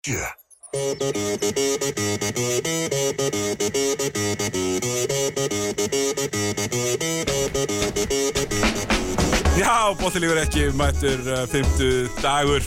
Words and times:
sjö. 0.00 0.16
Já, 9.60 9.92
bóttilífur 10.00 10.40
ekki 10.40 10.70
mættur 10.72 11.20
uh, 11.28 11.44
fymtu 11.50 11.90
dagur. 12.22 12.64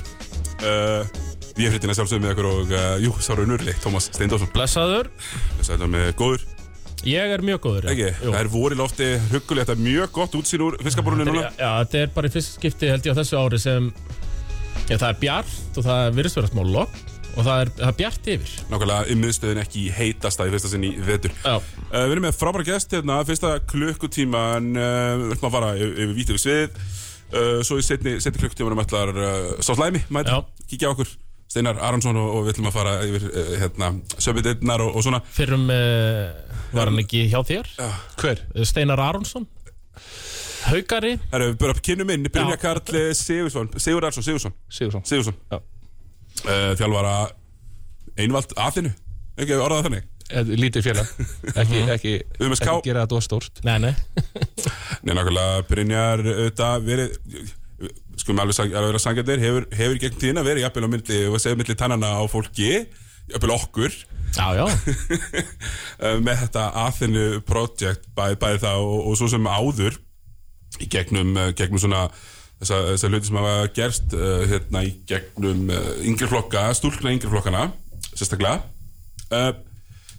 Uh, 0.61 1.01
Við 1.53 1.67
erum 1.67 1.75
hlutina 1.75 1.93
sjálfsögum 1.93 2.23
með 2.25 2.31
okkur 2.33 2.47
og 2.49 2.71
uh, 2.73 2.83
jú, 3.01 3.13
sáru 3.21 3.45
nurli, 3.45 3.73
Tómas 3.81 4.07
Steindórsson. 4.09 4.49
Blessaður, 4.55 5.09
Þess 5.59 5.73
að 5.75 5.83
með 5.93 6.07
góður, 6.17 6.45
ég 7.05 7.33
er 7.35 7.43
mjög 7.45 7.61
góður 7.65 7.89
ekki? 7.93 8.09
Það 8.23 8.37
er 8.39 8.49
vor 8.53 8.73
í 8.73 8.79
lofti, 8.79 9.09
huggulegt, 9.29 9.69
það 9.69 9.75
er 9.75 9.83
mjög 9.85 10.13
gott 10.17 10.37
útsýn 10.39 10.65
úr 10.65 10.77
fiskaborunni 10.81 11.27
núna. 11.29 11.49
Já, 11.57 11.69
þetta 11.83 12.01
er 12.01 12.13
bara 12.15 12.29
í 12.29 12.33
fyrst 12.33 12.57
skipti 12.57 12.89
held 12.89 13.05
ég 13.05 13.13
á 13.13 13.19
þessu 13.21 13.37
ári 13.41 13.61
sem 13.61 13.91
já, 14.89 14.95
það 14.97 15.09
er 15.11 15.19
bjart 15.21 15.77
og 15.77 15.89
það 15.91 16.17
virðist 16.17 16.41
vera 16.41 16.53
smá 16.55 16.65
logg 16.65 17.12
og 17.33 17.45
það 17.45 17.61
er, 17.63 17.71
það 17.79 17.89
er 17.89 17.97
bjart 17.99 18.29
yfir. 18.33 18.53
Nákvæmlega 18.71 19.07
í 19.09 19.17
miðstöðin 19.21 19.61
ekki 19.63 19.83
heitasta 19.95 20.47
í 20.47 20.53
fyrsta 20.53 20.71
sinn 20.71 20.85
í 20.87 20.91
vetur. 21.07 21.33
Já, 21.43 21.55
uh, 21.57 21.95
Við 21.95 22.15
erum 22.15 22.27
með 22.27 22.37
frábæra 22.39 22.67
gest 22.67 22.93
hérna, 22.95 23.19
fyrsta 23.27 23.55
klukkutíma 23.69 24.43
en 24.59 24.69
uh, 24.77 25.23
við 25.23 25.35
ætlum 25.37 25.49
að 25.49 25.57
fara 25.57 25.71
yfir, 25.79 26.13
vítið 26.19 26.37
við 26.37 26.43
svið. 26.45 26.79
Uh, 27.33 27.59
Svo 27.65 27.79
í 27.81 27.85
setni, 27.85 28.15
setni 28.21 28.43
klukkutímanum 28.43 28.83
ætlar 28.83 29.13
uh, 29.15 29.41
Sá 29.65 29.73
Slæmi, 29.73 30.03
mæta, 30.13 30.39
Já. 30.39 30.67
kíkja 30.73 30.93
okkur. 30.93 31.09
Steinar 31.53 31.77
Aronsson 31.85 32.17
og, 32.17 32.29
og 32.33 32.45
við 32.47 32.55
ætlum 32.55 32.69
að 32.71 32.77
fara 32.79 32.93
yfir 33.05 33.25
hérna, 33.61 33.91
söpindinnar 34.17 34.81
og, 34.81 34.95
og 34.97 35.03
svona. 35.05 35.19
Fyrrum 35.35 35.67
var 36.73 36.89
hann 36.89 37.01
ekki 37.03 37.27
hjá 37.29 37.43
þér? 37.45 37.69
Hver? 38.17 38.41
Steinar 38.65 39.01
Aronsson 39.03 39.45
Haugari 40.63 41.17
Það 41.29 41.37
eru 41.41 41.55
bara 41.59 41.75
kynnum 41.83 42.11
inn, 42.13 42.27
Brynja 42.31 42.55
Já. 42.55 42.61
Karl 42.61 42.97
eh, 42.99 43.11
Sigursson, 43.17 43.69
Sigur 43.81 44.07
Arsson, 44.07 44.25
Sigursson 44.25 44.55
Sigursson 44.71 45.05
Sigursson 45.07 45.37
Já. 45.51 45.59
Uh, 46.43 46.73
Þjálfara 46.79 47.15
einvald 48.19 48.53
aðinu 48.59 48.91
Ekki 49.33 49.55
orðað 49.57 49.87
þannig? 49.87 50.09
Eh, 50.33 50.51
Lítið 50.57 50.85
félag. 50.85 51.09
Ekki, 51.57 51.79
ekki, 51.93 52.11
með 52.39 52.55
ská- 52.59 52.75
ekki 52.77 52.89
gera 52.89 53.03
þetta 53.03 53.17
of 53.17 53.25
stórt. 53.25 53.59
Nei, 53.65 53.75
nei. 53.81 53.93
Nei, 55.03 55.13
nákvæmlega 55.17 55.63
Brynjar 55.69 56.23
auðvitað 56.23 56.87
verið 56.87 57.17
Skulum 58.13 58.43
alveg, 58.43 58.59
alveg 58.69 58.91
vera 58.91 58.99
sangjarnir 59.01 59.41
hefur, 59.41 59.63
hefur 59.73 59.97
í 59.97 60.01
gegn 60.03 60.19
tíðina 60.21 60.43
verið 60.45 60.63
jafnvel 60.67 60.85
á 60.85 60.89
myndi 60.93 61.17
og 61.27 61.41
segja 61.41 61.57
milli 61.57 61.75
tannana 61.75 62.11
á 62.21 62.23
fólki 62.29 62.69
jafnvel 63.33 63.55
okkur. 63.55 63.95
Já, 64.37 64.45
já, 64.53 64.63
uh, 64.69 66.19
með 66.25 66.43
þetta 66.45 66.67
aðinu 66.85 67.25
project 67.47 68.05
bæði, 68.15 68.37
bæði 68.45 68.61
það 68.67 68.85
og, 68.85 68.99
og 69.09 69.17
svo 69.17 69.31
sem 69.33 69.49
áður 69.49 69.97
í 70.77 70.87
gegnum, 70.93 71.33
gegnum 71.57 71.81
svona 71.81 72.05
þessa, 72.61 72.79
þessa 72.91 73.11
hluti 73.11 73.29
sem 73.29 73.39
hafa 73.41 73.53
gerst 73.77 74.15
uh, 74.17 74.43
hérna 74.51 74.83
í 74.85 74.93
gegnum 75.09 75.67
uh, 75.73 75.91
yngri 76.05 76.29
flokka, 76.31 76.65
stúlkna 76.77 77.13
yngri 77.15 77.31
flokkana 77.31 77.67
sérstaklega. 78.13 78.61
Uh, 79.29 79.53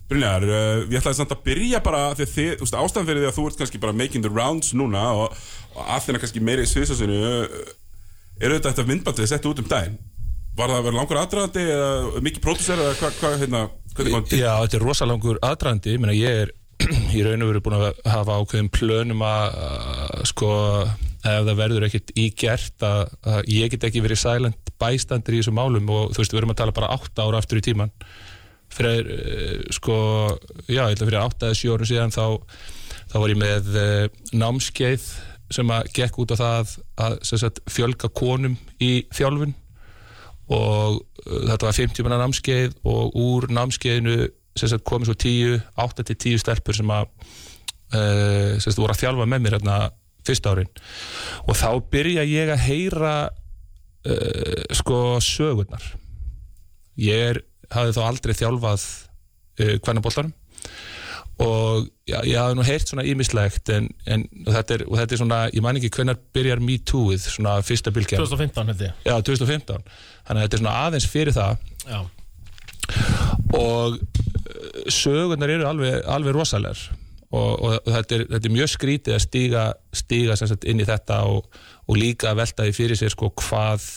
Brynjar, 0.04 0.44
við 0.84 0.98
ætlaði 0.98 1.16
samt 1.16 1.30
að 1.32 1.44
byrja 1.46 1.78
bara 1.84 2.00
því 2.12 2.26
að 2.26 2.32
þið, 2.34 2.64
ástæðan 2.76 3.06
fyrir 3.08 3.22
því 3.22 3.28
að 3.30 3.36
þú 3.38 3.44
ert 3.48 3.60
kannski 3.62 3.78
bara 3.80 3.96
making 3.96 4.24
the 4.26 4.32
rounds 4.32 4.74
núna 4.76 5.04
og, 5.16 5.38
og 5.72 5.94
aðeina 5.94 6.20
kannski 6.20 6.42
meiri 6.44 6.66
í 6.66 6.68
sviðsasinu 6.68 7.20
uh, 7.24 7.46
eru 8.42 8.58
þetta 8.58 8.74
þetta 8.74 8.84
myndbandið 8.90 9.30
sett 9.30 9.48
út 9.48 9.62
um 9.62 9.70
daginn? 9.70 9.96
Var 10.54 10.70
það 10.70 10.76
að 10.76 10.84
vera 10.86 10.98
langur 10.98 11.18
aðdraðandi 11.18 11.64
eða 11.74 12.20
mikið 12.22 12.44
pródúser 12.44 12.82
eða 12.82 12.98
hvað, 13.00 13.16
hva, 13.22 13.30
hérna, 13.40 13.62
hvernig 13.96 14.14
kom 14.14 14.28
Já, 14.38 14.50
þetta 14.60 14.78
er 14.78 14.84
rosalangur 14.86 15.40
aðdraðandi 15.42 15.94
Ég 15.94 16.04
meina, 16.04 16.14
ég 16.14 16.42
er 16.44 16.52
í 17.16 17.24
raun 17.24 17.46
og 17.46 17.50
veru 17.50 17.64
búin 17.64 17.78
að 17.78 18.04
hafa 18.12 18.38
ákveðin 18.38 18.70
plönum 18.74 19.24
að 19.24 19.58
að, 19.64 20.14
sko, 20.30 20.52
ef 21.24 21.46
það 21.48 21.58
verður 21.58 21.86
ekkert 21.88 22.12
í 22.20 22.28
gert 22.36 22.84
að, 22.84 23.02
að 23.24 23.50
ég 23.54 23.72
get 23.72 23.86
ekki 23.88 24.02
verið 24.04 24.20
silent 24.20 24.72
bystander 24.80 25.34
í 25.34 25.40
þessum 25.40 25.56
málum 25.56 25.90
og 25.92 26.12
þú 26.12 26.20
veist, 26.20 26.34
við 26.34 26.42
erum 26.42 26.52
að 26.52 26.60
tala 26.60 26.76
bara 26.76 26.92
8 26.98 27.24
ára 27.24 27.40
aftur 27.40 27.60
í 27.60 27.64
tíman 27.64 27.92
fyrir, 28.74 29.10
eh, 29.10 29.60
sko, 29.72 29.96
já, 30.66 30.82
ég 30.88 30.96
ætla 30.96 31.08
fyrir 31.08 31.22
8 31.22 31.48
eða 31.48 31.58
7 31.60 31.74
árum 31.74 31.88
síðan 31.88 32.14
þá, 32.14 32.26
þá 33.12 33.16
var 33.22 33.32
ég 33.32 33.40
með 33.40 33.78
eh, 33.80 34.06
námskeið 34.34 35.08
sem 35.54 35.70
að 35.70 35.90
gekk 35.94 36.20
út 36.22 36.34
á 36.34 36.36
það 36.40 36.72
að 37.04 37.18
sagt, 37.28 37.60
fjölga 37.70 38.08
konum 38.10 38.56
í 38.82 39.04
þjálfun. 39.14 39.52
Og 40.54 40.96
uh, 40.98 41.42
þetta 41.46 41.66
var 41.68 41.76
50 41.76 42.04
manna 42.04 42.16
námskeið 42.20 42.72
og 42.90 43.14
úr 43.16 43.46
námskeiðinu 43.52 44.16
sagt, 44.58 44.82
komið 44.88 45.12
svo 45.12 45.16
10, 45.20 45.60
8 45.84 46.06
til 46.08 46.16
10 46.16 46.42
stelpur 46.42 46.76
sem 46.76 46.90
að 46.92 47.06
sagt, 48.58 48.80
voru 48.80 48.90
að 48.90 49.04
þjálfa 49.04 49.28
með 49.30 49.44
mér 49.44 49.56
hérna 49.58 49.76
fyrsta 50.26 50.54
árin. 50.54 50.70
Og 51.48 51.58
þá 51.58 51.68
byrja 51.92 52.24
ég 52.28 52.52
að 52.54 52.64
heyra 52.68 53.14
uh, 53.28 54.62
sko 54.76 55.18
sögurnar. 55.24 55.84
Ég 57.00 57.28
er, 57.34 57.42
hafði 57.74 57.96
þá 57.96 58.02
aldrei 58.06 58.34
þjálfað 58.38 58.88
uh, 59.60 59.76
hvernig 59.84 60.32
og 61.42 61.88
já, 62.06 62.20
ég 62.22 62.36
hafði 62.38 62.56
nú 62.60 62.64
heyrt 62.66 62.90
svona 62.90 63.04
ímislegt 63.10 63.70
en, 63.74 63.88
en 64.06 64.22
þetta, 64.46 64.76
er, 64.76 64.84
og 64.86 65.00
þetta 65.00 65.16
er 65.16 65.18
svona, 65.18 65.38
ég 65.50 65.64
man 65.64 65.80
ekki 65.80 65.90
hvernig 65.96 66.20
byrjar 66.36 66.60
Me 66.62 66.76
Too-ið, 66.78 67.24
svona 67.26 67.56
fyrsta 67.66 67.90
bylgja 67.94 68.20
2015 68.20 68.70
held 68.70 68.84
ég. 68.86 69.00
Já, 69.02 69.16
2015 69.18 69.82
Þannig 70.28 70.38
að 70.38 70.44
þetta 70.44 70.56
er 70.56 70.62
svona 70.62 70.76
aðeins 70.84 71.08
fyrir 71.10 71.34
það. 71.34 71.64
Já, 71.90 71.98
og 73.54 73.96
uh, 73.98 74.84
sögurnar 74.92 75.52
eru 75.56 75.66
alveg, 75.68 75.98
alveg 76.10 76.36
rosalegar 76.36 76.84
og, 77.34 77.64
og 77.64 77.90
þetta, 77.90 78.18
er, 78.18 78.26
þetta 78.34 78.48
er 78.50 78.54
mjög 78.54 78.70
skrítið 78.74 79.16
að 79.16 79.24
stíga, 79.24 79.64
stíga 79.94 80.36
sagt, 80.38 80.68
inn 80.70 80.82
í 80.82 80.86
þetta 80.88 81.22
og, 81.30 81.48
og 81.88 81.98
líka 81.98 82.34
velta 82.36 82.66
því 82.66 82.76
fyrir 82.76 83.00
sér 83.00 83.14
sko, 83.14 83.32
hvað 83.42 83.88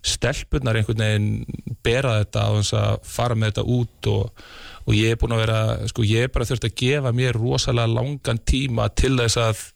stelpunnar 0.00 0.78
einhvern 0.80 1.02
veginn 1.04 1.74
bera 1.84 2.20
þetta 2.22 2.46
og 2.52 2.62
þess 2.62 2.76
að 2.78 3.10
fara 3.12 3.36
með 3.36 3.52
þetta 3.52 3.66
út 3.76 4.08
og, 4.14 4.46
og 4.86 4.96
ég 4.96 5.12
er 5.12 5.20
búin 5.20 5.36
að 5.36 5.42
vera 5.44 5.60
sko, 5.92 6.06
ég 6.08 6.24
er 6.24 6.32
bara 6.32 6.48
þurft 6.48 6.70
að 6.70 6.78
gefa 6.80 7.12
mér 7.16 7.36
rosalega 7.36 7.92
langan 7.98 8.40
tíma 8.48 8.88
til 8.96 9.16
þess 9.18 9.40
að 9.40 9.66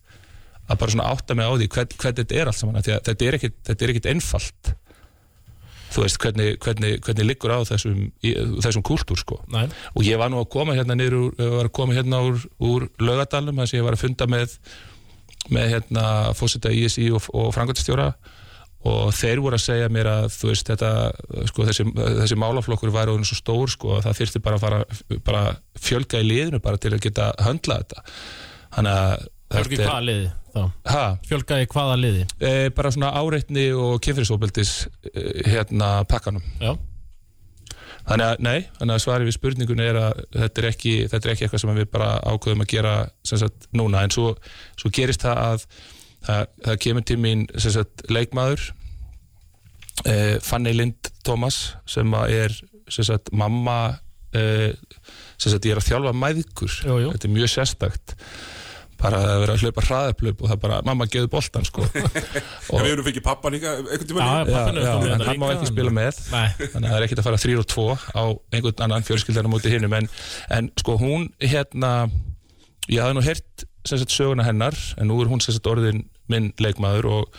að 0.65 0.81
bara 0.81 0.95
svona 0.95 1.11
átta 1.13 1.37
mig 1.37 1.45
á 1.45 1.53
því 1.53 1.69
hvern, 1.75 1.99
hvern 2.01 2.17
þetta 2.21 2.37
er 2.41 2.49
allt 2.49 2.57
saman 2.57 2.85
þetta 2.85 3.27
er 3.27 3.37
ekkit, 3.37 3.59
ekkit 3.75 4.09
einfalt 4.09 4.71
þú 5.95 6.05
veist 6.05 6.19
hvernig, 6.23 6.57
hvernig, 6.65 6.97
hvernig 7.07 7.29
liggur 7.29 7.55
á 7.55 7.59
þessum, 7.69 8.09
í, 8.25 8.35
þessum 8.65 8.85
kúltúr 8.87 9.21
sko. 9.21 9.39
Og 9.95 10.03
ég 10.07 10.19
var 10.21 10.33
nú 10.33 10.41
að 10.43 10.51
koma 10.57 10.75
hérna 10.75 10.97
niður 10.99 11.31
var 11.39 11.69
að 11.69 11.75
koma 11.77 11.97
hérna 11.97 12.25
úr, 12.27 12.43
úr 12.59 12.89
laugadalum 12.99 13.63
þess 13.63 13.77
að 13.77 13.81
ég 13.81 13.87
var 13.87 13.99
að 13.99 14.05
funda 14.07 14.31
með 14.31 14.59
með 15.53 15.75
hérna 15.75 16.07
fósita 16.37 16.73
ISI 16.73 17.11
og, 17.13 17.27
og 17.37 17.51
frangotistjóra 17.53 18.15
og 18.85 19.11
þeir 19.17 19.41
voru 19.41 19.57
að 19.57 19.65
segja 19.65 19.91
mér 19.93 20.09
að 20.11 20.27
þú 20.35 20.51
veist 20.51 20.71
þetta, 20.71 20.91
sko 21.49 21.67
þessi, 21.69 21.87
þessi 21.97 22.39
málaflokkur 22.41 22.93
væri 22.93 23.15
orðinn 23.15 23.29
svo 23.29 23.39
stór 23.39 23.73
sko 23.73 23.95
að 23.97 24.07
það 24.09 24.19
þyrfti 24.21 24.43
bara 24.45 24.59
að 24.59 24.65
fara, 24.65 24.81
bara 25.25 25.45
fjölga 25.81 26.21
í 26.21 26.29
liðinu 26.29 26.61
bara 26.65 26.81
til 26.81 26.93
að 26.93 27.05
geta 27.07 27.31
höndla 27.45 27.81
þetta. 27.83 28.05
Þannig 28.77 28.99
að 28.99 29.77
í 29.79 29.81
hvaða 29.81 30.03
liði 30.09 30.33
þá? 30.55 30.63
ha, 30.95 31.05
Fjölga 31.29 31.61
í 31.63 31.69
hvaða 31.71 32.01
liði? 32.01 32.25
e, 32.41 32.55
bara 32.75 32.93
svona 32.95 33.13
áreitni 33.19 33.69
og 33.77 33.99
kynfyrirsóbeldis 34.05 34.75
e, 35.13 35.25
hérna 35.51 35.97
pakkanum 36.11 36.45
Já, 36.63 36.75
Þannig 38.05 38.27
að, 38.27 38.41
nei, 38.45 38.59
þannig 38.77 38.99
að 38.99 39.01
svarið 39.01 39.29
við 39.31 39.35
spurningunni 39.39 39.85
er 39.89 39.97
að 39.97 40.19
þetta 40.35 40.61
er 40.61 40.67
ekki, 40.69 40.91
þetta 41.09 41.25
er 41.25 41.33
ekki 41.33 41.47
eitthvað 41.47 41.63
sem 41.63 41.71
við 41.79 41.87
bara 41.95 42.09
ákveðum 42.29 42.65
að 42.65 42.73
gera 42.75 42.95
sem 43.25 43.41
sagt 43.41 43.69
núna, 43.73 44.03
en 44.05 44.13
svo, 44.13 44.35
svo 44.77 44.91
gerist 44.93 45.25
það 45.25 45.41
að 45.41 45.65
það, 46.27 46.51
það 46.67 46.81
kemur 46.85 47.07
til 47.09 47.17
mín 47.23 47.47
sem 47.55 47.75
sagt 47.79 48.05
leikmaður 48.13 48.67
eh, 50.05 50.37
Fanny 50.45 50.75
Lind 50.77 51.11
Thomas 51.25 51.63
sem 51.89 52.13
er 52.27 52.53
sem 52.93 53.09
sagt 53.09 53.33
mamma 53.33 53.79
sem 55.39 55.53
sagt 55.53 55.65
ég 55.65 55.73
er 55.73 55.81
að 55.81 55.89
þjálfa 55.89 56.13
jú. 57.01 57.15
þetta 57.15 57.29
er 57.29 57.35
mjög 57.39 57.53
sérstakt 57.55 58.17
bara 59.01 59.21
að 59.25 59.41
vera 59.43 59.57
að 59.57 59.65
hlaupa 59.65 59.85
hraðaplöp 59.89 60.43
og 60.45 60.53
það 60.53 60.61
bara, 60.65 60.79
mamma 60.87 61.07
geður 61.11 61.31
boltan 61.33 61.67
sko. 61.69 61.85
Og 62.73 62.81
við 62.81 62.91
erum 62.93 63.09
fikið 63.09 63.25
pappa 63.27 63.53
líka 63.53 63.75
einhvern 63.81 64.09
tíma 64.11 64.25
Já, 64.25 64.33
líka. 64.45 64.63
Er 64.65 64.89
kominn 64.89 65.11
en 65.11 65.11
hérna 65.11 65.29
hann 65.29 65.43
má 65.43 65.47
ekki 65.53 65.71
spila 65.73 65.95
með. 65.95 66.23
Nei, 66.33 66.47
þannig 66.61 66.79
að 66.79 66.95
það 66.95 66.99
er 66.99 67.07
ekkert 67.09 67.23
að 67.23 67.29
fara 67.29 67.43
3 67.45 67.59
og 67.61 67.69
2 67.75 67.87
á 67.95 68.25
einhvern 68.55 68.87
annan 68.87 69.09
fjölskyldan 69.09 69.51
á 69.51 69.55
móti 69.55 69.75
hinnum 69.75 69.99
en, 69.99 70.09
en 70.59 70.71
sko 70.81 70.97
hún 71.01 71.29
hérna 71.43 71.93
ég 72.89 73.03
hafði 73.03 73.19
nú 73.19 73.25
heyrt 73.25 73.67
sem 73.85 74.01
sagt 74.01 74.15
söguna 74.15 74.47
hennar 74.47 74.77
en 74.99 75.11
nú 75.11 75.21
er 75.21 75.31
hún 75.31 75.43
sagt 75.45 75.69
orðin 75.69 76.07
minn 76.33 76.53
leikmaður 76.63 77.11
og 77.19 77.39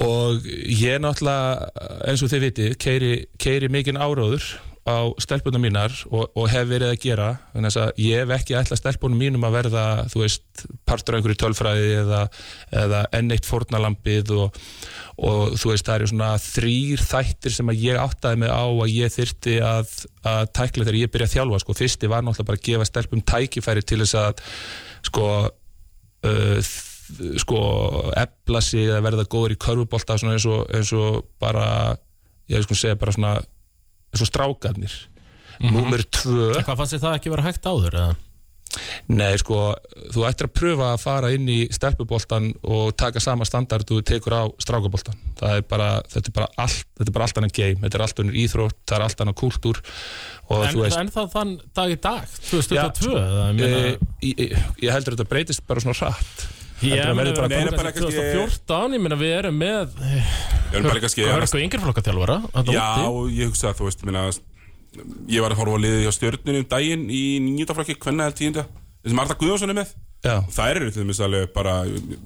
og 0.00 0.46
ég 0.48 1.00
náttúrulega 1.04 1.68
eins 2.08 2.22
og 2.24 2.30
þið 2.32 2.44
vitið 2.46 2.76
keiri, 2.80 3.10
keiri 3.36 3.68
mikinn 3.72 4.00
áróður 4.00 4.46
á 4.82 5.14
stelpunum 5.22 5.62
mínar 5.62 5.92
og, 6.10 6.32
og 6.34 6.48
hef 6.50 6.66
verið 6.66 6.90
að 6.90 7.02
gera 7.04 7.26
þannig 7.52 7.76
að 7.78 8.00
ég 8.02 8.22
hef 8.22 8.32
ekki 8.34 8.56
ætla 8.58 8.78
stelpunum 8.80 9.20
mínum 9.20 9.46
að 9.46 9.54
verða 9.60 9.84
þú 10.10 10.22
veist 10.24 10.64
partur 10.88 11.14
af 11.14 11.20
einhverju 11.20 11.38
tölfræði 11.38 11.92
eða, 12.00 12.22
eða 12.82 13.04
enn 13.14 13.30
eitt 13.30 13.46
fórnalambið 13.46 14.32
og, 14.34 14.58
og 15.22 15.54
þú 15.54 15.70
veist 15.70 15.86
það 15.86 16.00
eru 16.00 16.10
svona 16.10 16.32
þrýr 16.42 17.04
þættir 17.12 17.54
sem 17.54 17.70
að 17.70 17.84
ég 17.86 18.02
áttaði 18.02 18.42
mig 18.42 18.50
á 18.50 18.64
að 18.66 18.94
ég 18.96 19.14
þyrti 19.14 19.56
að, 19.70 19.96
að 20.34 20.42
tækla 20.58 20.88
þegar 20.88 21.00
ég 21.04 21.14
byrja 21.14 21.30
að 21.30 21.36
þjálfa 21.36 21.62
sko. 21.62 21.78
Fyrsti 21.78 22.10
var 22.10 22.26
náttúrulega 22.26 22.50
bara 22.50 22.60
að 22.62 22.66
gefa 22.70 22.88
stelpum 22.90 23.26
tækifæri 23.32 23.86
til 23.86 24.02
þess 24.02 24.18
að 24.18 24.44
sko 25.06 25.28
uh, 26.26 26.72
sko 27.38 27.62
ebla 28.16 28.60
sig 28.64 28.88
eða 28.88 29.02
verða 29.04 29.30
góður 29.30 29.54
í 29.54 29.62
körfubolta 29.62 30.18
svona 30.18 30.38
eins 30.38 30.92
og, 30.96 31.26
bara 31.42 31.94
ég 32.50 32.64
sko 32.66 32.76
segja 32.78 32.98
bara 32.98 33.14
svona 33.14 33.36
svo 34.14 34.28
strákarnir 34.28 34.98
Númer 35.62 36.02
tvö 36.08 36.52
Hvað 36.60 36.76
fannst 36.78 36.96
þið 36.96 37.02
það 37.06 37.16
ekki 37.18 37.32
vera 37.34 37.46
hægt 37.46 37.66
áður? 37.68 37.98
Eða? 38.02 38.20
Nei, 39.12 39.34
sko, 39.40 39.58
þú 40.14 40.24
ættir 40.24 40.48
að 40.48 40.54
pröfa 40.56 40.86
að 40.94 41.02
fara 41.02 41.30
inn 41.34 41.48
í 41.50 41.58
stelpuboltan 41.74 42.52
og 42.64 42.94
taka 42.98 43.20
sama 43.20 43.44
standard 43.48 43.84
og 43.84 44.00
þú 44.00 44.04
tekur 44.08 44.36
á 44.36 44.42
strákaboltan. 44.62 45.18
Það 45.40 45.58
er 45.58 45.66
bara, 45.68 45.88
þetta 46.08 46.30
er 46.30 46.36
bara 46.38 46.48
allt, 46.64 46.86
þetta 46.96 47.10
er 47.10 47.16
bara 47.18 47.28
allt 47.28 47.40
annað 47.42 47.54
game, 47.58 47.80
þetta 47.82 47.98
er 47.98 48.04
allt 48.06 48.22
annað 48.24 48.40
íþrótt, 48.44 48.78
það 48.88 48.96
er 48.98 49.06
allt 49.06 49.24
annað 49.24 49.38
kúltúr 49.42 49.82
og 50.48 50.64
En, 50.66 50.80
veist, 50.80 50.98
en 51.02 51.12
það 51.12 51.30
þann 51.36 51.52
dag 51.76 51.92
í 51.92 52.00
dag, 52.08 52.34
2022 52.48 53.12
Já, 53.12 53.20
eða, 53.20 53.44
ég 53.50 53.60
meina, 53.60 54.10
ég, 54.30 54.58
ég 54.86 54.96
heldur 54.96 55.14
að 55.14 55.20
þetta 55.20 55.30
breytist 55.34 55.66
bara 55.68 55.84
svona 55.84 55.98
hratt. 56.00 56.46
Ég 56.88 57.02
að 57.02 57.16
meina, 57.18 57.34
bara 57.36 57.48
við 57.48 57.58
erum 57.62 57.72
Nei, 57.72 57.80
bara 57.80 57.92
kannski 57.94 58.14
kannski- 58.16 58.38
2014, 58.42 58.96
ég 58.96 59.04
meina 59.06 59.18
við 59.20 59.34
erum 59.38 59.58
með 59.62 59.98
kannski 61.02 61.26
Hörku 61.28 61.62
yngreflokkatjálfara 61.62 62.38
Já, 62.72 62.86
og 63.08 63.28
ég 63.30 63.52
hugsa 63.52 63.70
að 63.72 63.80
þú 63.80 63.90
veist 63.90 64.06
minna, 64.08 64.26
Ég 65.32 65.40
var 65.40 65.54
að 65.54 65.62
horfa 65.62 65.78
á 65.80 65.82
liðið 65.82 66.02
hjá 66.04 66.12
stjörnunum 66.18 66.60
um 66.60 66.68
daginn 66.68 67.04
í 67.08 67.22
nýjöndaflokki, 67.40 67.94
hvenna 68.02 68.26
er 68.28 68.34
tíunda 68.36 68.66
sem 69.02 69.18
Arda 69.18 69.34
Guðjónsson 69.34 69.72
er 69.72 69.78
með. 69.80 69.92
Já, 70.22 70.36
Það 70.54 70.68
eru 70.70 70.90
til 70.92 71.02
dæmis 71.02 71.20
alveg 71.24 71.48
bara 71.56 71.72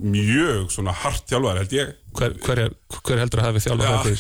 mjög 0.02 0.66
svona 0.74 0.92
hart 0.92 1.30
þjálfar 1.30 1.60
held 1.62 1.72
ég. 1.72 1.92
Hver, 2.18 2.34
hver, 2.44 2.60
er, 2.66 2.74
hver 2.98 3.22
heldur 3.22 3.40
að 3.40 3.46
hafi 3.48 3.62
þjálfað 3.64 3.86
Já. 3.86 4.16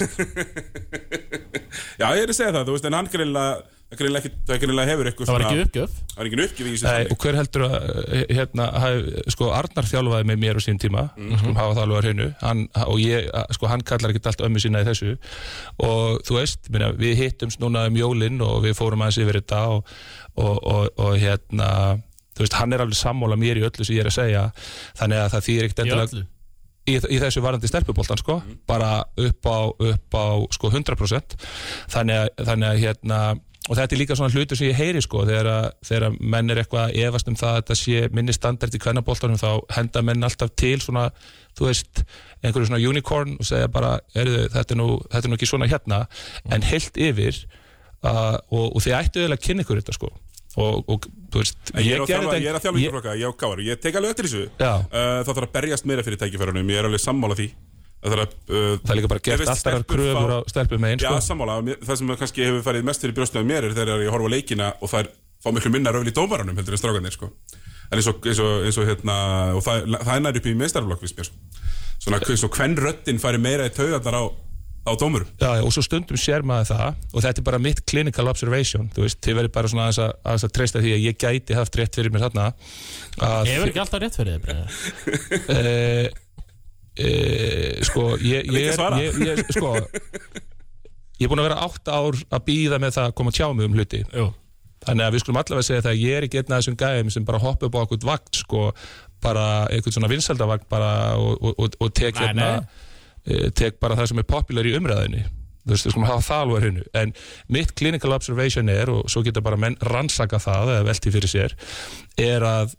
Já, 2.00 2.06
ég 2.16 2.22
er 2.22 2.32
að 2.32 2.38
segja 2.38 2.54
það, 2.54 2.62
þú 2.70 2.76
veist, 2.76 2.88
en 2.88 2.96
hann 2.96 3.10
greinlega 3.12 3.75
það 3.86 4.60
greinlega 4.62 4.88
hefur 4.88 5.08
eitthvað 5.08 5.28
Það 5.28 5.36
var 5.36 5.44
ekki 5.46 5.62
uppgjöf. 5.62 5.92
Það 6.10 6.18
var 6.18 6.28
ekki 6.28 6.38
uppgjöf 6.44 6.66
í 6.66 6.72
þessu 6.72 6.86
Nei, 6.86 7.04
og 7.12 7.20
hver 7.22 7.38
heldur 7.38 7.64
að 7.66 7.76
eh, 8.02 8.24
hérna, 8.34 8.66
hafi, 8.82 9.22
sko, 9.34 9.50
Arnar 9.54 9.88
þjálfaði 9.90 10.28
með 10.30 10.40
mér 10.42 10.58
á 10.58 10.62
sín 10.64 10.80
tíma 10.82 11.04
mm 11.14 11.30
-hmm. 11.36 11.54
hafa 11.60 11.76
það 11.76 11.82
alveg 11.84 11.98
að 12.00 12.08
hreinu. 12.08 12.28
Hann, 12.42 12.66
og 12.82 12.98
ég, 13.00 13.30
sko, 13.54 13.70
hann 13.70 13.86
kallar 13.86 14.10
ekki 14.10 14.24
allt 14.26 14.44
ömmu 14.48 14.62
sína 14.62 14.82
í 14.82 14.88
þessu. 14.90 15.16
Og 15.78 16.20
þú 16.26 16.38
veist, 16.40 16.70
minna, 16.74 16.90
við 16.98 17.16
hittumst 17.22 17.62
núna 17.62 17.86
um 17.86 17.96
jólin 17.96 18.42
og 18.42 18.62
við 18.66 18.74
fórum 18.74 19.06
aðeins 19.06 19.22
yfir 19.22 19.40
þetta 19.40 19.62
og, 19.76 19.96
og, 20.34 20.56
og, 20.66 20.90
og 20.98 21.18
hérna 21.22 22.02
þú 22.34 22.42
veist, 22.42 22.58
hann 22.58 22.72
er 22.72 22.82
alveg 22.82 22.98
sammóla 22.98 23.38
mér 23.38 23.62
í 23.62 23.68
öllu 23.68 23.84
sem 23.84 23.94
ég 23.94 24.02
er 24.02 24.10
að 24.10 24.18
segja. 24.18 24.48
Þannig 24.98 25.22
að 25.22 25.30
það 25.36 25.46
þýr 25.46 25.68
ekkert 25.68 25.78
í 25.78 25.86
endilega 25.86 26.26
í, 26.86 26.96
í 26.96 27.18
þessu 27.22 27.42
varandi 27.44 27.70
stelpuboltan 27.70 28.20
sko, 28.20 28.40
bara 28.68 29.00
upp 29.02 29.50
á, 29.50 29.58
upp 29.70 30.16
á 30.16 30.26
sko 30.54 30.70
100% 30.72 31.36
þannig 31.92 32.22
að, 32.22 32.30
þannig 32.48 32.68
að 32.68 32.82
hérna 32.84 33.20
og 33.66 33.74
þetta 33.74 33.96
er 33.96 33.98
líka 34.00 34.16
svona 34.18 34.30
hlutur 34.34 34.58
sem 34.58 34.68
ég 34.70 34.78
heyri 34.78 35.00
sko 35.02 35.24
þegar, 35.26 35.48
að, 35.50 35.66
þegar 35.88 36.16
menn 36.20 36.52
er 36.54 36.60
eitthvað 36.62 36.84
að 36.92 37.00
efast 37.08 37.30
um 37.32 37.38
það 37.38 37.50
að 37.52 37.58
þetta 37.62 37.76
sé 37.80 38.02
minni 38.14 38.34
standard 38.36 38.76
í 38.78 38.80
kvennaboltanum 38.84 39.40
þá 39.40 39.48
henda 39.76 40.02
menn 40.06 40.26
alltaf 40.28 40.52
til 40.58 40.76
svona 40.84 41.08
þú 41.56 41.66
veist, 41.70 42.02
einhverju 42.44 42.68
svona 42.70 42.82
unicorn 42.90 43.34
og 43.40 43.48
segja 43.48 43.68
bara, 43.72 43.96
er 44.14 44.28
þetta, 44.54 44.76
er 44.76 44.78
nú, 44.78 44.88
þetta 45.10 45.24
er 45.24 45.32
nú 45.32 45.38
ekki 45.40 45.48
svona 45.50 45.68
hérna, 45.70 46.02
en 46.52 46.66
heilt 46.68 47.00
yfir 47.00 47.42
uh, 48.04 48.36
og, 48.52 48.76
og 48.76 48.80
þið 48.84 48.96
ættu 49.00 49.22
eiginlega 49.24 49.40
að 49.40 49.46
kynna 49.48 49.64
ykkur 49.66 49.80
þetta 49.82 49.96
sko. 49.96 50.12
Og, 50.56 50.86
og 50.88 51.04
þú 51.32 51.40
veist, 51.42 51.58
En 51.74 51.82
Ég 51.84 51.96
er 51.98 52.00
að 52.04 52.08
þjálfa, 52.08 52.36
ég 52.40 52.46
er 52.48 52.56
að 52.56 52.62
þjálfa 52.64 52.78
ég- 52.80 52.86
yngreflokka, 52.86 53.14
ég 53.20 53.28
á 53.28 53.32
káar 53.36 53.60
Ég 53.66 53.80
tek 53.82 53.96
alveg 53.98 54.14
eftir 54.14 54.28
þessu. 54.28 54.44
Já. 54.56 54.70
Uh, 54.88 55.00
Það 55.26 55.32
þarf 55.34 55.42
að 55.48 55.50
berjast 55.58 55.88
meira 55.90 56.04
fyrir 56.06 56.20
tækifærunum. 56.22 56.70
Ég 56.72 56.78
er 56.80 56.88
alveg 56.88 57.02
sammála 57.02 57.36
því 57.36 57.48
Það 58.06 58.22
að 58.22 58.34
uh, 58.46 58.72
það 58.80 58.90
er 58.92 58.98
líka 59.00 59.10
bara 59.12 59.24
gert 59.26 59.50
alltaf 59.52 59.86
kröfur 59.90 60.32
á 60.32 60.38
stelpum 60.52 60.82
megin 60.84 61.02
Já, 61.02 61.10
sko. 61.10 61.22
sammála, 61.26 61.56
Mér- 61.66 61.80
það 61.82 62.00
sem 62.00 62.12
kannski 62.22 62.44
hefur 62.46 62.64
farið 62.66 62.86
mest 62.86 63.02
fyrir 63.02 63.16
brjóstum 63.16 63.42
af 63.42 63.48
mér 63.50 63.66
er 63.66 63.74
þegar 63.76 64.04
ég 64.04 64.12
horfa 64.14 64.30
á 64.30 64.34
leikina 64.36 64.72
og 64.78 64.92
það 64.92 65.00
er 65.02 65.10
fá 65.42 65.52
miklu 65.54 65.72
minna 65.74 65.92
röfl 65.94 66.10
í 66.10 66.14
dómaranum 66.16 66.56
heldur 66.60 66.76
en 66.76 66.82
strákanir 66.82 67.14
sko. 67.14 67.30
en 67.90 68.00
eins 68.00 68.08
og, 68.10 68.24
eins 68.26 68.40
og, 68.42 68.64
eins 68.66 68.78
og 68.82 68.88
hérna 68.88 69.16
og 69.58 69.62
það, 69.66 69.84
það 70.00 70.14
er 70.16 70.24
nær 70.24 70.40
upp 70.40 70.46
í 70.50 70.56
meistarflokk 70.62 71.04
við 71.04 71.14
mér 71.20 71.28
sko. 71.28 71.62
svona 72.02 72.22
eins 72.22 72.46
og 72.46 72.56
hvern 72.56 72.76
röddin 72.86 73.22
fari 73.22 73.38
meira 73.42 73.68
í 73.68 73.74
taugarnar 73.76 74.18
á, 74.18 74.24
á 74.86 74.92
dómurum 74.98 75.28
Já, 75.38 75.50
já, 75.58 75.62
og 75.66 75.72
svo 75.74 75.82
stundum 75.86 76.18
sér 76.18 76.42
maður 76.46 76.72
það 76.72 76.90
og 77.12 77.26
þetta 77.26 77.42
er 77.42 77.48
bara 77.50 77.62
mitt 77.62 77.84
clinical 77.86 78.26
observation 78.32 78.90
þú 78.94 79.06
veist, 79.06 79.22
þið 79.22 79.38
verður 79.40 79.54
bara 79.54 79.70
svona 79.70 79.86
aðeins 79.86 80.02
að, 80.02 80.12
að 80.34 80.54
treysta 80.58 80.82
því 80.82 80.94
að 80.96 81.06
ég 81.06 81.18
gæti 81.22 81.58
haft 81.58 81.78
rétt 81.78 81.98
fyrir 82.00 82.14
mér 82.14 82.26
þarna 82.26 82.50
að 83.22 83.50
Hefur 83.54 83.70
ekki 83.70 83.82
alltaf 83.84 84.02
rétt 84.02 84.18
fyrir 84.18 84.46
þið? 84.46 86.22
e, 86.96 87.12
sko 87.86 88.08
ég, 88.22 88.48
ég, 88.52 88.72
ég, 89.00 89.20
ég 89.26 89.44
sko 89.52 89.76
ég 89.76 91.24
er 91.26 91.30
búin 91.30 91.40
að 91.44 91.48
vera 91.50 91.62
átt 91.64 91.88
ár 91.92 92.18
að 92.28 92.44
býða 92.48 92.80
með 92.82 92.98
það 92.98 93.08
að 93.10 93.16
koma 93.20 93.32
að 93.32 93.38
tjá 93.38 93.48
mig 93.52 93.70
um 93.70 93.78
hluti. 93.78 94.02
Jú 94.12 94.26
þannig 94.86 95.06
að 95.06 95.14
við 95.14 95.22
skulum 95.24 95.40
allavega 95.40 95.66
segja 95.66 95.84
það 95.84 95.94
að 95.94 96.02
ég 96.02 96.16
er 96.16 96.26
ekki 96.26 96.40
einn 96.40 96.52
af 96.52 96.60
þessum 96.60 96.78
gæðum 96.80 97.12
sem 97.14 97.26
bara 97.26 97.42
hoppa 97.42 97.68
upp 97.68 97.78
á 97.78 97.80
okkur 97.82 98.02
vakt 98.06 98.40
sko, 98.42 98.66
bara 99.24 99.46
eitthvað 99.72 99.96
svona 99.96 100.10
vinsaldavakt 100.12 100.68
bara 100.70 100.92
og, 101.18 101.40
og, 101.40 101.56
og, 101.56 101.78
og 101.82 101.94
tek 101.96 102.18
Nei, 102.18 102.22
hérna 102.26 102.50
eh, 103.24 103.48
tek 103.56 103.80
bara 103.82 103.98
það 103.98 104.12
sem 104.12 104.22
er 104.22 104.28
popular 104.30 104.68
í 104.68 104.76
umræðinni 104.78 105.24
þú 105.26 105.72
veist, 105.72 105.88
við 105.88 105.94
skulum 105.96 106.06
hafa 106.06 106.40
á 106.46 106.58
hreinu. 106.62 106.84
En 106.94 107.14
mitt 107.50 107.72
clinical 107.78 108.14
observation 108.14 108.70
er 108.70 108.92
og 108.92 109.08
svo 109.10 109.24
geta 109.26 109.42
bara 109.42 109.58
menn 109.58 109.74
rannsaka 109.82 110.38
það 110.42 110.76
eða 110.76 110.88
velti 110.92 111.14
fyrir 111.14 111.32
sér 111.32 111.56
er 112.22 112.46
að 112.46 112.76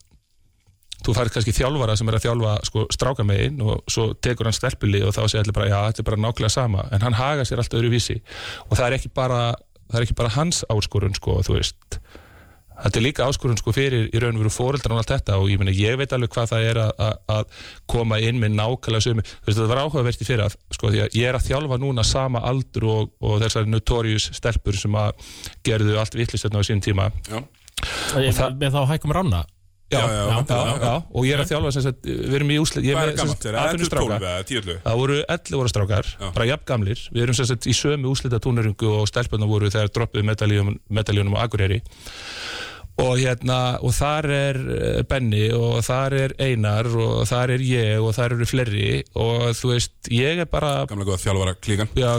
þú 1.05 1.15
færð 1.15 1.33
kannski 1.35 1.55
þjálfara 1.55 1.95
sem 1.97 2.09
er 2.09 2.17
að 2.17 2.25
þjálfa 2.25 2.53
sko, 2.67 2.85
strákamegin 2.93 3.63
og 3.63 3.81
svo 3.91 4.09
tekur 4.23 4.49
hann 4.49 4.57
stelpili 4.57 5.01
og 5.05 5.15
þá 5.15 5.23
segir 5.25 5.43
allir 5.45 5.57
bara 5.57 5.71
já, 5.71 5.79
þetta 5.89 6.03
er 6.03 6.09
bara 6.11 6.21
nákvæmlega 6.25 6.53
sama. 6.53 6.85
En 6.91 7.03
hann 7.05 7.17
haga 7.17 7.47
sér 7.47 7.63
allt 7.63 7.75
öðru 7.77 7.93
vísi. 7.93 8.19
Og 8.67 8.77
það 8.77 8.87
er 8.87 8.99
ekki 8.99 9.11
bara, 9.15 9.41
það 9.87 9.99
er 9.99 10.07
ekki 10.07 10.21
bara 10.21 10.35
hans 10.37 10.63
áskorun 10.73 11.17
sko, 11.17 11.41
þú 11.47 11.59
veist. 11.59 11.99
Þetta 12.77 12.99
er 12.99 13.05
líka 13.07 13.25
áskorun 13.25 13.57
sko 13.57 13.73
fyrir 13.73 14.11
í 14.13 14.19
raun 14.21 14.35
og 14.37 14.43
veru 14.43 14.53
fóreldrar 14.53 14.93
og 14.93 14.99
allt 15.01 15.13
þetta. 15.15 15.39
Og 15.41 15.49
ég, 15.49 15.57
meina, 15.61 15.73
ég 15.73 15.97
veit 15.97 16.11
alveg 16.13 16.29
hvað 16.35 16.51
það 16.51 16.67
er 16.67 16.79
að, 16.83 17.15
að, 17.33 17.55
koma 17.89 18.19
inn 18.21 18.37
með 18.41 18.53
nákvæmlega 18.59 19.05
sömu 19.07 19.25
þú 19.25 19.49
veist, 19.49 19.57
það 19.57 19.71
var 19.71 19.81
áhugavert 19.81 20.21
í 20.21 20.27
fyrir 20.27 20.45
að 20.45 20.57
sko, 20.77 20.91
því 20.93 21.03
að 21.05 21.17
ég 21.17 21.31
er 21.31 21.39
að 21.39 21.47
þjálfa 21.47 21.81
núna 21.81 22.05
sama 22.05 22.43
aldur 22.45 22.85
og, 22.91 23.11
og 23.25 23.41
þessari 23.41 23.71
notorious 23.73 24.29
stelpur 24.37 24.77
sem 24.77 24.97
að 24.97 25.13
gerðu 25.65 25.97
allt 25.97 26.17
tíma 26.85 27.09
Já, 29.87 30.01
já, 30.03 30.23
já, 30.43 30.93
og 31.15 31.23
ég 31.23 31.31
er 31.37 31.41
að 31.45 31.51
þjálfa 31.53 31.69
sem 31.71 31.83
sagt, 31.85 32.07
við 32.09 32.33
erum 32.35 32.49
í 32.51 32.57
úslit 32.59 32.83
ég 32.83 32.97
Hvað 32.97 33.05
með, 33.07 33.19
gammalt 33.21 33.37
sem 33.39 33.53
þér? 33.53 33.55
sagt, 33.55 33.75
þetta 33.77 33.93
12 33.95 34.11
atvinnustráka. 34.11 34.17
eða 34.19 34.47
10 34.49 34.79
Það 34.83 34.97
voru 34.99 35.19
11 35.35 35.59
voru 35.61 35.71
strákar, 35.71 36.09
bara 36.35 36.47
jafn 36.49 36.65
gamlir. 36.67 37.03
Við 37.15 37.23
erum 37.23 37.37
sem 37.37 37.47
sagt 37.47 37.67
í 37.71 37.75
sömu 37.77 38.11
úslita 38.11 38.39
túneringu 38.43 38.89
og 38.97 39.05
stelpunna 39.07 39.47
voru 39.47 39.69
þegar 39.71 39.93
droppuðu 39.95 40.27
medaljónum 40.27 41.37
á 41.39 41.47
Akureyri. 41.47 41.79
Og 42.97 43.13
hérna, 43.21 43.77
og 43.85 43.93
þar 43.93 44.25
er 44.33 44.59
eh, 44.73 45.01
Benni 45.07 45.43
og 45.53 45.83
þar 45.85 46.15
er 46.17 46.31
Einar 46.41 46.87
og 46.97 47.27
þar 47.29 47.53
er 47.53 47.63
ég 47.63 48.01
og 48.01 48.15
þar 48.17 48.33
eru 48.35 48.47
fleiri. 48.49 48.87
Og 49.13 49.53
þú 49.55 49.71
veist, 49.75 49.93
ég 50.11 50.41
er 50.41 50.49
bara 50.49 50.81
Gamla 50.89 51.05
góða 51.05 51.21
þjálfara 51.21 51.53
klíkan. 51.61 51.91
Já, 51.95 52.17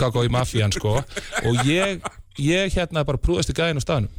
kakó 0.00 0.24
í 0.24 0.32
mafían 0.32 0.72
sko. 0.72 0.96
Og 1.44 1.62
ég, 1.68 2.00
ég 2.40 2.72
hérna 2.74 3.04
bara 3.04 3.20
prúðast 3.20 3.52
í 3.52 3.56
gæðin 3.60 3.78
á 3.78 3.84
staðnum 3.84 4.10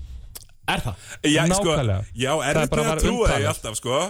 Er 0.71 0.83
það? 0.85 1.05
Já, 1.27 1.41
sko, 1.51 1.69
Nákvæmlega. 1.71 2.01
já, 2.15 2.31
Það 2.31 2.49
er 2.49 2.59
var 2.61 2.91
að 2.95 3.05
trúa 3.05 3.23
umtalað. 3.27 3.47
alltaf, 3.53 3.79
sko 3.81 4.01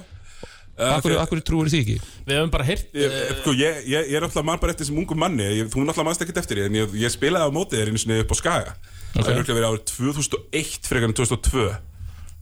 Akkur, 0.81 1.13
akkur 1.21 1.41
trúir 1.45 1.67
því 1.69 1.79
ekki? 1.83 1.95
Við 2.25 2.37
höfum 2.39 2.51
bara 2.53 2.65
heyrt 2.65 2.95
Ég, 2.97 3.15
sko, 3.41 3.51
ég, 3.59 3.81
ég, 3.91 4.07
ég 4.09 4.17
er 4.17 4.23
alltaf 4.25 4.45
mann 4.47 4.57
bara 4.61 4.71
eftir 4.73 4.87
þessum 4.87 5.01
ungum 5.03 5.19
manni 5.21 5.43
ég, 5.45 5.67
Þú 5.69 5.83
náttúrulega 5.83 6.07
mannst 6.07 6.23
ekkert 6.25 6.39
eftir 6.41 6.57
því 6.61 6.65
En 6.69 6.77
ég, 6.79 6.95
ég 7.03 7.13
spilaði 7.13 7.45
á 7.45 7.51
mótið 7.53 7.81
þér 7.81 7.91
einu 7.91 8.01
sinni 8.01 8.17
upp 8.23 8.31
á 8.33 8.35
Skaga 8.39 8.73
Það 9.11 9.27
er 9.27 9.41
örgulega 9.41 9.57
verið 9.59 9.69
árið 9.69 9.83
2001 9.91 10.89
frekar 10.89 11.11
en 11.11 11.17
2002 11.19 11.67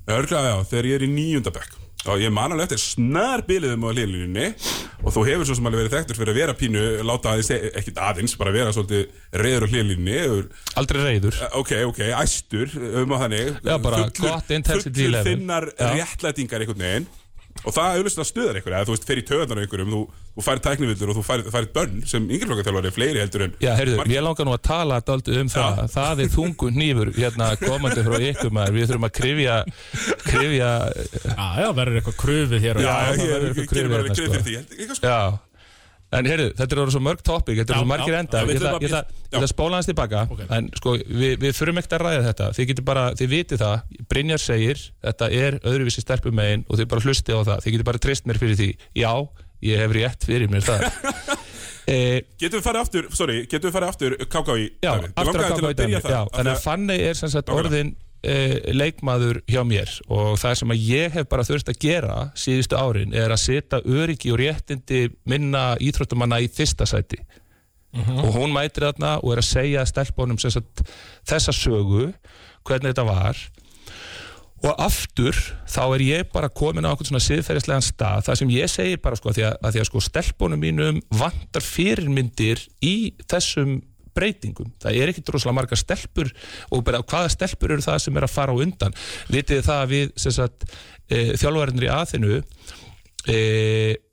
Örgulega, 0.09 0.53
já, 0.53 0.55
þegar 0.71 0.89
ég 0.91 0.99
er 0.99 1.05
í 1.05 1.11
níundabekk 1.17 1.75
Og 2.07 2.21
ég 2.23 2.31
man 2.31 2.53
alveg 2.55 2.69
eftir 2.69 2.79
snar 2.79 3.41
biliðum 3.47 3.83
á 3.83 3.89
hlýðlínunni 3.91 4.45
Og 5.03 5.11
þú 5.15 5.23
hefur 5.27 5.47
svo 5.49 5.57
sem 5.57 5.67
alveg 5.67 5.81
verið 5.83 5.95
þekktur 5.97 6.19
fyrir 6.19 6.31
að 6.31 6.39
vera 6.39 6.55
pínu 6.59 6.83
Láta 7.07 7.33
aðeins, 7.33 7.49
ekkert 7.81 7.99
aðeins, 8.05 8.35
bara 8.39 8.53
vera 8.55 8.71
svolítið 8.75 9.03
reyður 9.43 9.65
á 9.67 9.71
hlýðlínunni 9.73 10.19
Aldrei 10.79 11.01
reyður 11.03 11.39
Ok, 11.59 11.73
ok, 11.89 11.99
æstur 12.21 12.71
um 13.03 13.15
á 13.15 13.17
þannig 13.25 13.51
Já, 13.67 13.73
bara 13.83 14.03
gott 14.15 14.53
intensity 14.55 14.95
fullur 14.95 15.15
level. 15.17 15.33
þinnar 15.33 15.67
Já. 15.75 15.89
réttlætingar 15.97 16.63
einhvern 16.63 16.85
veginn 16.85 17.09
og 17.65 17.73
það 17.75 17.97
auðvitað 17.99 18.27
stuðar 18.29 18.57
einhverja 18.59 18.79
að 18.79 18.87
þú 18.89 18.93
veist, 18.95 19.05
fer 19.09 19.19
í 19.19 19.23
töðanar 19.27 19.59
einhverjum 19.63 19.89
þú, 19.93 20.01
þú 20.39 20.43
færið 20.45 20.61
tæknivildur 20.67 21.09
og 21.11 21.17
þú 21.19 21.23
færið, 21.27 21.49
færið 21.55 21.71
bönn 21.75 21.97
sem 22.07 22.27
yngreflokkarþjálfari 22.29 22.91
fleiri 22.95 23.19
heldur 23.23 23.43
en 23.47 23.55
Já, 23.59 23.71
heyrðu, 23.75 23.97
margir. 23.99 24.13
ég 24.15 24.23
langar 24.23 24.47
nú 24.47 24.53
að 24.55 24.61
tala 24.69 24.99
dálítið 25.09 25.41
um 25.43 25.51
það. 25.51 25.81
Það 25.97 26.23
er 26.23 26.31
þungun 26.37 26.79
nýfur 26.79 27.11
hérna 27.19 27.49
komandi 27.59 28.05
frá 28.07 28.17
ykkur 28.29 28.53
maður. 28.55 28.77
Við 28.79 28.87
þurfum 28.93 29.09
að 29.09 29.13
krifja 29.19 29.57
krifja, 30.23 30.71
Já, 31.35 31.45
já, 31.59 31.67
verður 31.81 31.99
eitthvað 31.99 32.17
krufið 32.23 32.65
hér 32.65 32.79
og 32.79 32.87
Já, 32.87 32.95
það 32.95 33.19
ég, 33.19 33.29
verður 33.33 33.49
ég, 33.49 33.59
eitthvað 33.59 33.63
ég 33.63 33.75
gerir 33.75 33.93
bara 33.93 34.03
krið 34.09 34.19
hérna, 34.19 34.39
fyrir 34.39 34.45
því 34.47 34.55
Ég- 34.59 34.79
ég- 34.79 34.95
sko- 34.95 35.07
Já 35.11 35.19
En 36.09 36.25
heyrðu, 36.25 36.47
þetta 36.57 36.73
er 36.73 36.79
orðið 36.81 36.95
svo 36.95 37.01
mörg 37.05 37.19
topic, 37.21 37.57
þetta 37.59 37.73
er 37.73 37.77
Já, 37.77 37.81
svo 37.83 37.89
margir 37.89 38.15
enda. 38.17 38.39
Já, 38.39 38.47
Ég 38.49 38.61
ætla 38.89 39.01
að- 39.37 39.51
spóla 39.51 39.77
hans 39.77 39.85
tilbaka. 39.85 40.23
Ok. 40.33 40.39
En 40.49 40.69
sko, 40.73 40.95
við, 40.97 41.35
við 41.43 41.53
þurfum 41.53 41.81
ekkert 41.81 41.93
að 41.99 42.01
ræða 42.05 42.23
þetta. 42.29 42.47
Þið 42.57 42.69
getur 42.71 42.87
bara, 42.87 43.03
þið 43.19 43.29
vitið 43.35 43.61
það. 43.61 43.83
Brynjar 44.09 44.41
segir, 44.41 44.81
þetta 45.05 45.29
er 45.29 45.59
öðruvísi 45.59 46.01
stelpum 46.01 46.33
megin 46.39 46.65
Og 46.69 46.79
þið 46.79 46.89
bara 46.89 47.05
hlustið 47.05 47.37
á 47.37 47.41
það, 47.51 47.61
þið 47.63 47.75
getur 47.75 47.89
bara 47.91 48.03
treyst 48.07 48.25
mér 48.25 48.41
fyrir 48.41 48.57
því. 48.57 48.69
Já, 48.97 49.13
ég 49.69 49.77
hef 49.83 49.91
rétt 49.99 50.25
fyrir 50.25 50.49
mér 50.49 50.65
það. 50.65 50.89
E, 51.89 52.21
Getum 52.37 52.59
við 52.59 52.65
farið 52.67 52.83
aftur, 52.83 53.05
sorry, 53.17 53.35
getum 53.49 53.71
við 53.71 53.73
farið 53.73 53.89
aftur 53.89 54.15
KKÍ 54.29 54.65
Já, 54.85 54.91
aftur 55.17 55.41
af 55.41 55.55
þannig 55.57 56.51
að 56.53 56.59
Fanny 56.61 56.97
er 57.01 57.17
sem 57.17 57.31
sagt 57.33 57.49
orðin 57.49 57.95
leikmaður 58.23 59.41
hjá 59.47 59.61
mér. 59.67 59.91
Og 60.11 60.33
það 60.41 60.57
sem 60.59 60.73
að 60.73 60.87
ég 60.89 61.13
hef 61.15 61.29
bara 61.31 61.45
þurft 61.47 61.71
að 61.71 61.79
gera 61.83 62.17
síðustu 62.37 62.79
árin 62.79 63.15
er 63.15 63.31
að 63.31 63.43
setja 63.45 63.79
öryggi 63.85 64.33
og 64.33 64.41
réttindi 64.41 65.05
minna 65.29 65.77
íþróttumanna 65.79 66.41
í 66.43 66.49
fyrsta 66.51 66.87
sæti. 66.89 67.21
Og 67.95 68.35
hún 68.35 68.53
mætir 68.53 68.85
þarna 68.85 69.15
og 69.23 69.33
er 69.33 69.41
að 69.41 69.49
segja 69.49 69.85
stelpunum 69.87 70.37
þessa 70.37 71.55
sögu 71.55 72.11
hvernig 72.67 72.91
þetta 72.91 73.07
var. 73.07 73.39
Og 74.59 74.75
aftur 74.83 75.37
þá 75.71 75.83
er 75.95 76.01
ég 76.03 76.31
bara 76.33 76.51
komin 76.51 76.83
á 76.83 76.91
einhvern 76.91 77.07
svona 77.07 77.23
siðferðislegan 77.23 77.85
stað. 77.85 78.25
Það 78.27 78.39
sem 78.41 78.49
ég 78.57 78.71
segir 78.71 78.99
bara 79.01 79.15
sko 79.15 79.31
að 79.31 79.37
því 79.37 79.45
að, 79.47 79.53
að, 79.61 79.71
því 79.71 79.81
að 79.81 79.87
sko 79.87 80.01
stelpunum 80.03 80.61
mínum 80.61 80.99
vantar 81.15 81.63
fyrirmyndir 81.63 82.65
í 82.83 82.95
þessum 83.31 83.77
breytingum. 84.19 84.73
Það 84.83 84.99
er 84.99 85.13
ekki 85.13 85.25
droslega 85.25 85.57
margar 85.57 85.81
stelpur 85.81 86.29
og 86.69 86.85
bara 86.87 87.01
hvaða 87.01 87.33
stelpur 87.33 87.75
eru 87.75 87.85
það 87.85 88.03
sem 88.05 88.19
er 88.19 88.27
að 88.27 88.35
fara 88.35 88.55
á 88.55 88.61
undan. 88.61 88.99
Vitið 89.31 89.65
það 89.65 89.83
að 89.85 89.95
við 89.95 90.13
sagt, 90.27 90.69
e, 91.09 91.23
þjálfverðinir 91.39 91.87
í 91.87 91.93
aðinu 91.95 92.43
e, 93.27 93.39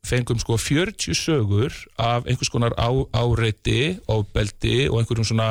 fengum 0.06 0.38
sko 0.40 0.56
40 0.60 1.16
sögur 1.18 1.74
af 1.98 2.26
einhvers 2.26 2.50
konar 2.52 2.74
á, 2.78 2.90
áreiti, 3.16 3.96
ofbeldi 4.10 4.86
og 4.90 5.00
einhverjum 5.00 5.28
svona 5.28 5.50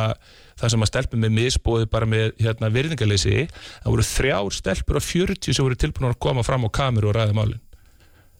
það 0.55 0.71
sem 0.71 0.85
að 0.85 0.91
stelpum 0.91 1.23
með 1.23 1.35
misbóði 1.35 1.89
bara 1.91 2.07
með 2.09 2.31
hérna, 2.39 2.71
virðingaleysi 2.71 3.47
það 3.49 3.89
voru 3.91 4.07
þrjár 4.07 4.55
stelpur 4.55 4.99
af 5.01 5.09
40 5.09 5.57
sem 5.57 5.67
voru 5.67 5.79
tilbúin 5.79 6.09
að 6.11 6.21
koma 6.27 6.45
fram 6.47 6.67
á 6.67 6.69
kameru 6.79 7.11
og 7.11 7.17
ræða 7.17 7.35
málin 7.35 7.61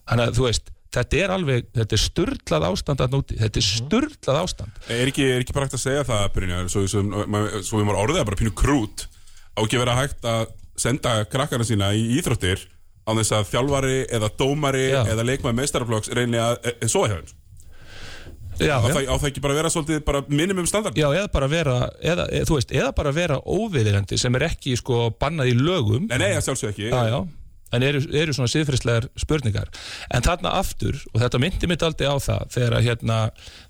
þannig 0.06 0.30
að 0.30 0.38
þú 0.38 0.46
veist 0.46 0.72
þetta 0.96 1.18
er 1.22 1.34
alveg, 1.36 1.66
þetta 1.76 1.96
er 1.98 2.02
sturdlað 2.02 2.68
ástand 2.70 3.02
að 3.04 3.16
núti, 3.16 3.38
þetta 3.40 3.62
er 3.62 3.66
sturdlað 3.70 4.40
ástand 4.42 4.80
Er 4.96 5.10
ekki, 5.12 5.26
er 5.36 5.44
ekki 5.44 5.56
bara 5.56 5.68
hægt 5.68 5.78
að 5.78 5.84
segja 5.84 6.06
það, 6.08 6.24
Brynjar, 6.36 6.70
svo, 6.72 6.84
svo, 6.90 7.02
svo 7.62 7.80
við 7.80 7.88
maður 7.88 8.00
orðið 8.04 8.22
að 8.22 8.30
bara 8.30 8.40
pínu 8.42 8.54
krút 8.62 9.06
á 9.56 9.60
ekki 9.64 9.80
vera 9.80 9.98
hægt 9.98 10.26
að 10.28 10.46
senda 10.76 11.18
krakkarna 11.32 11.66
sína 11.66 11.92
í 11.96 12.04
íþróttir 12.18 12.66
á 13.06 13.10
þess 13.14 13.34
að 13.38 13.50
þjálfari 13.52 13.98
eða 14.18 14.30
dómari 14.38 14.86
Já. 14.90 15.00
eða 15.06 15.26
leikmaði 15.26 15.60
meistaraflokks 15.60 16.12
reyni 16.16 16.40
að 16.42 16.58
e, 16.66 16.72
e, 16.82 16.88
hjá 16.90 17.06
þeim. 17.14 17.34
Já, 18.56 18.78
Á 18.80 18.88
það, 18.88 19.02
á 19.12 19.14
það 19.20 19.26
ekki 19.28 19.42
bara 19.44 19.56
vera 19.58 19.70
svolítið 19.72 19.98
bara 20.06 20.22
minimum 20.32 20.66
standard? 20.68 20.96
Já, 20.96 21.10
eða 21.12 21.28
bara 21.32 21.48
vera, 21.52 21.74
eða, 22.00 22.24
eða, 22.32 22.54
veist, 22.56 22.70
eða 22.72 22.92
bara 22.96 23.12
vera 23.12 23.36
óviðirandi 23.44 24.16
sem 24.20 24.38
er 24.38 24.46
ekki 24.48 24.76
sko 24.80 25.10
bannað 25.20 25.50
í 25.52 25.56
lögum 25.60 26.06
Nei, 26.08 26.16
nei, 26.22 26.30
sjálfsög 26.40 26.72
ekki. 26.72 26.88
já, 26.88 27.02
já, 27.12 27.18
en 27.74 27.82
eru, 27.86 28.02
eru 28.14 28.34
svona 28.36 28.50
siðfyrslegar 28.52 29.08
spurningar. 29.18 29.70
En 30.14 30.24
þarna 30.26 30.54
aftur, 30.60 30.98
og 31.12 31.20
þetta 31.22 31.40
myndi 31.42 31.70
mitt 31.70 31.84
aldrei 31.86 32.08
á 32.10 32.16
það 32.22 32.46
þegar, 32.54 32.78
hérna, 32.86 33.18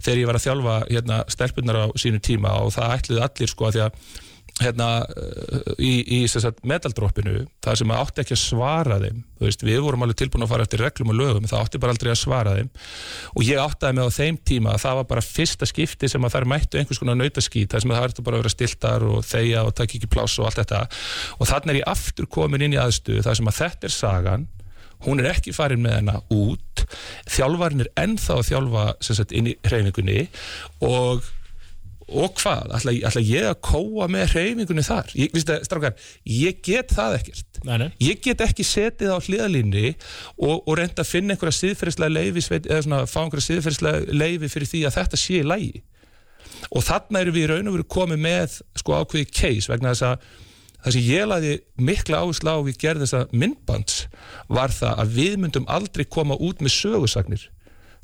þegar 0.04 0.20
ég 0.20 0.30
var 0.30 0.38
að 0.40 0.46
þjálfa 0.46 0.76
hérna, 0.90 1.20
stelpunar 1.32 1.80
á 1.80 1.86
sínu 1.98 2.20
tíma 2.24 2.54
og 2.62 2.74
það 2.76 2.96
ætluðu 2.98 3.26
allir 3.26 3.52
sko 3.52 3.68
að 3.68 3.78
því 3.78 3.84
að 3.86 4.00
hérna, 4.62 4.90
uh, 5.04 5.72
í, 5.76 5.92
í 6.16 6.42
medaldroppinu 6.66 7.44
það 7.64 7.80
sem 7.80 7.96
átti 7.96 8.22
ekki 8.22 8.36
að 8.36 8.42
svara 8.42 9.00
þeim 9.02 9.24
þú 9.36 9.44
veist, 9.44 9.64
við 9.66 9.82
vorum 9.84 10.04
alveg 10.06 10.18
tilbúin 10.22 10.46
að 10.46 10.52
fara 10.52 10.64
eftir 10.64 10.82
reglum 10.82 11.12
og 11.12 11.18
lögum 11.18 11.48
það 11.48 11.64
átti 11.64 11.80
bara 11.82 11.92
aldrei 11.92 12.12
að 12.12 12.20
svara 12.22 12.54
þeim. 12.56 12.70
Og 13.36 13.44
ég 13.44 13.60
áttaði 13.60 13.98
mig 13.98 14.08
á 14.08 14.16
þeim 14.16 14.38
tíma 14.48 14.72
að 14.72 14.82
það 14.86 14.98
var 15.00 15.08
bara 15.12 15.24
fyrsta 15.26 15.68
skipti 15.68 16.10
sem 16.10 16.24
að 16.24 16.36
þær 16.36 16.48
mættu 16.52 16.80
einhvers 16.80 17.02
konar 17.02 17.18
nautaskít 17.20 17.72
það 17.74 17.84
sem 17.84 17.92
að 17.92 18.00
það 18.00 18.08
ertu 18.08 18.26
bara 18.26 18.38
að 18.38 18.44
vera 18.44 18.54
stiltar 18.54 19.06
og 19.06 19.22
þegja 19.28 19.64
og 19.68 19.76
taka 19.76 19.98
ekki 19.98 20.12
pláss 20.16 20.40
og 20.40 20.48
allt 20.48 20.60
þetta. 20.62 20.82
Og 21.36 21.50
þannig 21.52 21.74
er 21.74 21.80
ég 21.82 21.90
aftur 21.92 22.30
komin 22.38 22.64
inn 22.64 22.76
í 22.76 22.80
aðstöðu 22.80 23.26
það 23.26 23.40
sem 23.40 23.52
að 23.52 23.58
þetta 23.60 23.90
er 23.90 23.96
sagan 23.96 24.48
hún 25.04 25.20
er 25.20 25.28
ekki 25.34 25.52
farin 25.52 25.82
með 25.84 25.98
hennar 25.98 26.22
út 26.32 26.84
þjálfarin 27.28 27.84
er 27.84 27.90
ennþá 28.00 28.38
að 28.38 28.46
þjálfa 28.48 28.84
sagt, 29.04 29.34
inn 29.36 29.50
í 29.52 29.56
hreyfingunni 29.66 30.22
og 30.86 31.26
og 32.06 32.36
hvað, 32.38 32.70
ætla, 32.78 32.94
ætla 33.08 33.22
ég 33.26 33.48
að 33.50 33.56
kóa 33.66 34.06
með 34.10 34.36
hreyfingunni 34.36 34.84
þar? 34.86 35.10
Ég, 35.18 35.32
viðstu, 35.34 35.56
strákar, 35.66 35.96
ég 36.30 36.60
get 36.62 36.94
það 36.94 37.16
ekkert. 37.18 37.60
Nei, 37.66 37.74
nei. 37.82 37.88
ég 38.04 38.20
get 38.22 38.44
ekki 38.44 38.66
setið 38.66 39.10
á 39.10 39.18
hliðalínni 39.18 39.96
og, 40.36 40.60
og 40.62 40.72
reynda 40.78 41.02
að 41.02 41.10
finna 41.10 41.34
einhverja 41.34 41.58
siðferðislega 41.58 42.14
leifi 42.14 42.44
eða 42.60 42.80
svona 42.84 43.02
fá 43.10 43.18
einhverja 43.24 43.48
siðferðislega 43.48 44.16
leifi 44.22 44.50
fyrir 44.52 44.70
því 44.70 44.82
að 44.86 44.98
þetta 45.00 45.22
sé 45.24 45.40
í 45.40 45.46
lægi 45.46 45.82
og 46.70 46.84
þarna 46.86 47.22
erum 47.22 47.36
við 47.36 47.46
í 47.46 47.50
raun 47.50 47.70
og 47.70 47.76
veru 47.78 47.88
komið 47.96 48.22
með 48.22 48.58
sko 48.78 49.00
ákveði 49.00 49.28
case 49.30 49.72
vegna 49.72 49.92
þess 49.94 50.06
að 50.10 50.28
það 50.86 50.96
sem 50.96 51.06
ég 51.08 51.28
laði 51.30 51.52
mikla 51.88 52.22
áherslu 52.22 52.54
á 52.54 52.58
við 52.66 52.80
gerð 52.84 53.04
þessa 53.04 53.22
myndbands 53.34 53.98
var 54.52 54.74
það 54.74 55.02
að 55.02 55.14
við 55.18 55.36
myndum 55.42 55.68
aldrei 55.72 56.06
koma 56.06 56.38
út 56.38 56.62
með 56.62 56.76
sögusagnir 56.76 57.48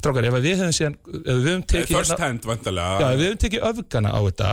strákar, 0.02 0.26
ef 0.28 0.36
við 0.36 0.48
hefum 0.58 0.74
síðan 0.76 0.96
ef 0.98 1.30
við 1.30 1.48
hefum 1.48 1.64
tekið 1.72 1.94
First 1.96 2.12
hérna- 2.12 2.26
hand, 2.26 2.48
vantarlega. 2.50 2.98
Já, 2.98 3.06
ef 3.12 3.20
við 3.20 3.28
hefum 3.28 3.40
tekið 3.46 3.66
öfgana 3.70 4.12
á 4.12 4.20
þetta 4.26 4.50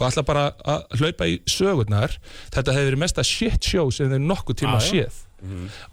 og 0.00 0.06
ætla 0.08 0.26
bara 0.32 0.44
að 0.64 0.98
hlaupa 1.02 1.28
í 1.28 1.36
sögurnar 1.52 2.16
þetta 2.54 2.76
hefur 2.76 2.90
verið 2.90 3.02
mesta 3.04 3.26
shit 3.26 3.70
show 3.72 3.90
sem 3.92 4.10
þeir 4.10 4.24
nokkuð 4.24 4.60
tíma 4.64 4.80
já. 4.80 4.88
séð 4.88 5.22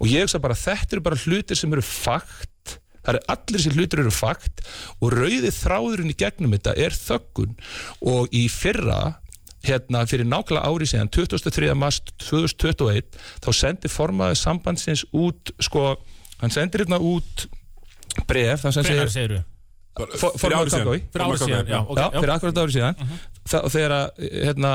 og 0.00 0.08
ég 0.08 0.24
hugsa 0.24 0.40
bara 0.42 0.56
þetta 0.56 0.96
eru 0.96 1.04
bara 1.04 1.20
hlutir 1.20 1.58
sem 1.58 1.72
eru 1.76 1.84
fakt 1.84 2.78
það 3.04 3.10
eru 3.12 3.20
allir 3.34 3.60
þessi 3.60 3.74
hlutir 3.76 4.00
eru 4.00 4.14
fakt 4.14 4.62
og 5.00 5.12
rauði 5.12 5.50
þráðurinn 5.52 6.14
í 6.14 6.16
gegnum 6.16 6.56
þetta 6.56 6.72
er 6.80 6.96
þöggun 6.96 7.52
og 8.08 8.32
í 8.32 8.46
fyrra 8.48 9.18
hérna 9.64 10.04
fyrir 10.08 10.28
nákvæmlega 10.28 10.68
ári 10.68 10.88
síðan 10.88 11.10
23. 11.12 11.70
mars 11.76 12.00
2021 12.24 13.20
þá 13.44 13.50
sendi 13.56 13.90
formaði 13.92 14.36
sambandsins 14.40 15.04
út 15.16 15.52
sko, 15.64 15.94
hann 16.40 16.52
sendir 16.52 16.84
hérna 16.84 17.00
út 17.00 17.46
bref 18.28 18.64
þar 18.64 18.76
sem 18.78 18.84
segir 18.88 19.08
Fyrir 19.14 19.42
formaður 19.94 20.58
ári 20.64 20.72
síðan. 20.74 21.04
Fyrir 21.14 22.32
akkurat 22.34 22.60
ári 22.64 22.74
síðan 22.74 22.94
og 23.52 23.70
þegar 23.74 23.94
hérna, 24.18 24.72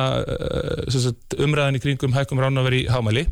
sagt, 0.94 1.36
umræðan 1.42 1.80
í 1.80 1.82
kringum 1.84 2.14
hækkum 2.14 2.42
ránaveri 2.42 2.84
í 2.84 2.90
hámæli 2.92 3.26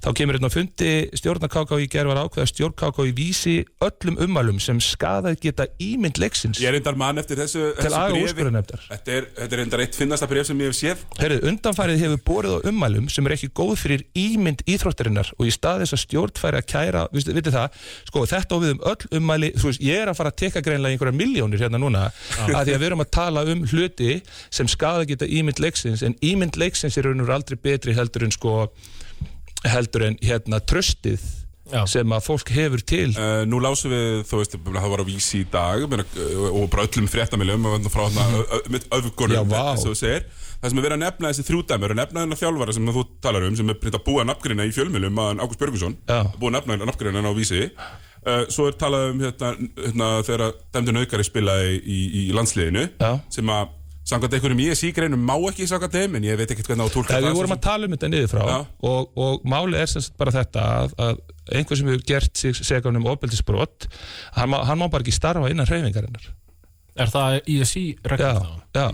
þá 0.00 0.08
kemur 0.16 0.38
hérna 0.38 0.50
fundi 0.52 0.92
stjórnar 1.18 1.52
KKÍ 1.52 1.88
gerð 1.92 2.12
var 2.12 2.22
ákveða 2.24 2.48
stjórn 2.48 2.76
KKÍ 2.80 3.12
vísi 3.16 3.56
öllum 3.84 4.16
ummælum 4.24 4.60
sem 4.62 4.80
skadað 4.82 5.38
geta 5.42 5.68
ímynd 5.82 6.20
leiksins 6.22 6.60
Ég 6.62 6.70
er 6.70 6.78
reyndar 6.78 6.96
mann 6.98 7.20
eftir 7.20 7.38
þessu, 7.42 7.70
þessu 7.78 8.22
úrskurðarnefndar 8.22 8.86
Þetta 8.90 9.14
er, 9.18 9.28
þetta 9.36 9.56
er 9.56 9.62
reyndar 9.62 9.84
eitt 9.84 9.98
finnasta 9.98 10.28
bref 10.30 10.48
sem 10.48 10.60
ég 10.60 10.70
hef 10.72 10.78
séð. 10.78 11.04
Herrið, 11.20 11.44
undanfærið 11.50 12.02
hefur 12.04 12.22
borið 12.30 12.56
á 12.56 12.58
ummælum 12.70 13.08
sem 13.12 13.26
er 13.28 13.36
ekki 13.36 13.50
góð 13.60 13.74
fyrir 13.84 14.04
ímynd 14.18 14.64
íþróttarinnar 14.70 15.32
og 15.36 15.48
í 15.48 15.54
stað 15.54 15.84
þess 15.84 15.96
að 15.96 16.02
stjórn 16.04 16.40
færi 16.40 16.60
að 16.60 16.68
kæra 16.72 17.04
vitið 17.12 17.54
það, 17.56 17.78
sko 18.08 18.24
þetta 18.30 18.56
á 18.56 18.62
við 18.64 18.74
um 18.74 18.82
öll 18.90 19.10
ummæli 19.20 19.52
þú 19.56 19.70
veist, 19.70 19.84
ég 19.84 20.02
er 20.02 20.10
að 20.12 20.18
fara 20.20 20.32
að 20.32 20.38
tekka 20.44 20.64
greinlega 20.66 20.96
einhverja 20.96 21.16
miljónir 21.20 21.64
hérna 21.64 21.80
núna, 21.82 22.06
að 22.48 22.70
því 22.70 22.74
að 22.74 22.80
við 22.82 22.88
erum 22.90 23.04
að 23.04 23.10
tala 23.16 23.44
um 23.52 23.64
hluti 23.70 24.18
sem 24.50 24.69
skada 24.72 25.06
geta 25.08 25.28
ímynd 25.28 25.60
leiksins, 25.62 26.04
en 26.06 26.16
ímynd 26.24 26.58
leiksins 26.60 26.96
er 26.98 27.08
raun 27.08 27.24
og 27.24 27.34
aldrei 27.34 27.58
betri 27.60 27.94
heldur 27.96 28.26
en 28.26 28.34
sko 28.34 28.56
heldur 29.68 30.06
en 30.08 30.18
hérna 30.24 30.60
tröstið 30.64 31.20
Já. 31.70 31.84
sem 31.86 32.12
að 32.14 32.24
fólk 32.26 32.50
hefur 32.54 32.82
til 32.82 33.12
Uh, 33.14 33.42
nú 33.46 33.60
lásum 33.62 33.92
við, 33.92 34.22
þú 34.26 34.40
veist, 34.40 34.56
það 34.58 34.88
var 34.92 35.02
á 35.02 35.06
vísi 35.06 35.42
í 35.44 35.48
dag 35.50 35.84
meina, 35.90 36.06
uh, 36.18 36.46
og 36.50 36.68
bara 36.72 36.86
öllum 36.88 37.08
fréttamiljum 37.10 37.68
og 37.70 37.88
frá 37.92 38.06
þarna 38.10 38.26
segir 39.98 40.26
það 40.60 40.72
sem 40.72 40.80
er 40.80 40.84
verið 40.84 40.96
að 40.96 41.02
nefna 41.04 41.30
þessi 41.30 41.46
þrjú 41.48 41.62
dæmi 41.70 41.86
er 41.86 41.94
að 41.94 42.00
nefna 42.00 42.24
þennan 42.24 42.40
þjálfara 42.42 42.76
sem 42.76 42.92
þú 42.96 43.04
talar 43.24 43.46
um 43.46 43.58
sem 43.58 43.72
er 43.72 43.78
breytt 43.80 43.98
að 44.00 44.06
búa 44.08 44.26
nafngrina 44.28 44.66
í 44.68 44.74
fjölmiljum 44.76 45.20
að 45.22 45.42
Ágúst 45.44 45.62
Björgusson 45.62 45.98
Já. 46.10 46.20
búa 46.40 46.54
nafna 46.56 46.78
nafngrina 46.82 47.22
á 47.22 47.32
vísi 47.36 47.62
uh, 47.70 48.44
svo 48.52 48.68
er 48.68 48.78
talað 48.80 49.12
um 49.14 49.22
hérna, 49.24 49.52
hérna 49.86 50.10
þegar 50.26 50.56
dæmdur 50.74 50.98
naukari 50.98 51.28
spilaði 51.28 51.78
í, 51.80 52.00
í 52.24 52.24
landsliðinu 52.36 52.88
Já. 52.98 53.12
sem 53.32 53.54
að 53.54 53.76
samkvæmt 54.08 54.34
einhverjum 54.38 54.60
ég 54.64 54.78
sígreinum 54.78 55.22
má 55.28 55.34
ekki 55.50 55.66
samkvæmt 55.70 55.94
þeim 55.98 56.16
en 56.18 56.24
ég 56.26 56.38
veit 56.40 56.50
ekkert 56.54 56.70
hvernig 56.70 56.82
á 56.82 56.86
að 56.88 56.94
tólka 56.96 57.14
það 57.14 57.26
við 57.28 57.36
vorum 57.38 57.54
að 57.56 57.62
tala 57.66 57.86
um 57.86 57.94
þetta 57.94 58.08
niður 58.10 58.30
frá. 58.32 58.42
Já. 58.48 58.58
og, 58.90 59.10
og 59.20 59.44
málið 59.52 59.78
er 59.84 59.90
sem 59.92 60.04
sagt 60.06 60.16
bara 60.18 60.34
þetta 60.34 60.64
að, 60.80 60.94
að 61.06 61.20
einhver 61.60 61.78
sem 61.80 61.90
hefur 61.92 62.04
gert 62.08 62.36
sig 62.42 62.60
segan 62.64 62.96
um 63.00 63.06
ofbeldisbrot 63.12 63.88
hann, 64.38 64.56
hann 64.56 64.80
má 64.80 64.86
bara 64.90 65.04
ekki 65.04 65.14
starfa 65.14 65.50
innan 65.52 65.68
hreyfingarinnar. 65.68 66.30
Er 67.00 67.12
það 67.12 67.40
ISI 67.46 67.84
Já, 67.94 68.08
reglum 68.14 68.40
þá? 68.40 68.78
já. 68.80 68.86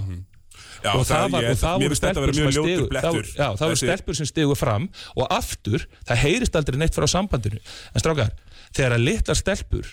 Já, 0.85 0.91
og 0.93 1.07
það, 1.09 1.25
var, 1.33 1.43
ég, 1.47 1.55
og 1.55 1.59
það 1.63 1.79
mér 1.81 1.89
voru 1.89 1.97
finnst 1.97 2.05
þetta 2.05 2.21
að 2.21 2.27
stelpur 2.27 2.27
vera 2.27 2.35
sem, 2.37 2.43
mjög 2.43 2.51
að 2.51 2.57
ljótur 2.57 2.67
stigu, 2.69 2.83
það, 2.87 2.91
blettur. 2.93 3.17
voru- 3.17 3.37
já, 3.41 3.47
það 3.57 3.71
voru 3.71 3.79
stelpur 3.81 4.17
sem 4.19 4.29
stigu 4.29 4.57
fram 4.61 4.85
og 5.17 5.31
aftur, 5.33 5.87
það 6.11 6.21
heyrist 6.23 6.59
aldrei 6.61 6.77
neitt 6.83 6.95
frá 6.99 7.07
sambandinu. 7.11 7.61
En 7.97 8.03
strákar, 8.05 8.35
þegar 8.77 8.95
að 8.99 9.07
litlar 9.09 9.39
stelpur 9.41 9.89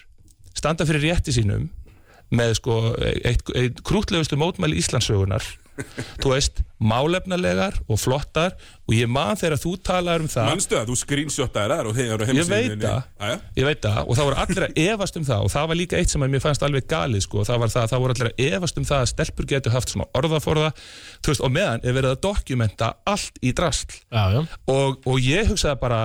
standa 0.53 0.85
fyrir 0.89 1.05
rétti 1.07 1.33
sínum 1.33 1.69
með 2.31 2.55
sko 2.61 2.77
eitt, 3.25 3.43
eitt 3.55 3.83
krútlegustu 3.85 4.39
mótmæli 4.39 4.79
Íslandssögunar 4.81 5.43
þú 6.21 6.31
veist, 6.33 6.59
málefnalegar 6.83 7.79
og 7.89 7.97
flottar 7.97 8.53
og 8.85 8.93
ég 8.95 9.09
man 9.09 9.37
þegar 9.39 9.57
þú 9.61 9.71
talar 9.85 10.23
um 10.23 10.29
það. 10.29 10.49
Manstu 10.51 10.77
það, 10.77 10.89
þú 10.91 10.97
screenshotaði 10.99 11.77
þar 11.77 11.89
og 11.89 11.97
hefur 11.97 12.23
Ég 12.37 12.49
veit 12.51 12.75
það. 12.83 13.39
Ég 13.57 13.67
veit 13.67 13.81
það. 13.85 13.99
Og 14.05 14.19
það 14.19 14.27
voru 14.29 14.39
allir 14.43 14.65
að 14.67 14.81
efast 14.83 15.17
um 15.19 15.25
það. 15.29 15.45
Og 15.47 15.53
það 15.53 15.69
var 15.71 15.79
líka 15.79 15.97
eitt 15.99 16.13
sem 16.13 16.25
að 16.25 16.33
mér 16.35 16.43
fannst 16.43 16.65
alveg 16.67 16.87
galið 16.93 17.25
sko, 17.25 17.45
það 17.47 17.63
var 17.63 17.73
það 17.73 17.87
að 17.87 17.93
það 17.93 18.03
voru 18.03 18.15
allir 18.17 18.29
að 18.31 18.45
efast 18.49 18.81
um 18.81 18.87
það 18.91 19.01
að 19.05 19.09
stelpur 19.13 19.49
getur 19.53 19.75
haft 19.77 19.93
svona 19.95 20.09
orðaforða. 20.21 20.69
Þú 21.23 21.33
veist, 21.33 21.45
og 21.47 21.55
meðan 21.57 21.81
er 21.87 21.97
verið 21.97 22.13
að 22.13 22.21
dokumenta 22.27 22.91
allt 23.09 23.41
í 23.41 23.55
drasl. 23.57 23.97
Já, 24.13 24.23
já. 24.37 24.41
og, 24.75 25.01
og 25.09 25.19
ég 25.25 25.49
hugsaði 25.49 25.81
bara 25.81 26.03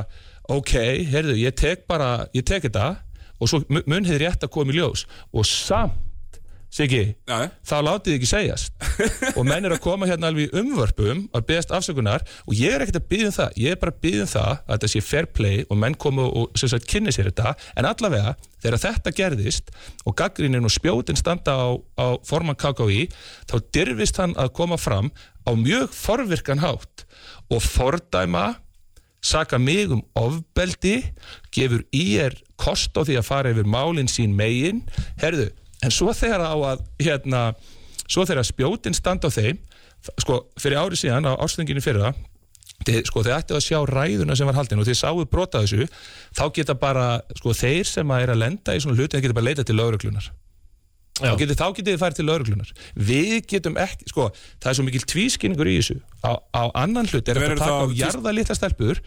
ok, 0.48 0.74
heyrðu, 1.12 1.36
ég 1.44 1.56
tek 1.60 1.84
bara 1.90 2.12
ég 2.32 2.46
tek 2.48 2.64
þetta 2.70 2.94
og 3.38 3.50
svo 3.50 3.60
mu- 3.68 3.84
mun 3.84 4.06
hefði 4.08 4.24
rétt 4.24 4.46
að 4.48 4.54
koma 4.54 4.72
í 4.72 4.78
ljós. 4.80 5.04
Og 5.36 5.44
samt 5.46 6.07
Siggi, 6.68 7.14
Já, 7.24 7.48
þá 7.64 7.76
látið 7.80 8.14
ekki 8.18 8.28
segjast. 8.28 8.74
Og 9.38 9.46
menn 9.48 9.64
er 9.64 9.72
að 9.72 9.80
koma 9.86 10.06
hérna 10.08 10.28
alveg 10.28 10.50
í 10.50 10.60
umvörpum 10.60 11.22
að 11.32 11.46
beðast 11.48 11.70
afsökunar 11.72 12.24
og 12.44 12.58
ég 12.58 12.74
er 12.74 12.84
ekkert 12.84 12.98
að 13.00 13.06
byggja 13.08 13.30
um 13.30 13.36
það. 13.38 13.54
Ég 13.62 13.72
er 13.72 13.80
bara 13.80 13.94
að 13.94 14.02
byggja 14.04 14.26
um 14.26 14.30
það 14.34 14.50
að 14.52 14.74
þetta 14.74 14.90
sé 14.92 15.02
fair 15.06 15.28
play 15.38 15.62
og 15.64 15.80
menn 15.80 15.96
komu 16.04 16.26
og 16.28 16.60
sem 16.60 16.68
sagt 16.68 16.88
kynni 16.90 17.14
sér 17.14 17.30
þetta. 17.30 17.54
En 17.72 17.88
allavega 17.88 18.34
þegar 18.60 18.82
þetta 18.84 19.14
gerðist 19.16 19.72
og 20.04 20.16
gaggrinnin 20.20 20.68
og 20.68 20.74
spjótin 20.74 21.18
standa 21.18 21.56
á, 21.56 21.68
á 21.96 22.06
forman 22.28 22.58
KKI 22.60 23.06
þá 23.48 23.56
dyrfist 23.72 24.20
hann 24.20 24.36
að 24.36 24.52
koma 24.60 24.76
fram 24.76 25.08
á 25.48 25.50
mjög 25.56 25.94
forvirkan 25.96 26.60
hátt. 26.60 27.06
Og 27.48 27.64
fordæma 27.64 28.58
saka 29.24 29.58
mig 29.58 29.88
um 29.90 30.04
ofbeldi 30.20 31.00
gefur 31.54 31.80
í 31.96 32.18
er 32.20 32.36
kost 32.60 32.92
á 32.92 33.02
því 33.02 33.16
að 33.18 33.26
fara 33.26 33.54
yfir 33.54 33.66
málinn 33.66 34.10
sín 34.10 34.36
megin. 34.36 34.84
Herðu, 35.18 35.48
en 35.84 35.94
svo 35.94 36.14
þegar 36.16 36.44
á 36.44 36.54
að 36.54 36.82
hérna, 37.02 37.42
svo 38.06 38.24
þegar 38.28 38.48
spjótin 38.48 38.96
standa 38.96 39.30
á 39.30 39.36
þeim 39.36 39.60
sko, 40.22 40.42
fyrir 40.60 40.80
ári 40.80 40.98
síðan 40.98 41.28
á 41.28 41.38
ástönginu 41.42 41.82
fyrra 41.84 42.12
þið, 42.86 43.00
sko, 43.10 43.22
þið 43.26 43.36
ættu 43.36 43.56
að 43.58 43.64
sjá 43.66 43.78
ræðuna 43.90 44.36
sem 44.38 44.48
var 44.48 44.58
haldin 44.58 44.82
og 44.82 44.88
þið 44.88 45.00
sáu 45.00 45.24
brota 45.30 45.62
þessu 45.64 45.88
þá 46.36 46.44
geta 46.54 46.76
bara, 46.78 47.08
sko, 47.38 47.54
þeir 47.56 47.88
sem 47.88 48.14
að 48.14 48.26
er 48.26 48.34
að 48.34 48.44
lenda 48.44 48.76
í 48.76 48.84
svona 48.84 48.98
hluti, 48.98 49.16
þeir 49.16 49.26
geta 49.26 49.38
bara 49.38 49.50
leita 49.50 49.66
til 49.66 49.78
lauruglunar 49.78 50.30
þá 51.18 51.66
getið 51.74 51.92
þið 51.92 52.00
farið 52.02 52.18
til 52.20 52.26
lauruglunar 52.28 52.68
við 53.08 53.32
getum 53.50 53.78
ekki, 53.82 54.06
sko, 54.12 54.28
það 54.62 54.70
er 54.70 54.78
svo 54.78 54.86
mikil 54.86 55.02
tvískinningur 55.10 55.70
í 55.70 55.78
þessu. 55.80 55.96
Á, 56.22 56.30
á 56.54 56.62
annan 56.78 57.08
hlut 57.10 57.26
er 57.26 57.40
Hver 57.40 57.54
að 57.54 57.56
er 57.56 57.62
taka 57.62 57.80
á 57.82 57.86
jarða 57.98 58.34
litla 58.36 58.54
stelpur 58.54 59.00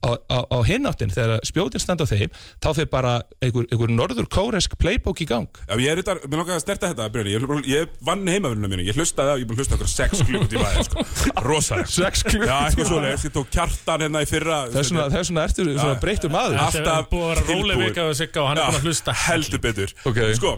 á, 0.00 0.10
á, 0.32 0.38
á 0.48 0.58
hináttin 0.64 1.10
þegar 1.12 1.40
spjótin 1.44 1.82
standa 1.82 2.04
á 2.04 2.10
þeim 2.10 2.30
þá 2.62 2.68
fyrir 2.76 2.88
bara 2.92 3.12
einhver, 3.44 3.66
einhver 3.70 3.90
norður 3.92 4.28
kóresk 4.32 4.76
playbook 4.80 5.20
í 5.20 5.26
gang 5.28 5.48
Já, 5.68 5.74
ég 5.76 5.90
er 5.92 6.00
þetta, 6.00 6.14
mér 6.30 6.40
langar 6.40 6.56
að 6.56 6.62
sterta 6.64 6.90
þetta, 6.92 7.08
Brynni, 7.12 7.34
ég, 7.36 7.44
ég 7.68 7.92
vann 8.08 8.24
heimavinnuna 8.32 8.70
mínu, 8.72 8.86
ég 8.88 8.96
hlustaði 8.96 9.34
á, 9.34 9.36
ég 9.42 9.46
búin 9.50 9.58
að 9.58 9.62
hlusta 9.64 9.76
okkur 9.78 9.92
sex 9.92 10.24
klukkutíma, 10.24 10.64
aðeins, 10.70 10.88
sko, 10.88 11.04
rosalega. 11.50 11.92
Sex 12.00 12.24
Já, 12.30 12.56
eitthvað 12.70 12.90
svoleiðis, 12.90 13.28
ég 13.28 13.34
tók 13.36 13.52
kjartan 13.52 14.06
hérna 14.06 14.24
í 14.24 14.28
fyrra. 14.30 14.62
þess 14.72 14.90
vegna, 14.94 15.06
þess 15.12 15.30
vegna 15.34 15.46
ertu 15.50 15.68
svona 15.76 16.00
breyttur 16.00 16.32
maður 16.32 16.56
Ja. 16.60 16.66
Þetta 16.70 16.80
er 16.80 16.90
Alltaf 16.90 17.10
búið 17.12 17.24
að 17.24 17.30
vera 17.30 17.46
róleg 17.50 17.76
tilbúin. 17.76 17.88
vika 17.90 18.08
við 18.10 18.18
Sigga 18.24 18.42
og 18.42 18.48
hann 18.50 18.58
er 18.58 18.68
búin 18.70 18.80
að 18.80 18.88
hlusta 18.88 19.14
Heldur 19.26 19.60
betur. 19.68 19.92
Ok. 20.08 20.18
Sko, 20.40 20.52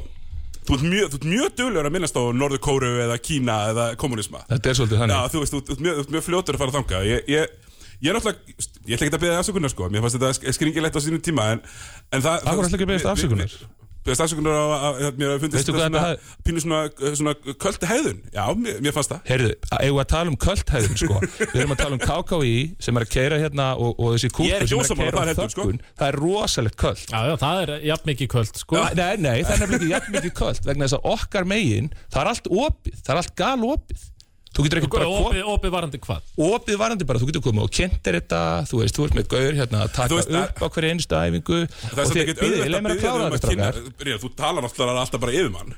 þú 0.62 0.76
ert 0.78 0.84
mjög, 0.86 1.08
þú 1.12 1.18
ert 1.18 1.26
mjög 1.32 1.54
duglegur 1.58 1.88
að 1.90 1.94
minnast 1.96 2.16
á 2.18 2.22
Norður 2.38 2.60
Kóru 2.62 2.90
eða 3.04 3.16
Kína 3.18 3.56
eða 3.72 3.86
kommunisma. 3.98 4.44
þetta 4.52 4.70
er 4.72 4.78
svolítið 4.78 4.96
Já, 4.96 5.02
þannig 5.02 5.34
þú 5.34 5.42
veist, 5.42 5.52
þú 5.52 5.58
ert- 5.62 5.68
þú 5.68 5.74
ert 5.76 5.82
mjög, 5.86 5.94
þú 5.98 6.04
ert 6.06 6.12
mjög 6.16 6.26
fljótur 6.28 6.54
að 6.58 6.62
fara 6.62 6.74
þanga. 6.78 7.00
Ég, 7.08 7.24
ég, 7.32 7.58
ég 8.02 8.10
er 8.10 8.18
náttúrulega, 8.18 8.56
ég 8.88 8.96
ætla 8.96 9.06
ekki 9.06 9.14
að 9.14 9.22
beða 9.26 9.38
afsökunar, 9.42 9.72
sko, 9.72 9.92
mér 9.92 10.02
fannst 10.04 10.18
þetta 10.18 10.56
skringilegt 10.58 10.98
á 10.98 11.00
sínum 11.04 11.22
tíma, 11.22 11.52
en, 11.54 11.62
en 12.10 12.24
það... 12.24 12.42
Hverju 12.42 12.58
ætlarðu 12.58 12.76
ekki 12.78 12.88
að 12.88 12.92
biðjast 12.92 13.12
afsökunar? 13.12 13.56
Beðast 14.02 14.24
afsökunar 14.24 14.56
á 14.58 14.64
að, 14.66 14.96
að 15.06 15.18
mér 15.20 15.28
hafi 15.30 15.42
fundist 15.44 15.68
svona, 15.70 16.00
pínu 16.42 16.62
svona, 16.64 16.78
svona 17.14 17.34
köldi 17.62 17.86
hegðun. 17.86 18.16
Já, 18.34 18.42
mér, 18.58 18.80
mér 18.82 18.94
fannst 18.96 19.12
það. 19.12 19.20
Heyrðu, 19.28 19.52
eigum 19.76 19.94
við 19.94 20.02
að 20.02 20.08
tala 20.10 20.32
um 20.32 20.38
kvöldhæðun 20.42 20.98
sko. 20.98 21.18
Við 21.38 21.60
erum 21.62 21.74
að 21.76 21.82
tala 21.84 21.98
um 21.98 22.02
KKI 22.02 22.56
sem 22.82 22.98
er 22.98 23.06
að 23.06 23.12
keira 23.14 23.38
hérna 23.38 23.66
og, 23.78 23.92
og 23.94 24.16
þessi 24.16 24.32
kúltur 24.34 24.66
sem 24.72 24.82
er 24.82 24.90
að 24.90 25.02
keira 25.04 25.22
á 25.22 25.26
heldur, 25.30 25.52
sko. 25.54 25.68
þökkun 25.68 25.78
Það 26.02 26.06
er 26.08 26.18
rosalegt 26.18 26.78
kvöld 26.82 27.04
Já, 27.04 27.20
já, 27.30 27.34
það 27.44 27.62
er 27.62 27.86
jafn 27.92 28.10
mikið 28.10 28.32
kvöld, 28.34 28.62
sko 28.64 28.82
Nei, 28.82 29.12
nei, 29.22 29.36
það 29.46 29.62
er 29.68 29.86
jafn 29.92 30.16
mikið 30.16 30.34
kvöld 30.40 30.66
vegna 30.66 30.88
þess 30.88 30.98
að 30.98 31.08
okkar 31.12 31.46
megin, 31.54 31.92
það 32.08 32.24
er 32.24 32.32
allt 32.32 32.50
opið 32.50 32.98
það 32.98 33.14
er 33.14 33.22
allt 33.22 33.36
gal 33.38 33.68
opið 33.70 34.08
Þú 34.52 34.64
getur 34.66 34.78
ekki 34.82 34.90
bara 34.92 35.06
komið 35.08 35.26
Opið, 35.26 35.44
opið 35.52 35.70
varandi 35.72 35.98
hvað? 36.04 36.24
opið 36.46 36.80
varandi 36.82 37.06
bara, 37.08 37.20
þú 37.22 37.28
getur 37.30 37.44
komið 37.46 37.62
og 37.64 37.70
kynntir 37.72 38.18
þetta 38.18 38.40
þú 38.68 38.80
veist, 38.82 38.96
þú 38.98 39.06
ert 39.06 39.14
með 39.16 39.28
gaur 39.32 39.56
hérna 39.60 39.78
að 39.86 39.92
taka 39.96 40.18
veist, 40.18 40.34
upp 40.42 40.60
á 40.60 40.66
hverju 40.74 40.90
einustu 40.92 41.16
æfingu 41.16 41.60
Það 41.72 41.92
er 41.92 42.02
og 42.02 42.10
samt 42.10 42.12
þið, 42.12 42.22
ekkert 42.22 42.42
býðið, 42.42 42.58
auðvelt 42.58 42.74
leið 42.74 42.82
mér 42.82 42.92
að 42.92 43.00
biðja 43.00 43.06
klára 43.08 44.12
um 44.12 44.22
Þú 44.22 44.32
talar 44.42 44.66
náttúrulega 44.66 45.04
alltaf 45.06 45.22
bara 45.24 45.36
yfir 45.38 45.54
mann 45.56 45.72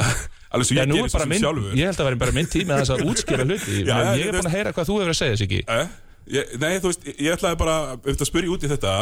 Alveg 0.50 0.66
svo 0.66 0.74
ég 0.74 0.86
gerir 0.90 1.04
er 1.04 1.10
svo 1.10 1.20
sem 1.22 1.34
sjálfur. 1.38 1.74
ég 1.78 1.90
held 1.90 2.00
að 2.02 2.08
vera 2.08 2.18
bara 2.22 2.34
minn 2.34 2.48
tími 2.50 2.74
að 2.74 2.80
þess 2.82 2.92
að 2.94 3.02
útskýra 3.10 3.44
hluti 3.46 3.74
ég 3.86 4.24
er 4.26 4.34
búin 4.34 4.48
að 4.50 4.54
heyra 4.56 4.72
hvað 4.74 4.88
þú 4.88 4.96
hefur 4.98 5.12
að 5.12 5.18
segja, 5.20 5.36
Siggi. 5.38 5.60
Eh? 5.70 5.92
Ég- 6.34 6.56
Nei, 6.58 6.72
þú 6.82 6.90
veist, 6.90 7.06
ég 7.10 7.36
ætlaði 7.36 7.58
bara 7.60 7.76
auðvitað 7.94 8.24
að 8.26 8.30
spyrja 8.30 8.50
út 8.54 8.66
í 8.66 8.70
þetta. 8.70 8.94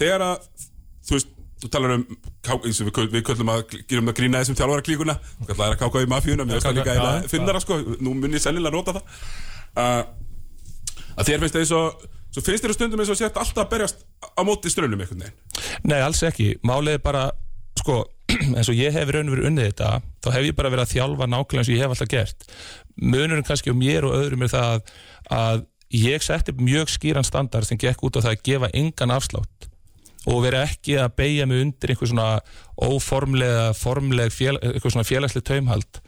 Þegar 0.00 0.24
að, 0.24 0.48
þú 1.08 1.16
veist, 1.18 1.28
þú 1.60 1.70
talar 1.72 1.96
um 1.98 2.04
eins 2.08 2.80
og 2.80 2.88
við, 2.88 3.10
við 3.14 3.24
köllum 3.28 3.52
að 3.52 3.76
gerum 3.90 4.10
að 4.10 4.16
grína 4.20 4.40
þessum 4.40 4.58
þjálfara 4.58 4.86
klíkuna 4.86 5.16
Þú 5.24 5.48
kallar 5.50 5.74
að 5.74 5.82
káka 5.82 6.04
í 6.04 6.08
mafíuna 6.10 6.46
Mér 6.46 6.56
finnst 6.56 6.68
það 6.68 6.78
líka 6.78 6.94
eða 6.96 7.10
já. 7.18 7.28
finnara 7.32 7.60
sko 7.62 7.78
Nú 8.00 8.14
mun 8.16 8.36
ég 8.36 8.42
sennilega 8.42 8.76
nota 8.76 8.96
það 8.96 9.04
uh, 9.82 10.02
Að 11.16 11.30
þér 11.30 11.44
finnst 11.44 11.58
það 11.58 11.64
eins 11.64 11.74
og 11.76 12.08
Svo 12.30 12.44
finnst 12.46 12.64
þér 12.64 12.76
stundum 12.76 13.02
eins 13.02 13.10
og 13.10 13.18
sért 13.18 13.38
alltaf 13.42 13.64
að 13.64 13.70
berjast 13.72 14.04
á 14.22 14.40
móti 14.46 14.70
strönnum 14.70 15.00
einhvern 15.02 15.24
veginn 15.24 15.90
Nei, 15.90 15.98
alls 15.98 16.20
ekki. 16.26 16.52
Málið 16.66 16.98
er 16.98 17.02
bara, 17.02 17.24
sko, 17.80 18.04
eins 18.56 18.70
og 18.70 18.78
ég 18.78 18.94
hef 18.94 19.10
raun 19.10 19.26
og 19.26 19.34
verið 19.34 19.48
unnið 19.50 19.66
þetta, 19.70 19.90
þá 20.22 20.28
hef 20.36 20.46
ég 20.46 20.56
bara 20.60 20.70
verið 20.70 20.84
að 20.84 20.92
þjálfa 20.94 21.28
nákvæmlega 21.32 21.64
eins 21.64 21.70
og 21.70 21.74
ég 21.74 21.82
hef 21.82 21.94
alltaf 21.96 22.10
gert. 22.12 22.46
Munurinn 23.00 23.46
kannski 23.48 23.72
um 23.72 23.80
mér 23.82 24.06
og 24.06 24.14
öðrum 24.20 24.46
er 24.46 24.52
það 24.52 24.94
að 25.40 25.64
ég 25.96 26.22
setti 26.22 26.54
mjög 26.54 26.92
skýran 26.94 27.26
standard 27.26 27.66
sem 27.66 27.80
gekk 27.80 28.06
út 28.06 28.20
á 28.20 28.22
það 28.22 28.36
að 28.36 28.44
gefa 28.46 28.70
engan 28.78 29.16
afslátt 29.16 29.69
og 30.28 30.42
vera 30.44 30.64
ekki 30.68 30.98
að 31.00 31.14
beigja 31.16 31.46
mig 31.48 31.62
undir 31.64 31.94
einhver 31.94 32.10
svona 32.10 32.28
óformlega, 32.80 33.70
formleg, 33.76 34.32
fél, 34.34 34.58
eitthvað 34.60 34.96
svona 34.96 35.08
félagslega 35.08 35.48
taumhald. 35.48 36.00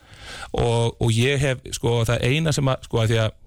Og, 0.56 0.98
og 1.00 1.14
ég 1.16 1.40
hef, 1.42 1.62
sko, 1.76 2.02
það 2.08 2.26
eina 2.28 2.52
sem 2.54 2.68
að, 2.68 2.84
sko, 2.88 3.00
að 3.02 3.12
því 3.12 3.22
að 3.24 3.38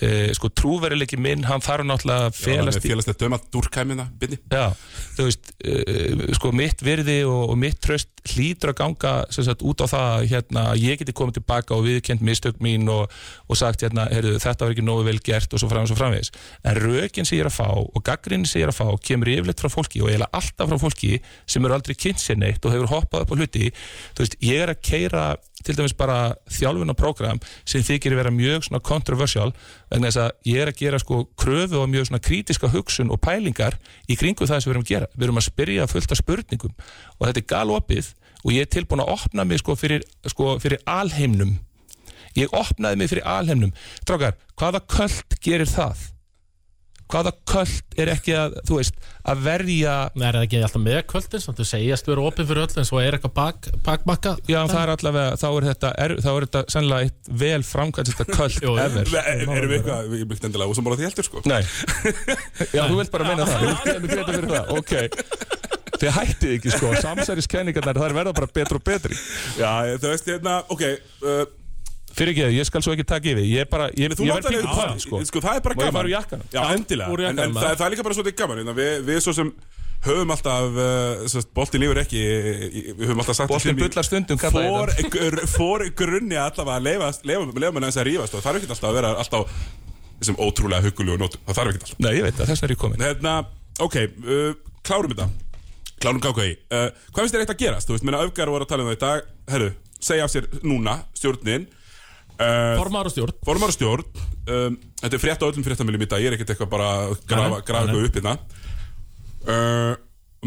e, 0.00 0.10
sko, 0.36 0.50
trúverileiki 0.52 1.18
minn, 1.20 1.46
hann 1.48 1.64
þarf 1.64 1.86
náttúrulega 1.88 2.30
að 2.30 2.38
felast 2.38 2.82
í 2.82 2.90
Félagslegt 2.90 3.22
döma 3.22 3.40
dúrkæmina, 3.54 4.08
byrni 4.20 4.38
Já, 4.52 4.70
þú 5.16 5.28
veist, 5.28 5.52
uh, 5.62 6.26
sko 6.38 6.52
mitt 6.56 6.84
virði 6.84 7.22
og, 7.28 7.52
og 7.52 7.58
mitt 7.60 7.80
tröst 7.84 8.12
hlýtur 8.26 8.72
að 8.72 8.78
ganga 8.80 9.12
sem 9.34 9.46
sagt, 9.46 9.64
út 9.66 9.82
á 9.82 9.86
það 9.86 10.06
að 10.10 10.26
hérna, 10.32 10.64
ég 10.80 11.00
geti 11.00 11.14
komið 11.16 11.38
tilbaka 11.38 11.76
og 11.76 11.84
viðkend 11.86 12.24
mistök 12.26 12.60
mín 12.64 12.88
og, 12.92 13.12
og 13.46 13.58
sagt 13.58 13.84
hérna, 13.84 14.06
heyrðu, 14.12 14.36
þetta 14.42 14.66
var 14.66 14.74
ekki 14.74 14.86
nógu 14.86 15.06
vel 15.06 15.18
gert 15.24 15.54
og 15.54 15.62
svo 15.62 15.70
framins 15.70 15.92
og 15.94 16.00
framvegis. 16.00 16.32
En 16.66 16.80
rökin 16.80 17.28
sem 17.28 17.38
ég 17.38 17.46
er 17.46 17.50
að 17.50 17.58
fá 17.58 17.68
og 17.76 17.98
gaggrinni 18.06 18.48
sem 18.50 18.60
ég 18.60 18.68
er 18.68 18.74
að 18.74 18.80
fá 18.80 19.02
kemur 19.08 19.32
yfirleitt 19.32 19.62
frá 19.62 19.72
fólki 19.72 20.02
og 20.02 20.10
eiginlega 20.10 20.40
alltaf 20.40 20.72
frá 20.72 20.80
fólki 20.82 21.12
sem 21.46 21.66
eru 21.66 21.76
aldrei 21.76 21.96
kynnt 21.98 22.22
sér 22.22 22.40
neitt 22.40 22.66
og 22.66 22.74
hefur 22.74 22.92
hoppað 22.96 23.26
upp 23.26 23.34
á 23.34 23.38
hluti. 23.38 23.70
Þú 24.16 24.24
veist, 24.24 24.38
ég 24.44 24.64
er 24.64 24.74
að 24.74 24.82
keira 24.90 25.26
til 25.64 25.76
dæmis 25.76 25.94
bara 25.96 26.34
þjálfun 26.52 26.92
og 26.92 26.98
prógram 26.98 27.40
sem 27.64 27.84
þykir 27.84 28.16
vera 28.18 28.32
mjög 28.34 28.66
svona 28.66 28.82
controversial 28.84 29.52
vegna 29.90 30.10
þess 30.10 30.20
að 30.24 30.50
ég 30.50 30.62
er 30.62 30.70
að 30.70 30.80
gera 30.82 31.00
sko 31.02 31.22
kröfu 31.38 31.80
og 31.80 31.90
mjög 31.92 32.10
svona 32.10 32.22
krítiska 32.22 32.70
hugsun 32.74 33.12
og 33.14 33.20
pælingar 33.24 33.78
í 34.08 34.18
kringu 34.20 34.46
það 34.46 34.62
sem 34.62 34.70
við 34.70 34.74
erum 34.74 34.86
að 34.86 34.92
gera. 34.92 35.10
Við 35.14 35.28
erum 35.28 35.40
að 35.40 35.48
spyrja 35.48 35.88
fullt 35.90 36.12
af 36.12 36.20
spurningum 36.20 36.74
og 37.18 37.28
þetta 37.28 37.42
er 37.42 37.48
galopið 37.54 38.10
og 38.44 38.52
ég 38.54 38.66
er 38.66 38.72
tilbúin 38.76 39.02
að 39.02 39.14
opna 39.16 39.46
mig 39.48 39.62
sko 39.62 39.78
fyrir, 39.78 40.04
sko, 40.28 40.56
fyrir 40.62 40.82
alheimnum. 40.86 41.56
Ég 42.36 42.52
opnaði 42.52 43.00
mig 43.00 43.10
fyrir 43.10 43.24
alheimnum. 43.26 43.72
Drákar, 44.06 44.36
hvaða 44.60 44.84
köld 44.92 45.40
gerir 45.42 45.70
það? 45.70 46.15
Hvaða 47.06 47.30
köld 47.46 47.98
er 48.02 48.10
ekki 48.10 48.32
að, 48.34 48.56
þú 48.66 48.78
veist, 48.80 48.96
að 49.30 49.42
verja 49.46 49.94
Nei, 50.16 50.24
er 50.26 50.38
það 50.38 50.46
ekki 50.46 50.62
alltaf 50.66 50.82
með 50.82 50.98
kvöldin 51.12 51.42
samt 51.44 51.60
þú 51.60 51.66
segjast 51.70 52.08
vera 52.10 52.24
opið 52.26 52.48
fyrir 52.50 52.62
öll 52.64 52.80
en 52.82 52.88
svo 52.88 52.98
er 53.02 53.16
eitthvað 53.16 53.34
bak, 53.36 53.68
bakmakka 53.86 54.32
Já, 54.50 54.58
það 54.66 54.80
er 54.80 54.92
allavega, 54.96 55.36
þá 55.38 55.46
er 55.50 55.68
þetta, 55.70 55.92
er, 56.02 56.14
þá 56.24 56.30
er 56.32 56.46
þetta 56.48 56.62
sennilega 56.74 57.06
eitt 57.06 57.30
vel 57.44 57.62
framkvæmt 57.70 58.10
þetta 58.12 58.26
köld 58.32 58.58
Jú, 58.66 58.72
jú. 58.72 58.86
ever. 58.86 59.12
Erum 59.36 59.70
við 59.70 59.76
eitthvað, 59.78 60.16
ég 60.18 60.30
byggt 60.32 60.48
endilega 60.50 60.74
úsammála 60.74 60.98
því 60.98 61.08
heldur 61.08 61.28
sko 61.28 61.44
Nei. 61.46 61.62
Já, 62.76 62.82
þú 62.90 62.98
vilt 62.98 63.12
bara 63.14 63.28
meina 63.28 63.46
það. 63.46 63.68
Þú 63.86 63.98
vilt 64.02 64.16
greita 64.16 64.32
fyrir 64.32 64.50
það. 64.50 64.72
Ok. 64.80 64.94
Þið 65.96 66.10
hættið 66.16 66.54
ekki, 66.56 66.72
sko. 66.74 66.90
Samsæriskenningarnar, 67.04 67.96
það 67.96 68.08
er 68.10 68.16
verða 68.18 68.34
bara 68.36 68.48
betur 68.58 68.80
og 68.80 68.84
betri. 68.84 69.16
Já, 69.56 69.70
þú 69.96 70.10
veist, 70.10 70.28
hérna, 70.28 70.56
ok 70.72 70.82
uh, 70.90 71.44
Fyrir 72.16 72.32
ekki, 72.32 72.44
ég 72.56 72.68
skal 72.68 72.84
svo 72.84 72.94
ekki 72.96 73.04
taka 73.08 73.28
yfir. 73.32 73.44
Ég 73.44 73.64
er 73.66 73.70
bara, 73.70 73.88
ég, 73.92 74.08
ég 74.08 74.12
verð 74.16 74.46
pínu 74.48 74.68
pari, 74.72 75.00
sko. 75.04 75.20
sko, 75.28 75.42
það 75.44 75.58
er 75.58 75.64
bara 75.66 75.74
Má 75.76 75.80
ég 75.80 75.84
gaman. 75.84 75.96
fara 75.98 76.08
úr 76.08 76.14
jakkanum? 76.14 76.46
Já, 76.54 76.60
endilega, 76.72 77.30
en, 77.30 77.40
en 77.44 77.56
það, 77.56 77.74
það 77.76 77.86
er 77.86 77.92
líka 77.92 78.06
bara 78.06 78.16
svolítið 78.16 78.38
gaman. 78.40 78.60
Hérna. 78.62 78.74
við, 78.78 78.94
við 79.10 79.20
svo 79.26 79.34
sem 79.36 79.50
höfum 80.06 80.32
alltaf 80.34 80.76
uh, 80.78 81.46
boltin 81.56 81.82
lífur 81.82 82.00
ekki 82.02 82.20
við 82.20 83.06
höfum 83.08 83.22
alltaf 83.22 83.38
sagt 83.38 83.50
Boltinn 83.50 83.78
bullar 83.78 84.06
stundum, 84.06 84.38
fór, 84.38 84.92
fór 85.50 85.84
grunni 85.98 86.38
allavega 86.38 86.76
að 86.76 86.86
leifa, 86.86 87.08
leifa, 87.26 87.72
mann 87.74 87.86
aðeins 87.86 87.98
að 88.00 88.08
rífast 88.10 88.36
það 88.36 88.44
þarf 88.46 88.60
ekki 88.60 88.70
alltaf 88.74 88.90
að 88.90 88.98
vera 89.00 89.12
alltaf 89.24 89.56
þessum 90.20 90.38
ótrúlega 90.46 90.86
huggulegu 90.86 91.20
nótum, 91.20 91.42
það 91.48 91.58
þarf 91.58 91.72
ekki 91.72 91.82
alltaf. 91.82 91.98
Nei, 92.06 92.12
ég 92.16 92.26
veit 92.28 92.38
það, 92.38 92.52
þess 92.52 92.66
er 92.66 92.74
ég 92.76 92.80
komin. 92.80 93.02
hérna, 93.04 93.34
ok, 93.84 93.96
uh, 94.24 94.76
klárum 94.86 95.12
þetta. 95.16 95.28
Klárum 95.96 96.20
KKI 96.22 96.52
uh, 96.76 96.86
hvað 97.10 97.22
finnst 97.22 97.34
þér 97.34 97.42
eitt 97.46 97.54
að 97.56 97.60
gerast, 97.64 97.88
þú 97.88 97.96
veist, 97.96 98.06
minna 98.06 98.22
öfgar 98.24 98.52
voru 98.52 98.66
að 98.66 98.72
tala 98.72 98.84
um 98.84 98.90
það 98.92 98.98
í 98.98 99.02
dag, 99.02 99.28
herru, 99.52 99.68
segja 100.06 100.28
af 100.28 100.32
sér 100.32 100.48
núna 100.62 100.98
stjórnin 101.16 101.66
uh, 102.40 102.76
Formar 102.80 103.08
og 103.08 103.14
stjórn. 103.14 103.36
formar 103.46 103.72
og 103.72 103.76
stjórn. 103.76 104.04
Um, 104.46 104.76
þetta 105.02 105.18
er 105.18 105.22
frétt 105.22 105.42
á 105.42 105.48
öllum 105.48 105.66
fréttamilum 105.66 106.04
í 106.06 106.10
dag. 106.10 106.22
Ég 106.22 106.30
er 106.30 106.36
ekkert 106.36 106.54
eitthvað 106.54 106.72
bara 106.74 106.90
að 107.06 107.16
grafa, 107.30 107.62
eitthvað 107.62 108.04
upp 108.08 108.20
hérna. 108.20 108.36
Uh, 109.46 109.94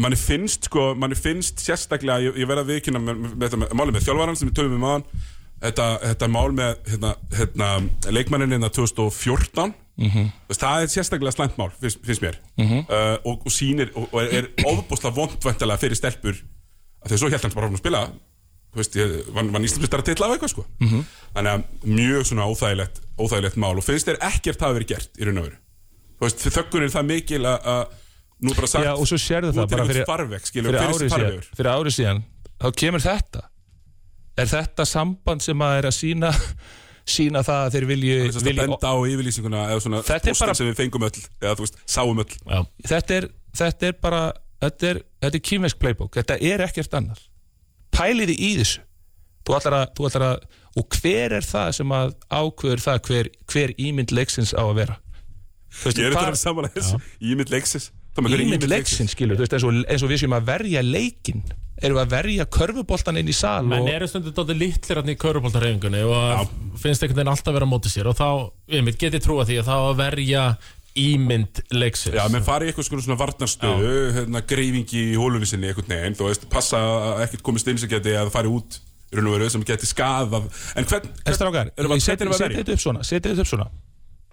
manni 0.00 0.16
finnst 0.20 0.68
sko, 0.70 0.90
manni 0.98 1.18
finnst 1.18 1.60
sérstaklega 1.64 2.22
ég, 2.30 2.40
ég 2.40 2.48
verða 2.48 2.64
að 2.66 2.72
viðkynna 2.74 3.02
með, 3.02 3.20
með, 3.20 3.36
með, 3.42 3.58
með 3.64 3.76
málið 3.80 3.96
með 3.96 4.08
þjálfaran 4.08 4.38
sem 4.40 4.50
við 4.50 4.56
tölum 4.60 4.76
um 4.78 4.86
aðan 4.88 5.04
þetta, 5.60 5.86
þetta 6.04 6.28
mál 6.32 6.48
með 6.56 6.74
hérna, 6.88 7.12
hérna, 7.36 7.70
leikmannin 8.16 8.56
hérna 8.56 8.72
2014 8.76 9.76
Mhm. 10.00 10.30
Veist, 10.48 10.62
það 10.62 10.82
er 10.82 10.86
sérstaklega 10.88 11.32
slæmt 11.34 11.58
mál 11.60 11.68
finnst, 11.76 11.98
finnst 12.06 12.22
mér. 12.24 12.38
Uh, 12.56 13.18
og, 13.28 13.42
og 13.44 13.52
sýnir 13.52 13.90
og, 13.92 14.06
og 14.14 14.22
er, 14.22 14.46
er 14.46 14.70
ofbúslega 14.70 15.12
vondvæntalega 15.12 15.76
fyrir 15.82 15.98
stelpur 15.98 16.38
að 17.04 17.16
svo 17.20 17.28
held 17.28 17.44
hans 17.44 17.56
bara 17.56 17.68
hún 17.68 17.76
að 17.76 17.82
spila 17.82 18.00
veist, 18.76 18.94
vann, 19.34 19.50
vann 19.52 19.64
Íslandsmyndstara 19.66 20.04
titla 20.06 20.26
af 20.28 20.36
eitthvað 20.36 20.52
sko. 20.54 20.64
Mhm. 20.80 21.00
þannig 21.34 21.52
að 21.56 21.88
mjög 21.98 22.26
svona 22.28 22.46
óþægilegt 22.50 23.00
óþægilegt 23.18 23.56
mál 23.56 23.76
og 23.76 23.84
finnst 23.84 24.06
þér 24.08 24.18
ekkert 24.30 24.60
hafa 24.60 24.76
verið 24.78 24.88
gert 24.94 25.18
í 25.20 25.26
raun 25.26 25.38
og 25.42 25.48
veru? 25.48 25.58
Þöggun 26.20 26.84
er 26.84 26.92
það 26.92 27.06
mikil 27.08 27.40
að 27.48 27.70
að 27.72 27.94
nú 28.40 28.54
bara 28.56 28.66
sagt 28.70 28.84
Já, 28.84 28.92
og 28.96 29.06
svo 29.08 29.18
sérðu 29.20 29.52
það 29.56 29.70
bara 29.72 29.86
fyrir, 29.88 30.04
farveg, 30.08 30.44
skilur, 30.48 30.72
fyrir, 30.72 30.80
er 30.80 30.92
árið 30.92 31.14
síðan, 31.14 31.48
fyrir 31.56 31.70
árið 31.74 31.96
síðan 31.96 32.22
þá 32.60 32.68
kemur 32.82 33.00
þetta. 33.04 33.42
Er 34.40 34.46
þetta 34.46 34.86
samband 34.88 35.42
sem 35.44 35.64
að 35.64 35.78
er 35.80 35.88
að 35.90 35.96
sína 35.96 36.30
sína 37.10 37.42
það 37.48 37.64
að 37.66 37.72
þeir 37.74 37.86
vilji, 37.90 38.14
Þess 38.28 38.40
að 38.40 38.46
vilji 38.50 38.60
benda 38.62 38.92
á 38.92 38.96
yfirlýsinguna 39.10 39.64
eða 39.72 39.80
svona 39.84 40.02
póstin 40.06 40.38
bara- 40.40 40.54
sem 40.54 40.70
við 40.70 40.78
fengum 40.80 41.02
öll 41.08 41.18
eða 41.40 41.56
þú 41.58 41.66
veist, 41.66 41.80
sáum 41.90 42.22
öll. 42.22 42.36
Já, 42.46 42.60
þetta, 42.92 43.18
er, 43.20 43.28
þetta 43.60 43.90
er 43.90 43.98
bara 44.00 44.22
þetta 44.60 44.90
er, 44.94 45.02
þetta 45.24 45.40
er 45.40 45.44
kýmvesk 45.50 45.80
playbook. 45.80 46.14
Þetta 46.20 46.38
er 46.52 46.64
ekkert 46.68 46.96
annar 47.00 47.20
pæliði 48.00 48.36
í 48.40 48.50
þessu. 48.62 48.82
Þú 49.46 49.56
ætlar 49.56 49.78
að, 49.78 49.86
þú 49.96 50.08
ætlar 50.10 50.26
að, 50.26 50.42
og 50.80 50.98
hver 50.98 51.36
er 51.38 51.46
það 51.46 51.70
sem 51.78 51.94
að 51.96 52.12
ákveður 52.28 52.84
það 52.84 53.00
hver, 53.08 53.30
hver 53.52 53.72
ímynd 53.80 54.12
leiksins 54.16 54.52
á 54.56 54.64
að 54.64 54.76
vera? 54.82 54.98
Ég 55.86 56.04
er 56.08 56.18
þetta 56.18 56.38
samanlega 56.38 56.76
þessu. 56.80 57.00
Ímynd 57.22 57.52
leiksins. 57.54 57.90
Ímynd 58.20 58.68
leiksins. 58.68 59.14
skilur, 59.14 59.38
þú 59.38 59.46
veist, 59.46 59.56
eins 59.56 59.66
og, 59.66 59.82
eins 59.86 60.04
og 60.04 60.10
við 60.10 60.24
séum 60.24 60.36
að 60.36 60.48
verja 60.50 60.82
leikin 60.84 61.44
erum 61.80 61.96
við 61.96 62.02
að 62.02 62.12
verja 62.12 62.46
körfuboltan 62.52 63.18
inn 63.20 63.30
í 63.30 63.36
sal 63.36 63.62
menn 63.64 63.88
eru 63.88 64.08
stundu 64.10 64.34
dóttir 64.36 64.58
litlir 64.60 65.00
hann 65.00 65.12
í 65.12 65.16
körubóltarhefingunni 65.20 66.02
og 66.04 66.50
finnst 66.80 67.04
einhvern 67.04 67.22
veginn 67.22 67.32
alltaf 67.32 67.56
vera 67.56 67.68
á 67.68 67.72
móti 67.72 67.92
sér 67.92 68.10
og 68.10 68.18
þá, 68.18 68.28
ég 68.74 68.84
mitt 68.84 69.00
geti 69.00 69.20
trúa 69.22 69.46
því 69.48 69.62
að 69.62 69.70
þá 69.70 69.76
að 69.78 70.02
verja 70.02 70.42
ímynd 70.98 71.60
leiksins. 71.70 72.16
Já, 72.18 72.24
menn 72.32 72.44
fari 72.46 72.70
eitthvað 72.70 72.88
svona, 73.04 73.18
varnarstöðu 73.20 73.90
hérna, 74.16 74.42
greifingi 74.50 75.02
í 75.12 75.18
hólunni 75.18 75.46
sinni 75.48 75.70
einhvern 75.70 75.92
veginn, 75.94 76.16
þú 76.18 76.30
veist, 76.30 76.48
passa 76.52 76.80
að 76.80 77.24
ekkert 77.26 77.44
komist 77.46 77.68
inn 77.70 77.78
sem 77.80 77.90
geti 77.90 78.16
að 78.18 78.32
fari 78.34 78.50
út 78.50 78.80
veru 79.34 79.50
sem 79.50 79.62
geti 79.66 79.88
skadað 79.90 80.48
en 80.78 80.86
hvern, 80.86 81.08
En 81.26 81.34
strákar, 81.34 81.70
verja? 82.46 82.60
þetta 82.60 82.76
upp 82.76 82.82
svona 82.84 83.06
setið 83.06 83.32
þetta 83.32 83.46
upp 83.46 83.50
svona. 83.50 83.68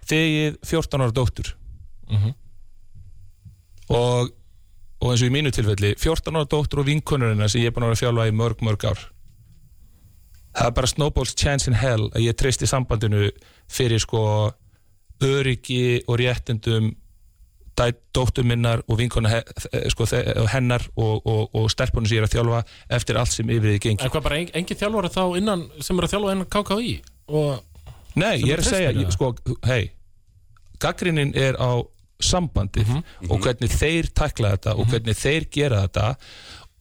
Þegið 0.08 0.58
14 0.70 1.02
ára 1.04 1.14
dóttur. 1.16 1.54
Og 3.88 4.34
og 4.98 5.12
eins 5.12 5.22
og 5.22 5.28
í 5.28 5.34
mínu 5.34 5.52
tilfelli 5.54 5.92
14 5.94 6.34
ára 6.34 6.48
dóttur 6.50 6.82
og 6.82 6.88
vinkonurina 6.88 7.46
sem 7.50 7.62
ég 7.62 7.70
er 7.70 7.74
búin 7.76 7.86
að 7.86 7.92
vera 7.92 7.98
að 7.98 8.02
þjálfa 8.02 8.26
í 8.30 8.34
mörg, 8.34 8.62
mörg 8.66 8.86
ár. 8.90 9.02
Það 10.58 10.66
er 10.70 10.74
bara 10.74 10.90
snowballs 10.90 11.34
chance 11.38 11.70
in 11.70 11.76
hell 11.78 12.08
að 12.10 12.24
ég 12.24 12.34
treysti 12.38 12.66
sambandinu 12.66 13.28
fyrir 13.70 14.02
sko 14.02 14.22
öryggi 15.24 16.02
og 16.06 16.18
réttindum 16.20 16.92
dóttur 17.78 18.42
minnar 18.42 18.80
og 18.90 18.98
vinkona 18.98 19.36
eh, 19.38 19.84
sko, 19.92 20.02
þe- 20.10 20.32
hennar 20.50 20.82
og, 20.98 21.20
og, 21.30 21.44
og 21.54 21.68
stelpunum 21.70 22.08
sem 22.10 22.16
ég 22.18 22.24
er 22.24 22.26
að 22.26 22.32
þjálfa 22.34 22.62
eftir 22.98 23.18
allt 23.20 23.30
sem 23.36 23.52
yfir 23.54 23.70
því 23.76 23.82
gengi. 23.84 24.02
En 24.02 24.10
hvað 24.10 24.24
bara 24.24 24.38
en, 24.42 24.48
engin 24.58 24.80
þjálfari 24.80 25.10
þá 25.14 25.22
innan 25.38 25.62
sem 25.86 26.00
er 26.00 26.06
að 26.08 26.14
þjálfa 26.16 26.32
innan 26.34 26.48
KKÍ 26.56 26.96
og 27.28 27.64
Nei, 28.18 28.32
ég 28.42 28.50
er 28.56 28.62
að 28.64 28.66
segja, 28.72 29.10
sko, 29.14 29.28
hei 29.68 29.92
Gaggrinin 30.82 31.30
er 31.38 31.54
á 31.58 31.78
sambandið 32.18 32.90
og 33.28 33.36
hvernig 33.44 33.70
þeir 33.70 34.08
tækla 34.10 34.56
þetta 34.56 34.74
og 34.74 34.88
hvernig 34.90 35.14
þeir 35.20 35.46
gera 35.54 35.84
þetta 35.84 36.08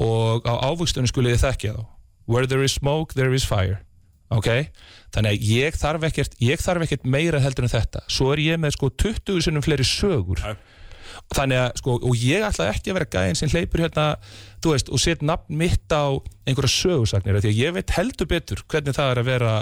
og 0.02 0.50
á 0.50 0.54
ávöxtunum 0.72 1.10
skulle 1.10 1.36
þið 1.36 1.44
þekkja 1.46 1.76
þá. 1.78 1.84
Where 2.28 2.50
there 2.50 2.66
is 2.66 2.74
smoke, 2.74 3.14
there 3.14 3.34
is 3.38 3.46
fire 3.46 3.84
ok, 4.34 4.50
þannig 5.16 5.36
að 5.36 5.46
ég 5.52 5.78
þarf 5.80 6.08
ekkert 6.10 6.36
ég 6.44 6.64
þarf 6.64 6.86
ekkert 6.88 7.08
meira 7.08 7.42
heldur 7.44 7.68
en 7.68 7.74
þetta 7.74 8.04
svo 8.12 8.32
er 8.34 8.44
ég 8.44 8.60
með 8.62 8.76
sko 8.78 8.90
20 9.06 9.46
sinnum 9.46 9.66
fleiri 9.66 9.86
sögur 9.88 10.42
Nei. 10.44 10.58
þannig 11.36 11.62
að 11.64 11.80
sko 11.82 11.96
og 11.98 12.20
ég 12.20 12.46
ætla 12.48 12.70
ekki 12.74 12.92
að 12.92 13.00
vera 13.00 13.10
gæðin 13.16 13.40
sem 13.40 13.54
hleypur 13.54 13.86
hérna 13.86 14.08
þú 14.64 14.76
veist, 14.76 14.92
og 14.92 15.04
set 15.04 15.24
nafn 15.26 15.58
mitt 15.62 15.96
á 15.96 16.12
einhverja 16.48 16.74
sögursagnir 16.76 17.40
því 17.42 17.54
að 17.54 17.64
ég 17.64 17.76
veit 17.78 17.96
heldur 17.98 18.32
betur 18.32 18.64
hvernig 18.68 18.98
það 18.98 19.14
er 19.14 19.24
að 19.24 19.32
vera 19.32 19.56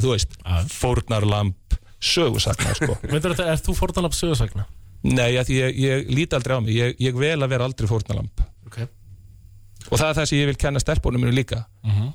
þú 0.00 0.14
veist, 0.14 0.38
Já. 0.40 0.56
fórnarlamb 0.74 1.78
sögursagna 2.04 2.74
sko 2.78 2.98
er 3.14 3.62
þú 3.62 3.76
fórtanlapp 3.78 4.16
sögursagna? 4.16 4.66
Nei, 5.04 5.34
því 5.36 5.56
ég, 5.58 5.78
ég 5.84 6.12
líti 6.12 6.36
aldrei 6.36 6.56
á 6.56 6.60
mig 6.64 6.76
ég, 6.78 6.94
ég 7.02 7.16
vel 7.18 7.36
að 7.36 7.50
vera 7.52 7.66
aldrei 7.68 7.90
fórnalamb 7.90 8.44
Ok 8.64 8.84
og 9.90 9.98
það 10.00 10.08
er 10.10 10.16
það 10.18 10.28
sem 10.30 10.38
ég 10.38 10.48
vil 10.50 10.56
kenna 10.64 10.80
stelpunum 10.82 11.20
mínu 11.24 11.34
líka. 11.36 11.58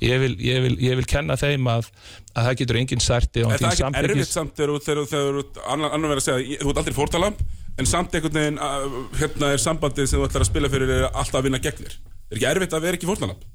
Ég, 0.01 0.15
vil, 0.23 0.31
ég, 0.41 0.61
vil, 0.65 0.75
ég 0.81 0.95
vil 0.99 1.05
kenna 1.09 1.35
þeim 1.39 1.67
að, 1.69 1.89
að 2.33 2.47
það 2.49 2.57
getur 2.63 2.79
enginn 2.81 3.03
særti 3.05 3.43
Er 3.45 3.61
það 3.61 3.75
ekki 3.75 4.01
erfitt 4.03 4.31
samt 4.33 4.55
þegar 4.57 4.73
þú- 4.73 5.07
þú- 5.11 5.43
þú 5.53 5.65
annar 5.75 6.09
verið 6.09 6.21
að 6.23 6.27
segja 6.29 6.59
þú 6.63 6.71
ert 6.73 6.81
aldrei 6.81 6.97
fórtalamb 6.97 7.43
en 7.79 7.85
samt 7.87 8.15
einhvern 8.17 8.39
veginn 8.39 8.57
að, 8.59 8.87
hérna 9.21 9.51
er 9.53 9.61
sambandið 9.63 10.09
sem 10.09 10.19
þú 10.19 10.25
ætlar 10.27 10.43
að 10.45 10.49
spila 10.49 10.71
fyrir 10.73 11.05
alltaf 11.09 11.37
að 11.39 11.45
vinna 11.49 11.61
gegnir 11.63 11.93
Er 12.29 12.37
ekki 12.37 12.47
erfitt 12.49 12.73
að 12.77 12.83
vera 12.87 12.97
ekki 12.99 13.07
fórtalamb? 13.09 13.45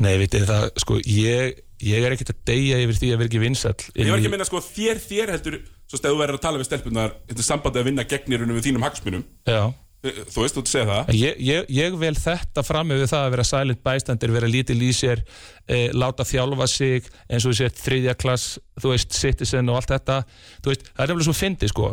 Nei, 0.00 0.14
vitið 0.20 0.46
það, 0.48 0.64
sko, 0.80 0.96
ég, 1.04 1.60
ég 1.84 2.04
er 2.06 2.14
ekkert 2.16 2.32
að 2.32 2.40
deyja 2.48 2.80
yfir 2.80 2.96
því 2.98 3.10
að 3.12 3.18
vera 3.20 3.28
ekki 3.30 3.42
vinsall 3.44 3.76
Ég 3.94 4.08
var 4.10 4.18
ekki 4.18 4.30
að 4.30 4.34
minna 4.34 4.48
sko 4.48 4.60
þér, 4.64 5.00
þér 5.04 5.32
heldur 5.36 5.58
svo 5.90 6.00
steðu 6.00 6.18
verður 6.20 6.38
að 6.40 6.44
tala 6.48 6.60
við 6.62 6.68
stelpunar 6.70 7.14
þetta 7.28 7.44
sambandið 7.46 7.82
að 7.84 7.88
vinna 7.90 8.04
gegnir 8.08 8.44
við 8.48 8.64
þínum 8.70 8.84
hagsmunum. 8.88 9.24
Já 9.48 9.62
Þú 10.00 10.40
veist, 10.40 10.54
þú 10.56 10.60
ert 10.60 10.60
að 10.60 10.70
segja 10.70 10.86
það. 10.88 11.10
Ég, 11.18 11.40
ég, 11.44 11.66
ég 11.76 11.96
vel 12.00 12.14
þetta 12.16 12.62
fram 12.64 12.92
yfir 12.94 13.10
það 13.10 13.24
að 13.26 13.34
vera 13.34 13.44
silent 13.44 13.82
bystander, 13.84 14.32
vera 14.32 14.48
lítil 14.48 14.78
í 14.80 14.92
sér 14.96 15.20
e, 15.68 15.80
láta 15.92 16.24
þjálfa 16.24 16.68
sig 16.72 17.10
eins 17.28 17.44
og 17.44 17.52
þú 17.52 17.58
sért 17.58 17.82
þriðja 17.84 18.14
klass, 18.16 18.46
þú 18.80 18.94
veist 18.94 19.18
citizen 19.18 19.68
og 19.68 19.76
allt 19.80 19.92
þetta, 19.92 20.16
þú 20.64 20.72
veist, 20.72 20.88
það 20.88 21.04
er 21.04 21.12
nefnilega 21.12 21.28
svo 21.28 21.36
fyndi 21.36 21.68
sko, 21.68 21.90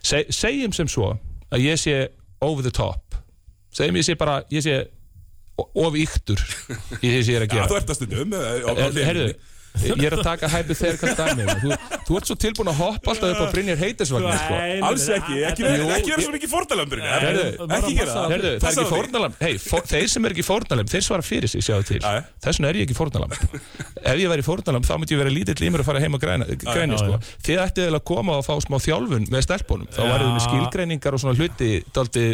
Se, 0.00 0.22
segjum 0.32 0.72
sem 0.72 0.88
svo 0.88 1.10
að 1.52 1.66
ég 1.66 1.76
sé 1.76 1.94
over 2.40 2.64
the 2.64 2.72
top. 2.72 3.18
Segjum 3.76 3.98
ég 4.00 4.06
sé 4.08 4.16
bara, 4.16 4.40
ég 4.48 4.64
sé 4.64 4.78
of 5.60 5.96
yktur 6.00 6.40
í 7.04 7.10
því 7.10 7.18
sem 7.20 7.34
ég 7.34 7.38
er 7.40 7.44
að 7.44 7.52
gera. 7.52 7.68
þú 7.68 7.76
ert 7.76 7.92
að 7.92 7.98
stundum 7.98 8.36
eh, 8.38 8.46
Er-. 8.70 9.00
Herðu, 9.10 9.26
ég 9.80 10.02
er 10.06 10.16
að 10.16 10.22
taka 10.26 10.48
hypothetical 10.50 11.14
dæmi. 11.16 11.46
Þú, 11.62 11.70
þú 12.06 12.18
ert 12.18 12.30
svo 12.30 12.36
tilbúin 12.42 12.70
að 12.72 12.80
hoppa 12.80 13.12
alltaf 13.14 13.34
upp 13.34 13.42
á 13.42 13.46
Brynjar 13.54 13.78
Heitisvagn 13.80 14.26
sko. 14.34 14.58
Alls 14.88 15.06
ekki, 15.16 15.38
ekki 15.50 15.66
vera 15.66 16.24
svo 16.24 16.34
mikið 16.34 16.52
fórtalambur 16.52 17.02
Herðu, 17.04 17.44
Ekki 17.78 17.92
gera 17.98 18.14
það. 18.14 18.34
Herðu, 18.34 18.52
það 18.60 18.68
er 18.68 18.72
ekki 18.72 18.84
þig. 18.84 18.90
fórnalamb 18.94 19.38
hey, 19.40 19.58
for, 19.62 19.86
Þeir 19.90 20.08
sem 20.14 20.26
er 20.26 20.34
ekki 20.34 20.46
fórnalamb, 20.46 20.90
þeir 20.90 21.06
svara 21.06 21.26
fyrir 21.26 21.52
sig 21.52 21.64
sjáðu 21.64 21.86
til. 21.92 22.00
Já, 22.02 22.18
já. 22.18 22.22
Þess 22.44 22.60
vegna 22.60 22.72
er 22.72 22.80
ég 22.80 22.88
ekki 22.88 22.98
fórnalamb 22.98 23.36
Ef 24.00 24.20
ég 24.20 24.32
væri 24.32 24.46
fórnalamb 24.46 24.88
þá 24.88 24.94
myndi 24.98 25.16
ég 25.16 25.22
vera 25.22 25.34
lítill 25.34 25.66
í 25.66 25.70
mér 25.70 25.84
að 25.84 25.90
fara 25.90 26.02
heim 26.02 26.18
að 26.18 26.24
græna, 26.26 27.00
sko. 27.00 27.20
Þið 27.46 27.62
ættið 27.64 27.86
eiginlega 27.86 28.00
að 28.00 28.08
koma 28.10 28.38
og 28.40 28.46
fá 28.46 28.54
smá 28.64 28.78
þjálfun 28.80 29.28
með 29.30 29.46
stelpunum. 29.46 29.90
Þá 29.92 30.02
þið 30.10 30.28
með 30.30 30.44
skilgreiningar 30.46 31.16
og 31.16 31.22
svona 31.22 31.36
hluti 31.38 31.70
daldi, 31.94 32.26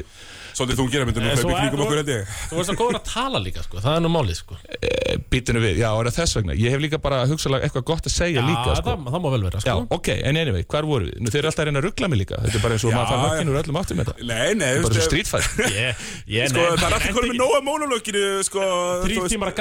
Svolítið 0.56 0.78
þungir 0.80 1.02
að 1.02 1.08
mynda 1.10 1.20
nú 1.20 1.26
En 1.26 1.36
hlaupi 1.36 1.42
svo 1.42 1.50
í 1.50 1.56
kringum 1.60 1.82
okkur 1.84 1.98
held 2.00 2.10
ég. 2.12 2.30
Þú 2.48 2.56
veist 2.56 2.70
að 2.72 2.78
góður 2.80 2.96
að 2.96 3.08
tala 3.10 3.40
líka 3.44 3.64
sko, 3.66 3.80
það 3.84 3.96
er 3.98 4.02
nú 4.06 4.10
málið 4.14 4.38
sko. 4.38 4.56
E, 4.72 5.16
Bítinu 5.32 5.60
við, 5.60 5.80
já, 5.82 5.88
er 5.92 6.08
það 6.08 6.16
þess 6.16 6.38
vegna? 6.38 6.56
Ég 6.56 6.72
hef 6.72 6.80
líka 6.80 7.00
bara 7.04 7.18
hugsalega 7.28 7.68
eitthvað 7.68 7.84
gott 7.90 8.08
að 8.08 8.14
segja 8.14 8.44
líka 8.46 8.76
sko. 8.78 8.86
það, 8.88 9.10
það 9.12 9.20
má 9.20 9.28
vel 9.34 9.42
vera 9.44 9.60
Já, 9.60 9.64
sko. 9.66 9.84
ok, 9.98 10.08
en 10.16 10.40
anyway, 10.40 10.64
hvar 10.72 10.88
voru 10.88 11.10
við? 11.10 11.18
Nú, 11.20 11.32
þeir 11.34 11.42
eru 11.42 11.50
alltaf 11.50 11.62
að 11.64 11.68
reyna 11.68 11.82
að 11.82 11.86
ruggla 11.90 12.10
mig 12.12 12.20
líka. 12.22 12.40
Þetta 12.46 12.56
er 12.56 12.64
bara 12.64 12.78
eins 12.78 12.86
og 12.86 12.92
Já, 12.92 12.96
maður 12.96 13.12
já. 13.12 13.26
höggin 13.26 13.50
úr 13.52 13.58
öllum 13.60 13.80
áttum 13.82 14.00
með 14.00 14.08
þetta. 14.10 14.28
Nei, 14.32 14.48
nei, 14.56 14.70
Bara 14.86 14.94
þú 14.96 15.04
svo 15.04 15.42
ég 16.36 16.52
Sko, 16.52 16.64
það 16.72 16.86
er 16.86 16.96
alltaf 16.96 17.16
konum 17.16 17.32
með 17.32 17.40
nóga 17.42 17.60
mónulókinu 17.66 18.24
sko, 18.46 18.62
Þrír 19.04 19.16
þú 19.16 19.26
veist, 19.26 19.36
tímar 19.36 19.52
að 19.52 19.58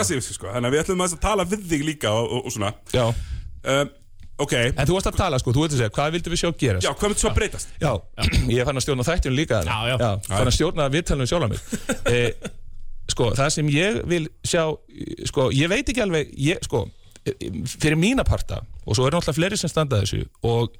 að 0.00 0.32
sko. 0.38 0.48
Þannig 0.54 0.70
að 0.70 0.76
við 0.76 0.84
ætlum 0.84 1.04
aðeins 1.04 1.18
að 1.18 1.24
tala 1.26 1.48
við 1.52 1.68
þig 1.74 1.86
líka 1.90 2.14
og, 2.14 2.24
og, 2.24 2.48
og 2.48 2.54
svona 2.54 2.72
Já, 4.34 4.40
um, 4.40 4.44
Ok, 4.44 4.52
en 4.52 4.86
þú 4.88 4.96
varst 4.96 5.06
að 5.06 5.16
tala 5.20 5.38
sko, 5.38 5.52
þú 5.54 5.62
veit 5.62 5.74
að 5.74 5.78
segja, 5.78 5.92
hvað 5.94 6.14
vildum 6.16 6.32
við 6.34 6.40
sjá 6.40 6.50
gerast? 6.58 6.84
já, 6.86 6.90
hvað 6.90 7.08
myndir 7.08 7.22
svo 7.22 7.30
að 7.30 7.36
breytast? 7.38 7.68
Já, 7.78 7.92
ég 8.50 8.66
fann 8.66 8.80
að 8.80 8.82
stjórna 8.82 9.06
þættinu 9.06 9.36
líka 9.36 9.60
þarna. 9.60 9.76
Já, 9.86 9.94
já. 10.00 10.10
fann 10.26 10.50
að 10.50 10.56
stjórna 10.56 10.86
viðtalinu 10.90 11.26
sjálf 11.30 11.48
mig 11.52 11.60
e, 12.14 12.20
Sko, 13.14 13.28
það 13.36 13.50
sem 13.54 13.68
ég 13.70 14.00
vil 14.10 14.26
sjá 14.42 14.64
Sko, 15.30 15.48
ég 15.54 15.70
veit 15.70 15.88
ekki 15.92 16.02
alveg 16.02 16.32
ég, 16.40 16.58
Sko, 16.66 16.86
fyrir 17.76 17.98
mína 18.00 18.24
parta 18.26 18.62
Og 18.84 18.96
svo 18.96 19.06
er 19.06 19.14
náttúrulega 19.14 19.38
fleiri 19.38 19.58
sem 19.60 19.70
standa 19.70 20.00
að 20.00 20.06
þessu 20.08 20.22
Og 20.50 20.72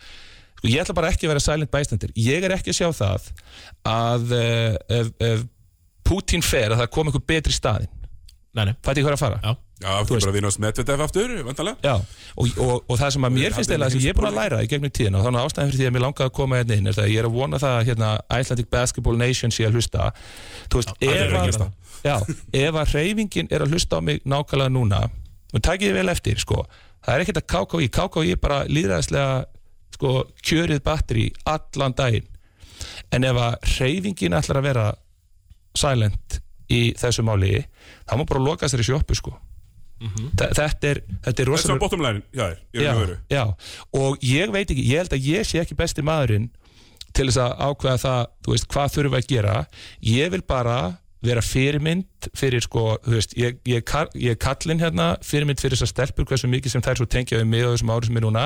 sko, 0.59 0.67
ég 0.73 0.83
ætla 0.83 0.97
bara 0.97 1.13
ekki 1.13 1.29
að 1.29 1.35
vera 1.37 1.45
silent 1.45 1.71
bystander 1.73 2.15
Ég 2.19 2.45
er 2.49 2.57
ekki 2.57 2.73
að 2.75 2.81
sjá 2.81 2.89
það 2.97 3.29
Að 3.93 4.35
e, 4.41 4.47
ef, 4.99 5.13
ef 5.31 5.45
Putin 6.05 6.43
fer 6.45 6.75
að 6.75 6.83
það 6.83 6.91
kom 6.97 7.13
einhver 7.13 7.25
betri 7.29 7.55
í 7.55 7.59
staðinn 7.61 7.93
Nei, 8.55 8.67
nei, 8.71 8.75
Fætti 8.83 9.03
ég 9.03 9.07
hvað 9.07 9.15
er 9.15 9.19
að 9.21 9.25
fara? 9.27 9.39
já 9.45 9.55
Já, 9.85 9.91
aftur 10.01 10.17
bara 10.17 10.31
að 10.33 10.37
vinast 10.39 10.61
með 10.63 10.77
Twitter 10.79 11.03
aftur, 11.05 11.33
vantalega 11.45 11.85
Já, 11.85 11.95
og, 12.41 12.61
og, 12.65 12.77
og 12.89 12.99
það 13.01 13.11
sem 13.15 13.27
að 13.29 13.35
mér 13.35 13.57
finnst 13.57 13.73
eða 13.75 13.89
sem 13.93 14.01
ég 14.01 14.15
er 14.15 14.17
búin 14.17 14.29
að 14.31 14.39
læra 14.39 14.61
í 14.65 14.69
gegnum 14.71 14.93
tíðina 14.97 15.19
og 15.21 15.27
þannig 15.27 15.41
að 15.43 15.49
ástæðan 15.51 15.73
fyrir 15.73 15.81
því 15.83 15.89
að 15.89 15.95
mér 15.97 16.05
langaði 16.05 16.29
að 16.31 16.35
koma 16.39 16.61
hérna 16.61 16.79
inn 16.79 16.89
er 16.89 16.97
það 16.97 17.05
að 17.05 17.13
ég 17.13 17.21
er 17.21 17.29
að 17.29 17.35
vona 17.35 17.61
það 17.61 17.77
að 17.77 17.91
hérna, 17.91 18.09
Icelandic 18.39 18.71
Basketball 18.73 19.21
Nation 19.21 19.53
sé 19.53 19.67
að 19.69 19.77
hlusta. 19.77 20.09
Þú 20.73 20.81
veist, 20.81 20.95
allir 20.95 21.21
ef 21.21 21.37
að 21.37 21.67
að, 21.67 21.77
já, 22.07 22.17
ef 22.63 22.81
að 22.81 22.97
reyfingin 22.97 23.53
er 23.53 23.67
að 23.67 23.77
hlusta 23.77 24.01
á 24.01 24.07
mig 24.09 24.25
nákvæmlega 24.25 24.73
núna 24.73 25.03
og 25.05 25.61
takið 25.61 25.91
þið 25.91 25.99
vel 26.01 26.15
eftir, 26.15 26.41
sko 26.41 26.65
það 27.05 27.15
er 27.15 27.27
ekkert 27.27 27.43
að 27.43 27.49
KKI, 27.53 27.91
KKI 27.99 28.33
er 28.33 28.41
bara 28.41 28.63
líðræðislega 28.71 29.45
sko, 29.99 30.15
kjörið 30.41 30.85
batteri 30.87 31.29
allan 31.45 31.97
daginn. 31.97 32.31
En 33.13 33.29
ef 33.29 33.37
að 33.37 33.73
reyfingin 33.77 34.41
ætlar 34.41 34.63
að 34.63 34.71
vera 34.73 34.91
silent 35.77 36.41
í 36.73 36.87
þessu 36.97 37.23
máli 37.27 37.59
þá 38.09 38.17
má 38.17 38.25
bara 38.25 38.43
loka 38.43 38.71
sér 38.71 38.81
í 38.81 38.89
sjóppu, 38.89 39.17
sko 39.19 39.37
Þetta 40.03 40.49
er, 40.49 40.57
þetta 40.59 40.89
er 40.91 41.01
Þetta 41.25 41.43
er 41.45 41.49
rosalega 41.49 41.81
bottom 41.81 42.03
line, 42.05 42.23
já, 42.35 42.49
veru. 42.75 43.17
já, 43.31 43.45
og 43.97 44.19
ég 44.27 44.53
veit 44.53 44.67
ekki, 44.69 44.85
ég 44.91 45.05
held 45.05 45.15
að 45.17 45.29
ég 45.31 45.47
sé 45.49 45.63
ekki 45.63 45.79
besti 45.79 46.05
maðurinn 46.05 46.51
til 47.15 47.29
þess 47.31 47.41
að 47.45 47.55
ákveða 47.69 48.03
það, 48.03 48.21
þú 48.45 48.55
veist, 48.55 48.69
hvað 48.75 48.93
þurfum 48.97 49.17
að 49.21 49.27
gera. 49.31 49.57
Ég 50.03 50.33
vil 50.35 50.43
bara 50.47 50.79
vera 51.25 51.41
fyrirmynd 51.41 52.29
fyrir 52.37 52.61
sko, 52.65 52.99
þú 53.05 53.15
veist, 53.17 53.35
ég, 53.41 53.57
ég, 53.71 53.93
ég 54.21 54.39
kallinn 54.43 54.83
hérna, 54.83 55.07
fyrirmynd 55.25 55.63
fyrir 55.63 55.79
þessar 55.79 55.93
stelpur 55.93 56.27
hversu 56.29 56.51
mikið 56.53 56.75
sem 56.75 56.85
þær 56.85 57.01
svo 57.01 57.07
tengja 57.09 57.39
við 57.41 57.49
mig 57.49 57.65
og 57.65 57.77
þessum 57.77 57.93
ári 57.95 58.11
sem 58.11 58.19
er 58.21 58.27
núna. 58.27 58.43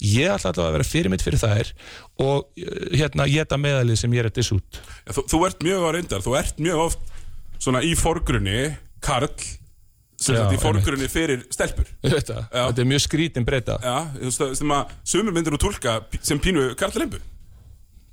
Ég 0.00 0.30
ætla 0.32 0.52
alltaf 0.52 0.68
að 0.68 0.76
vera 0.78 0.88
fyrirmynd 0.88 1.24
fyrir 1.26 1.42
þær 1.42 1.72
og 2.24 2.46
uh, 2.46 2.78
hérna, 2.94 3.28
ég 3.28 3.44
þetta 3.44 3.60
meðalið 3.60 4.00
sem 4.00 4.16
ég 4.16 4.24
er 4.24 4.30
að 4.30 4.38
diss 4.38 4.54
út. 4.56 4.80
Já, 5.04 5.12
þú, 5.18 5.26
þú 5.34 5.42
ert 5.50 5.68
mjög 5.68 5.84
á 5.84 5.90
reyndar, 5.98 6.24
þú 6.24 6.38
ert 6.40 6.64
mjög 6.64 6.82
oft 6.86 7.12
svona 7.60 7.84
í 7.84 7.92
forgrunni, 7.98 8.64
Karl 9.04 9.28
sem 10.24 10.38
sagt 10.40 10.56
í 10.56 10.62
forgrunni 10.62 11.10
fyrir 11.12 11.44
stelpur 11.52 11.90
þetta, 12.00 12.46
þetta 12.54 12.84
er 12.84 12.90
mjög 12.94 13.04
skrítin 13.04 13.46
breyta 13.46 13.78
Já, 13.84 13.96
sem 14.32 14.74
að 14.74 14.96
sumur 15.04 15.36
myndir 15.36 15.56
þú 15.58 15.62
tólka 15.68 16.00
sem 16.24 16.40
pínu 16.42 16.72
Karl 16.80 17.00
Lembu 17.02 17.20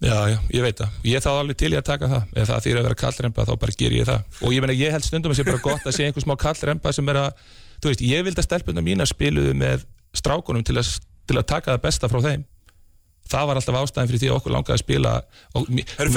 Já, 0.01 0.15
já, 0.25 0.37
ég 0.49 0.63
veit 0.65 0.79
það. 0.79 0.93
Ég 1.05 1.21
þá 1.21 1.29
alveg 1.29 1.57
til 1.61 1.69
í 1.69 1.77
að 1.77 1.83
taka 1.91 2.07
það. 2.09 2.29
Ef 2.33 2.47
það 2.49 2.63
þýr 2.65 2.77
að 2.79 2.85
vera 2.87 2.97
kallremba 2.97 3.43
þá 3.45 3.51
bara 3.61 3.75
ger 3.77 3.93
ég 3.93 4.07
það. 4.07 4.23
Og 4.41 4.55
ég 4.55 4.63
meina, 4.63 4.75
ég 4.79 4.95
held 4.95 5.05
stundum 5.05 5.33
að 5.33 5.37
sé 5.37 5.45
bara 5.45 5.61
gott 5.61 5.85
að 5.85 5.93
sé 5.93 6.07
einhver 6.07 6.25
smá 6.25 6.33
kallremba 6.41 6.93
sem 6.97 7.11
er 7.13 7.19
að, 7.21 7.43
þú 7.77 7.91
veist, 7.91 8.01
ég 8.09 8.25
vildi 8.25 8.41
að 8.41 8.47
stelpuna 8.47 8.83
mína 8.85 9.05
spiluðu 9.05 9.53
með 9.61 9.85
strákunum 10.17 10.65
til 10.65 10.79
að, 10.81 10.89
til 11.29 11.37
að 11.37 11.45
taka 11.53 11.75
það 11.75 11.83
besta 11.85 12.09
frá 12.09 12.17
þeim. 12.25 12.47
Það 13.29 13.47
var 13.51 13.61
alltaf 13.61 13.77
ástæðin 13.77 14.09
fyrir 14.09 14.23
því 14.23 14.31
að 14.31 14.39
okkur 14.39 14.55
langaði 14.55 14.77
að 14.79 14.81
spila. 14.81 15.13
Og, 15.53 15.69
fyrir 15.69 16.11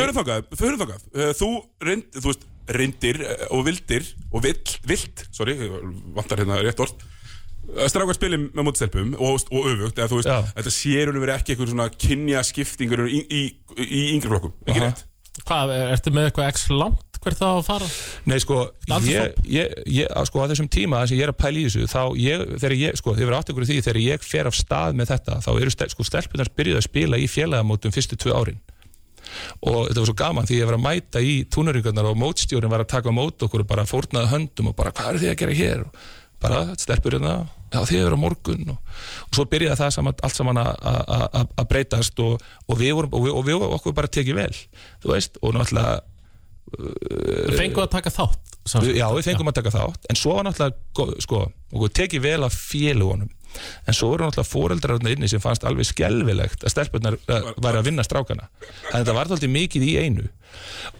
fyrir 0.57 0.81
þangað 0.81 1.05
Uh, 1.13 1.31
Þú 1.37 1.51
reynd, 1.85 2.09
þú 2.17 2.31
veist, 2.33 2.49
reyndir 2.71 3.21
uh, 3.25 3.49
og 3.57 3.67
vildir 3.69 4.07
og 4.31 4.45
vill, 4.47 4.77
vilt, 4.89 5.27
sorry, 5.35 5.57
vantar 6.17 6.43
hérna 6.43 6.63
rétt 6.65 6.81
orð 6.85 7.11
Strákar 7.65 8.13
spili 8.13 8.37
með 8.37 8.67
móti 8.67 8.83
stelpum 8.83 9.15
og, 9.17 9.47
og 9.49 9.67
öfugt, 9.71 9.97
eða 9.97 10.11
þú 10.11 10.19
veist, 10.19 10.29
Já. 10.29 10.53
þetta 10.59 10.73
sérunum 10.75 11.23
verið 11.25 11.39
ekki 11.39 11.55
eitthvað 11.55 11.71
svona 11.73 11.87
kynja 11.97 12.43
skiptingur 12.45 13.07
í, 13.09 13.23
í, 13.25 13.43
í 13.81 14.03
yngri 14.13 14.29
flokkum, 14.29 14.53
ekki 14.67 14.83
Aha. 14.83 14.91
rétt? 14.91 15.05
Hvað, 15.49 15.73
ertu 15.97 16.13
með 16.15 16.29
eitthvað 16.29 16.51
x 16.53 16.67
langt 16.71 17.15
hvert 17.25 17.41
það 17.41 17.59
að 17.59 17.65
fara? 17.67 17.89
Nei, 18.29 18.37
sko, 18.43 18.59
ég, 19.09 19.39
ég, 19.49 19.73
ég, 19.89 20.11
að, 20.13 20.29
sko, 20.29 20.45
á 20.45 20.51
þessum 20.53 20.69
tíma 20.71 21.01
sem 21.09 21.19
ég 21.19 21.27
er 21.27 21.33
að 21.33 21.41
pæla 21.41 21.61
í 21.61 21.65
þessu, 21.67 21.89
þá 21.91 22.03
ég, 22.21 22.45
þegar 22.61 22.77
ég, 22.79 22.99
sko, 23.01 23.15
þið 23.17 23.25
verður 23.25 23.39
átt 23.39 23.53
ykkur 23.55 23.65
í 23.65 23.71
því, 23.71 23.79
þegar 23.87 24.01
ég 24.05 24.27
fer 24.29 24.51
af 24.51 24.59
stað 24.59 24.99
með 25.01 25.11
þetta, 25.15 25.39
þá 25.47 25.51
eru 25.55 25.75
stel, 25.75 25.91
sko, 25.95 26.07
stelpunar 26.07 26.53
byrjuð 26.61 26.81
að 26.81 26.87
spila 26.87 27.21
í 27.21 27.29
félagamótum 27.31 27.95
fyrstu 27.97 28.21
tvö 28.21 28.37
árin. 28.37 28.61
Og 29.63 29.79
þetta 29.89 30.01
var 30.03 30.09
svo 30.11 30.17
gaman 30.23 30.47
því 30.51 30.59
ég 30.61 30.69
var 30.71 30.79
að 30.79 30.85
mæta 30.87 31.23
í 31.25 31.35
túnaringarnar 31.51 32.11
og 32.11 32.19
mótstjórin 32.21 32.71
var 32.73 32.85
að 32.85 32.93
taka 32.95 33.15
mót 33.15 33.43
okkur 33.47 33.65
og 33.65 33.71
bara 33.71 33.85
fórnaði 33.89 34.31
höndum 34.35 34.71
og 34.73 34.77
bara, 34.79 34.93
hvað 34.93 35.15
er 35.15 35.21
þið 35.25 35.33
að 35.35 35.39
gera 35.45 35.59
hér? 35.61 35.85
Og 35.85 36.41
bara, 36.45 36.63
stelpur 36.77 37.17
hérna, 37.17 37.35
já, 37.73 37.79
þið 37.89 38.01
eru 38.05 38.17
á 38.21 38.25
morgun 38.25 38.65
og, 38.75 38.97
og 39.29 39.37
svo 39.39 39.47
byrjaði 39.49 39.81
það 39.81 39.93
saman, 39.97 40.19
allt 40.29 40.37
saman 40.37 40.59
að- 40.61 40.75
að 40.85 41.29
að- 41.41 41.55
að 41.63 41.69
breytast 41.71 42.21
og, 42.21 42.43
og 42.69 42.79
við 42.83 42.93
vorum, 42.99 43.15
og 43.17 43.23
við, 43.25 43.33
og 43.39 43.47
við 43.49 43.65
okkur 43.79 43.95
bara 43.97 44.11
tekið 44.13 44.35
vel, 44.43 44.53
þú 45.05 45.15
veist, 45.15 45.39
og 45.43 45.55
náttúrulega 45.57 46.03
Þú 46.75 47.55
fengu 47.59 47.83
að 47.85 47.91
taka 47.93 48.11
þátt. 48.11 48.53
Já, 48.97 49.05
við 49.13 49.27
fengum 49.29 49.51
að 49.51 49.57
taka 49.59 49.71
þátt 49.75 50.07
En 50.11 50.17
svo 50.17 50.33
var 50.39 50.47
náttúrulega, 50.49 51.21
sko, 51.23 51.41
okkur 51.77 51.91
tekið 52.01 52.23
vel 52.25 52.47
af 52.47 52.55
félugunum 52.57 53.29
En 53.85 53.97
svo 53.97 54.13
voru 54.13 54.27
náttúrulega 54.27 54.51
fóreldrar 54.51 54.99
þarna 54.99 55.15
inni 55.15 55.31
sem 55.31 55.43
fannst 55.43 55.67
alveg 55.69 55.89
skelfilegt 55.89 56.65
að 56.65 56.75
stelpunnar 56.75 57.19
uh, 57.19 57.53
væri 57.59 57.81
að 57.83 57.91
vinna 57.91 58.07
strákana 58.07 58.49
En 58.93 59.03
þetta 59.03 59.17
var 59.17 59.31
þáttið 59.33 59.55
mikið 59.55 59.87
í 59.89 59.95
einu 60.01 60.31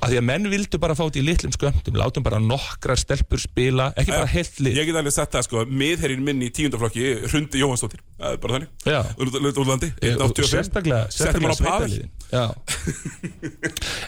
að 0.03 0.11
Því 0.11 0.19
að 0.19 0.25
menn 0.27 0.49
vildu 0.51 0.81
bara 0.83 0.97
fá 0.99 1.05
þetta 1.05 1.21
í 1.21 1.25
litlum 1.29 1.55
skömmtum 1.55 1.99
Látum 1.99 2.25
bara 2.27 2.41
nokkrar 2.43 2.99
stelpur 3.01 3.43
spila 3.43 3.91
Ekki 3.95 4.15
bara 4.15 4.31
heilt 4.33 4.61
lið 4.65 4.81
Ég 4.81 4.89
get 4.89 4.99
alveg 4.99 5.15
sett 5.15 5.35
það, 5.35 5.47
sko, 5.49 5.65
miðherrin 5.83 6.25
minn 6.27 6.43
í 6.45 6.51
tíundaflokki 6.55 7.13
Hrundi 7.29 7.63
Jóhannsdóttir, 7.63 8.03
það 8.19 8.37
er 8.37 8.41
bara 8.43 8.59
þannig 8.59 8.91
Já. 8.91 9.01
Úr 9.15 9.33
úr 9.53 9.71
landi, 9.71 9.91
Og 10.15 10.25
85 10.27 10.51
sérstaklega, 10.51 11.03
Pavel 11.15 11.57
sveitaliðin. 11.61 12.11
já. 12.39 12.47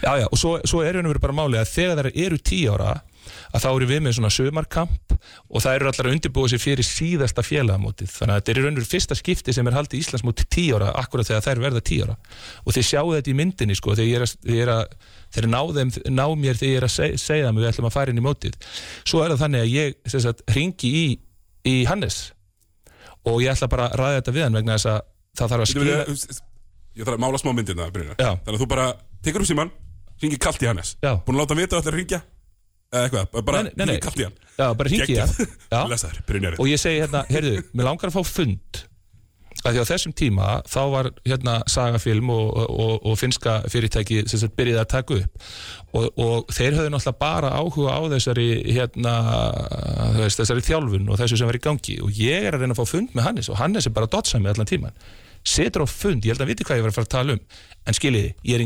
já, 0.03 0.27
og 0.27 0.41
svo, 0.41 0.57
svo 0.67 0.83
er 0.83 0.99
og 1.01 1.13
verið 1.13 1.27
bara 1.29 1.37
máli 1.37 1.61
að 1.61 1.73
þegar 1.77 2.03
þær 2.03 2.25
eru 2.27 2.41
tíu 2.51 2.75
ára 2.75 2.97
að 3.53 3.63
þá 3.65 3.69
eru 3.73 3.89
við 3.91 4.01
með 4.07 4.17
svona 4.19 4.31
sömarkamp 4.35 5.15
og 5.17 5.63
það 5.65 5.77
eru 5.79 5.89
allar 5.91 6.09
að 6.11 6.15
undirbúa 6.17 6.51
sér 6.53 6.63
fyrir 6.63 6.87
síðasta 6.87 7.43
félagamótið. 7.47 8.11
Þannig 8.17 8.35
að 8.35 8.41
þetta 8.41 8.53
er 8.53 8.61
raun 8.63 8.71
og 8.73 8.79
verið 8.81 8.93
fyrsta 8.95 9.17
skipti 9.19 9.55
sem 9.57 9.67
er 9.71 9.77
haldið 9.77 10.01
Íslandsmóti 10.03 10.47
tíu 10.53 10.77
ára 10.79 10.93
akkurat 11.01 11.27
þegar 11.31 11.45
þær 11.47 11.63
verða 11.67 11.83
tíu 11.89 12.07
ára. 12.07 12.17
Og 12.67 12.77
þið 12.77 12.87
sjáu 12.91 13.15
þetta 13.17 13.33
í 13.33 13.37
myndinni 13.41 13.77
sko 13.79 13.97
þegar 13.97 14.11
ég 14.11 14.17
er 14.21 14.27
að, 14.27 14.37
er 14.61 14.73
að 14.77 14.85
þeir 15.37 15.49
ná, 15.53 15.61
þeim, 15.79 15.93
ná 16.15 16.25
mér 16.39 16.61
þegar 16.61 16.73
ég 16.73 16.81
er 16.83 16.87
að 16.89 16.95
seg, 16.97 17.17
segja 17.21 17.49
þeim 17.49 17.59
að 17.59 17.65
við 17.67 17.71
ætlum 17.73 17.89
að 17.91 17.97
fara 17.97 18.13
inn 18.15 18.21
í 18.23 18.27
mótið. 18.27 18.59
Svo 19.07 19.25
er 19.25 19.35
það 19.35 19.43
þannig 19.47 19.65
að 19.65 19.73
ég 19.75 19.97
sagt, 20.17 20.45
ringi 20.57 20.93
í, 21.01 21.07
í 21.67 21.77
Hannes 21.91 22.21
og 23.27 23.41
ég 23.43 23.51
ætla 23.57 23.69
bara 23.73 23.89
að 23.91 23.99
ræða 24.01 24.21
þetta 24.21 24.37
við 24.37 24.47
hann 24.47 24.61
vegna 24.61 24.77
þess 24.79 24.91
að 24.93 25.01
það 25.41 25.53
þarf 25.57 25.67
að 25.67 25.73
verið- 25.83 26.43
Ég 26.97 27.05
þarf 27.05 27.17
að 27.19 27.21
mála 27.27 27.39
smá 27.43 27.51
myndirna. 27.53 27.91
Þannig 28.41 28.55
að 28.55 28.63
þú 28.63 28.69
bara 28.71 28.87
tekur 29.27 29.43
um 29.43 29.49
síman, 29.51 29.71
ringir 30.23 30.39
kallt 30.41 30.63
í 30.63 30.69
Hannes. 30.71 30.95
Búin 31.27 31.37
að 31.37 31.43
láta 31.43 31.53
hann 31.53 31.61
vita 31.61 31.77
að 31.77 31.83
allir 31.91 31.99
ringja 32.01 32.21
Eða 32.23 32.36
eitthvað, 32.95 33.31
bara 33.47 33.63
kallt 34.03 34.21
í 34.21 34.27
hann. 34.27 34.37
Já, 34.57 34.67
bara 34.73 34.91
ringi 34.91 35.07
Geggjað. 35.07 35.41
Já. 35.73 35.81
Lesaður, 35.91 36.53
og 36.57 36.69
ég 36.71 36.81
segi 36.81 37.01
hérna, 37.03 37.25
heyrðu, 37.29 37.57
mér 37.77 37.91
langar 37.91 38.13
að 38.13 38.19
fá 38.19 38.31
fund. 38.37 38.85
Að 39.67 39.73
því 39.73 39.83
á 39.83 39.89
þessum 39.89 40.13
tíma 40.15 40.49
þá 40.69 40.81
var 40.93 41.07
hérna 41.25 41.55
sagafilm 41.71 42.29
og, 42.31 42.51
og, 42.71 43.07
og 43.09 43.17
finska 43.19 43.57
fyrirtæki 43.73 44.21
sem 44.29 44.39
sagt 44.43 44.55
byrjaði 44.59 44.83
að 44.83 44.91
taka 44.93 45.17
upp. 45.17 45.47
Og, 45.97 46.07
og 46.23 46.53
þeir 46.55 46.77
höfðu 46.77 46.93
náttúrulega 46.93 47.21
bara 47.25 47.53
áhuga 47.57 47.97
á 47.97 48.01
þessari 48.13 48.49
hérna, 48.69 49.15
veist, 50.21 50.39
þessari 50.43 50.65
þjálfun 50.69 51.09
og 51.09 51.19
þessu 51.23 51.41
sem 51.41 51.51
var 51.51 51.59
í 51.59 51.63
gangi. 51.67 51.97
Og 52.05 52.21
ég 52.21 52.47
er 52.47 52.55
að 52.55 52.63
reyna 52.67 52.77
að 52.77 52.83
fá 52.83 52.93
fund 52.93 53.17
með 53.17 53.31
Hannes 53.31 53.51
og 53.51 53.59
Hannes 53.59 53.89
er 53.89 53.97
bara 53.97 54.13
dotsami 54.13 54.53
allan 54.53 54.71
tíman 54.71 55.01
setur 55.47 55.85
á 55.85 55.89
fund, 55.89 56.27
ég 56.27 56.35
held 56.35 56.45
að 56.45 56.53
viti 56.53 56.67
hvað 56.67 56.81
ég 56.81 56.87
var 56.87 56.93
að 56.93 56.99
fara 56.99 57.09
að 57.09 57.15
tala 57.15 57.37
um. 57.37 57.43
En 57.87 57.97
skiljiði, 57.97 58.33
er 58.51 58.65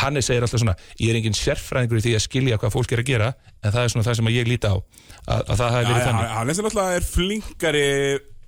Hannes 0.00 0.28
segir 0.28 0.46
alltaf 0.46 0.62
svona, 0.62 0.74
ég 0.96 1.12
er 1.12 1.18
engin 1.20 1.36
sérfræðingur 1.36 2.00
í 2.00 2.04
því 2.06 2.14
að 2.16 2.24
skilja 2.24 2.58
hvað 2.60 2.72
fólk 2.72 2.94
er 2.96 3.02
að 3.02 3.10
gera, 3.10 3.30
en 3.60 3.74
það 3.74 3.82
er 3.82 3.92
svona 3.92 4.06
það 4.08 4.18
sem 4.18 4.30
ég 4.32 4.48
líti 4.48 4.70
á, 4.72 4.76
að, 4.76 5.42
að 5.42 5.56
það 5.60 5.74
hafi 5.76 5.90
verið 5.90 6.06
þannig. 6.08 6.32
Hannes 6.38 6.62
er 6.62 6.68
er 6.96 7.08
flinkari 7.12 7.86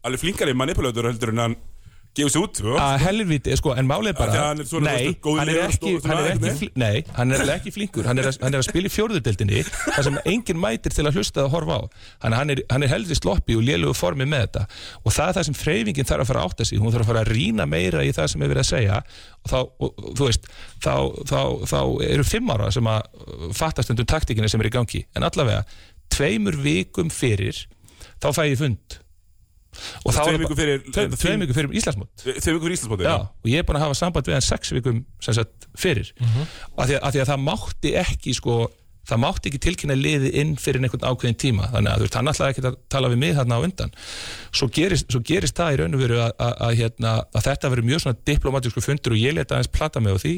Alveg 0.04 0.20
flinkari 0.20 0.52
manipulator 0.52 1.06
heldur 1.08 1.30
en 1.32 1.40
hann 1.40 1.54
gefur 2.14 2.30
sig 2.30 2.42
út 2.44 2.58
sko. 2.60 2.74
að 2.78 2.94
helviti, 3.02 3.54
sko, 3.58 3.72
en 3.74 3.88
málið 3.88 4.10
er 4.12 4.16
bara 4.18 4.30
Af 4.30 4.34
því 4.34 4.40
að 4.40 4.48
hann 4.48 4.62
er 4.62 4.68
svona, 4.70 4.90
nei, 4.90 5.04
veist, 5.04 5.20
góður 5.24 5.40
hann 5.40 5.50
er 5.50 5.56
og 5.58 5.64
ekki, 5.64 5.78
stór- 5.78 6.06
hann 6.06 6.18
er 6.18 6.28
svona, 6.28 6.34
ekki, 6.34 6.58
fli, 6.60 6.68
nei, 6.82 7.04
hann 7.16 7.34
er 7.34 7.52
ekki 7.54 7.72
flinkur. 7.74 8.08
Hann 8.08 8.20
er, 8.22 8.28
að, 8.30 8.38
hann 8.44 8.54
er 8.54 8.62
að 8.62 8.66
spila 8.68 8.90
í 8.90 8.94
fjórðudeldinni 8.94 9.62
þar 9.66 10.06
sem 10.08 10.18
enginn 10.32 10.60
mætir 10.62 10.94
til 10.94 11.06
að 11.08 11.18
hlusta 11.18 11.44
að 11.44 11.50
horfa 11.54 11.78
á. 11.78 11.82
Hann, 12.24 12.36
hann 12.38 12.54
er, 12.54 12.62
hann 12.70 12.86
er 12.86 12.92
heldur 12.94 13.18
sloppi 13.18 13.58
og 13.58 13.66
lélugu 13.66 13.96
formi 13.98 14.28
með 14.30 14.46
þetta. 14.46 14.64
Og 15.02 15.16
það 15.16 15.28
er 15.32 15.38
það 15.38 15.48
sem 15.50 15.58
freyfingin 15.58 16.10
þarf 16.10 16.24
að 16.26 16.30
fara 16.30 16.44
að 16.44 16.50
átta 16.52 16.68
sig, 16.70 16.78
hún 16.78 16.94
þarf 16.94 17.06
að 17.06 17.10
fara 17.12 17.24
að 17.26 17.32
rýna 17.34 17.66
meira 17.66 18.04
í 18.06 18.14
það 18.14 18.30
sem 18.34 18.44
er 18.46 18.54
verið 18.54 18.64
að 18.64 18.70
segja. 18.70 19.02
Og 19.44 19.50
þá, 19.50 19.58
og, 19.58 19.88
og, 19.90 20.10
þú 20.14 20.28
veist, 20.30 20.50
þá, 20.86 20.94
þá, 21.30 21.40
þá 21.74 21.80
eru 22.14 22.28
fimm 22.30 22.54
ára 22.54 22.70
sem 22.74 22.90
að 22.94 23.02
uh, 23.26 23.48
fattast 23.58 23.90
undir 23.90 24.06
taktíkina 24.08 24.50
sem 24.50 24.62
er 24.62 24.70
í 24.70 24.74
gangi. 24.74 25.02
En 25.18 25.26
allavega, 25.26 25.64
tveimur 26.14 26.60
vikum 26.62 27.10
fyrir 27.10 27.64
þá 28.22 28.30
fæ 28.32 28.44
ég 28.48 28.60
fund 28.60 29.00
og 30.04 30.14
er 30.14 30.38
vikum 30.38 30.54
bara- 30.54 30.60
fyrir- 30.62 30.84
tveim- 30.94 31.16
tveim 31.24 31.40
vikum 31.44 31.56
fyrir 31.58 31.74
Íslandsmót. 31.80 32.24
Þegar 32.24 32.56
ykkur 32.60 32.74
Íslandsbóti 32.76 33.04
Já, 33.08 33.14
og 33.20 33.50
ég 33.50 33.58
er 33.58 33.66
búin 33.68 33.78
að 33.80 33.84
hafa 33.88 33.98
samband 34.00 34.26
við 34.30 34.36
hann 34.38 34.46
sex 34.48 34.72
vikum 34.76 35.04
sem 35.20 35.34
sagt 35.34 35.68
fyrir. 35.76 36.12
Af, 36.78 36.88
því 36.88 36.94
að, 36.96 37.02
af 37.02 37.12
því 37.14 37.20
að 37.24 37.30
það 37.32 37.44
mátti 37.48 37.94
ekki 38.04 38.34
sko, 38.38 38.56
það 39.04 39.20
mátti 39.20 39.50
ekki 39.50 39.60
tilkynna 39.66 39.96
liði 40.00 40.30
inn 40.40 40.54
fyrir 40.56 40.80
einhvern 40.80 41.04
ákveðin 41.10 41.36
tíma. 41.42 41.68
Þannig 41.74 41.90
að 41.92 41.98
þú 42.00 42.06
veist, 42.06 42.14
hann 42.20 42.32
ætlaði 42.32 42.54
ekki 42.54 42.64
að 42.70 42.76
tala 42.88 43.08
við 43.12 43.18
mig 43.20 43.34
þarna 43.36 43.58
á 43.58 43.64
undan. 43.66 43.92
Svo 44.54 44.68
gerist, 44.72 45.10
svo 45.12 45.20
gerist 45.20 45.56
það 45.58 45.74
í 45.74 45.80
raun 45.82 45.94
og 45.98 46.00
veru 46.06 46.20
að, 46.24 46.32
að, 46.40 46.54
að, 46.68 46.76
hérna, 46.80 47.12
að 47.34 47.46
þetta 47.50 47.70
verður 47.74 47.88
mjög 47.90 48.00
svona 48.06 48.20
diplomatísku 48.30 48.80
fundur 48.86 49.12
og 49.12 49.20
ég 49.20 49.34
leta 49.36 49.58
aðeins 49.58 49.72
plata 49.74 50.00
mig 50.00 50.16
á 50.16 50.18
því 50.24 50.34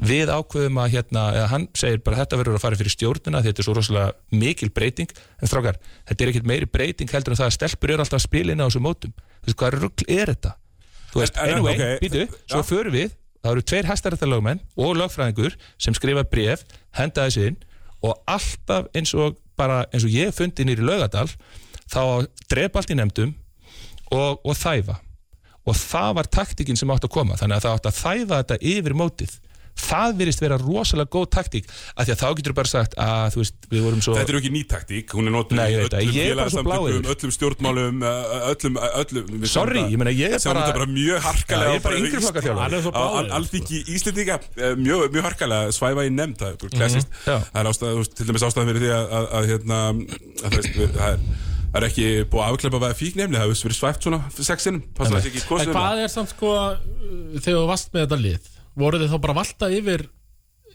við 0.00 0.32
ákveðum 0.32 0.80
að 0.82 0.94
hérna, 0.96 1.24
eða 1.36 1.48
hann 1.52 1.66
segir 1.78 2.00
bara 2.04 2.22
þetta 2.22 2.38
verður 2.40 2.58
að 2.58 2.64
fara 2.64 2.78
fyrir 2.80 2.94
stjórnina 2.94 3.42
þetta 3.44 3.62
er 3.62 3.66
svo 3.66 3.74
rosalega 3.76 4.38
mikil 4.40 4.70
breyting. 4.74 5.12
En 5.38 5.50
strákar, 5.50 5.78
þetta 6.08 6.24
er 6.24 6.32
ekkert 6.32 6.48
meiri 6.48 6.68
breyting 6.70 7.12
heldur 7.12 7.34
en 7.34 7.42
það 7.42 7.50
að 7.50 7.56
stelpur 7.58 7.92
eru 7.92 8.04
alltaf 8.04 8.18
að 8.18 8.26
spila 8.26 8.54
inn 8.54 8.64
á 8.64 8.66
þessum 8.66 8.86
mótum. 8.88 9.12
Þú 9.42 9.50
veist, 9.50 9.58
hvað 9.60 9.76
rugl 9.78 10.06
er 10.08 10.32
þetta? 10.32 10.54
Þú 11.12 11.20
veist, 11.20 11.42
anyway, 11.44 11.76
ok, 11.76 12.00
býtu, 12.00 12.24
svo 12.48 12.62
förum 12.64 12.96
við 12.96 13.12
það 13.42 13.52
eru 13.52 13.64
tveir 13.66 13.88
hæstarættalögmenn 13.90 14.60
og 14.80 14.96
lögfræðingur 14.96 15.56
sem 15.82 15.94
skrifa 15.98 16.24
bref, 16.30 16.62
henda 16.96 17.26
þessu 17.26 17.50
inn 17.50 17.58
og 18.06 18.18
alltaf 18.30 18.88
eins 18.96 19.12
og 19.18 19.38
bara 19.58 19.82
eins 19.90 20.06
og 20.06 20.14
ég 20.14 20.32
fundi 20.34 20.66
nýri 20.66 20.84
lögadal 20.86 21.28
þá 21.90 22.26
drepa 22.50 22.80
allt 22.80 22.92
í 22.94 22.98
nefndum 22.98 23.34
og, 24.12 24.38
og 24.40 24.54
þæfa. 24.56 24.98
Og 25.68 25.78
það 25.78 26.14
var 26.18 26.30
taktikinn 26.38 26.78
sem 26.78 26.90
átt 26.90 27.06
að 27.06 27.14
koma 27.14 27.38
þannig 27.38 27.58
að 27.58 27.66
það 27.66 27.76
átt 27.76 27.90
að 27.90 27.98
þæfa 27.98 28.38
þetta 28.40 28.60
yfir 28.72 28.96
mótið 28.98 29.34
það 29.82 30.12
virðist 30.20 30.42
vera 30.44 30.56
rosalega 30.60 31.10
góð 31.12 31.26
taktík 31.36 31.68
af 31.96 32.06
því 32.06 32.12
að 32.14 32.20
þá 32.22 32.28
getur 32.38 32.54
bara 32.56 32.70
sagt 32.70 32.96
að 33.00 33.34
þú 33.34 33.40
veist, 33.42 33.56
við 33.72 33.82
vorum 33.86 34.02
svo 34.04 34.14
Þetta 34.18 34.32
er 34.34 34.38
ekki 34.38 34.52
ný 34.54 34.62
taktík, 34.68 35.14
hún 35.16 35.28
er 35.30 35.34
það, 36.38 36.46
öllum 36.46 36.60
er 36.62 36.68
bláeygur. 36.68 37.08
öllum 37.14 37.32
stjórnmálum, 37.36 38.02
uh, 38.02 38.48
öllum, 38.52 38.78
öllum 39.02 39.30
við 39.32 39.46
sjáum 39.48 39.54
Sorry, 39.56 39.84
ég 39.92 39.98
meina, 40.02 40.14
ég 40.16 40.36
er 40.36 40.42
bara- 40.44 40.72
bara 40.76 40.88
mjög 40.92 41.22
harkalega 41.26 41.72
ég 41.72 41.80
er 41.80 41.86
bara 41.86 42.00
yngri 42.02 42.22
flokka 42.22 42.42
er 42.42 42.92
báður, 42.92 43.30
Alþingi 43.38 43.82
Íslendinga 43.96 44.38
eh, 44.56 44.74
mjög, 44.76 45.06
mjög 45.16 45.24
harkalega 45.30 45.72
svæfa 45.76 46.06
í 46.06 46.12
nefnd 46.12 46.36
það 46.42 46.52
er 46.52 46.60
bara 46.62 46.76
klassist 46.76 47.08
Mhm, 47.22 47.48
það 47.52 47.60
er 47.62 47.70
ástæð, 47.72 48.14
til 48.16 48.26
dæmis 48.28 48.46
ástæðan 48.48 48.70
fyrir 48.72 48.82
því 48.86 48.92
að, 48.92 49.06
að, 49.18 49.26
að 49.32 49.50
hérna 49.52 49.80
það 50.42 51.08
er 51.08 51.18
Það 51.72 51.78
er 51.80 51.86
ekki 51.88 52.06
búið 52.28 52.42
að 52.44 52.50
afkleipa 52.52 52.78
að 52.84 52.98
fíknefni, 52.98 53.36
það 53.38 53.46
hefur 53.48 53.64
verið 53.64 53.76
svæft 53.78 54.02
svona 54.04 54.18
sexinum, 54.36 54.82
hvað 55.72 56.02
er 56.04 56.10
samt 56.12 56.34
sko 56.34 56.50
uh, 56.52 56.74
þegar 57.40 57.62
þú 57.62 57.62
varst 57.70 57.94
með 57.94 58.02
þetta 58.04 58.18
lið 58.20 58.50
voru 58.78 59.00
þið 59.02 59.14
þá 59.14 59.22
bara 59.26 59.38
valta 59.42 59.70
yfir 59.72 60.08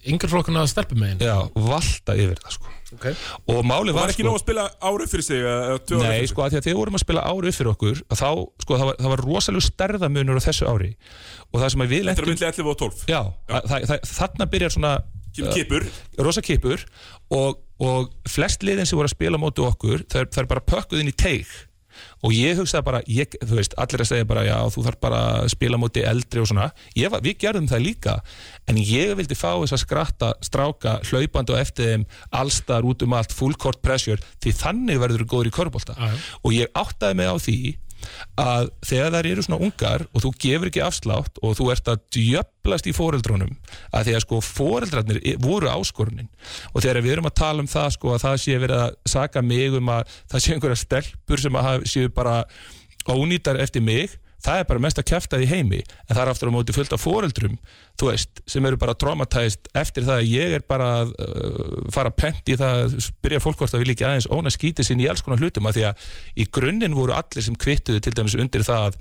yngri 0.07 0.29
flokkuna 0.31 0.63
að 0.63 0.71
stelpum 0.71 0.99
megin 1.01 1.23
já, 1.25 1.35
valta 1.67 2.15
yfir 2.17 2.39
það 2.41 2.55
sko. 2.55 2.73
okay. 2.95 3.15
og 3.49 3.59
málið 3.67 3.97
Var 3.97 4.01
var 4.03 4.13
ekki 4.13 4.23
sko, 4.23 4.29
nóg 4.29 4.37
að 4.37 4.43
spila 4.43 4.65
ára 4.79 5.07
fyrir 5.11 5.25
sig 5.25 5.43
Nei, 5.43 6.05
fyrir 6.05 6.31
sko, 6.31 6.45
að 6.45 6.53
því 6.53 6.59
að 6.59 6.67
þegar 6.67 6.73
við 6.75 6.79
vorum 6.81 6.99
að 6.99 7.03
spila 7.03 7.25
ári 7.27 7.51
upp 7.51 7.57
fyrir 7.57 7.71
okkur 7.73 8.01
að 8.05 8.21
þá, 8.21 8.29
sko, 8.63 8.77
það 8.77 8.89
var, 8.91 8.99
það 9.01 9.13
var 9.13 9.23
rosalega 9.27 9.67
stærðamunur 9.67 10.39
á 10.39 10.47
þessu 10.47 10.69
ári. 10.69 10.89
Og 11.51 11.61
það 11.61 11.73
sem 11.73 11.85
að 11.85 11.93
við 11.93 12.03
Þetta 12.03 12.11
er 12.11 12.11
lentum 12.11 12.33
myndið 12.33 12.49
11 12.51 12.71
og 12.71 12.79
12 12.83 13.05
Já, 13.11 13.21
að, 13.47 13.69
það, 13.71 13.87
það, 13.91 14.09
þarna 14.13 14.49
byrjar 14.53 14.75
svona 14.77 14.95
kipur 15.37 15.85
rosa 16.17 16.41
kipur 16.41 16.83
og, 17.33 17.59
og 17.83 18.13
flest 18.29 18.63
liðin 18.65 18.87
sem 18.89 18.97
voru 18.97 19.09
að 19.09 19.15
spila 19.17 19.37
á 19.37 19.43
móti 19.43 19.65
okkur 19.65 20.05
það 20.09 20.39
er 20.41 20.49
bara 20.49 20.63
pökkuð 20.65 21.03
inn 21.03 21.11
í 21.11 21.15
teig 21.17 21.51
og 22.23 22.35
ég 22.35 22.59
hugsaði 22.59 22.87
bara, 22.87 23.01
ég, 23.11 23.37
þú 23.43 23.59
veist, 23.59 23.75
allir 23.79 24.03
að 24.03 24.11
segja 24.11 24.27
bara 24.29 24.45
já, 24.47 24.57
þú 24.73 24.85
þarf 24.87 25.01
bara 25.03 25.21
að 25.37 25.49
spila 25.53 25.79
á 25.79 25.83
móti 25.83 26.05
eldri 26.07 26.43
og 26.43 26.49
svona, 26.51 26.69
ég, 26.97 27.17
við 27.23 27.37
gerðum 27.45 27.69
það 27.71 27.85
líka. 27.85 28.15
En 28.67 28.79
ég 28.81 29.13
vildi 29.17 29.37
fá 29.37 29.49
þess 29.55 29.77
að 29.77 29.83
skratta 29.85 30.31
stráka, 30.43 30.97
hlaupandi 31.07 31.55
og 31.55 31.61
eftir 31.61 31.91
þeim 31.93 32.07
allstar 32.35 32.87
út 32.87 33.03
um 33.05 33.17
allt, 33.17 33.35
full 33.35 33.55
court 33.55 33.81
pressure 33.85 34.21
því 34.43 34.55
þannig 34.59 35.01
verður 35.01 35.23
þú 35.25 35.29
góður 35.33 35.51
í 35.51 35.55
körbólta 35.57 35.95
og 36.43 36.55
ég 36.55 36.71
áttaði 36.77 37.19
mig 37.21 37.29
á 37.31 37.35
því 37.39 37.59
að 38.37 38.69
þegar 38.85 39.15
þær 39.15 39.29
eru 39.31 39.45
svona 39.45 39.59
ungar 39.67 40.05
og 40.11 40.23
þú 40.23 40.31
gefur 40.43 40.71
ekki 40.71 40.83
afslátt 40.85 41.41
og 41.41 41.55
þú 41.57 41.69
ert 41.73 41.91
að 41.91 42.03
djöblast 42.17 42.89
í 42.89 42.95
foreldrunum 42.97 43.55
að 43.91 44.07
því 44.09 44.15
að 44.17 44.23
sko 44.25 44.41
foreldrarnir 44.45 45.21
voru 45.43 45.71
áskorunin. 45.71 46.29
Og 46.73 46.83
þegar 46.83 47.01
við 47.05 47.17
erum 47.17 47.29
að 47.29 47.37
tala 47.41 47.63
um 47.63 47.71
það 47.71 47.89
sko 47.97 48.13
að 48.13 48.23
það 48.25 48.37
sé 48.43 48.59
verið 48.61 48.83
að 48.85 48.95
saka 49.15 49.43
mig 49.45 49.77
um 49.79 49.93
að 49.95 50.15
það 50.31 50.43
sé 50.43 50.55
einhverja 50.55 50.81
stelpur 50.83 51.43
sem 51.43 51.59
að 51.61 51.87
séu 51.89 52.13
bara 52.13 52.39
ónýtar 53.07 53.59
eftir 53.63 53.83
mig 53.83 54.17
það 54.45 54.61
er 54.61 54.67
bara 54.69 54.83
mest 54.83 54.99
að 55.01 55.07
kæfta 55.11 55.39
því 55.41 55.49
heimi 55.51 55.79
en 55.81 56.13
það 56.13 56.21
er 56.23 56.31
aftur 56.31 56.51
á 56.51 56.55
móti 56.55 56.75
fullt 56.75 56.93
af 56.93 57.03
foreldrum 57.03 57.57
þú 57.97 58.09
veist, 58.11 58.41
sem 58.49 58.65
eru 58.69 58.79
bara 58.79 58.95
traumatæst 58.97 59.69
eftir 59.77 60.05
það 60.07 60.21
að 60.21 60.31
ég 60.31 60.57
er 60.59 60.65
bara 60.69 60.89
að 61.01 61.13
uh, 61.25 61.77
fara 61.93 62.13
pent 62.13 62.51
í 62.51 62.57
það 62.59 62.83
að 62.85 62.97
byrja 63.25 63.43
fólk 63.43 63.61
hvort 63.61 63.77
að 63.77 63.83
vilja 63.85 63.97
ekki 63.97 64.07
aðeins 64.09 64.29
óna 64.29 64.53
skítið 64.53 64.89
sinni 64.89 65.07
í 65.07 65.09
alls 65.11 65.25
konar 65.25 65.41
hlutum 65.41 65.69
að 65.69 65.79
því 65.79 65.87
að 65.89 66.09
í 66.37 66.49
grunninn 66.59 66.97
voru 66.97 67.17
allir 67.17 67.47
sem 67.47 67.57
kvittuðu 67.57 68.03
til 68.03 68.13
dæmis 68.17 68.37
undir 68.37 68.65
það 68.67 68.91
að 68.91 68.99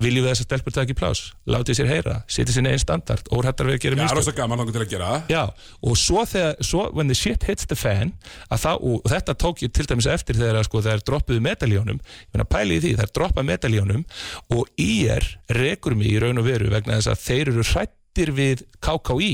viljum 0.00 0.24
við 0.24 0.30
þess 0.32 0.42
að 0.42 0.46
stelpur 0.48 0.74
taki 0.76 0.94
plás 0.96 1.20
látið 1.46 1.76
sér 1.78 1.90
heyra, 1.90 2.14
setja 2.30 2.54
sinni 2.54 2.70
einn 2.72 2.80
standard 2.80 3.28
óhættar 3.34 3.68
við 3.68 3.76
að 3.76 3.82
gera 3.84 3.96
Já, 3.98 4.02
mistök. 4.02 4.18
rosa 4.22 4.34
gaman 4.38 4.58
langar 4.62 4.72
til 4.76 4.82
að 4.84 4.90
gera 4.94 5.10
það. 5.12 5.32
Já, 5.34 5.42
og 5.90 5.98
svo 6.00 6.24
þegar, 6.32 6.56
svo 6.64 6.86
when 6.96 7.12
the 7.12 7.18
shit 7.18 7.44
hits 7.48 7.66
the 7.68 7.76
fan 7.76 8.14
að 8.48 8.62
það, 8.64 8.82
og 8.88 9.06
þetta 9.12 9.36
tók 9.44 9.62
ég 9.66 9.72
til 9.76 9.86
dæmis 9.90 10.08
eftir 10.10 10.40
þegar 10.40 10.64
sko, 10.68 10.82
þeir 10.86 11.04
droppuðu 11.06 11.44
medaljónum. 11.44 12.00
Ég 12.00 12.32
meina 12.36 12.48
pæli 12.48 12.78
í 12.78 12.82
því, 12.86 12.94
þeir 13.02 13.12
droppa 13.20 13.44
medaljónum 13.46 14.06
og 14.56 14.72
IR 14.80 15.28
rekur 15.58 15.94
mig 15.98 16.14
í 16.14 16.18
raun 16.22 16.40
og 16.40 16.48
veru 16.48 16.72
vegna 16.72 16.98
þess 17.00 17.12
að 17.12 17.22
þeir 17.26 17.52
eru 17.52 17.68
hrættir 17.72 18.34
við 18.36 18.64
KKÍ 18.80 19.32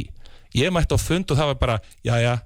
ég 0.58 0.72
mætti 0.72 0.96
á 0.96 0.98
fund 0.98 1.28
og 1.30 1.36
það 1.38 1.50
var 1.52 1.58
bara 1.60 1.78
jæja, 2.06 2.38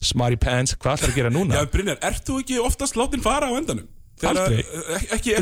smarty 0.00 0.36
pants, 0.38 0.76
hvað 0.78 1.00
ætlar 1.00 1.10
að 1.10 1.16
gera 1.18 1.30
núna? 1.34 1.56
Já, 1.58 1.66
Brynjar, 1.72 1.98
ert 2.06 2.22
þú 2.24 2.36
ekki 2.42 2.58
oftast 2.62 2.94
látin 2.96 3.20
fara 3.24 3.48
á 3.50 3.52
endanum? 3.58 3.88
Aldrei. 4.26 4.62
Ekki, 5.14 5.34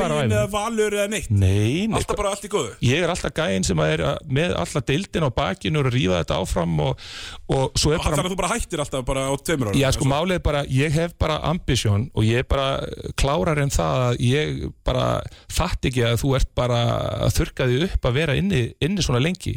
fara 0.00 0.16
á 0.16 0.20
Ekki 0.22 0.30
skæin 0.30 0.36
eða 0.36 0.50
valur 0.52 0.96
eða 0.96 1.08
neitt 1.12 1.30
Nei, 1.30 1.86
nei, 1.86 1.98
Alltaf 1.98 2.18
bara 2.18 2.32
allt 2.32 2.46
í 2.46 2.52
góðu 2.52 2.72
ég 2.86 3.04
er 3.04 3.12
alltaf 3.12 3.34
gæinn 3.36 3.66
sem 3.66 3.82
er 3.84 4.04
með 4.30 4.56
alltaf 4.62 4.86
deildin 4.88 5.26
á 5.26 5.30
bakinu 5.36 5.82
og 5.82 5.90
að 5.90 5.96
rífa 5.96 6.20
þetta 6.22 6.40
áfram 6.42 6.76
og, 6.86 7.04
og 7.52 7.78
svo 7.78 7.92
er 7.92 8.00
bara 8.00 8.16
Þannig 8.16 8.30
að 8.30 8.34
þú 8.34 8.40
bara 8.40 8.52
hættir 8.54 8.84
alltaf 8.84 9.06
bara 9.08 9.26
á 9.28 9.32
tveimur 9.36 9.72
ára 9.72 9.80
Já, 9.80 9.88
sko, 9.96 10.08
málið 10.10 10.38
er 10.38 10.44
bara, 10.46 10.64
ég 10.72 10.96
hef 10.96 11.16
bara 11.20 11.38
ambisjón 11.50 12.08
og 12.16 12.26
ég 12.26 12.44
er 12.44 12.48
bara 12.48 12.68
klárar 13.20 13.60
en 13.62 13.72
það 13.72 14.04
að 14.06 14.22
ég 14.24 14.66
bara 14.86 15.06
fatt 15.52 15.88
ekki 15.88 16.04
að 16.06 16.18
þú 16.22 16.32
ert 16.38 16.50
bara 16.58 16.80
að 17.26 17.34
þurka 17.38 17.68
því 17.68 17.78
upp 17.88 18.08
að 18.08 18.18
vera 18.20 18.36
inni, 18.38 18.62
inni 18.84 19.04
svona 19.04 19.22
lengi. 19.22 19.56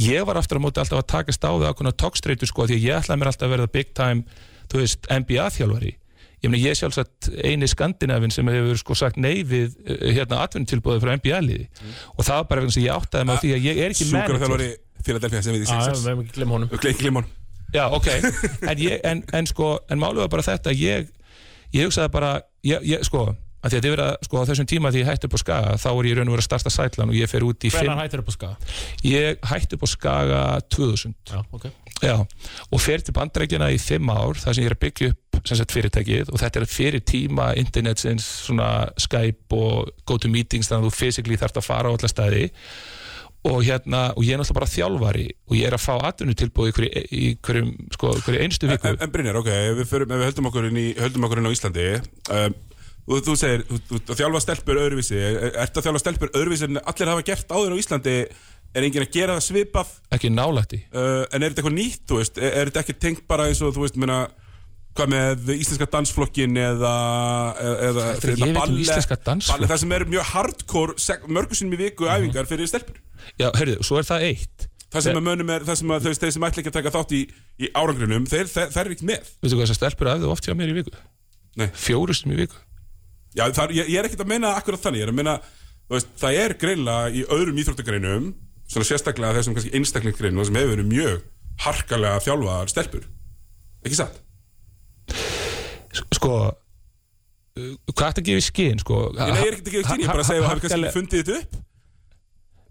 Ég 0.00 0.26
var 0.28 0.40
aftur 0.40 0.60
á 0.60 0.64
móti 0.64 0.82
alltaf 0.82 1.02
að 1.02 1.08
takast 1.14 1.46
á 1.46 1.50
við 1.52 1.68
ákveðna 1.70 1.94
tókstreitu 2.02 2.48
sko, 2.48 2.68
því 2.68 2.80
ég 2.82 3.00
ætlaði 3.00 3.22
mér 3.22 3.32
alltaf 3.32 3.48
að 3.48 3.54
verða 3.56 3.72
big 3.74 3.92
time, 3.96 4.40
þú 4.70 4.82
veist, 4.82 5.10
NBA-þjálfari. 5.10 5.94
Ég 6.40 6.48
meina, 6.48 6.62
ég 6.64 6.72
er 6.72 6.78
sjálfsagt 6.78 7.28
eini 7.44 7.68
skandinavin 7.68 8.32
sem 8.32 8.48
hefur 8.48 8.78
sko 8.80 8.94
sagt 8.96 9.18
nei 9.20 9.42
við 9.44 9.74
eh, 9.84 10.06
hérna 10.16 10.38
atvinnutilbóði 10.46 11.02
frá 11.02 11.12
NBA-liði 11.18 11.66
og 12.16 12.24
það 12.24 12.38
var 12.38 12.46
bara 12.52 12.62
vegna 12.64 12.76
sem 12.76 12.86
ég 12.86 12.94
áttaði 12.96 13.28
mig 13.28 13.36
á 13.36 13.42
því 13.42 13.50
að 13.56 13.66
ég 13.68 13.80
er 13.84 13.94
ekki 13.94 14.08
manager. 14.08 14.40
þjálfari 14.40 14.70
Philadelphia 15.04 15.42
sem 15.44 15.54
við 15.58 15.66
í 15.66 15.68
Já, 15.68 15.76
við 15.76 15.90
6 15.90 16.08
hefum 16.08 16.24
ekki 16.24 16.34
gleym 16.38 16.54
honum. 16.56 16.72
Gleik 16.80 17.04
Limón 17.04 17.28
Já, 17.70 17.84
ok, 17.94 18.08
en, 18.66 18.80
ég, 18.82 18.96
en, 19.06 19.20
en 19.36 19.46
sko 19.46 19.68
en 19.92 20.00
málið 20.00 20.24
var 20.24 20.32
bara 20.32 20.46
þetta 20.48 20.72
ég, 20.74 21.12
ég 21.76 21.86
hugsaði 21.86 22.10
bara, 22.16 22.32
ég, 22.66 22.82
ég, 22.88 23.04
sko 23.06 23.28
að 23.60 23.74
því 23.74 23.76
að 23.76 23.84
þið 23.84 23.92
vera, 23.92 24.08
sko, 24.24 24.40
á 24.40 24.48
þessum 24.48 24.68
tíma 24.72 24.90
því 24.92 25.02
ég 25.02 25.08
hætti 25.10 25.28
upp 25.28 25.36
á 25.36 25.40
Skaga 25.42 25.72
þá 25.76 25.88
er 25.90 26.06
ég 26.08 26.14
í 26.14 26.16
raun 26.16 26.30
og 26.30 26.34
verið 26.34 26.42
að 26.42 26.48
starta 26.48 26.72
sætlan 26.72 27.10
og 27.12 27.16
ég 27.18 27.28
fer 27.30 27.44
út 27.44 27.66
í 27.68 27.70
Hvenær 27.74 27.90
fimm, 27.90 28.00
hættir 28.00 28.22
upp 28.22 28.30
á 28.30 28.34
skaga? 28.34 28.56
ég 29.04 29.42
hætti 29.50 29.76
upp 29.76 29.84
á 29.84 29.88
Skaga 29.92 30.40
2000, 30.72 31.14
Já, 31.28 31.42
ok. 31.52 31.66
Já 32.00 32.14
og 32.72 32.80
fer 32.80 33.04
til 33.04 33.12
bandrækjana 33.20 33.68
í 33.74 33.76
fimm 33.82 34.08
ár 34.08 34.40
þar 34.40 34.56
sem 34.56 34.64
ég 34.64 34.70
er 34.72 34.76
að 34.78 34.82
byggja 34.86 35.10
upp 35.12 35.29
sagt 35.48 35.72
fyrirtækið 35.74 36.30
og 36.34 36.40
þetta 36.42 36.60
er 36.60 36.66
fyrir 36.70 37.02
tíma 37.06 37.50
internetsins 37.60 38.26
svona 38.46 38.88
Skype 39.00 39.56
og 39.56 39.90
go 40.08 40.16
to 40.20 40.28
meetings 40.32 40.68
þannig 40.70 40.88
að 40.88 40.90
þú 40.90 40.98
physically 41.00 41.38
þarft 41.40 41.60
að 41.62 41.68
fara 41.70 41.88
á 41.88 41.94
alla 41.96 42.10
staði. 42.10 42.48
Og 43.48 43.62
hérna, 43.64 44.00
og 44.12 44.24
ég 44.26 44.34
er 44.36 44.40
náttúrulega 44.42 44.58
bara 44.58 44.68
þjálfari 44.68 45.22
og 45.48 45.54
ég 45.56 45.64
er 45.70 45.72
að 45.78 45.80
fá 45.86 45.94
atvinnutilbúð 46.10 46.66
í 46.68 46.72
hverju, 46.76 47.04
í 47.16 47.28
hverjum, 47.40 47.70
sko, 47.96 48.10
hverju 48.26 48.42
einstu 48.44 48.68
viku. 48.68 48.90
En, 48.90 48.98
en 49.00 49.12
Brynjar, 49.14 49.38
ok, 49.40 49.48
ef 49.48 49.78
við, 49.78 49.86
förum, 49.88 50.12
ef 50.12 50.20
við 50.20 50.28
höldum 50.28 50.48
okkur 50.50 50.66
inn, 50.68 50.76
í, 50.76 50.88
höldum 51.00 51.24
okkur 51.24 51.40
inn 51.40 51.48
á 51.48 51.54
Íslandi. 51.56 51.86
Um, 52.36 52.58
og 53.08 53.22
þú 53.24 53.36
segir, 53.40 53.64
þú, 53.88 54.00
þjálfa 54.12 54.42
stelpur 54.44 54.82
öðruvísi. 54.82 55.16
Er- 55.16 55.56
Ertu 55.64 55.80
að 55.80 55.86
þjálfa 55.88 56.02
stelpur 56.04 56.34
öðruvísi 56.36 56.68
en 56.68 56.82
allir 56.84 57.12
hafa 57.14 57.24
gert 57.30 57.56
áður 57.56 57.72
á 57.72 57.80
Íslandi? 57.80 58.16
Er 58.76 58.84
enginn 58.86 59.02
að 59.08 59.14
gera 59.16 59.38
það 59.40 59.46
svipað? 59.48 59.96
Ekki 60.14 60.28
nálætti 60.30 60.78
uh, 60.92 61.24
En 61.32 61.40
er 61.42 61.48
þetta 61.48 61.62
eitthvað 61.64 61.74
nýtt, 61.80 62.04
þú 62.06 62.20
veist? 62.20 62.36
Er, 62.38 62.52
er 62.60 62.68
þetta 62.68 62.84
ekki 62.84 62.98
tengt 63.02 63.24
bara 63.32 63.48
eins 63.48 63.64
og, 63.66 63.72
þú 63.74 63.82
veist, 63.88 63.96
meina 63.98 64.20
Hvað 64.98 65.12
með 65.12 65.50
íslenska 65.54 65.86
dansflokkin 65.92 66.56
eða, 66.58 66.94
eða 67.60 68.06
er- 68.16 68.32
um 68.42 68.56
ballett, 68.56 69.68
Það 69.70 69.78
sem 69.84 69.92
er 69.94 70.04
mjög 70.10 70.24
hardcore 70.32 70.96
seg- 70.98 71.28
mörgu 71.30 71.54
sinnum 71.54 71.76
í 71.78 71.82
viku 71.84 72.08
æfingar 72.10 72.48
fyrir 72.50 72.66
stelpur 72.66 72.98
Já, 73.38 73.50
heyrðu, 73.54 73.76
svo 73.86 74.00
er 74.00 74.08
það 74.08 74.24
eitt 74.32 74.66
Það 74.90 75.04
sem 75.06 75.18
að 75.20 75.22
mönnum 75.28 75.50
er, 75.54 75.62
það 75.68 75.76
sem 75.78 75.92
að 75.94 76.06
þau, 76.08 76.30
sem 76.34 76.42
ætla 76.48 76.60
ekki 76.64 76.70
að 76.72 76.76
taka 76.80 76.90
þátt 76.96 77.12
í, 77.14 77.20
í 77.62 77.68
árangrinum, 77.78 78.24
þeir 78.26 78.48
eru 78.50 78.94
ekki 78.96 79.06
með. 79.06 79.28
Veistu 79.38 79.54
hvað 79.54 79.68
þessar 79.68 79.78
stelpur 79.78 80.08
æfðu 80.10 80.30
oft 80.32 80.48
hjá 80.48 80.54
mér 80.58 80.72
í 80.72 80.74
viku? 80.80 80.90
Nei. 81.60 81.68
Fjóru 81.78 82.16
sem 82.18 82.32
í 82.34 82.38
viku 82.40 82.58
Já, 83.38 83.44
það, 83.54 83.62
er- 83.68 83.74
ég, 83.78 83.90
ég 83.94 83.98
er 84.00 84.08
ekkert 84.08 84.24
að 84.24 84.32
meina 84.32 84.50
akkurat 84.58 84.82
þannig, 84.82 84.98
ég 84.98 85.06
er 85.06 85.12
að 85.12 85.18
meina, 85.20 85.36
veist, 85.94 86.08
það 86.18 86.38
er 86.42 86.54
greinlega 86.58 87.12
í 87.14 87.22
öðrum 87.30 87.60
íþróttagreinum, 87.62 88.26
svona 88.66 88.88
sérstaklega 88.90 89.36
þessum 89.38 89.54
kannski 89.54 89.70
einstaklingsgreinum, 89.78 90.42
sem 90.50 90.58
hefur 90.58 90.74
verið 90.74 90.90
mjög 90.90 91.22
harkalega 91.62 92.24
þjálfaðar 92.26 92.72
stelpur. 92.74 93.06
Ekki 93.86 94.00
satt? 94.00 94.18
Sko 95.90 96.34
uh, 96.50 97.72
Hvað 97.90 98.06
þetta 98.06 98.22
að 98.22 98.28
gefa 98.28 98.44
í 98.44 98.46
skinn, 98.46 98.78
sko? 98.82 99.00
Ég 99.10 99.18
nei, 99.18 99.40
ég 99.40 99.48
er 99.48 99.58
ekkert 99.58 99.66
að 99.66 99.74
gefa 99.74 99.90
kynni, 99.90 100.04
ég 100.04 100.06
er 100.06 100.14
bara 100.14 100.24
að 100.24 100.30
segja 100.30 100.44
að 100.44 100.48
hafi 100.52 100.64
kannski 100.66 100.94
fundið 100.94 101.24
þetta 101.24 101.40
upp. 101.40 101.66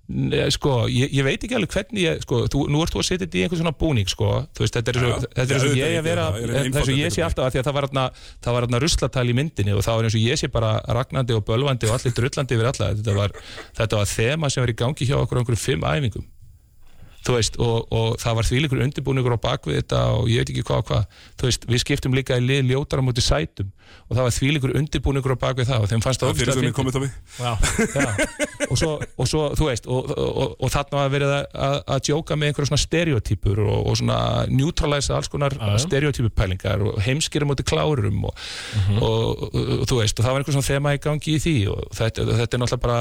Nei, 0.10 0.47
sko, 0.49 0.71
ég, 0.89 1.12
ég 1.13 1.21
veit 1.21 1.43
ekki 1.45 1.53
alveg 1.53 1.69
hvernig 1.69 2.01
ég, 2.01 2.21
sko, 2.23 2.39
þú, 2.49 2.63
nú 2.73 2.79
ert 2.82 2.95
þú 2.95 3.01
að 3.03 3.05
setja 3.05 3.27
þetta 3.27 3.38
í 3.38 3.41
einhvern 3.45 3.60
svona 3.60 3.73
búning, 3.77 4.08
sko, 4.10 4.29
þú 4.58 4.63
veist, 4.63 4.77
þetta 4.79 4.89
er 4.89 4.97
svo, 4.97 5.10
þetta 5.36 5.53
er 5.53 5.62
svo 5.62 5.73
ég 5.77 5.97
að 5.99 6.08
vera, 6.08 6.23
það 6.39 6.79
er 6.79 6.88
svo 6.88 6.95
ég 6.97 7.13
sé 7.13 7.25
alltaf 7.27 7.45
að 7.45 7.53
því 7.53 7.62
að 7.62 7.67
það 7.67 7.75
var 7.77 7.88
þarna, 7.88 8.05
það 8.47 8.55
var 8.55 8.65
þarna 8.65 8.79
ruslatal 8.82 9.25
í 9.29 9.36
myndinni 9.38 9.75
og 9.75 9.86
það 9.86 9.99
var 9.99 10.08
eins 10.10 10.17
og 10.17 10.25
ég 10.25 10.41
sé 10.41 10.49
bara 10.55 10.71
ragnandi 10.97 11.38
og 11.38 11.45
bölvandi 11.45 11.91
og 11.91 11.93
allir 11.99 12.15
drullandi 12.17 12.58
yfir 12.58 12.71
alla, 12.71 12.89
þetta 12.97 13.17
var, 13.19 13.38
þetta 13.77 14.01
var 14.01 14.10
þema 14.15 14.49
sem 14.49 14.65
var 14.65 14.73
í 14.73 14.77
gangi 14.82 15.10
hjá 15.12 15.15
okkur 15.19 15.38
á 15.38 15.41
einhverjum 15.43 15.62
fimm 15.67 15.86
æfingum, 15.93 16.25
þú 17.25 17.36
veist, 17.36 17.58
og, 17.60 17.89
og 17.91 18.15
það 18.21 18.38
var 18.38 18.47
þvíleikur 18.47 18.82
undirbúningur 18.86 19.36
á 19.36 19.39
bakvið 19.43 19.79
þetta 19.82 19.99
og 20.15 20.29
ég 20.32 20.43
veit 20.43 20.51
ekki 20.53 20.63
hvað 20.67 20.82
og 20.82 20.88
hvað, 20.89 21.17
þú 21.39 21.49
veist, 21.49 21.67
við 21.69 21.82
skiptum 21.84 22.15
líka 22.15 22.38
í 22.39 22.45
lið 22.45 22.71
ljótar 22.71 23.01
á 23.01 23.03
móti 23.03 23.23
sætum 23.23 23.71
og 24.08 24.15
það 24.15 24.23
var 24.27 24.36
þvíleikur 24.38 24.73
undirbúningur 24.79 25.36
á 25.36 25.38
bakvið 25.43 25.69
það 25.71 25.84
og 25.84 25.91
þeim 25.91 26.03
fannst 26.05 26.23
það 26.23 26.32
tómi. 26.95 27.10
Já, 27.39 27.51
Já, 27.89 28.08
og, 28.69 28.75
svo, 28.79 28.91
og 29.01 29.29
svo, 29.29 29.43
þú 29.60 29.67
veist 29.69 29.89
og, 29.89 30.13
og, 30.13 30.32
og, 30.43 30.55
og 30.63 30.73
þarna 30.73 31.01
var 31.01 31.13
verið 31.15 31.34
að, 31.36 31.43
að, 31.67 31.75
að 31.95 32.03
djóka 32.10 32.38
með 32.39 32.51
einhverja 32.51 32.71
svona 32.71 32.84
stereotypur 32.86 33.62
og, 33.65 33.77
og 33.89 33.99
svona 33.99 34.19
neutralæsa 34.53 35.17
alls 35.17 35.32
konar 35.34 35.58
stereotypupælingar 35.84 36.86
og 36.86 37.01
heimskir 37.03 37.43
á 37.43 37.49
móti 37.49 37.65
og, 37.69 38.32
og, 39.01 39.43
og 39.82 39.86
þú 39.89 39.99
veist, 39.99 40.19
og 40.19 40.25
það 40.25 40.32
var 40.32 40.43
einhver 40.43 40.58
svona 40.58 40.69
þema 40.69 40.95
í 40.95 41.03
gangi 41.03 41.36
í 41.36 41.43
því 41.43 41.55
og 41.73 41.86
þetta, 41.97 42.27
þetta 42.43 42.58
er 42.58 42.63
náttúrulega 42.63 42.86
bara 42.86 42.99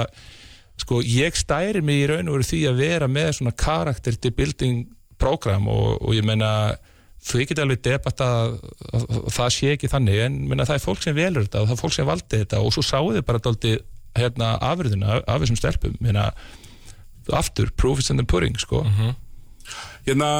sko, 0.82 1.00
ég 1.02 1.36
stæri 1.38 1.82
mig 1.84 2.04
í 2.04 2.06
raun 2.10 2.30
og 2.30 2.38
veru 2.38 2.48
því 2.48 2.60
að 2.70 2.82
vera 2.82 3.08
með 3.10 3.32
svona 3.38 3.54
character 3.58 4.16
to 4.16 4.32
building 4.34 4.86
program 5.18 5.68
og, 5.70 5.98
og 6.02 6.14
ég 6.16 6.26
meina 6.26 6.50
þú 7.28 7.42
ekki 7.42 7.58
alveg 7.58 7.82
debata 7.82 8.26
að, 8.44 8.58
að, 8.92 9.06
að 9.18 9.30
það 9.34 9.54
sé 9.56 9.72
ekki 9.74 9.90
þannig 9.90 10.20
en 10.24 10.40
meina, 10.50 10.66
það 10.68 10.78
er 10.78 10.84
fólk 10.84 11.02
sem 11.04 11.16
velur 11.16 11.46
þetta 11.48 11.62
og 11.62 11.70
það 11.70 11.74
er 11.74 11.82
fólk 11.82 11.96
sem 11.96 12.08
valdi 12.08 12.42
þetta 12.44 12.60
og 12.62 12.74
svo 12.74 12.84
sáu 12.86 13.10
þið 13.16 13.24
bara 13.28 13.42
dálítið 13.42 13.80
hérna, 14.18 14.52
afurðina 14.64 15.18
af, 15.20 15.40
þessum 15.42 15.58
stelpum 15.58 15.96
meina, 16.02 16.28
aftur, 17.34 17.72
proof 17.76 18.00
is 18.02 18.10
in 18.10 18.20
the 18.20 18.26
pudding 18.26 18.56
sko. 18.58 18.84
Hérna, 20.06 20.30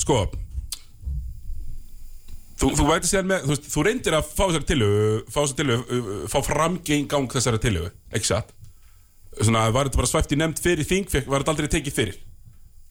sko, 0.00 0.24
þú, 2.58 2.72
þú 2.78 2.88
væti 2.88 3.10
sér 3.10 3.28
með, 3.28 3.46
þú, 3.50 3.58
þú 3.74 3.86
reyndir 3.86 4.16
að 4.18 4.32
fá 4.32 4.42
þessari 4.42 4.68
tillögu, 4.72 5.14
fá 5.30 5.40
fá 6.32 6.38
framgang 6.48 7.30
þessari 7.36 7.62
tillögu, 7.62 7.92
ekki 8.14 8.32
satt? 8.32 8.52
Svona, 9.40 9.64
var 9.72 9.88
þetta 9.88 10.00
bara 10.02 10.10
svæft 10.10 10.34
í 10.34 10.36
nefnd 10.40 10.60
fyrir 10.60 10.84
þing, 10.88 11.08
var 11.30 11.40
þetta 11.44 11.54
aldrei 11.56 11.70
tekið 11.78 11.96
fyrir? 11.96 12.18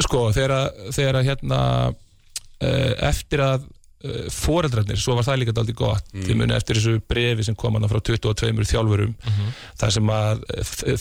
sko, 0.01 0.31
þegar, 0.33 0.51
að- 0.57 0.87
þegar 0.95 1.19
að 1.19 1.27
hérna 1.29 1.57
uh, 1.91 2.93
eftir 3.11 3.43
að 3.45 3.67
uh, 3.67 4.23
foreldrarnir, 4.33 4.97
svo 4.97 5.13
var 5.19 5.27
það 5.27 5.37
líka 5.43 5.53
dálítið 5.53 5.77
gott 5.77 6.07
mm. 6.15 6.23
því 6.25 6.37
muni 6.39 6.55
eftir 6.57 6.79
þessu 6.79 6.95
brefi 7.05 7.45
sem 7.45 7.55
kom 7.61 7.77
frá 7.91 7.99
22 8.09 8.65
þjálfurum 8.71 9.13
Mhm. 9.13 9.51
þar 9.77 9.93
sem 9.93 10.09
að, 10.15 10.41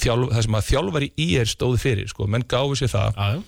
þjálf, 0.05 0.35
þar 0.37 0.45
sem 0.49 0.59
að 0.61 0.69
þjálfari 0.69 1.09
í 1.17 1.29
er 1.41 1.49
stóð 1.49 1.79
fyrir, 1.81 2.09
sko, 2.13 2.27
menn 2.29 2.45
gáfu 2.45 2.77
sér 2.77 2.93
það 2.93 3.41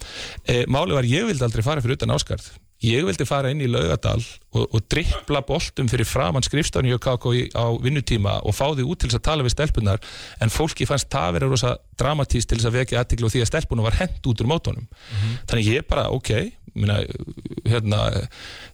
e, 0.49 0.64
Máli 0.72 0.97
var 0.97 1.05
ég 1.05 1.28
vildi 1.28 1.45
aldrei 1.45 1.62
fara 1.68 1.84
fyrir 1.84 2.01
utan 2.01 2.16
áskarð 2.16 2.49
ég 2.82 3.06
vildi 3.06 3.26
fara 3.28 3.52
inn 3.52 3.62
í 3.62 3.68
laugadal 3.70 4.18
og, 4.18 4.64
og 4.64 4.80
drippla 4.90 5.42
boltum 5.46 5.90
fyrir 5.90 6.08
framann 6.08 6.44
skrifstafni 6.46 6.94
og 6.96 7.02
KK 7.02 7.54
á 7.54 7.66
vinnutíma 7.82 8.38
og 8.42 8.56
fá 8.56 8.66
því 8.72 8.86
út 8.86 9.02
til 9.02 9.10
þess 9.10 9.20
að 9.20 9.26
tala 9.28 9.46
við 9.46 9.54
stelpunar 9.56 10.02
en 10.42 10.52
fólki 10.52 10.88
fannst 10.88 11.10
það 11.12 11.36
vera 11.38 11.50
rosa 11.52 11.76
dramatíst 12.00 12.50
til 12.50 12.58
þess 12.58 12.70
að 12.70 12.80
vekja 12.80 13.02
aðtiklu 13.02 13.28
og 13.28 13.34
því 13.34 13.44
að 13.44 13.52
stelpunum 13.52 13.86
var 13.86 13.98
hent 14.00 14.26
út 14.26 14.42
úr 14.42 14.50
mótunum. 14.50 14.88
Þannig 15.46 15.70
ég 15.70 15.86
bara, 15.88 16.08
ok 16.10 16.32
minna, 16.72 16.98
hérna, 17.68 18.00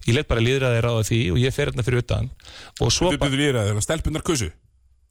ég 0.06 0.14
let 0.14 0.28
bara 0.30 0.42
líðra 0.44 0.70
þeir 0.76 0.86
ráða 0.86 1.04
því 1.08 1.20
og 1.34 1.42
ég 1.42 1.54
fer 1.54 1.72
hérna 1.72 1.84
fyrir 1.86 2.04
utan 2.04 2.30
og 2.78 2.92
svo 2.94 3.10
bara, 3.16 3.32
líðræðið, 3.32 3.72
þannig 3.72 3.82
að 3.82 3.86
stelpunar 3.88 4.26
kussu 4.26 4.50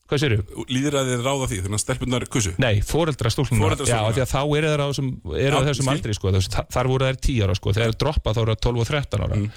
hvað 0.07 0.21
séru? 0.23 0.37
Líðræðið 0.71 1.23
ráða 1.25 1.47
því, 1.51 1.57
þannig 1.65 1.77
að 1.79 1.83
stelpunar 1.83 2.25
kussu 2.31 2.53
Nei, 2.63 2.79
foreldra 2.87 3.31
stúlknuna 3.33 3.63
Foreldrar 3.65 3.87
Já, 3.87 3.97
stúlknuna. 3.97 4.15
því 4.15 4.23
að 4.23 4.31
þá 4.31 4.41
eru 4.57 4.71
á 4.79 4.87
þessum, 4.87 5.11
eru 5.35 5.59
Já, 5.61 5.67
þessum 5.67 5.91
aldri 5.93 6.15
sko, 6.17 6.31
þess, 6.37 6.49
þar 6.77 6.89
voru 6.93 7.09
þeir 7.09 7.19
10 7.27 7.43
ára 7.47 7.55
sko, 7.59 7.73
þegar 7.75 7.91
þeir 7.91 7.99
droppa 8.05 8.33
þá 8.37 8.41
eru 8.45 8.55
þeir 8.55 8.63
12 8.67 8.81
og 8.85 8.89
13 8.93 9.25
ára 9.27 9.37
Mm. 9.37 9.51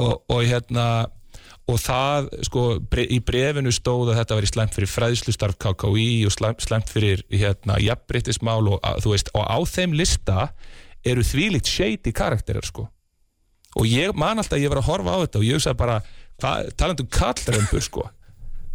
og, 0.00 0.12
og 0.32 0.42
hérna 0.48 0.86
og 1.72 1.78
það, 1.78 2.28
sko, 2.48 2.62
bre, 2.90 3.04
í 3.06 3.18
brefinu 3.22 3.70
stóð 3.72 4.08
að 4.12 4.16
þetta 4.22 4.36
veri 4.40 4.48
slæmt 4.50 4.74
fyrir 4.76 4.90
fræðslustarf 4.90 5.56
KKÍ 5.62 6.06
og 6.26 6.32
slæmt 6.64 6.90
fyrir 6.90 7.22
hérna, 7.30 7.76
jafnbryttismál 7.80 8.66
og, 8.72 8.80
að- 8.82 9.04
þú 9.04 9.12
veist, 9.14 9.30
og 9.38 9.44
á 9.46 9.58
þeim 9.70 9.94
lista 9.94 10.48
eru 11.06 11.22
þvílíkt 11.22 11.70
shady 11.70 12.12
karakterar 12.12 12.66
sko 12.66 12.88
og 13.78 13.86
ég 13.88 14.12
man 14.14 14.36
alltaf 14.42 14.58
að 14.58 14.64
ég 14.66 14.68
var 14.74 14.82
að 14.82 14.88
horfa 14.90 15.14
á 15.16 15.22
þetta 15.22 15.38
og 15.40 15.46
ég 15.48 15.56
hugsaði 15.56 15.78
bara, 15.80 16.00
hvað, 16.42 16.72
talandi 16.76 17.04
um 17.06 17.12
kallrömbur 17.14 17.82
sko 17.86 18.04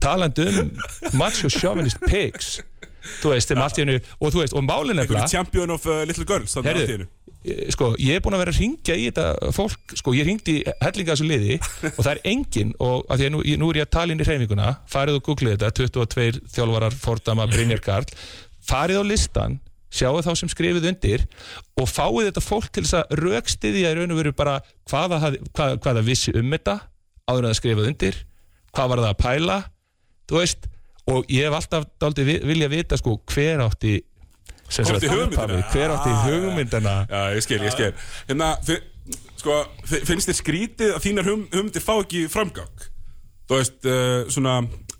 talandi 0.03 0.47
um 0.63 0.71
macho 1.19 1.49
chauvinist 1.53 1.99
pigs 2.07 2.57
þú 3.21 3.31
veist, 3.31 3.47
þeim 3.51 3.61
allt 3.63 3.77
í 3.79 3.83
hennu 3.85 3.99
og 4.19 4.33
þú 4.33 4.41
veist, 4.43 4.55
og 4.57 4.65
málin 4.67 4.99
er 4.99 5.07
champion 5.31 5.71
of 5.71 5.85
uh, 5.87 6.01
little 6.09 6.25
girls. 6.27 6.57
Eh, 7.47 7.69
sko, 7.71 7.93
ég 8.01 8.17
er 8.17 8.23
búin 8.25 8.35
að 8.35 8.41
vera 8.41 8.51
að 8.51 8.57
ringja 8.59 8.95
í 8.99 9.05
þetta 9.07 9.51
fólk, 9.55 9.93
sko, 9.95 10.11
ég 10.17 10.25
ringdi 10.27 10.55
hellinga 10.81 11.13
þessu 11.15 11.27
liði 11.29 11.59
og 11.93 12.01
það 12.01 12.09
er 12.15 12.19
engin 12.33 12.73
og 12.83 13.05
að 13.07 13.21
því 13.21 13.27
að 13.29 13.31
nú, 13.37 13.43
nú 13.61 13.69
er 13.71 13.79
ég 13.79 13.87
að 13.87 13.93
tala 13.95 14.11
inn 14.15 14.23
í 14.23 14.27
hreyfinguna 14.27 14.73
farið 14.91 15.19
og 15.21 15.23
googlið 15.29 15.55
þetta, 15.55 15.69
22 15.87 16.41
þjálfarar 16.57 16.97
fordama 16.99 17.47
Brynjar 17.47 17.79
Karl, 17.85 18.09
farið 18.67 18.99
á 18.99 19.03
listan 19.07 19.59
sjáu 19.87 20.19
þá 20.25 20.33
sem 20.41 20.51
skrifið 20.51 20.89
undir 20.91 21.23
og 21.79 21.87
fáið 21.87 22.27
þetta 22.27 22.43
fólk 22.43 22.67
til 22.75 22.83
þess 22.83 22.97
að 22.99 23.15
raukstiðja 23.21 23.93
í 23.93 23.97
raun 24.01 24.11
og 24.11 24.19
veru 24.19 24.33
bara 24.35 24.57
hvaða, 24.91 25.21
hafði- 25.23 25.45
hvað, 25.55 25.77
hvað 25.85 26.01
það 26.01 26.09
vissi 26.11 26.35
um 26.35 26.51
þetta 26.57 26.75
áður 27.31 27.45
en 27.45 27.49
það 27.53 27.59
skrifað 27.61 27.89
undir 27.93 28.19
hvað 28.75 28.91
var 28.91 29.03
það 29.05 29.13
að 29.13 29.21
pæla 29.23 29.57
þú 30.27 30.41
veist, 30.41 30.67
og 31.07 31.25
ég 31.31 31.47
hef 31.47 31.53
alltaf 31.55 31.85
vi- 32.27 32.41
vilja 32.43 32.67
vita 32.69 32.97
sko 32.99 33.17
hver 33.31 33.61
átti 33.63 34.01
sagt 34.69 34.89
hugmyndina? 35.07 35.61
hver 35.71 35.93
átti 35.95 36.11
Ah, 36.11 36.25
hugmyndina? 36.27 36.95
Já, 37.09 37.21
ég 37.35 37.41
skil, 37.45 37.59
ég 37.63 37.71
skil. 37.71 37.93
Hérna, 38.27 38.49
sko, 39.37 39.61
fi- 39.87 40.03
finnst 40.05 40.27
þér 40.27 40.39
skrítið 40.41 40.93
að 40.97 41.03
þínar 41.05 41.29
hugmyndir 41.31 41.81
fá 41.85 41.93
ekki 42.03 42.25
framgang? 42.27 42.87
Þú 43.47 43.55
veist, 43.61 43.77
uh, 43.87 44.27
svona 44.27 44.57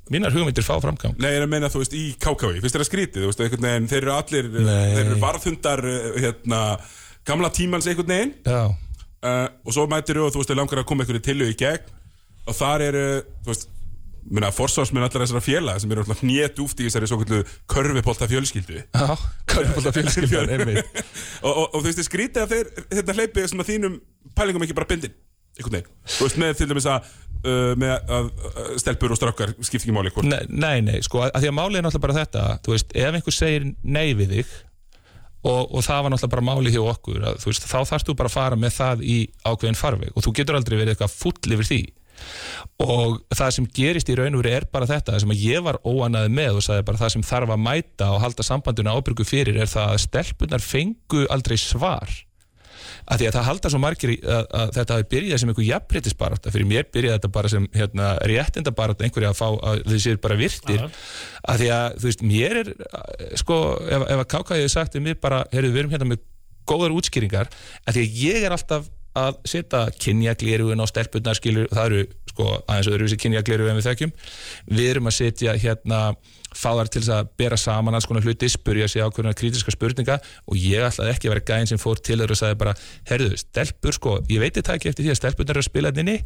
mínar 0.09 0.31
hugmyndir 0.31 0.63
fá 0.63 0.77
framgang. 0.79 1.17
Nei, 1.19 1.33
ég 1.35 1.43
að 1.43 1.49
meina, 1.51 1.67
þú 1.67 1.81
veist, 1.83 1.91
í 1.93 2.15
KKV 2.15 2.61
Finnst 2.63 2.75
þér 2.77 2.83
það 2.85 2.89
skrítið, 2.91 3.21
þú 3.25 3.27
veist, 3.27 3.41
einhvern 3.43 3.65
veginn 3.67 3.87
Þeir 3.91 4.01
eru 4.05 4.13
allir, 4.15 4.45
uh, 4.45 4.61
Nei. 4.63 4.95
þeir 4.95 5.05
eru 5.11 5.19
varðhundar 5.19 5.83
uh, 5.83 6.19
hérna, 6.23 6.61
gamla 7.27 7.49
tímans 7.51 7.87
einhvern 7.91 8.07
veginn. 8.07 8.33
Já, 8.47 8.61
uh, 9.27 9.47
og 9.65 9.73
svo 9.75 9.83
mætir 9.91 10.21
og 10.23 10.31
þú 10.31 10.39
veist, 10.39 10.47
þeir 10.53 10.61
langar 10.61 10.79
að 10.79 10.85
koma 10.87 11.03
einhverju 11.03 11.25
tilög 11.27 11.51
í 11.51 11.57
gegn. 11.59 11.91
Og 12.47 12.55
þar 12.55 12.81
eru, 12.87 13.03
þú 13.43 13.51
veist 13.51 13.67
minna, 14.27 14.51
forsvarsminn 14.53 15.05
allar 15.05 15.23
þessara 15.23 15.43
félaga 15.43 15.83
sem 15.83 15.93
eru 15.93 16.03
alltaf 16.03 16.23
hnét 16.23 16.59
úft 16.63 16.81
í 16.81 16.87
þessari 16.87 17.09
svo 17.09 17.19
kallu 17.21 17.43
körfipolta 17.71 18.27
fjölskyldu 18.29 18.81
já, 18.83 19.07
körfbólta 19.53 19.93
fjölskyldan 19.95 20.51
einmitt. 20.55 20.99
Og, 21.41 21.51
og, 21.51 21.63
og 21.71 21.79
þú 21.79 21.85
veist, 21.87 22.01
þið 22.01 22.09
skrítið 22.09 22.43
að 22.43 22.53
þeir 22.55 22.91
hérna 22.97 23.17
hleypi 23.19 23.47
svona 23.47 23.67
þínum 23.67 23.97
pælingum 24.37 24.67
ekki 24.67 24.77
bara 24.77 24.89
bindin 24.89 25.15
einhvern 25.57 25.79
veginn, 25.79 25.95
þú 26.17 26.27
veist, 26.27 26.39
með 26.41 26.59
til 26.59 26.69
dæmis 26.69 26.87
að 26.91 27.09
uh, 27.47 27.73
með 27.79 28.13
að 28.17 28.31
stelpur 28.83 29.13
og 29.13 29.19
strákar 29.19 29.53
skipti 29.57 29.87
ekki 29.87 29.95
máli 29.95 30.13
hvort 30.13 30.29
nei, 30.29 30.43
nei, 30.49 30.77
nei, 30.85 30.97
sko, 31.05 31.23
að 31.25 31.43
því 31.43 31.51
að 31.51 31.57
málið 31.57 31.79
er 31.79 31.87
náttúrulega 31.87 32.05
bara 32.05 32.17
þetta 32.19 32.47
þú 32.65 32.75
veist, 32.75 32.95
ef 32.97 33.19
einhver 33.19 33.37
segir 33.37 33.69
nei 33.83 34.07
við 34.17 34.35
þig 34.35 34.55
og, 35.47 35.61
og 35.63 35.85
það 35.85 36.03
var 36.03 36.13
náttúrulega 36.13 36.33
bara 36.35 36.47
málið 36.49 36.77
hjá 36.77 36.83
okkur 36.93 37.27
að, 37.31 37.39
þú 37.43 37.51
veist, 37.51 37.69
þá 37.69 37.77
þarfst 37.91 38.09
þú 38.11 38.17
bara 38.19 38.31
að 38.31 38.37
fara 38.37 38.59
með 38.59 38.75
það 38.77 39.05
í 39.07 39.17
ákveðin 39.47 39.79
farveg 39.79 40.13
og 40.13 40.25
þú 40.25 40.35
getur 40.39 40.59
aldrei 40.59 40.77
verið 40.77 40.93
eitthvað 40.95 41.15
full 41.15 41.57
yfir 41.57 41.69
því 41.71 41.81
og 42.83 43.17
það 43.33 43.55
sem 43.55 43.69
gerist 43.79 44.11
í 44.11 44.17
raun 44.17 44.37
og 44.37 44.43
veru 44.43 44.53
er 44.57 44.67
bara 44.71 44.89
þetta 44.89 45.19
sem 45.21 45.33
ég 45.39 45.65
var 45.65 45.79
óanaði 45.85 46.31
með 46.37 46.59
og 46.59 46.67
sagði 46.67 46.85
bara 46.87 47.01
það 47.01 47.15
sem 47.15 47.25
þarf 47.25 47.55
að 47.55 47.65
mæta 47.65 48.11
og 48.13 48.23
halda 48.23 48.45
sambandinu 48.45 48.93
ábyrgu 48.93 49.25
fyrir 49.27 49.59
er 49.61 49.71
það 49.71 49.93
að 49.95 50.01
stelpunar 50.05 50.63
fengu 50.63 51.25
aldrei 51.33 51.57
svar. 51.61 52.13
Að 53.07 53.21
því 53.21 53.27
að 53.27 53.35
það 53.37 53.45
halda 53.47 53.69
svo 53.71 53.79
margir 53.79 54.11
að, 54.17 54.47
að 54.59 54.71
þetta 54.75 54.95
hafi 54.97 55.07
byrjað 55.13 55.41
sem 55.41 55.51
einhver 55.51 55.65
jafnbreytisbarátta 55.67 56.53
fyrir 56.53 56.67
mér 56.67 56.87
byrjaði 56.93 57.15
þetta 57.15 57.31
bara 57.37 57.51
sem 57.51 57.67
hérna, 57.75 58.09
réttindabarátta 58.31 59.07
einhverja 59.07 59.31
að 59.31 59.39
fá 59.39 59.47
að 59.47 59.83
þið 59.87 60.01
séu 60.03 60.19
bara 60.23 60.39
virtir. 60.39 60.83
Já. 60.83 60.89
að 61.53 61.63
því 61.63 61.69
að 61.77 61.87
þú 61.97 62.09
veist, 62.09 62.25
mér 62.33 62.59
er 62.61 62.71
eh, 62.73 63.31
sko, 63.39 63.59
ef, 63.87 64.07
ef 64.07 64.23
að 64.23 64.37
hefði 64.57 64.73
sagt 64.73 64.99
við 64.99 65.21
bara, 65.23 65.43
heyrðu, 65.53 65.73
við 65.73 65.83
erum 65.83 65.95
hérna 65.95 66.09
með 66.11 66.25
góðar 66.67 66.97
útskýringar, 66.97 67.51
að 67.87 67.97
því 67.97 68.03
að 68.03 68.21
ég 68.25 68.47
er 68.47 68.55
alltaf 68.57 68.91
að 69.17 69.37
setja 69.49 69.83
kynjaglerugun 70.03 70.81
á 70.81 70.85
stelpunnar 70.89 71.37
skilur, 71.37 71.69
það 71.73 71.91
eru 71.91 72.07
sko 72.31 72.47
aðeins 72.69 72.89
öðruvísi 72.91 73.19
kynjaglerugu 73.21 73.71
en 73.71 73.79
við 73.79 73.87
þekkjum 73.89 74.13
við 74.77 74.89
erum 74.91 75.09
að 75.09 75.17
setja 75.17 75.55
hérna 75.57 76.01
fáðar 76.57 76.89
til 76.89 77.01
þess 77.03 77.13
að 77.13 77.31
bera 77.39 77.57
saman 77.59 77.97
alls 77.97 78.07
konar 78.09 78.25
hluti 78.25 78.49
spurja 78.49 78.87
sig 78.89 79.03
ákveðna 79.03 79.35
kritiska 79.37 79.73
spurninga 79.73 80.17
og 80.47 80.57
ég 80.57 80.85
ætlaði 80.87 81.13
ekki 81.13 81.29
að 81.29 81.35
vera 81.35 81.45
gæðin 81.49 81.71
sem 81.73 81.81
fór 81.81 82.01
til 82.01 82.19
þeir 82.21 82.33
og 82.33 82.39
sagði 82.39 82.59
bara, 82.63 82.75
herðu, 83.09 83.37
stelpur 83.41 83.97
sko 83.97 84.17
ég 84.31 84.41
veit 84.41 84.57
þetta 84.57 84.77
ekki 84.77 84.91
eftir 84.93 85.05
því 85.05 85.13
að 85.13 85.19
stelpunnar 85.21 85.57
eru 85.57 85.65
að 85.65 85.69
spila 85.69 85.93
þinni 85.97 86.17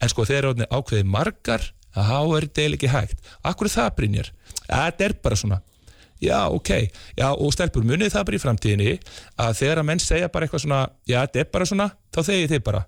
en 0.00 0.12
sko 0.12 0.26
þeir 0.26 0.40
eru 0.40 0.68
ákveði 0.70 1.08
margar 1.12 1.70
þá 1.96 2.18
er 2.36 2.48
þetta 2.48 2.66
ekki 2.76 2.92
hægt 2.92 3.32
Akkur 3.46 3.72
það 3.72 3.94
Brynjar? 4.00 4.32
Þetta 4.66 5.06
er 5.06 5.16
bara 5.22 5.38
svona 5.38 5.60
Já, 6.22 6.48
ok, 6.48 6.70
já 7.18 7.26
og 7.28 7.52
stelpur 7.52 7.84
munið 7.84 8.14
það 8.14 8.26
bara 8.28 8.38
í 8.38 8.40
framtíðinni 8.40 8.92
að 9.42 9.58
þegar 9.58 9.80
að 9.82 9.88
menn 9.90 10.00
segja 10.00 10.30
bara 10.32 10.46
eitthvað 10.46 10.62
svona 10.64 10.80
já, 11.04 11.18
þetta 11.20 11.42
er 11.42 11.50
bara 11.52 11.68
svona, 11.68 11.88
þá 12.14 12.20
þegið 12.30 12.54
þið 12.54 12.62
bara. 12.70 12.82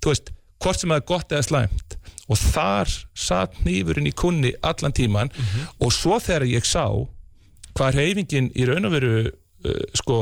Þú 0.00 0.12
veist, 0.12 0.32
hvort 0.60 0.80
sem 0.80 0.90
það 0.90 1.00
er 1.00 1.06
gott 1.12 1.34
eða 1.36 1.46
slæmt. 1.46 1.96
Og 2.30 2.38
þar 2.38 2.90
satt 3.18 3.60
nýfurinn 3.66 4.10
í 4.10 4.14
kunni 4.14 4.52
allan 4.62 4.94
tíman 4.94 5.32
og 5.82 5.92
svo 5.94 6.18
þegar 6.22 6.46
ég 6.46 6.66
sá 6.66 6.84
hvað 7.74 7.96
reyfingin 7.98 8.50
í 8.54 8.66
raun 8.68 8.86
og 8.86 8.94
veru 8.94 9.14
uh, 9.26 9.84
sko, 9.98 10.18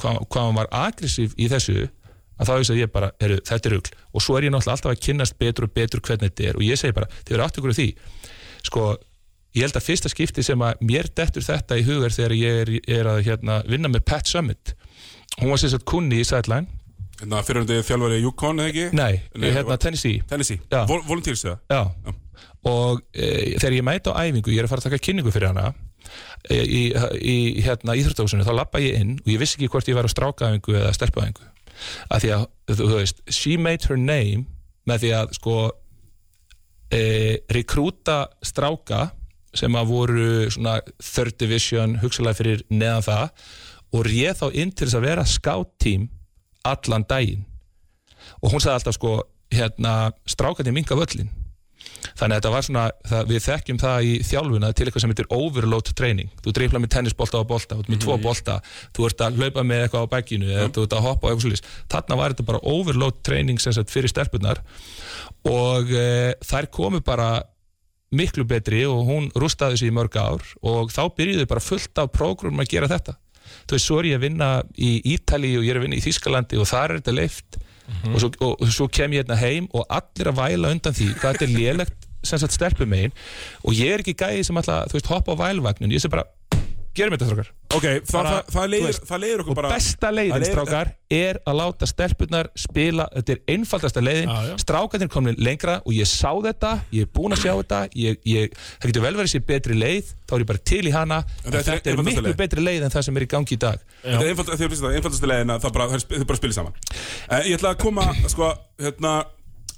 hvað, 0.00 0.18
hann 0.36 0.58
var 0.58 0.68
aggressív 0.84 1.36
í 1.40 1.48
þessu 1.52 1.86
að 2.36 2.48
þá 2.48 2.52
veist 2.56 2.72
að 2.72 2.80
ég 2.82 2.92
bara, 2.92 3.10
heru, 3.20 3.36
þetta 3.48 3.68
er 3.68 3.74
rugl. 3.76 3.92
Og 4.12 4.24
svo 4.24 4.36
er 4.36 4.46
ég 4.46 4.52
náttúrulega 4.52 4.76
alltaf 4.76 4.92
að 4.92 5.04
kynnast 5.06 5.38
betur 5.40 5.66
og 5.68 5.72
betur 5.76 6.02
hvernig 6.04 6.32
þetta 6.32 6.48
er. 6.50 6.58
Og 6.58 6.66
ég 6.66 6.80
segi 6.80 6.96
bara, 6.96 7.08
þið 7.24 7.36
verður 7.36 7.60
ykkur 7.62 7.72
á 7.72 7.78
því. 7.78 7.86
Sko, 8.66 8.82
ég 9.56 9.64
held 9.64 9.76
að 9.78 9.86
fyrsta 9.86 10.10
skipti 10.12 10.44
sem 10.44 10.62
að 10.64 10.82
mér 10.84 11.08
dettur 11.16 11.44
þetta 11.46 11.78
í 11.80 11.84
hugar 11.86 12.12
þegar 12.14 12.34
ég 12.36 12.58
er, 12.62 12.72
er 12.98 13.08
að 13.14 13.22
hérna, 13.26 13.60
vinna 13.68 13.88
með 13.92 14.04
Pat 14.08 14.28
Summit. 14.28 14.74
Hún 15.40 15.52
var 15.52 15.60
sagt 15.62 15.86
kunni 15.88 16.20
í 16.20 16.26
Sideline. 16.28 16.68
Hérna, 17.16 17.40
fyrirhundi 17.46 17.80
þjálfari 17.88 18.20
Yukon, 18.20 18.60
eða 18.60 18.68
ekki? 18.72 18.86
nei, 18.96 19.22
Nei, 19.40 19.48
hérna 19.54 19.78
Tennessee. 19.80 20.20
Tennessee, 20.28 20.60
Já. 20.68 20.82
Vol 20.88 21.00
volunteers 21.08 21.46
eða? 21.48 21.56
Já, 21.72 22.12
og 22.68 23.00
e, 23.14 23.56
þegar 23.56 23.76
ég 23.78 23.84
mæta 23.86 24.12
á 24.12 24.20
æfingu, 24.26 24.52
ég 24.52 24.60
er 24.60 24.66
að 24.68 24.72
fara 24.74 24.82
að 24.84 24.88
taka 24.90 25.04
kynningu 25.06 25.32
fyrir 25.32 25.52
hana 25.52 25.70
e, 26.50 26.58
í, 26.60 26.82
í 27.22 27.36
hérna 27.64 27.94
íþróttahúsinu, 27.96 28.44
þá 28.44 28.52
lappa 28.58 28.82
ég 28.82 28.98
inn 29.00 29.14
og 29.22 29.30
ég 29.32 29.40
vissi 29.40 29.56
ekki 29.56 29.70
hvort 29.72 29.88
ég 29.88 29.96
var 29.96 30.08
á 30.08 30.12
strákaæfingu 30.12 30.76
eða 30.76 30.92
stelpaæfingu 30.98 31.46
af 32.10 32.20
því 32.24 32.32
að, 32.36 32.44
þú, 32.72 32.78
þú 32.82 32.98
veist 32.98 33.22
she 33.32 33.56
made 33.60 33.86
her 33.88 33.96
name 34.00 34.44
með 34.88 35.04
því 35.06 35.12
að 35.22 35.32
sko 35.38 35.56
e, 36.92 37.00
rekrúta 37.54 38.18
stráka 38.44 39.06
sem 39.58 39.78
að 39.78 39.92
voru 39.92 40.26
svona 40.52 40.78
third 41.02 41.38
division, 41.40 41.96
hugsalega 42.02 42.40
fyrir 42.40 42.66
neðan 42.70 43.06
það 43.06 43.46
og 43.96 44.06
réð 44.06 44.42
þá 44.42 44.46
inn 44.52 44.72
til 44.72 44.86
þess 44.86 44.98
að 44.98 45.08
vera 45.08 45.26
scout 45.30 45.72
team 45.82 46.08
allan 46.66 47.06
daginn. 47.08 47.46
Og 48.42 48.52
hún 48.52 48.62
sagði 48.62 48.80
alltaf 48.80 48.96
sko 48.98 49.16
hérna, 49.54 49.96
strákandi 50.28 50.74
minga 50.74 50.98
völlin 50.98 51.30
þannig 52.16 52.36
að 52.36 52.38
þetta 52.38 52.52
var 52.52 52.64
svona, 52.66 52.84
það, 53.06 53.30
við 53.30 53.42
þekkjum 53.44 53.78
það 53.82 54.06
í 54.06 54.12
þjálfuna 54.26 54.70
til 54.72 54.86
eitthvað 54.86 55.04
sem 55.04 55.12
heitir 55.12 55.28
overload 55.36 55.90
training. 55.98 56.30
Þú 56.44 56.54
dreifla 56.56 56.80
með 56.82 56.92
tennisbolta 56.94 57.40
og 57.40 57.48
bolta, 57.50 57.76
þú 57.76 57.84
ert 57.84 57.92
með 57.92 58.00
tvo 58.04 58.16
bolta 58.22 58.56
þú 58.96 59.08
ert 59.08 59.24
að 59.26 59.40
hlaupa 59.40 59.64
með 59.66 59.82
eitthvað 59.84 60.06
á 60.06 60.12
bækinu 60.14 60.52
eða 60.52 60.70
þú 60.76 60.86
ert 60.86 60.96
að 60.96 61.04
hoppa 61.06 61.26
á 61.26 61.28
eitthvað 61.30 61.44
svolítið, 61.46 61.74
þarna 61.92 62.18
var 62.20 62.34
þetta 62.34 62.48
bara 62.52 62.62
overload 62.72 63.20
training 63.26 63.62
sem 63.62 63.76
sagt 63.76 63.92
fyrir 63.92 64.12
stelpunar 64.12 64.62
og 65.50 65.92
e, 65.92 66.08
þær 66.46 66.70
komu 66.74 67.02
bara 67.06 67.30
miklu 68.14 68.46
betri 68.46 68.84
og 68.86 69.06
hún 69.08 69.30
rústaði 69.34 69.80
sig 69.80 69.90
í 69.90 69.94
mörg 69.94 70.16
ár 70.18 70.42
og 70.62 70.92
þá 70.94 71.02
byrjuðu 71.16 71.46
bara 71.50 71.64
fullt 71.64 72.02
af 72.02 72.12
prógrum 72.14 72.60
að 72.62 72.70
gera 72.76 72.90
þetta. 72.90 73.16
Þú 73.66 73.76
veist, 73.76 73.86
svo 73.86 74.00
er 74.00 74.10
ég 74.10 74.18
að 74.18 74.26
vinna 74.26 74.50
í 74.74 74.90
Ítali 75.14 75.52
og 75.58 75.66
ég 75.66 75.74
er 75.74 75.80
að 75.80 75.86
vinna 75.86 75.98
í 75.98 76.04
Þískalandi 76.04 76.58
og 76.60 76.68
þar 76.70 76.94
er 76.94 77.00
þetta 77.00 77.16
leift 77.16 77.58
og, 78.10 78.18
svo, 78.18 78.30
og, 78.42 78.52
og 78.62 78.72
svo 78.74 78.88
kem 78.90 79.14
ég 79.14 79.22
hérna 79.22 79.38
heim 79.38 79.68
og 79.74 79.86
allir 79.92 80.30
að 80.32 80.40
væla 80.40 80.72
undan 80.74 80.96
því 80.96 81.12
hvað 81.20 81.36
þetta 81.36 81.46
er 81.46 81.54
lélegt 81.54 82.08
sem 82.26 82.40
sagt 82.42 82.56
stelpum 82.56 82.90
megin 82.90 83.14
og 83.62 83.76
ég 83.76 83.94
er 83.94 84.02
ekki 84.02 84.16
gæði 84.18 84.46
sem 84.48 84.58
alltaf, 84.58 84.90
þú 84.90 84.98
veist, 84.98 85.10
hoppa 85.12 85.36
á 85.38 85.42
vælvagnin 85.44 85.94
ég 85.94 86.02
sé 86.02 86.10
bara, 86.10 86.26
gerum 86.96 87.14
þetta 87.16 87.28
þrókar 87.30 87.52
Ok, 87.76 87.84
það, 88.08 88.26
það, 88.26 88.36
það, 88.54 88.66
leiðir, 88.72 88.86
veist, 88.86 89.02
það 89.08 89.20
leiðir 89.22 89.40
okkur 89.42 89.52
og 89.52 89.56
bara 89.58 89.70
besta 89.74 90.06
það 90.06 90.14
leiðin, 90.16 90.34
leiðir- 90.40 90.52
strákar, 90.54 90.90
er 91.16 91.38
að 91.50 91.56
láta 91.58 91.88
stelpunar 91.90 92.48
spila, 92.56 93.06
þetta 93.16 93.34
er 93.34 93.40
einfaldasta 93.52 94.02
leiðin. 94.06 94.30
Já. 94.32 94.54
strákarnir 94.62 95.10
komin 95.12 95.36
lengra 95.42 95.74
og 95.84 95.92
ég 95.96 96.08
sá 96.08 96.30
þetta, 96.46 96.70
ég 96.94 97.04
er 97.04 97.10
búinn 97.18 97.34
að 97.36 97.42
sjá 97.42 97.52
þetta 97.58 97.80
ég, 98.00 98.20
ég, 98.32 98.54
það 98.80 98.88
getur 98.92 99.04
vel 99.06 99.14
verið 99.20 99.32
sér 99.34 99.44
betri 99.50 99.76
leið 99.76 100.12
þá 100.24 100.34
er 100.38 100.44
ég 100.44 100.48
bara 100.52 100.62
til 100.72 100.80
í 100.86 100.92
hana 100.94 101.18
þetta 101.26 101.58
er 101.58 101.66
þetta 101.66 101.74
er 101.74 101.96
einfaldasta 101.96 102.06
miklu 102.08 102.26
leið. 102.30 102.38
betri 102.40 102.64
leið 102.64 102.86
en 102.88 102.94
það 102.96 103.06
sem 103.10 103.16
er 103.20 103.26
í 103.26 103.30
gangi 103.36 103.52
í 103.52 103.60
dag. 103.66 103.84
Þetta 104.06 104.22
er 104.24 104.30
einfald, 104.32 104.52
einfaldastu 104.96 105.30
leiðin 105.32 105.54
að 105.56 105.66
það 105.66 105.76
bara, 105.76 105.88
er 106.16 106.24
bara 106.32 106.40
spilir 106.40 106.56
saman. 106.56 106.78
Uh, 107.26 107.42
Ég 107.50 107.58
ætla 107.60 107.74
að 107.74 107.80
koma, 107.84 108.06
sko, 108.30 108.52
hérna 108.80 109.12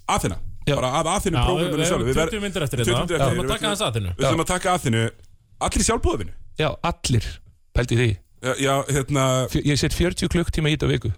Aþena, 0.08 0.38
Já. 0.68 0.74
bara 0.78 0.92
af 1.00 1.06
Aþenu 1.18 1.36
Já, 1.36 1.42
við 1.42 1.48
prógraminu 1.48 1.82
við 1.82 1.88
sjálfu 1.88 2.04
erum 2.04 2.08
Við 2.08 2.20
ver- 2.20 2.30
20 2.32 2.44
myndir 2.46 2.62
eftir 2.68 2.78
20 2.84 2.92
þetta 2.94 3.08
Við 3.08 3.18
eftir. 3.18 3.32
erum 3.32 3.44
að 3.44 3.56
taka 3.56 3.72
ætlum 4.28 4.44
að 4.44 4.52
taka 4.54 4.76
Aþenu. 4.78 5.02
Allir 5.68 5.84
sjálfbúðinu 5.88 6.32
já, 6.58 6.68
allir, 6.90 7.26
pældi 7.76 7.98
því. 8.02 8.10
Já, 8.42 8.52
já, 8.62 8.74
hérna, 8.94 9.24
Fjö- 9.50 9.64
ég 9.66 9.78
set 9.80 9.94
40 9.98 10.28
klukktíma 10.30 10.70
í 10.70 10.76
þetta 10.76 10.90
viku. 10.92 11.10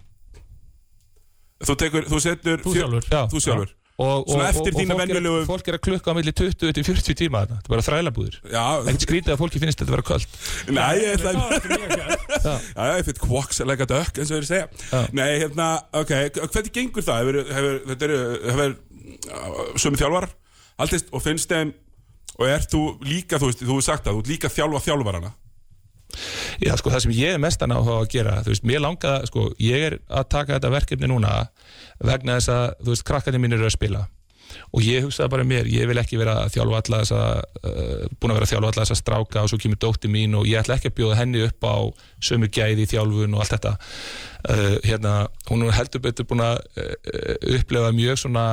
Þú 1.61 1.75
tekur, 1.77 2.07
þú 2.09 2.19
setur 2.23 2.63
Þú 2.63 2.73
sjálfur. 2.73 3.05
Já. 3.11 3.21
Þú 3.29 3.41
sjálfur. 3.45 3.77
Og, 4.01 4.07
og, 4.07 4.29
og, 4.33 4.39
og 4.41 4.55
fólk, 4.55 4.93
venjulegu- 4.97 5.41
er, 5.41 5.45
fólk 5.45 5.67
er 5.69 5.75
að 5.77 5.81
klukka 5.85 6.09
á 6.09 6.13
milli 6.17 6.31
20 6.33 6.71
til 6.73 6.85
40 6.87 7.17
tíma 7.19 7.41
þetta 7.43 7.57
er 7.59 7.69
bara 7.69 7.83
þrælabúður 7.85 8.37
Já, 8.49 8.63
ekkert 8.87 9.03
skrítið 9.05 9.33
að 9.35 9.41
fólki 9.43 9.61
finnst 9.61 9.77
þetta 9.81 9.91
að 9.91 9.95
vera 9.97 10.05
kvöld 10.07 10.37
nei, 10.73 10.95
ég 11.03 11.19
ætla 11.19 11.33
að 11.35 11.37
Já, 11.91 12.07
Já, 12.41 12.55
já, 12.73 12.95
ég 12.97 13.05
fyrir 13.05 13.19
quacks 13.21 13.59
like 13.67 13.85
a 13.85 13.89
duck, 13.91 14.17
eins 14.17 14.31
og 14.31 14.39
þeir 14.39 14.47
segja. 14.49 15.03
Nei, 15.13 15.27
hérna, 15.43 15.67
ok, 16.01 16.13
hvernig 16.39 16.73
gengur 16.79 17.05
það? 17.05 17.19
Hefur, 17.21 17.53
hefur, 17.59 17.77
þetta 17.91 18.07
eru, 18.07 18.19
hefur 18.47 18.73
uh, 18.73 19.61
sömu 19.83 20.01
þjálfar 20.01 20.29
Haldist 20.81 21.13
og 21.13 21.21
finnst 21.27 21.51
þeim 21.53 21.75
Og 22.39 22.47
ert 22.47 22.71
þú 22.71 22.81
líka, 23.05 23.39
þú 23.41 23.51
veist, 23.51 23.63
þú 23.63 23.73
hefur 23.75 23.85
sagt 23.85 24.07
það 24.07 24.17
Þú 24.17 24.23
ert 24.23 24.31
líka 24.31 24.49
að 24.49 24.57
þjálfa 24.57 24.83
þjálfarana? 24.87 25.31
Já, 26.61 26.73
sko, 26.75 26.91
það 26.91 27.03
sem 27.05 27.13
ég 27.15 27.35
er 27.35 27.41
mestan 27.41 27.71
á 27.71 27.79
að 27.79 28.07
gera, 28.11 28.39
þú 28.43 28.51
veist, 28.51 28.65
mér 28.67 28.81
langa, 28.83 29.13
sko, 29.29 29.45
ég 29.63 29.85
er 29.87 29.93
að 30.11 30.25
taka 30.33 30.57
þetta 30.57 30.71
verkefni 30.73 31.07
núna 31.07 31.35
vegna 32.03 32.35
þess 32.39 32.51
að, 32.51 32.65
þú 32.81 32.91
veist, 32.91 33.05
krakkarnir 33.07 33.43
mínir 33.43 33.61
eru 33.61 33.69
að 33.69 33.77
spila 33.77 34.01
og 34.71 34.85
ég 34.85 35.05
hugsaði 35.05 35.33
bara 35.33 35.45
mér, 35.47 35.69
ég 35.71 35.89
vil 35.89 35.99
ekki 36.01 36.19
vera 36.21 36.37
að 36.45 36.55
þjálfa 36.55 36.81
alla 36.81 37.01
þessa, 37.03 37.21
uh, 37.61 38.07
búin 38.17 38.33
að 38.33 38.39
vera 38.39 38.47
að 38.47 38.53
þjálfa 38.53 38.71
alla 38.71 38.85
þessa 38.85 38.99
stráka 38.99 39.43
og 39.43 39.51
svo 39.51 39.61
kemur 39.61 39.81
dótti 39.81 40.11
mín 40.11 40.37
og 40.39 40.49
ég 40.49 40.61
ætla 40.61 40.77
ekki 40.77 40.91
að 40.91 40.97
bjóða 41.01 41.19
henni 41.21 41.45
upp 41.47 41.67
á 41.67 41.77
sömu 42.21 42.49
gæði 42.51 42.85
í 42.85 42.91
þjálfun 42.91 43.37
og 43.37 43.43
allt 43.43 43.55
þetta. 43.57 43.75
Uh, 44.41 44.75
hérna, 44.87 45.13
hún 45.51 45.67
er 45.67 45.77
heldur 45.77 46.01
betur 46.01 46.27
búin 46.29 46.43
að 46.45 46.59
uh, 46.81 47.55
upplefa 47.59 47.93
mjög 47.95 48.23
svona, 48.25 48.45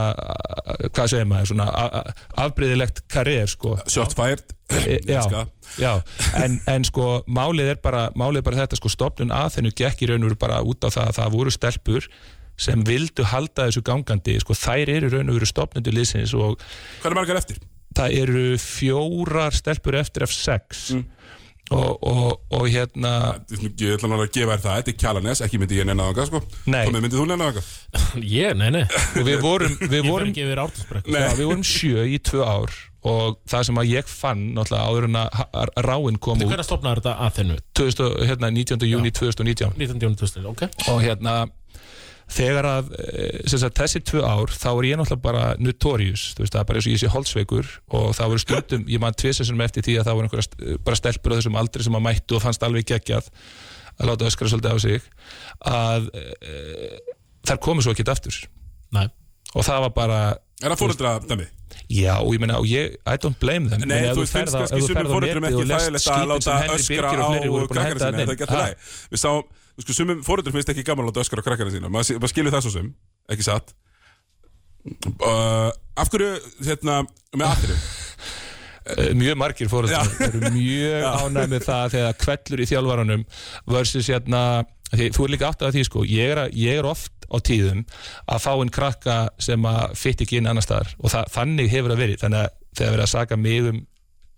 hvað 0.93 1.15
segir 1.15 1.29
maður, 1.31 1.53
svona 1.55 2.05
afbreyðilegt 2.45 3.05
karriér, 3.09 3.51
sko. 3.51 3.79
Shot 3.89 4.17
fired. 4.19 4.59
E, 4.69 4.99
já, 5.09 5.47
já, 5.79 5.93
en, 6.45 6.59
en 6.69 6.85
sko 6.85 7.23
málið 7.25 7.71
er 7.73 7.79
bara, 7.81 8.11
málið 8.13 8.43
er 8.43 8.45
bara 8.45 8.59
þetta 8.59 8.77
sko 8.77 8.91
stopnun 8.93 9.33
að 9.33 9.55
þennu 9.55 9.73
gekk 9.81 10.03
í 10.05 10.09
raun 10.11 10.27
og 10.27 10.29
veru 10.29 10.41
bara 10.43 10.59
út 10.61 10.85
á 10.85 10.93
það 10.93 11.07
að 11.07 11.17
það 11.17 11.37
voru 11.39 11.55
stelpur 11.55 12.09
sem 12.59 12.83
vildu 12.87 13.25
halda 13.31 13.69
þessu 13.69 13.85
gangandi 13.87 14.39
sko 14.43 14.57
þær 14.59 14.91
eru 14.97 15.11
í 15.11 15.13
raun 15.17 15.31
og 15.33 15.39
veru 15.39 15.49
stopnundu 15.51 15.93
liðsins 15.95 16.35
og 16.39 16.59
Hvað 17.03 17.13
er 17.13 17.19
margar 17.21 17.39
eftir? 17.43 17.61
það 17.99 18.17
eru 18.23 18.43
fjórar 18.63 19.55
stelpur 19.57 19.97
eftir 20.03 20.27
F6 20.29 20.89
Mm. 21.69 21.77
og, 21.77 21.99
og, 22.09 22.29
og 22.57 22.63
hérna 22.73 23.11
Ég 23.53 23.91
ætla 23.99 24.09
nú 24.09 24.17
að 24.17 24.31
gefa 24.33 24.55
þér 24.57 24.63
það, 24.63 24.77
þetta 24.79 24.93
er 24.95 24.97
Kjalanes 25.03 25.43
Ekki 25.45 25.59
myndi 25.61 25.77
ég 25.77 25.85
nennan 25.85 26.07
þangað, 26.15 26.31
sko 26.31 26.41
myndið 26.73 27.17
þú 27.19 27.27
nennan 27.29 27.43
þangað? 27.51 27.67
Ég, 28.39 28.55
nei, 28.57 28.71
nei 28.73 28.85
og 28.89 29.27
við 29.27 29.43
vorum, 29.45 29.75
við 29.93 30.07
vorum. 30.11 30.33
Já, 30.33 31.27
við 31.37 31.43
vorum 31.51 31.67
sjö 31.69 32.07
í 32.09 32.17
tvö 32.25 32.41
ár 32.49 32.73
og 33.09 33.37
það 33.53 33.67
sem 33.69 33.79
að 33.83 33.91
ég 33.93 34.09
fann 34.11 34.41
náttúrulega 34.57 34.89
áður 34.89 35.05
en 35.11 35.19
að 35.21 35.37
ha- 35.39 35.67
ráin 35.87 36.17
kom 36.25 36.41
út 36.41 36.49
Hver 36.51 36.63
að 36.65 36.67
stopna 36.71 36.95
þetta 36.97 37.13
að 37.29 37.37
þennu? 37.43 37.59
2000, 37.79 38.17
hérna, 38.33 38.51
19. 38.57 38.89
júni 38.89 39.13
2019 39.15 39.77
19. 39.79 40.03
júni 40.09 40.19
2000, 40.25 40.49
ok 40.51 40.65
og 40.95 41.05
hérna 41.05 41.37
þegar 42.29 42.67
að 42.69 42.91
eh, 43.01 43.39
sem 43.49 43.61
sagt, 43.63 43.79
þessi 43.79 44.03
tvö 44.05 44.23
ár 44.27 44.53
þá 44.53 44.69
er 44.75 44.89
ég 44.91 45.01
náttúrulega 45.01 45.25
bara 45.25 45.45
notorious 45.63 46.27
þú 46.37 46.45
veist 46.45 46.55
það 46.57 46.61
er 46.61 46.69
bara 46.71 46.81
eins 46.81 46.89
og 46.89 46.93
ég 46.95 47.03
sé 47.03 47.13
holdsveikur 47.15 47.71
og 47.99 48.09
það 48.19 48.33
voru 48.35 48.43
stundum, 48.45 48.85
ég 48.93 49.03
man 49.03 49.17
tvisasunum 49.17 49.65
eftir 49.65 49.87
því 49.87 49.97
að 50.01 50.11
það 50.11 50.19
voru 50.19 50.29
einhverja 50.29 50.49
st- 50.49 50.81
bara 50.85 51.01
stelpur 51.01 51.35
á 51.35 51.37
þessum 51.39 51.59
aldri 51.61 51.87
sem 51.87 51.99
að 51.99 52.05
mættu 52.09 52.37
og 52.39 52.45
fannst 52.45 52.67
alveg 52.69 52.89
geggjað 52.93 53.31
að 53.99 54.11
láta 54.13 54.29
öskra 54.29 54.51
svolítið 54.53 54.75
á 54.75 54.79
sig 54.79 55.07
að 55.67 56.11
e, 56.15 56.91
þær 57.49 57.61
komu 57.65 57.83
svo 57.83 57.95
ekki 57.97 58.07
aftur. 58.13 58.37
Nei. 58.95 59.09
Og 59.57 59.65
það 59.67 59.87
var 59.87 59.95
bara 59.97 60.19
Er 60.59 60.73
það 60.73 60.81
fóreldra 60.83 61.15
dæmi? 61.25 61.47
Já, 61.89 62.15
og 62.21 62.33
ég 62.35 62.41
meina, 62.43 62.59
og 62.61 62.67
ég, 62.69 62.97
I 63.07 63.17
don't 63.21 63.39
blame 63.41 63.71
them. 63.71 63.85
Nei, 63.89 64.01
þú 64.13 64.25
finnst 64.29 64.57
kannski 64.59 64.81
fóreldrum 64.93 65.45
netið 65.47 65.63
ekki 65.63 65.69
þægilegt 65.73 66.09
að 66.13 66.27
láta 66.33 66.57
öskra 66.75 67.09
á 67.09 67.19
þarna 67.25 67.89
það 68.03 68.09
er 68.09 68.25
inn. 68.69 69.45
Sko, 69.83 69.97
sumum 69.97 70.25
fóreldrum 70.27 70.57
finnst 70.57 70.73
ekki 70.75 70.87
gaman 70.87 71.11
að 71.11 71.23
öskra 71.25 71.43
á 71.43 71.47
krakkana 71.47 71.75
sína. 71.75 71.93
Maður 71.93 72.21
maður 72.23 72.35
skilur 72.35 72.55
það 72.55 72.67
svo 72.67 72.75
sem, 72.75 72.91
ekki 73.31 73.47
satt? 73.47 73.75
Uh, 75.19 75.71
Af 75.99 76.13
hverju, 76.13 76.35
hérna, 76.65 77.03
með 77.35 77.51
aftur 77.51 77.81
Eh, 78.89 79.13
mjög 79.15 79.37
margir 79.37 79.69
fóreldrar 79.69 80.09
eru 80.25 80.49
mjög 80.55 81.05
ánægð 81.05 81.51
með 81.53 81.65
það 81.67 81.91
þegar 81.95 82.15
kvellur 82.23 82.63
í 82.63 82.67
þjálfaranum 82.71 83.25
versus 83.69 84.09
hérna 84.09 84.43
því, 84.95 85.09
þú 85.13 85.25
er 85.27 85.33
líka 85.35 85.49
átt 85.51 85.65
að 85.67 85.75
því 85.77 85.83
sko. 85.89 86.05
Ég 86.09 86.33
er, 86.33 86.41
ég 86.57 86.81
er 86.81 86.89
oft 86.89 87.29
á 87.29 87.37
tíðum 87.45 87.83
að 88.25 88.41
fá 88.47 88.51
einn 88.55 88.73
krakka 88.73 89.17
sem 89.45 89.67
að 89.69 89.93
fytt 90.01 90.25
ekki 90.25 90.41
inn 90.41 90.49
annar 90.49 90.65
staðar 90.65 90.95
og 91.03 91.13
það, 91.13 91.29
þannig 91.35 91.73
hefur 91.75 91.93
það 91.93 92.03
verið. 92.05 92.21
Þannig 92.23 92.47
að 92.47 92.55
þegar 92.79 92.95
verið 92.95 93.05
að 93.05 93.13
saka 93.13 93.41
mig 93.43 93.69
um 93.73 93.83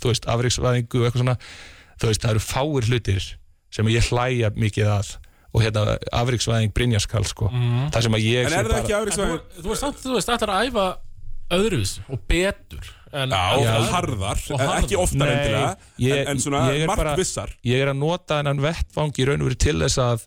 þú 0.01 0.11
veist, 0.11 0.29
afriksvæðingu 0.35 0.99
og 0.99 1.07
eitthvað 1.07 1.23
svona 1.23 1.39
þú 2.01 2.11
veist, 2.11 2.25
það 2.25 2.35
eru 2.35 2.45
fáir 2.49 2.91
hlutir 2.91 3.31
sem 3.71 3.93
ég 3.95 4.11
hlæja 4.11 4.51
mikið 4.57 4.95
að 4.97 5.15
og 5.53 5.63
hérna 5.65 5.97
afriksvæðing 6.13 6.73
Brynjarskal 6.77 7.25
sko 7.27 7.49
það 7.51 8.03
sem 8.07 8.15
að 8.19 8.25
ég 8.29 8.45
En 8.47 8.51
sé 8.53 8.59
er 8.61 8.65
það 8.65 8.71
bara- 8.71 8.81
ekki 8.85 8.95
En 8.95 9.01
afriksvæðin? 9.03 9.41
Þú, 9.41 9.63
þú 9.65 9.69
veist 9.73 9.81
samt, 9.87 9.97
þú 10.05 10.15
veist, 10.15 10.29
ætlar 10.37 10.53
að 10.55 10.69
æfa 10.71 10.87
öðruvís 11.51 11.95
og 12.09 12.21
betur 12.31 12.91
en 13.13 13.33
Já, 13.35 13.59
Já. 13.59 13.73
harðar, 13.91 14.39
Og 14.55 14.61
harðar. 14.61 14.85
ekki 14.85 14.97
oftar 14.97 15.27
endilega 15.33 15.77
ég- 15.99 16.21
en, 16.21 16.29
en 16.29 16.39
svona 16.39 16.61
ég 16.71 16.83
er 16.85 16.87
margt 16.87 17.03
bara- 17.03 17.17
vissar 17.19 17.51
ég 17.67 17.83
er 17.83 17.89
að 17.91 17.99
nota 17.99 18.37
hennan 18.39 18.61
vettvang 18.63 19.11
í 19.19 19.27
raun 19.27 19.41
og 19.43 19.49
veru 19.51 19.59
til 19.59 19.79
þess 19.83 19.99
að 19.99 20.27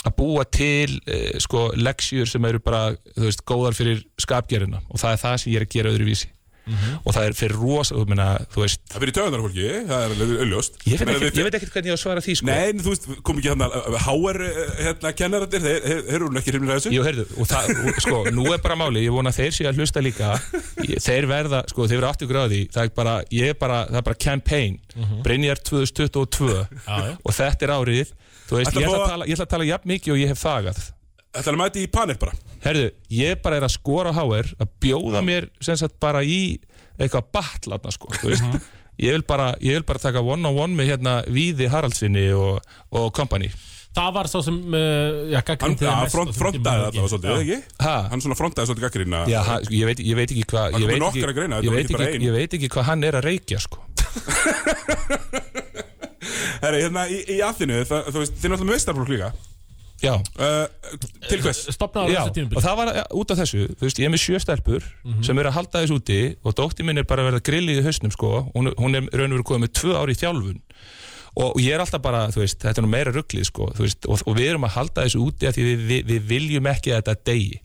að 0.00 0.14
búa 0.16 0.44
til 0.50 0.98
eh, 1.06 1.38
sko 1.38 1.70
leksjur 1.76 2.26
sem 2.26 2.44
eru 2.48 2.58
bara, 2.58 2.96
þú 3.14 3.26
veist, 3.28 3.44
góðar 3.44 3.74
fyrir 3.76 4.02
skapgerina 4.18 4.80
og 4.90 4.96
það 4.98 5.12
er 5.12 5.20
það 5.22 5.36
sem 5.38 5.52
ég 5.52 5.56
er 5.60 5.66
að 5.66 5.74
gera 5.76 5.90
öðruvísi 5.92 6.26
og 7.04 7.14
það 7.16 7.24
er 7.28 7.36
fyrir 7.40 7.56
rosa, 7.60 7.94
þú 7.94 8.04
meina, 8.10 8.26
þú 8.54 8.62
veist 8.64 8.80
Það 8.90 9.00
fyrir 9.04 9.14
töðunar 9.18 9.42
fólki, 9.44 9.66
það 9.90 10.04
er 10.04 10.14
alveg 10.14 10.32
auðljóst 10.44 10.78
ég 10.86 10.92
veit, 10.92 11.06
Meina, 11.06 11.12
ekki, 11.18 11.24
við- 11.30 11.38
ég 11.40 11.46
veit 11.48 11.56
ekkert 11.60 11.72
hvernig 11.74 11.90
ég 11.90 11.94
á 11.94 11.98
að 11.98 12.02
svara 12.04 12.20
því 12.24 12.34
sko. 12.40 12.46
Nei, 12.50 12.72
þú 12.80 12.90
veist, 12.94 13.08
kom 13.26 13.40
ekki 13.40 13.50
hann 13.52 13.64
að 13.66 13.98
HR 14.04 14.38
hérna 14.80 15.12
kennarandir, 15.20 15.64
þeir 15.66 16.10
eru 16.16 16.28
nú 16.30 16.40
ekki 16.40 16.54
hrifnir 16.54 16.70
að 16.74 16.80
þessu. 16.80 16.92
Jú, 16.94 17.02
heyrðu, 17.06 17.26
og 17.40 17.50
það, 17.50 17.70
og, 17.90 18.00
sko, 18.06 18.22
nú 18.36 18.46
er 18.54 18.62
bara 18.64 18.76
máli, 18.80 19.04
ég 19.06 19.14
vona 19.14 19.32
þeir 19.34 19.52
séu 19.56 19.68
að 19.70 19.80
hlusta 19.80 20.00
líka. 20.04 20.32
Ég- 20.86 21.02
þeir 21.04 21.26
verða, 21.30 21.62
sko, 21.70 21.86
þeir 21.90 22.00
verða 22.00 22.14
80 22.16 22.30
gráði 22.30 22.60
það 22.70 22.82
er 22.84 22.94
bara, 23.00 23.16
ég 23.30 23.48
er 23.54 23.58
bara, 23.60 23.80
það 23.90 24.00
er 24.02 24.06
bara 24.10 24.20
campaign. 24.26 24.78
Brynjar 25.24 25.58
2022 25.64 26.48
Já, 26.50 26.66
já. 26.86 27.16
og 27.24 27.32
þetta 27.34 27.62
er 27.66 27.72
árið 27.76 28.08
þú 28.50 28.56
veist, 28.58 28.70
Ætla 28.72 28.80
ég 28.80 28.86
að 28.86 28.90
ætla, 28.90 28.96
fá- 28.98 29.04
að 29.04 29.12
tala, 29.14 29.26
ég 29.30 29.36
ætla 29.36 29.46
að 29.46 29.52
tala 29.54 29.64
jafn 29.68 29.88
mikið 29.90 30.12
og 30.14 30.18
ég 30.20 30.28
hef 30.32 30.40
þagað 30.42 30.80
Þetta 31.30 31.46
er 31.46 31.54
að 31.56 31.60
mæti 31.60 31.84
í 31.84 31.90
panel 31.92 32.16
bara? 32.18 32.34
Herðu, 32.64 32.86
ég 33.14 33.40
bara 33.44 33.60
er 33.60 33.66
að 33.68 33.74
skora 33.76 34.10
á 34.10 34.18
HR 34.18 34.48
að 34.60 34.70
bjóða 34.82 35.22
mér 35.24 35.46
sem 35.62 35.78
sagt 35.78 35.94
bara 36.02 36.24
í 36.26 36.58
eitthvað 37.00 37.28
batlatna 37.32 37.92
sko, 37.94 38.10
ég 39.00 39.14
vil 39.14 39.24
bara, 39.24 39.52
ég 39.62 39.78
vil 39.78 39.86
bara 39.88 40.02
taka 40.02 40.20
one 40.20 40.44
on 40.48 40.58
one 40.58 40.76
með 40.76 40.90
hérna 40.92 41.20
Víði 41.30 41.70
Haraldsinni 41.72 42.26
og, 42.36 42.58
og 42.90 43.12
company. 43.16 43.48
Það 43.94 44.10
var 44.14 44.28
svo 44.30 44.40
sem 44.46 44.58
uh, 44.70 45.30
já, 45.32 45.40
Hann 45.42 45.72
ja, 45.74 45.78
það 45.80 46.02
mest 46.04 46.14
front, 46.14 46.34
frontaði 46.36 46.82
allavega 46.84 47.08
svolítið, 47.10 47.30
eða 47.30 47.40
ekki? 47.42 47.56
ha, 47.82 47.94
Hann 48.12 48.22
svona 48.22 48.36
frontaði 48.38 48.70
svolítið 48.70 48.84
gaggrina 48.86 49.22
já, 49.30 49.40
ha, 49.48 49.56
ég, 49.66 49.86
veit, 49.88 50.02
ég 50.06 50.18
veit 50.18 50.30
ekki 50.30 50.44
hvað 50.52 50.76
Það 50.76 50.84
ég, 50.84 50.86
ég, 50.86 52.20
ég 52.26 52.36
veit 52.36 52.54
ekki 52.58 52.70
hvað 52.70 52.86
hann 52.86 53.06
er 53.08 53.18
að 53.18 53.26
reykja 53.26 53.58
sko. 53.64 53.82
Herri, 56.60 56.84
hérna 56.84 57.06
í, 57.10 57.18
í 57.34 57.40
aðinu, 57.42 57.80
þú 57.88 58.20
veist, 58.20 58.36
þið 58.36 58.46
er 58.46 58.54
náttúrulega 58.54 58.70
meistarflokk 58.74 59.10
líka. 59.10 59.32
Já, 59.32 59.59
uh, 60.08 60.66
Til 61.28 61.40
hvers? 61.44 61.60
Á 61.68 62.08
Já, 62.08 62.22
þessu 62.24 62.30
og 62.30 62.34
tímubili 62.38 62.62
það 62.64 62.76
var 62.80 62.90
ja, 62.96 63.04
út 63.20 63.30
af 63.34 63.38
þessu 63.42 63.60
þú 63.74 63.84
veist, 63.86 63.98
ég 64.00 64.08
er 64.08 64.14
með 64.14 64.22
sjö 64.24 64.40
stelpur 64.40 64.82
Mhm. 65.04 65.22
sem 65.26 65.38
eru 65.38 65.48
að 65.50 65.56
halda 65.58 65.82
þess 65.84 65.94
úti 65.98 66.20
og 66.44 66.54
dóttir 66.56 66.84
minn 66.88 66.98
er 66.98 67.04
bara 67.04 67.22
að 67.22 67.30
verða 67.32 67.42
grillið 67.50 67.80
í 67.82 67.86
hausnum 67.86 68.12
sko, 68.14 68.32
hún, 68.54 68.72
hún 68.78 68.96
er 68.96 69.06
raun 69.12 69.32
og 69.32 69.38
verið 69.38 69.48
komið 69.50 69.64
með 69.66 69.72
tvö 69.80 69.94
ári 70.00 70.12
í 70.16 70.20
þjálfun. 70.20 70.60
Og 71.40 71.60
ég 71.62 71.72
er 71.76 71.80
alltaf 71.84 72.02
bara, 72.02 72.24
þú 72.34 72.40
veist, 72.42 72.58
þetta 72.58 72.80
er 72.80 72.84
nú 72.84 72.90
meira 72.90 73.12
rugglið 73.14 73.44
sko, 73.46 73.68
veist, 73.78 74.06
og, 74.10 74.18
og 74.26 74.34
við 74.36 74.48
erum 74.50 74.64
að 74.66 74.74
halda 74.74 75.04
þessu 75.06 75.20
úti 75.22 75.46
af 75.46 75.54
því 75.54 75.62
við, 75.68 75.84
við, 75.90 76.00
við 76.10 76.24
viljum 76.32 76.66
ekki 76.72 76.90
að 76.96 77.02
þetta 77.04 77.14
degi 77.30 77.60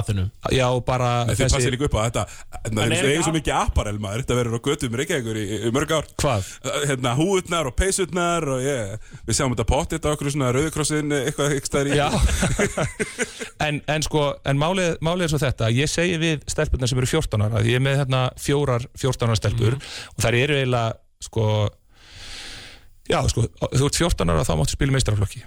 aðunum 0.00 0.28
Já, 0.54 0.66
bara 0.86 1.10
Þið 1.30 1.42
passið 1.54 1.72
líka 1.74 1.86
upp 1.88 1.96
á 1.96 2.00
þetta. 2.06 2.24
Það 2.66 2.80
En 2.86 2.92
er 2.96 3.22
svo 3.22 3.32
á- 3.32 3.36
mikið 3.38 3.54
apparel 3.56 3.98
maður. 4.02 4.22
Þetta 4.24 4.38
verður 4.40 4.56
á 4.56 4.60
götum 4.66 4.96
Reykjavíkur 5.00 5.40
í, 5.40 5.44
í 5.66 5.72
mörg 5.74 5.94
ár. 5.96 6.08
Hvað? 6.22 6.50
Hérna 6.90 7.14
húutnar 7.18 7.70
og 7.70 7.76
peysutnar 7.78 8.46
og 8.56 8.60
ég 8.64 9.10
Við 9.26 9.38
sjáum 9.40 9.54
þetta 9.56 9.68
pottit 9.70 10.06
á 10.06 10.12
okkur 10.12 10.30
svona 10.34 10.52
rauðikrossin 10.56 11.16
eitthvað 11.22 11.56
ekki 11.58 11.70
stæðir 11.72 11.92
í 11.92 11.98
Já. 12.00 12.08
En, 13.66 13.80
en 13.88 14.04
sko, 14.04 14.26
en 14.44 14.58
málið, 14.60 14.98
málið 15.04 15.26
er 15.26 15.32
svo 15.32 15.40
þetta 15.42 15.70
Ég 15.72 15.88
segi 15.90 16.18
við 16.20 16.44
stelpurnar 16.50 16.90
sem 16.90 17.00
eru 17.00 17.08
14 17.08 17.46
ára 17.46 17.62
Ég 17.66 17.78
er 17.80 17.84
með 17.86 17.98
hérna 18.02 18.22
fjórar 18.40 18.84
14 19.00 19.30
ára 19.30 19.38
stelpur 19.40 19.78
og 19.80 20.22
þær 20.22 20.36
eru 20.42 20.58
eiginlega 20.60 20.96
sko 21.24 21.46
Já, 23.06 23.20
sko, 23.30 23.46
þú 23.72 23.86
ert 23.88 24.00
14 24.02 24.32
ára 24.34 24.44
þá 24.46 24.52
máttu 24.58 24.74
spila 24.76 24.92
í 24.92 24.96
meistaraflokki 24.98 25.44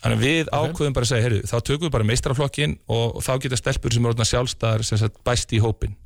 Þannig 0.00 0.16
að 0.16 0.24
við 0.24 0.50
ákveðum 0.56 0.96
bara 0.96 1.04
að 1.06 1.10
segja, 1.12 1.26
heyrðu, 1.28 1.42
þá 1.50 1.56
tökum 1.60 1.86
við 1.86 1.94
bara 1.98 2.08
meistaraflokkin 2.08 2.78
og, 2.88 3.20
þá 3.26 3.32
geta 3.44 3.58
stelpur 3.60 3.92
sem 3.92 4.04
eru 4.06 4.14
orðnar 4.14 4.28
sjálfstæðar 4.30 4.84
sem 4.88 5.00
sagt 5.02 5.20
bæst 5.26 5.52
í 5.52 5.60
hópin 5.60 5.96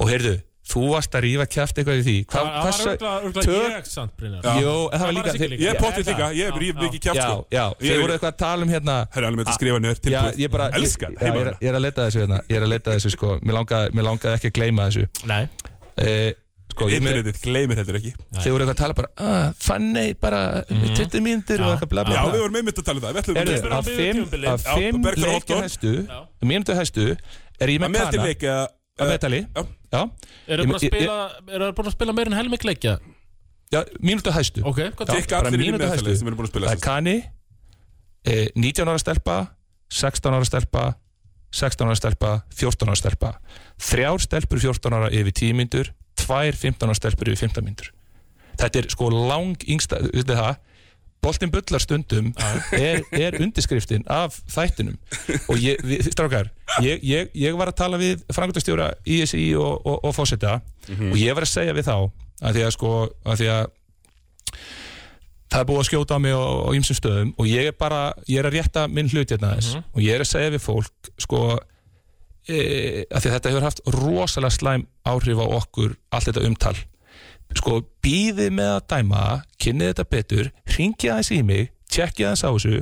og 0.00 0.08
heyrðu, 0.08 0.38
þú 0.64 0.82
varst 0.94 1.12
að 1.12 1.24
rífa 1.26 1.44
kjæft 1.52 1.76
eitthvað 1.80 1.98
í 2.00 2.04
því. 2.06 2.14
Það 2.32 2.46
var 2.48 2.62
örgulega 2.64 3.42
tök- 3.44 3.74
ég 3.74 3.88
samt 3.90 4.14
Brynjar. 4.16 4.46
Já. 4.48 4.54
En 4.64 5.00
það 5.00 5.04
var 5.04 5.12
líka. 5.18 5.34
Ég 5.34 5.68
er 5.68 5.80
það. 5.80 5.98
líka, 6.08 6.28
ég 6.32 6.46
er 6.48 6.62
Já, 6.64 6.78
mikið 6.80 7.02
kjátt 7.04 7.18
Já, 7.20 7.26
sko. 7.26 7.46
já, 7.52 7.64
þið 7.82 7.92
er- 7.92 8.00
voru 8.00 8.14
eitthvað 8.16 8.32
að 8.32 8.38
tala 8.44 8.62
um 8.64 8.72
hérna 8.72 8.96
er 9.04 9.26
alveg 9.28 9.38
með 9.42 9.44
að 9.52 9.58
skrifa 9.58 9.94
tilbúð 10.06 10.40
ég 10.40 10.50
bara, 10.56 10.70
Elskar, 10.80 11.12
já, 11.12 11.28
ég, 11.28 11.36
er, 11.42 11.52
er 11.60 11.74
að 11.74 11.84
leta 11.84 12.06
þessu 12.08 12.24
hérna 12.24 12.40
Ég 12.48 12.56
er 12.56 12.64
að 12.64 12.72
leta 12.72 12.96
þessu 12.96 13.12
sko. 13.12 13.34
Mér 13.44 13.58
langaði, 13.60 13.92
mér 13.92 14.08
langaði 14.08 14.34
ekki 14.40 14.48
að 14.48 14.56
gleyma 14.60 14.88
þessu. 14.88 15.04
Nei, 15.28 15.48
eh, 16.00 16.32
Sko, 16.74 16.88
Internetið 16.90 17.36
gleymir 17.44 17.78
heldur 17.78 17.98
ekki. 18.00 18.10
Þið 18.34 18.54
voru 18.54 18.64
eitthvað 18.64 18.74
að 18.74 18.80
tala 18.80 18.96
bara 18.98 19.10
ah, 19.22 19.44
Fanny, 19.62 20.06
bara 20.18 20.40
mm 20.66 20.94
20 20.98 21.22
mínútur 21.22 21.62
og 21.62 21.74
eitthvað 21.74 21.90
bla 21.92 22.04
bla 22.08 22.16
Já, 22.16 22.22
við 22.32 22.42
vorum 22.42 22.58
einmitt 22.60 22.80
að 22.80 22.88
tala 22.88 22.98
um 22.98 23.04
það. 23.04 23.14
Við 23.14 23.20
ætlum 23.22 23.38
Heyrðu, 23.38 23.70
að 24.48 24.64
fimm, 24.74 25.06
leikja 25.24 25.58
hæstu. 25.60 25.92
Mínútu 26.50 26.78
hæstu 26.78 27.06
Er 27.14 27.70
ég 27.70 27.78
Að 27.78 27.94
með 27.94 28.02
kana? 28.10 28.56
Að 28.94 29.10
meðtali 29.10 29.40
Já. 29.44 29.62
Já, 29.94 30.00
eru 30.50 30.64
Ég- 30.64 30.68
búin 30.70 30.78
að 30.78 30.84
spila 30.88 31.16
Eru 31.54 31.70
búin 31.78 31.90
að 31.90 31.94
spila 31.96 32.16
meir 32.18 32.30
en 32.30 32.38
helming 32.38 32.66
leikja? 32.66 32.98
Já 33.74 33.80
mínútu 34.02 34.34
hæstu. 34.34 34.62
Ok, 34.66 34.82
hvað 34.98 35.14
bara 35.30 35.48
allir 35.50 35.64
í 35.64 35.88
hæstu. 35.94 36.16
sem 36.18 36.28
eru 36.30 36.38
búin 36.38 36.46
að 36.46 36.52
spila 36.52 36.68
Það 36.70 36.76
er 36.76 36.84
Kani 36.84 37.16
eh, 38.26 38.46
19 38.54 38.90
ára 38.90 39.02
stelpa 39.02 39.38
16 39.94 40.34
ára 40.34 40.46
stelpa 40.50 40.84
16 41.54 41.86
ára 41.86 41.94
stelpa, 41.94 42.30
14 42.50 42.88
ára 42.90 42.98
stelpa. 42.98 43.30
Þrjár 43.78 44.22
stelpur 44.24 44.58
14 44.58 44.96
ára 44.96 45.10
yfir 45.14 45.34
10 45.38 45.58
myndur 45.58 45.90
tvær 46.24 46.56
15 46.56 46.88
ára 46.88 46.96
stelpur 46.98 47.30
yfir 47.30 47.46
15 47.48 47.68
myndur 47.68 47.92
þetta 48.60 48.80
er 48.80 48.88
sko 48.92 49.10
lang 49.10 49.66
yngsta, 49.70 50.00
veitir 50.12 50.38
það? 50.38 50.54
Boltin 51.24 51.52
bullar 51.52 51.80
stundum 51.80 52.32
er, 52.76 53.00
er 53.16 53.38
undirskriftin 53.40 54.02
af 54.12 54.36
þættinum. 54.52 54.98
Og 55.48 55.56
ég, 55.56 55.80
við, 55.80 56.10
strákar 56.12 56.50
ég, 56.84 57.00
ég, 57.00 57.30
ég 57.46 57.56
var 57.56 57.70
að 57.72 57.78
tala 57.80 58.00
við 58.00 58.26
frangutastjóra 58.34 58.90
ISI 59.08 59.46
og, 59.56 59.78
og, 59.88 60.02
og 60.04 60.12
fósita 60.16 60.58
og 60.90 61.16
ég 61.16 61.32
var 61.36 61.46
að 61.46 61.54
segja 61.54 61.76
við 61.76 61.88
þá 61.88 61.96
að 62.44 62.58
því 62.58 62.66
að 62.66 62.74
sko, 62.76 62.92
að 63.24 63.40
því 63.40 63.48
að 63.54 63.62
það 65.54 65.60
er 65.62 65.68
búið 65.70 65.80
að 65.80 65.88
skjóta 65.88 66.18
á 66.18 66.24
mig 66.26 66.36
á, 66.36 66.44
ýmsum 66.76 66.98
stöðum. 66.98 67.32
Og 67.40 67.48
ég 67.48 67.70
er 67.70 67.78
bara, 67.78 68.02
ég 68.28 68.42
er 68.42 68.50
að 68.50 68.58
rétta 68.58 68.84
minn 68.90 69.08
hlut 69.08 69.32
hérna 69.32 69.54
þess 69.56 69.78
og 69.80 70.02
ég 70.04 70.18
er 70.18 70.26
að 70.26 70.32
segja 70.34 70.52
við 70.52 70.64
fólk 70.66 71.12
sko 71.24 71.44
e, 72.48 73.04
að 73.08 73.28
þetta 73.28 73.52
hefur 73.52 73.66
haft 73.68 73.82
rosalega 73.94 74.56
slæm 74.56 74.86
áhrif 75.08 75.40
á 75.40 75.46
okkur 75.46 75.96
allt 76.10 76.30
þetta 76.30 76.44
umtal. 76.48 76.76
Sko 77.54 77.80
býðið 78.02 78.54
með 78.56 78.70
að 78.72 78.86
dæma 78.90 79.24
kynnið 79.62 79.90
þetta 79.92 80.10
betur, 80.10 80.48
ringið 80.76 81.12
aðeins 81.12 81.32
í 81.34 81.42
mig 81.46 81.68
tjekkið 81.92 82.30
aðeins 82.30 82.44
á 82.44 82.50
þessu 82.50 82.80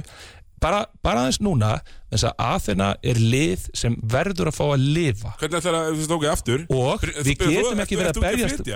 bara, 0.62 0.84
bara 1.04 1.24
aðeins 1.24 1.40
núna 1.42 1.76
þess 2.12 2.26
að 2.28 2.42
Aþena 2.44 2.88
er 3.08 3.18
lið 3.18 3.64
sem 3.76 3.94
verður 4.12 4.50
að 4.50 4.56
fá 4.58 4.64
að 4.66 4.84
lifa. 4.96 5.32
Hvernig 5.40 5.62
ætlar 5.62 5.78
að 5.78 5.94
þú 5.96 6.06
stókið 6.06 6.32
aftur? 6.32 6.64
Og 6.76 7.06
við 7.24 7.30
getum 7.40 7.82
ekki 7.84 7.98
verið 7.98 8.10
að 8.12 8.26
berjast 8.26 8.68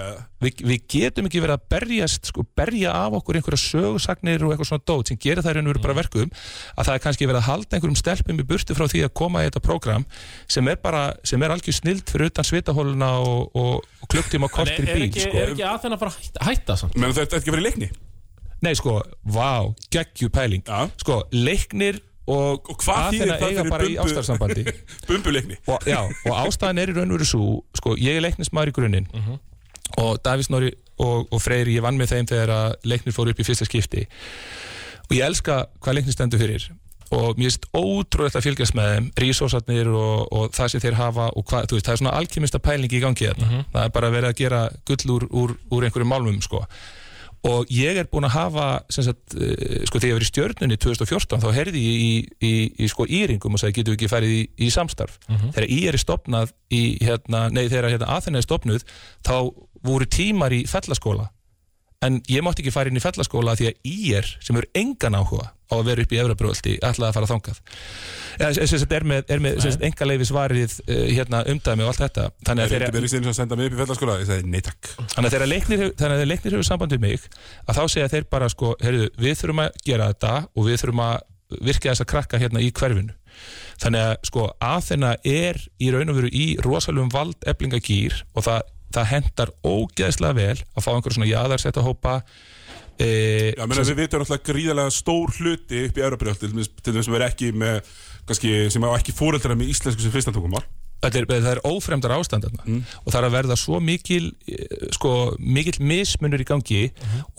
við, 0.42 0.62
við 0.70 0.86
getum 0.92 1.28
ekki 1.28 1.42
verið 1.44 1.56
að 1.58 1.66
berjast 1.74 2.30
sko, 2.30 2.46
berja 2.56 2.94
af 2.96 3.18
okkur 3.20 3.38
einhverja 3.40 3.60
sögusagnir 3.60 4.44
og 4.46 4.54
eitthvað 4.54 4.70
svona 4.70 4.86
dót 4.88 5.12
sem 5.12 5.20
gerir 5.20 5.44
það 5.44 5.60
veru 5.60 5.84
bara 5.84 5.98
verkum 6.00 6.32
að 6.32 6.88
það 6.88 6.92
er 6.94 7.04
kannski 7.04 7.28
verið 7.28 7.40
að 7.42 7.48
halda 7.50 7.76
einhverjum 7.78 8.00
stelpum 8.00 8.42
í 8.42 8.48
burtu 8.48 8.76
frá 8.78 8.86
því 8.92 9.04
að 9.06 9.14
koma 9.20 9.44
í 9.44 9.50
þetta 9.50 9.64
prógram 9.68 10.08
sem 10.48 10.72
er 10.72 10.80
bara, 10.82 11.04
sem 11.26 11.42
er 11.42 11.54
algjör 11.54 11.76
snild 11.76 12.08
fyrir 12.10 12.32
utan 12.32 12.48
svitahóluna 12.48 13.12
og, 13.20 13.56
og, 13.56 13.86
og 14.02 14.12
klukktíma 14.12 14.48
og 14.48 14.56
kortir 14.56 14.84
er, 14.84 14.92
er, 14.92 15.00
bíl 15.00 15.08
ekki, 15.10 15.24
sko. 15.28 15.40
er 15.40 15.54
ekki 15.54 15.66
að 15.68 15.80
þennan 15.86 16.02
fara 16.02 16.12
að 16.12 16.20
hætta, 16.24 16.50
hætta 16.50 16.78
samt? 16.82 17.00
Menn 17.00 17.16
þetta 17.16 17.38
er 17.38 17.44
ekki 17.44 17.56
verið 17.56 17.68
leikni 17.70 17.90
nei 18.64 18.74
sko, 18.78 19.00
vá, 19.24 19.72
geggju 19.92 20.30
pæling. 20.32 20.62
Já. 20.66 20.86
sko, 21.02 21.22
leiknir 21.32 22.00
og, 22.26 22.62
Og 22.70 22.78
hvað 22.82 23.12
þýðir 23.14 23.28
það 23.28 23.42
fyrir 23.46 23.58
bumbu- 23.62 23.98
Bumbuleikni. 25.10 25.58
Og, 25.70 25.84
já, 25.86 26.00
og 26.26 26.32
ástæðan 26.46 26.80
er 26.82 26.90
í 26.90 26.96
raun 26.96 27.12
og 27.12 27.18
veru 27.20 27.28
svo 27.28 27.50
sko, 27.78 27.94
ég 28.00 28.16
er 28.18 28.24
leiknismæður 28.26 28.72
í 28.72 28.76
grunninn. 28.80 29.06
Og 30.02 30.16
Davís 30.26 30.48
Nóri 30.50 30.72
og, 30.98 31.28
og 31.30 31.38
Freyri 31.44 31.76
ég 31.76 31.84
vann 31.84 31.98
með 32.00 32.14
þeim 32.16 32.26
þegar 32.32 32.50
að 32.56 32.74
leiknir 32.90 33.14
fóru 33.14 33.30
upp 33.30 33.38
í 33.40 33.46
fyrsta 33.46 33.68
skipti. 33.68 34.06
Og 35.06 35.14
ég 35.14 35.22
elska 35.28 35.60
hvað 35.78 36.00
leiknir 36.00 36.16
stendur 36.16 36.42
fyrir. 36.42 36.66
Og 37.14 37.36
mér 37.38 37.46
finnst 37.52 37.68
ótrúlega 37.70 38.40
að 38.40 38.46
fylgjast 38.48 38.74
með 38.74 38.88
þeim 38.96 39.04
rísósatnir 39.22 39.86
og, 39.94 40.24
og 40.34 40.48
það 40.56 40.72
sem 40.72 40.82
þeir 40.82 40.96
hafa 40.98 41.28
og 41.38 41.44
hvað, 41.46 41.68
þú 41.70 41.76
veist, 41.78 41.86
það 41.86 41.94
er 41.94 42.00
svona 42.02 42.14
alkymista 42.18 42.58
pæling 42.58 42.90
í 42.98 43.02
gangi 43.04 43.28
þarna, 43.30 43.60
það 43.76 43.84
er 43.86 43.92
bara 43.94 44.10
verið 44.10 44.32
að 44.32 44.40
gera 44.40 44.62
gull 44.90 45.12
úr, 45.14 45.26
úr, 45.30 45.54
úr 45.70 45.86
einhverjum 45.86 46.10
málmum 46.10 46.40
sko 46.42 46.64
og 47.46 47.70
ég 47.72 48.00
er 48.00 48.08
búin 48.10 48.26
að 48.28 48.34
hafa 48.36 48.66
sagt, 48.92 49.36
uh, 49.36 49.84
sko 49.88 50.00
þegar 50.00 50.10
ég 50.10 50.18
var 50.18 50.26
í 50.26 50.30
stjörnunni 50.30 50.80
2014 50.82 51.44
þá 51.44 51.48
heyrði 51.56 51.84
ég 51.84 52.02
í, 52.06 52.10
í, 52.40 52.54
í 52.84 52.90
sko 52.90 53.06
íringum 53.06 53.56
og 53.56 53.62
sagði 53.62 53.80
getum 53.80 53.94
við 53.94 54.00
ekki 54.00 54.12
farið 54.12 54.34
í, 54.34 54.42
í 54.66 54.72
samstarf? 54.74 55.18
Þegar 55.28 55.68
ég 55.70 55.88
er 55.92 56.00
stopnað 56.02 56.52
í 56.74 56.82
hérna, 57.04 57.46
nei 57.54 57.66
þegar 57.68 57.92
hérna 57.94 58.10
Aþena 58.16 58.42
er 58.42 58.46
stopnuð 58.48 58.86
þá 59.26 59.36
voru 59.86 60.08
tímar 60.10 60.54
í 60.56 60.64
fellaskóla 60.70 61.30
en 62.04 62.18
ég 62.28 62.42
mátti 62.44 62.62
ekki 62.64 62.72
fara 62.74 62.90
inn 62.90 62.98
í 62.98 63.02
fellaskóla 63.02 63.54
því 63.56 63.68
að 63.70 63.92
IR 63.92 64.26
sem 64.44 64.58
eru 64.60 64.68
engan 64.76 65.16
áhuga 65.16 65.52
á 65.66 65.74
að 65.74 65.86
vera 65.88 66.04
upp 66.04 66.12
í 66.14 66.18
Efrabröldi 66.22 66.74
ætlaði 66.84 67.08
að 67.08 67.16
fara 67.16 67.28
þangað. 67.30 67.60
Eða 68.36 68.66
sem 68.70 68.80
sagt 68.82 68.92
er 68.94 69.06
með, 69.08 69.22
er 69.34 69.40
með 69.42 69.78
enga 69.88 70.06
leifis 70.06 70.30
varið 70.34 70.76
uh, 70.86 71.00
hérna 71.10 71.40
umdæmi 71.50 71.82
og 71.86 71.90
allt 71.90 72.02
þetta. 72.04 72.26
Þannig 72.46 72.62
að 72.66 72.70
Þeir 72.70 72.76
þeir 72.76 72.86
eru 72.86 72.96
verið 72.98 73.12
sinni 73.14 73.30
sem 73.30 73.38
senda 73.40 73.58
mig 73.58 73.70
upp 73.70 73.74
í 73.74 73.80
fellaskóla. 73.80 74.18
Ég 74.20 74.28
sagði 74.30 74.52
nei 74.52 74.62
takk. 74.62 74.92
Þannig 75.16 75.26
að 75.30 75.34
þegar 75.36 75.50
leiknir, 75.50 75.82
hefur- 75.82 76.60
að 76.60 76.68
samband 76.68 76.94
við 76.94 77.02
mig 77.02 77.26
að 77.66 77.80
þá 77.80 77.82
segja 77.96 78.12
þeir 78.14 78.28
bara 78.36 78.50
sko, 78.52 78.74
heyrðu, 78.84 79.08
við 79.18 79.38
þurfum 79.40 79.64
að 79.64 79.80
gera 79.88 80.10
þetta 80.12 80.34
og 80.54 80.68
við 80.68 80.80
þurfum 80.84 81.02
að 81.06 81.16
virka 81.66 81.90
þess 81.92 82.02
að 82.04 82.10
krakka 82.12 82.40
hérna 82.42 82.62
í 82.62 82.70
hverfinu. 82.74 83.14
Þannig 83.82 84.06
að 84.06 84.14
sko 84.30 84.46
Aþena 84.64 85.12
er 85.26 85.58
í 85.82 85.90
raun 85.92 86.10
og 86.12 86.16
veru 86.20 86.30
í 86.32 86.46
rosalum 86.64 87.10
vald 87.12 87.36
eflingagýr 87.46 88.22
og 88.34 88.46
það, 88.46 88.62
það 88.94 89.10
hendar 89.12 89.52
ógeðslega 89.66 90.36
vel 90.36 90.56
að 90.56 90.84
fá 90.84 90.90
einhver 90.94 91.16
svona 91.16 91.30
jaðarsetta 91.30 91.84
hópa 91.84 92.20
e, 92.98 93.08
Já, 93.56 93.64
menn 93.66 93.80
að 93.82 93.92
við 93.92 94.02
vitum 94.04 94.24
alltaf 94.24 94.42
gríðarlega 94.46 94.94
stór 94.94 95.34
hluti 95.38 95.84
upp 95.88 95.98
í 95.98 96.04
Európa 96.06 96.36
til 96.36 96.52
dæmis 96.52 96.72
til 96.80 96.94
dæmis 96.94 97.08
sem 97.08 97.18
er 97.18 97.26
ekki 97.28 97.52
með 97.56 97.80
kannski, 98.26 98.56
sem 98.72 98.86
á 98.86 98.90
ekki 98.96 99.14
fóreldra 99.16 99.58
með 99.58 99.72
íslensku 99.74 100.04
sem 100.04 100.14
fyrsta 100.14 100.34
tungumál. 100.34 100.64
Þetta 100.64 100.85
er, 101.04 101.26
það 101.28 101.50
er 101.52 101.60
ófremdar 101.68 102.14
ástand 102.16 102.46
þarna. 102.46 102.80
Og 103.04 103.12
það 103.12 103.18
er 103.20 103.26
að 103.28 103.34
verða 103.36 103.56
svo 103.60 103.80
mikil 103.84 104.32
eh, 104.48 104.88
sko, 104.96 105.12
mikil 105.38 105.76
mismunur 105.84 106.42
í 106.42 106.46
gangi 106.48 106.82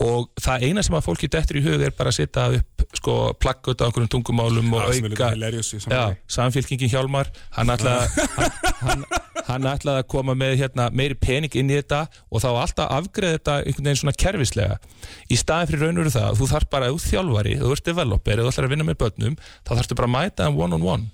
og 0.04 0.30
það 0.40 0.66
eina 0.68 0.84
sem 0.86 0.94
að 0.98 1.06
fólki 1.08 1.28
dettur 1.32 1.58
í 1.60 1.64
hug 1.66 1.82
er 1.82 1.94
bara 1.98 2.12
að 2.12 2.20
setja 2.20 2.46
upp 2.58 2.86
sko, 2.96 3.16
plakkut 3.40 3.82
á 3.82 3.86
einhverjum 3.88 4.08
tungumálum 4.14 4.72
og 4.72 4.86
Það 4.86 4.94
líka 5.10 5.30
auka 5.34 5.62
samfélagi. 5.68 6.20
samfélkingin 6.38 6.92
Hjálmar 6.92 7.28
hann 7.58 7.74
ætlaði 7.74 8.24
hann, 8.38 8.54
hann, 8.80 9.04
hann 9.50 9.68
ætlaði 9.74 10.04
að 10.04 10.08
koma 10.14 10.34
með 10.38 10.56
hérna, 10.62 10.88
meiri 10.94 11.18
pening 11.18 11.52
inn 11.58 11.68
í 11.68 11.76
þetta 11.80 12.06
og 12.30 12.42
þá 12.44 12.48
alltaf 12.54 12.94
afgreða 12.96 13.36
þetta 13.36 13.58
einhvern 13.66 13.90
veginn 13.90 14.00
svona 14.02 14.16
kerfislega. 14.24 14.80
Í 15.28 15.36
staðin 15.36 15.70
fyrir 15.72 15.84
raunveru 15.84 16.14
það, 16.14 16.38
þú 16.40 16.50
þarf 16.54 16.70
bara 16.72 16.90
út 16.94 17.04
þjálfari, 17.04 17.58
þú 17.60 17.74
ert 17.76 17.86
developer, 17.90 18.42
þú 18.42 18.52
ætlar 18.52 18.68
að 18.68 18.74
vinna 18.74 18.88
með 18.88 19.00
börnum 19.04 19.38
þá 19.44 19.74
þarfstu 19.74 19.98
bara 19.98 20.08
að 20.08 20.16
mæta 20.16 20.48
þeim 20.48 20.60
one 20.64 20.78
on 20.78 20.88
one 20.94 21.10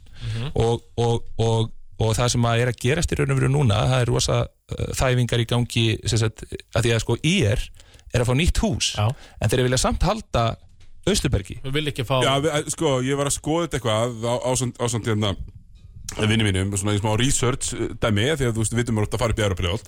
og, 0.54 0.82
og, 0.96 1.24
og, 1.42 1.70
og 2.02 2.12
það 2.18 2.30
sem 2.34 2.46
að 2.48 2.64
er 2.64 2.72
að 2.72 2.80
gerast 2.82 3.14
í 3.14 3.18
raunveru 3.18 3.50
núna, 3.52 3.80
það 3.90 4.04
er 4.04 4.10
rosa 4.10 4.36
uh, 4.44 4.84
þæfingar 4.98 5.42
í 5.44 5.48
gangi 5.50 5.86
sagt, 6.10 6.44
að 6.74 6.86
því 6.86 6.94
að 6.94 7.02
sko 7.04 7.18
IR 7.22 7.64
er 8.14 8.22
að 8.22 8.30
fá 8.30 8.34
nýtt 8.38 8.60
hús. 8.62 8.92
Já. 8.94 9.08
en 9.40 9.50
þeir 9.50 9.66
vilja 9.68 9.82
samt 9.82 10.06
halda 10.06 10.44
Austurbergi. 11.04 11.58
Við 11.66 11.74
vil 11.76 11.90
ekki 11.90 12.06
fá 12.08 12.16
Já, 12.24 12.32
við, 12.40 12.70
sko, 12.72 12.94
ég 13.04 13.18
var 13.18 13.28
að 13.28 13.36
skoða 13.36 13.66
þetta 13.66 13.78
eitthvað 13.78 14.24
á, 14.24 14.34
á, 14.40 14.84
samt 14.88 15.10
hérna 15.10 15.34
vinni 16.30 16.46
mínum, 16.46 16.72
svona 16.78 16.94
í 16.96 17.02
smá 17.02 17.12
research 17.20 17.74
uh, 17.76 17.90
dæmi, 18.00 18.30
því 18.32 18.48
að 18.48 18.54
þú 18.54 18.64
veist, 18.64 18.76
við 18.76 18.82
vitum 18.82 19.00
að 19.00 19.08
þetta 19.08 19.20
fara 19.20 19.34
upp 19.34 19.42
í 19.42 19.46
Európa-ljóð 19.48 19.84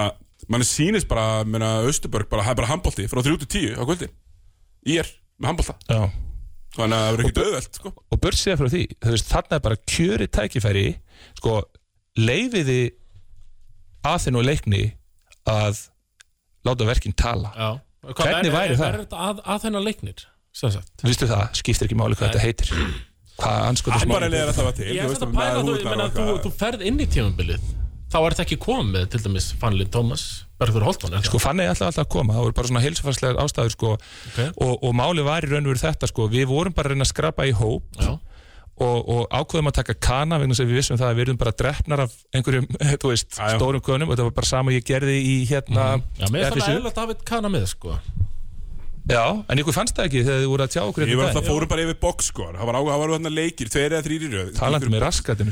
að 0.00 0.10
mann 0.50 0.64
sýnist 0.66 1.08
bara, 1.10 1.44
menna, 1.44 1.76
Östuborg 1.88 2.30
bara, 2.30 2.46
það 2.46 2.54
er 2.54 2.58
bara 2.62 2.72
handbólti 2.72 3.06
frá 3.10 3.22
3 3.22 3.38
til 3.44 3.50
10 3.54 3.78
á 3.78 3.82
kvöldi. 3.84 4.10
Í 4.88 4.98
er, 5.02 5.14
með 5.38 5.52
handbólta 5.52 5.76
Já. 5.86 6.02
Þannig 6.70 6.96
að 6.96 7.00
það 7.02 7.10
verður 7.10 7.24
ekkert 7.26 7.40
auðvelt, 7.44 7.78
sko. 7.80 7.90
og 8.14 8.26
sér 8.38 8.58
frá 8.58 8.68
því, 8.70 8.82
þú 8.94 9.14
veist, 9.14 9.30
þarna 9.30 9.56
er 9.56 9.62
bara 9.64 9.78
kjöri 9.90 10.26
tækifæri, 10.30 10.84
sko 11.40 11.60
leifiði 12.20 12.80
aðþinn 14.06 14.40
og 14.40 14.46
leikni 14.48 14.82
að 15.50 15.84
láta 16.66 16.88
verkinn 16.88 17.16
tala 17.16 17.52
Já. 17.56 17.70
Hvernig 18.00 18.48
er- 18.48 18.54
væri 18.56 18.74
er- 18.74 18.80
það? 18.80 18.94
Er 18.94 19.00
þetta 19.04 19.24
að, 19.28 19.40
að 19.44 19.62
þennan 19.66 19.84
leiknir? 19.84 20.26
Vistu 21.04 21.28
það, 21.30 21.44
skiptir 21.60 21.86
ekki 21.86 21.98
máli 22.00 22.16
hvað 22.18 22.32
þetta 22.32 22.44
heitir 22.44 22.72
hvað 23.40 23.52
er 23.60 24.50
að 24.50 24.72
til 24.76 24.88
Ég 24.90 25.04
er 25.04 25.12
þetta 25.14 25.28
að 25.28 25.36
pæla, 25.36 25.60
með 25.60 25.68
þú, 25.68 26.00
og 26.04 26.16
þú, 26.16 26.24
þú 26.44 26.52
ferð 26.60 26.82
inn 26.88 27.00
í 27.00 27.06
tímabilið 27.08 27.68
þá 28.10 28.16
ert 28.26 28.40
ekki 28.42 28.56
komið 28.60 28.88
með 28.96 29.04
til 29.12 29.20
dæmis 29.22 29.46
Bergur 30.60 30.84
Holton 30.84 31.14
er 31.14 31.20
það? 31.22 31.28
Sko 31.30 31.40
fann 31.40 31.62
ég 31.62 31.70
alltaf 31.70 31.86
alltaf 31.88 32.04
að 32.04 32.10
koma, 32.16 32.34
það 32.34 32.44
voru 32.44 32.56
bara 32.58 32.70
svona 32.70 32.82
heilsufarslegar 32.84 33.38
ástæður 33.44 33.74
sko 33.76 33.92
Ok. 33.94 34.40
og, 34.66 34.74
og 34.82 34.96
máli 34.98 35.24
var 35.24 35.46
í 35.46 35.52
raun 35.52 35.62
og 35.64 35.70
veru 35.72 35.82
þetta 35.84 36.10
sko, 36.10 36.26
við 36.32 36.48
vorum 36.50 36.74
bara 36.76 36.90
að 36.90 36.96
reyna 36.96 37.06
að 37.06 37.12
skrapa 37.14 37.46
í 37.48 37.54
hóp 37.56 38.00
Já. 38.00 38.10
Og, 38.84 39.10
og 39.12 39.22
ákveðum 39.40 39.70
að 39.70 39.76
taka 39.80 39.96
kana 40.08 40.38
vegna 40.40 40.56
að 40.56 40.70
við 40.70 40.80
vissum 40.80 40.98
það 41.00 41.10
að 41.10 41.18
við 41.18 41.26
erum 41.26 41.40
bara 41.40 41.54
drefnar 41.62 42.04
af 42.06 42.16
einhverjum, 42.36 42.66
þú 43.02 43.12
veist, 43.12 43.28
Já, 43.36 43.44
já. 43.52 43.58
stórum 43.58 43.84
konum 43.84 44.08
og 44.10 44.16
þetta 44.16 44.28
var 44.30 44.36
bara 44.40 44.50
sama 44.50 44.74
ég 44.76 44.86
gerði 44.88 45.18
í 45.20 45.36
hérna 45.50 45.86
Já, 46.18 46.26
mér 46.32 46.48
er 46.48 46.58
það 46.58 46.74
eðlilegt 46.74 47.02
að 47.04 47.14
eitt 47.14 47.24
kana 47.28 47.52
með 47.52 47.68
sko 47.74 47.98
Já, 49.10 49.24
en 49.50 49.60
ykkur 49.62 49.74
fannst 49.74 49.96
það 49.96 50.06
ekki 50.08 50.20
þegar 50.26 50.40
þið 50.40 50.50
voru 50.50 50.64
að 50.66 50.72
tjá 50.74 50.82
okkur 50.86 51.02
Ég 51.04 51.18
var 51.18 51.26
hérna 51.26 51.40
alltaf 51.40 51.48
fórum 51.50 51.70
bara 51.70 51.84
yfir 51.84 51.98
boxskor 52.04 52.52
Það 52.60 52.66
var 52.70 52.76
á- 52.78 52.84
það 52.90 52.98
var 53.02 53.08
þarna 53.14 53.32
leikir, 53.34 53.66
tveir 53.72 53.90
eða 53.90 54.02
þrýri 54.06 54.28
röð. 54.30 54.50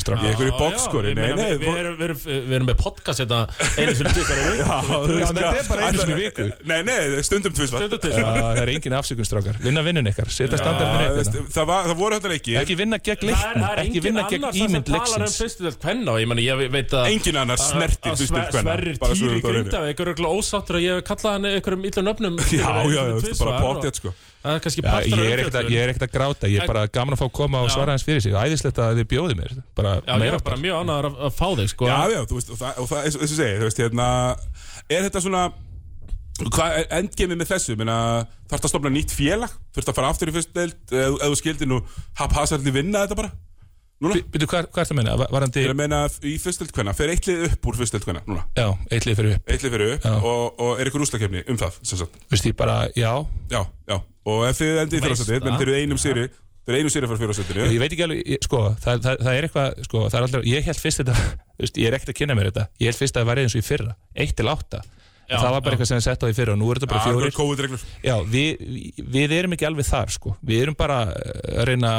Strafn 0.02 0.24
einhverju 0.28 0.52
Já, 0.52 0.58
boxskori, 0.58 1.08
já, 1.08 1.10
ég 1.10 1.16
nei, 1.18 1.24
meina, 1.28 1.36
nei, 1.42 1.52
við, 1.58 1.68
erum, 1.78 1.94
við, 1.98 2.04
erum, 2.08 2.18
við 2.28 2.54
erum 2.58 2.68
með 2.68 2.76
podcast 2.82 3.18
þetta 3.24 3.38
einu 3.78 3.90
í 3.90 3.98
er 5.58 5.66
bara 5.68 5.80
einu 5.88 5.98
í 5.98 6.18
viku. 6.18 6.46
Nei, 6.68 6.80
nei, 6.88 7.22
stundum 7.26 7.52
tvisvar. 7.58 7.80
það 7.88 8.62
er 8.62 8.72
engin 8.74 8.96
afsökunstrákar, 8.98 9.56
vinna 9.62 9.82
vinnun 9.86 10.10
ykkar 10.12 10.28
setja 10.32 10.58
standardin 10.60 11.00
hérna. 11.02 11.44
það, 11.56 11.66
var, 11.72 11.88
það 11.90 11.96
voru 12.02 12.18
þetta 12.18 12.32
leikir. 12.34 12.58
Ekki 12.62 12.76
vinna 12.78 12.98
gegn 12.98 13.18
er, 13.18 13.26
leiknum, 13.32 13.66
er 13.68 13.82
ekki 13.84 14.00
vinna 14.04 14.22
gegn 14.28 14.44
sem 14.48 14.60
ímynd 14.68 14.86
um 14.88 14.94
leiksins. 14.98 15.38
að 16.98 17.10
Engin 17.12 17.36
annar 17.42 17.58
snertir 17.62 18.12
að 18.12 18.18
Sverrir 18.58 18.96
Týri 18.98 19.40
þetta 19.62 19.78
á 23.38 23.47
bara 23.48 23.62
pottjætt 23.66 24.00
sko. 24.00 24.12
Af 24.48 24.62
ég 24.62 25.80
er 25.82 25.92
ekkert 25.92 26.04
að- 26.06 26.12
gráta, 26.14 26.48
ég 26.48 26.62
er 26.62 26.66
bara 26.70 26.86
gaman 26.86 27.14
að 27.16 27.20
fá 27.20 27.26
að 27.26 27.32
koma 27.32 27.62
og 27.64 27.70
svara 27.74 27.90
hans 27.94 28.04
fyrir 28.06 28.22
sig. 28.22 28.32
Æðislegt 28.32 28.78
að 28.78 29.00
þið 29.00 29.08
bjóði 29.10 29.38
mér. 29.38 29.54
Bara 29.74 29.96
Já, 30.06 30.14
ég 30.22 30.34
er 30.34 30.44
bara 30.46 30.56
mjög 30.56 30.82
ánægður 30.82 31.08
að, 31.10 31.32
fá 31.34 31.48
þig 31.58 31.68
sko. 31.74 31.86
Já, 31.90 31.98
já, 32.14 32.20
þú 32.24 32.38
veist, 32.38 32.50
og 32.54 32.60
það, 32.60 32.78
og 32.78 32.88
það 32.92 33.02
eins 33.04 33.16
og 33.16 33.24
eins 33.24 33.32
og 33.32 33.40
segi, 33.40 33.56
þú 33.58 33.66
veist, 33.68 33.82
hérna 33.82 34.06
Er 34.88 35.02
þetta 35.08 35.20
svona 35.24 35.52
Hvað 36.38 36.76
er 36.78 36.84
endgemið 37.00 37.40
með 37.40 37.48
þessu? 37.50 37.74
Þarfst 38.48 38.64
að 38.64 38.70
stopna 38.70 38.90
nýtt 38.94 39.10
félag? 39.10 39.50
Þurft 39.74 39.90
að 39.90 39.96
fara 39.98 40.10
aftur 40.12 40.30
í 40.30 40.34
fyrst 40.36 40.52
deild? 40.54 40.76
Eða 40.94 41.34
skildir 41.36 41.66
nú 41.66 41.80
haphazardly 42.14 42.70
vinna 42.70 43.02
þetta 43.02 43.18
bara? 43.18 43.32
Núna? 43.98 44.14
Býtu, 44.30 44.46
hvað, 44.46 44.68
hvað 44.70 44.82
er 44.82 44.86
það 44.86 44.94
að 44.94 44.98
meina? 45.00 45.14
Va- 45.18 45.26
Varandi, 45.34 45.62
Ég 45.66 45.74
meina 45.78 46.00
í 46.22 46.34
fyrst 46.38 46.60
deild 46.62 46.70
hvenna 46.76 46.92
Fer 46.94 47.10
eitt 47.10 47.26
lið 47.26 47.40
upp 47.48 47.66
úr 47.66 47.78
fyrst 47.80 47.96
deild 47.96 48.04
hvenna? 48.06 48.20
Núna 48.30 48.44
já, 48.54 48.66
eitt 48.94 49.06
lið 49.08 49.16
fyrir 49.18 49.32
upp 49.40 49.50
Eitt 49.50 49.64
lið 49.66 49.72
fyrir 49.74 49.94
upp 49.96 50.06
og, 50.22 50.60
og 50.62 50.78
er 50.84 50.90
ykkur 50.92 51.02
úslakefni 51.06 51.42
um 51.50 51.58
það 51.58 51.80
sem 51.82 51.98
sagt. 52.04 52.14
Vist 52.30 52.46
ég 52.46 52.54
bara, 52.60 52.76
já, 52.94 53.10
Já, 53.50 53.64
já 53.90 53.96
Og 54.28 54.44
ef 54.46 54.60
þið 54.60 54.78
endið 54.84 54.98
í 54.98 55.02
það. 55.02 55.32
menn 55.48 55.58
þeir 55.58 55.66
eru 55.66 55.76
einum 55.82 55.98
sýri 55.98 56.28
Þeir 56.68 56.76
eru 56.76 56.82
einum 56.84 56.92
sýri 56.92 57.08
fyrir 57.08 57.30
fyrstættinu 57.32 57.66
ég 57.72 57.80
veit 57.80 57.92
ekki 57.96 58.04
alveg, 58.04 58.18
ég, 58.28 58.42
sko, 58.44 58.58
það, 58.84 58.98
það, 59.08 59.20
það 59.24 59.36
er 59.38 59.46
eitthvað, 59.48 59.78
sko, 59.88 60.00
það 60.12 60.16
er 60.18 60.24
alltaf, 60.26 60.42
ég 60.52 60.66
held 60.68 60.80
fyrst 60.84 61.00
þetta, 61.00 61.14
ég 61.80 61.86
er 61.88 61.94
ekkert 61.96 62.10
að 62.12 62.16
kynna 62.18 62.34
mér 62.36 62.50
þetta, 62.50 62.64
ég 62.84 62.90
held 62.92 62.98
fyrst 63.00 63.16
að 63.16 63.22
það 63.24 63.30
var 63.30 63.40
eins 63.40 63.54
og 63.56 63.62
í 63.62 63.64
fyrra, 63.64 63.94
eitt 64.20 64.34
til 64.36 64.50
átta, 64.52 64.82
Já, 65.28 65.36
það 65.42 65.50
var 65.52 65.60
bara 65.60 65.70
já. 65.70 65.76
eitthvað 65.76 65.88
sem 65.90 65.98
er 66.00 66.04
sett 66.06 66.22
á 66.24 66.26
í 66.28 66.34
fyrra 66.38 66.52
og 66.54 66.58
nú 66.62 66.68
er 66.72 66.78
þetta 66.80 66.88
bara 66.88 67.02
fjórir. 67.04 67.82
Já, 68.02 68.14
við, 68.24 68.62
við- 68.64 69.02
við 69.16 69.34
erum 69.38 69.52
ekki 69.58 69.66
alveg 69.68 69.88
þar, 69.88 70.12
sko, 70.14 70.36
við 70.48 70.62
erum 70.64 70.76
bara 70.78 70.96
að 71.12 71.64
reyna 71.68 71.90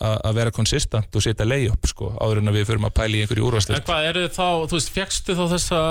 að- 0.00 0.34
vera 0.40 0.50
konsistant 0.56 1.16
og 1.20 1.22
setja 1.26 1.44
lay-up, 1.44 1.84
sko, 1.92 2.08
áður 2.16 2.40
en 2.40 2.48
að 2.48 2.56
við 2.60 2.70
förum 2.72 2.88
að 2.88 2.94
pæla 2.96 3.18
í 3.18 3.20
einhverju 3.26 3.44
En 3.44 3.50
úrvarsleik. 3.50 3.84
hvað 3.84 4.08
eru 4.12 4.24
þá, 4.32 4.46
þú 4.70 4.78
veist, 4.80 4.94
fegstu 4.96 5.36
þá 5.36 5.44
þessa 5.52 5.82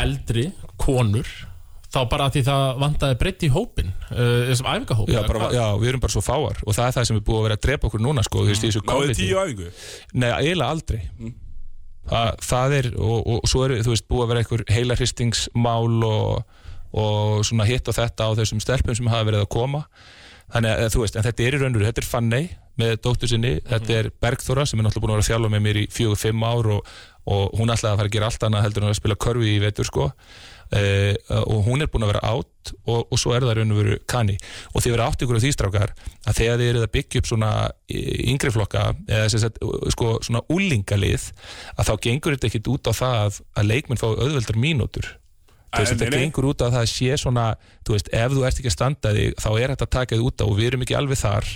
eldri 0.00 0.46
konur 0.80 1.28
þá 1.96 2.00
bara 2.10 2.26
því 2.32 2.42
það 2.48 2.80
vandaði 2.82 3.16
breytt 3.20 3.44
í 3.46 3.48
hópin 3.54 3.92
uh, 4.10 4.48
þessum 4.50 4.66
æfingahópin 4.72 5.14
Já, 5.14 5.22
bara, 5.28 5.48
já, 5.54 5.66
við 5.80 5.88
erum 5.92 6.02
bara 6.02 6.12
svo 6.16 6.20
fáar 6.24 6.58
og 6.66 6.74
það 6.76 6.88
er 6.90 6.96
það 6.96 7.06
sem 7.08 7.16
er 7.20 7.24
búið 7.28 7.38
að 7.38 7.46
vera 7.46 7.56
að 7.60 7.64
drepa 7.68 7.88
okkur 7.88 8.02
núna, 8.04 8.24
sko, 8.26 8.42
þú 8.42 8.50
veist, 8.50 8.64
þessu 8.66 8.82
Náðu 8.88 9.06
þið 9.12 9.20
tíu 9.20 9.38
æfingu? 9.44 9.68
Nei, 10.20 10.30
eiginlega 10.32 10.72
aldrei 10.74 11.00
það, 12.10 12.30
það 12.48 12.76
er, 12.80 12.90
og, 12.98 13.16
og 13.36 13.48
svo 13.50 13.64
er 13.66 13.78
þú 13.80 13.94
veist, 13.94 14.06
búið 14.10 14.24
að 14.24 14.30
vera 14.32 14.44
einhver 14.44 14.64
heila 14.72 14.98
hristingsmál 14.98 16.06
og, 16.10 16.60
og 16.96 17.42
svona 17.46 17.66
hitt 17.68 17.88
og 17.90 17.98
þetta 17.98 18.30
á 18.30 18.36
þessum 18.38 18.62
stelpum 18.62 18.98
sem 18.98 19.10
hafa 19.12 19.28
verið 19.30 19.44
að 19.46 19.50
koma. 19.56 19.82
Þannig 20.54 20.84
að 20.86 20.92
þú 20.94 21.02
veist, 21.02 21.18
en 21.18 21.26
þetta 21.26 21.44
er 21.44 21.56
í 21.56 21.60
raunveru 21.62 21.88
þetta 21.88 22.02
er 22.02 22.08
Fanney 22.08 22.48
með 22.76 22.96
dóttur 23.02 23.30
sinni 23.30 23.56
þetta 23.66 23.94
er 23.96 24.08
Bergþóra 24.22 24.66
sem 24.68 24.78
er 24.78 24.86
náttúrulega 24.86 25.06
búin 25.06 25.14
að 25.14 25.18
vera 25.18 25.24
að 25.24 25.30
þjálfa 25.30 25.52
með 25.54 25.62
mér 25.64 25.78
í 25.80 25.84
fjögur, 25.92 26.20
fimm 26.20 26.44
ár 26.44 26.68
og, 26.74 26.90
og 27.32 27.56
hún 27.58 27.72
ætlaði 27.72 27.92
að 27.92 28.00
fara 28.02 28.10
að 28.10 28.16
gera 28.16 28.28
allt 28.30 28.46
annað 28.46 28.66
heldur 28.66 28.84
en 28.84 28.92
að 28.92 28.98
spila 29.00 29.18
körfi 29.26 29.54
í 29.54 29.62
vetur 29.62 29.88
sko 29.88 30.10
Uh, 30.66 31.14
og 31.46 31.66
hún 31.68 31.84
er 31.84 31.90
búin 31.90 32.02
að 32.02 32.14
vera 32.14 32.22
átt 32.26 32.72
og, 32.90 33.04
og 33.04 33.20
svo 33.20 33.34
er 33.36 33.44
það 33.46 33.60
raun 33.60 33.74
og 33.74 33.80
veru 33.80 33.98
kanni. 34.10 34.38
Og 34.72 34.82
þið 34.82 34.96
verið 34.96 35.04
átt 35.06 35.26
ykkur 35.26 35.38
á 35.38 35.42
því 35.44 35.52
strákar 35.54 35.92
að 36.26 36.40
þegar 36.40 36.62
þið 36.62 36.70
eruð 36.70 36.86
að 36.86 36.94
byggja 36.96 37.22
upp 37.22 37.30
svona 37.30 37.50
yngri 38.32 38.54
flokka 38.54 38.86
eða 39.06 39.28
sem 39.30 39.44
sagt, 39.44 39.60
sko, 39.94 40.16
svona 40.26 40.42
úlingalið 40.52 41.28
að 41.76 41.90
þá 41.90 41.94
gengur 42.08 42.34
þetta 42.36 42.50
ekkit 42.50 42.72
út 42.72 42.90
á 42.90 42.92
það 42.98 43.20
að, 43.54 43.70
leikmenn 43.70 44.02
fá 44.02 44.08
auðveldar 44.10 44.58
mínútur. 44.58 45.12
Veist, 45.76 45.92
Nei, 45.92 46.06
þetta 46.06 46.18
gengur 46.22 46.48
út 46.50 46.62
á 46.64 46.70
það 46.70 46.80
að 46.80 46.90
sé 46.90 47.16
svona 47.20 47.46
þú 47.84 47.96
veist, 47.96 48.10
ef 48.14 48.32
þú 48.32 48.44
ert 48.48 48.60
ekki 48.60 48.70
að 48.70 48.76
standa 48.76 49.10
þig 49.12 49.34
þá 49.42 49.48
er 49.52 49.72
þetta 49.74 49.86
að 49.86 49.94
taka 49.98 50.16
þig 50.16 50.28
út 50.30 50.42
á 50.42 50.44
og 50.46 50.54
við 50.56 50.68
erum 50.70 50.84
ekki 50.86 50.96
alveg 50.96 51.20
þar 51.20 51.50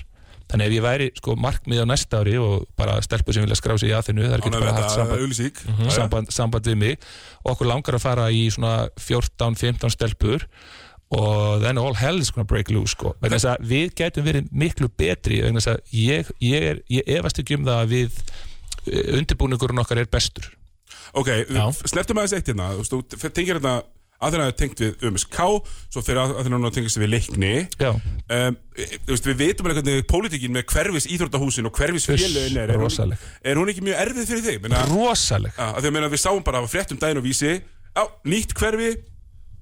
þannig 0.51 0.67
ef 0.69 0.75
ég 0.75 0.85
væri 0.85 1.09
sko 1.17 1.37
markmið 1.39 1.83
á 1.83 1.87
næsta 1.87 2.21
ári 2.25 2.37
og 2.43 2.67
bara 2.79 2.99
stelpur 3.05 3.37
sem 3.37 3.47
vilja 3.47 3.59
skrá 3.59 3.77
sig 3.79 3.91
í 3.91 3.95
er 3.95 4.03
ekki 4.03 4.51
Ánægð 4.51 4.59
bara 4.59 4.77
haft 4.77 4.95
samband, 4.97 5.23
auglýsík 5.23 5.63
samband, 5.95 6.35
samband 6.35 6.71
við 6.71 6.79
mig. 6.81 7.09
Og 7.45 7.55
okkur 7.55 7.71
langar 7.71 7.99
að 7.99 8.05
fara 8.05 8.29
í 8.35 8.47
svona 8.53 8.91
14-15 8.99 9.95
stelpur 9.95 10.47
og 11.11 11.65
then 11.65 11.79
all 11.79 11.97
hell 11.99 12.21
is 12.23 12.31
gonna 12.31 12.47
break 12.47 12.71
loose 12.71 12.95
sko. 12.95 13.17
þess 13.23 13.49
að 13.51 13.67
við 13.67 13.95
gætum 13.99 14.27
verið 14.27 14.51
miklu 14.55 14.91
betri 14.95 15.41
vegna 15.43 15.63
þess 15.63 15.73
að 15.75 15.97
ég, 15.99 16.31
ég, 16.47 16.67
er, 16.73 16.83
ég 16.91 17.15
efast 17.19 17.43
ekki 17.43 17.59
um 17.59 17.67
það 17.67 17.83
að 17.83 17.95
við 17.97 18.21
undirbúningurinn 19.19 19.83
okkar 19.83 20.03
er 20.03 20.11
bestur. 20.11 20.47
Ok, 21.19 21.33
snertum 21.91 22.21
aðeins 22.23 22.37
eitt 22.39 22.53
hérna. 22.53 22.71
Þú 22.87 23.03
tengir 23.35 23.59
hérna 23.59 23.81
Aðeina 24.21 24.47
er 24.51 24.57
tengt 24.59 24.81
við 24.83 25.05
UMSK 25.09 25.39
Svo 25.91 26.03
fyrir 26.05 26.21
aðeina 26.23 26.59
að 26.69 26.75
tengist 26.77 27.01
við 27.01 27.13
leikni. 27.15 27.53
Um, 27.81 28.59
Þú 28.81 29.13
veist, 29.13 29.29
við 29.29 29.39
veitum 29.41 29.69
alveg 29.69 29.81
hvernig 29.81 30.07
Pólitíkin 30.09 30.55
með 30.55 30.67
hverfis 30.73 31.09
íþróttahúsin 31.13 31.69
og 31.69 31.77
hverfis 31.77 32.09
félögin 32.09 32.61
er. 32.63 32.73
Er 32.73 32.81
hún, 32.81 33.15
er 33.43 33.61
hún 33.61 33.73
ekki 33.73 33.85
mjög 33.85 34.03
erfið 34.07 34.31
fyrir 34.31 34.47
þig? 34.47 34.69
Rosaleg. 34.93 35.57
Að 35.61 35.81
því 35.85 35.93
að 36.05 36.15
við 36.15 36.23
sáum 36.23 36.45
bara 36.47 36.63
að 36.63 36.71
fréttum 36.73 37.01
daginn 37.01 37.21
og 37.21 37.27
vísi 37.27 37.57
á, 37.93 38.03
nýtt 38.25 38.55
hverfi 38.57 38.95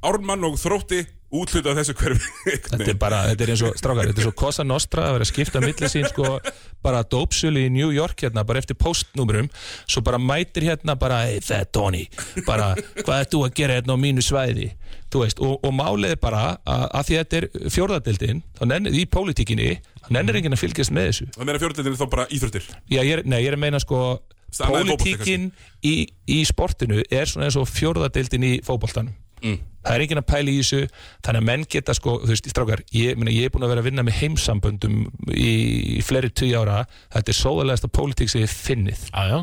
Ármann 0.06 0.46
og 0.46 0.58
Þrótti 0.60 1.02
útluta 1.34 1.74
þessu 1.76 1.94
hverfi 1.98 2.28
Þetta 2.68 2.88
er 2.88 2.98
bara, 3.00 3.20
þetta 3.30 3.44
er 3.44 3.52
eins 3.52 3.64
og 3.66 3.76
strákar, 3.78 4.08
þetta 4.10 4.22
er 4.22 4.28
svo 4.28 4.34
Cosa 4.38 4.64
Nostra 4.66 5.08
að 5.08 5.18
vera 5.18 5.26
að 5.26 5.30
skipta 5.32 5.62
milli 5.62 5.90
sín 5.92 6.06
sko 6.08 6.38
bara 6.84 7.02
dópsölu 7.04 7.66
í 7.66 7.72
New 7.74 7.90
York 7.92 8.24
hérna 8.24 8.44
bara 8.48 8.62
eftir 8.62 8.78
postnúmerum, 8.80 9.50
svo 9.88 10.02
bara 10.06 10.20
mætir 10.22 10.68
hérna 10.70 10.96
bara, 10.98 11.24
hey 11.28 11.42
það 11.44 11.64
er 11.64 11.68
Tony. 11.74 12.04
Bara, 12.46 12.70
hvað 13.02 13.18
er 13.18 13.28
þú 13.34 13.42
að 13.46 13.54
gera 13.60 13.78
hérna 13.78 13.98
á 13.98 13.98
mínu 14.00 14.24
svæði? 14.24 14.70
Þú 15.12 15.22
veist, 15.24 15.42
og, 15.44 15.54
og 15.64 15.72
málið 15.74 16.14
er 16.14 16.22
bara 16.22 16.42
að, 16.62 16.86
að 16.86 17.06
því 17.08 17.18
að 17.18 17.36
þetta 17.36 18.28
er 18.28 18.40
nennir, 18.68 18.96
í 18.96 19.04
pólitíkinni, 19.08 19.70
þá 20.04 20.10
nennir 20.16 20.40
enginn 20.40 20.56
að 20.56 20.64
fylgjast 20.64 20.92
með 20.94 21.10
þessu, 21.10 21.28
Það 21.36 21.48
meina 21.48 21.62
fjórðildin 21.62 21.92
er 21.94 22.00
þá 22.00 22.10
bara 22.12 22.26
íþróttir. 22.28 22.66
Já, 22.92 23.00
ég 23.00 23.14
er, 23.16 23.24
nei, 23.24 23.38
ég 23.42 23.52
er 23.52 23.56
að 23.56 23.64
meina 23.64 23.80
sko 23.82 24.02
Annað 24.48 24.78
en 24.80 24.90
fótbolti, 24.92 25.14
pólitíkin 25.14 25.48
í, 25.84 25.94
í 26.24 26.38
sportinu 26.48 27.02
er 27.04 27.28
svona 27.28 27.48
eins 27.48 27.58
og 27.60 27.68
fjórðadildin 27.68 28.46
í 28.48 28.52
fótboltanum 28.64 29.12
mm. 29.42 29.58
það 29.84 29.94
er 29.94 30.04
enginn 30.04 30.20
að 30.22 30.26
pæla 30.32 30.52
í 30.52 30.56
þessu 30.60 30.80
þannig 31.26 31.40
að 31.42 31.46
menn 31.50 31.66
geta 31.74 31.94
sko, 31.96 32.16
þú 32.24 32.32
veist, 32.32 32.48
strákar 32.52 32.82
ég, 32.94 33.18
meina, 33.20 33.34
ég 33.34 33.48
er 33.48 33.54
búin 33.54 33.66
að 33.66 33.72
vera 33.74 33.84
að 33.84 33.90
vinna 33.90 34.06
með 34.06 34.18
heimsamböndum 34.22 34.98
í, 35.32 35.52
í 35.98 36.00
fleiri 36.06 36.30
tíu 36.30 36.58
ára. 36.60 36.82
Þetta 37.14 37.34
er 37.34 37.38
sóðalegasta 37.42 37.92
pólitík 37.92 38.32
sem 38.32 38.44
ég 38.44 38.52
finnið. 38.52 39.06
Já, 39.12 39.22
já. 39.32 39.38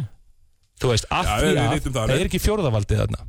Þú 0.82 0.92
veist, 0.92 1.08
af 1.16 1.32
því 1.40 1.56
að 1.56 1.90
það 1.96 2.20
er 2.20 2.28
ekki 2.28 2.44
fjórðavaldið 2.44 3.02
þarna. 3.06 3.26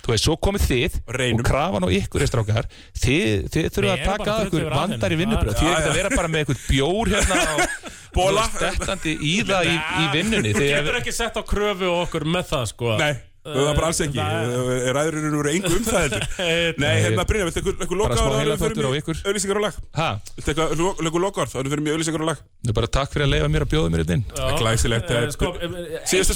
Þú 0.00 0.12
veist, 0.14 0.24
svo 0.24 0.34
komið 0.40 0.62
þið 0.64 0.94
Reynum. 1.12 1.40
og 1.42 1.46
krafan 1.46 1.84
á 1.84 1.88
ykkur 1.92 2.22
er 2.24 2.30
strákar. 2.30 2.68
Þið, 2.96 3.48
þið 3.52 3.66
þurfum 3.74 3.90
að 3.92 4.04
taka 4.06 4.32
að 4.32 4.46
ykkur 4.46 4.54
20 4.54 4.62
yfir 4.62 4.76
vandar 4.78 5.12
í 5.12 5.18
vinnubröð 5.20 5.58
þið 5.60 5.70
er 5.70 5.88
að 5.90 5.98
vera 5.98 6.12
bara 6.14 6.30
með 6.32 6.44
ykkur 6.46 6.60
bjór 6.70 7.10
hérna 7.12 7.40
og 7.52 7.74
Bola. 8.16 8.46
og 8.46 8.54
stettandi 8.56 9.12
í 9.20 9.34
það 9.46 9.68
í, 9.68 9.74
í 9.76 10.06
vinnunni. 10.14 10.54
Þú 10.56 10.62
Þið- 10.64 10.72
getur 10.72 10.98
ekki 11.02 11.14
sett 11.14 11.36
á 11.36 11.42
kröfu 11.46 11.90
okkur 12.00 12.26
með 12.32 12.48
það 12.54 12.64
sko. 12.72 12.94
Nei, 13.02 13.12
það 13.44 13.64
var 13.66 13.74
bara 13.78 13.88
alls 13.90 14.00
ekki. 14.04 14.20
Það- 14.20 14.88
Ræðurinn 14.96 15.36
voru 15.38 15.50
engu 15.54 15.70
um 15.76 15.84
það 15.86 16.00
heldur? 16.04 16.24
Nei, 16.84 16.90
hérna 17.04 17.24
Brynja, 17.30 17.46
viltu 17.48 17.60
eitthvað- 17.62 17.78
heilaþvottur 18.40 18.88
á 18.88 18.92
ykkur. 19.00 19.20
Auðlýsingar 19.24 19.60
á 19.60 19.62
lag. 19.64 19.78
Ha, 19.96 20.08
Viltu 20.36 20.52
eitthvað 20.52 20.74
eitthvað 20.76 21.24
lokaðar 21.24 21.50
Það 21.50 21.60
er 21.60 21.70
fyrir 21.72 21.84
mjög 21.86 21.96
auðlýsingar 21.96 22.20
á 22.20 22.28
lag. 22.30 22.42
Þið 22.60 22.76
bara 22.80 22.90
takk 22.98 23.14
fyrir 23.14 23.24
að 23.26 23.32
leifa 23.34 23.48
mér 23.54 23.64
að 23.64 23.70
bjóða 23.72 23.92
mér 23.94 24.02
inn. 24.16 24.24
Glæsilegt, 24.60 25.10
Eh, 25.10 25.16
eh, 25.20 25.30
sko, 25.34 25.46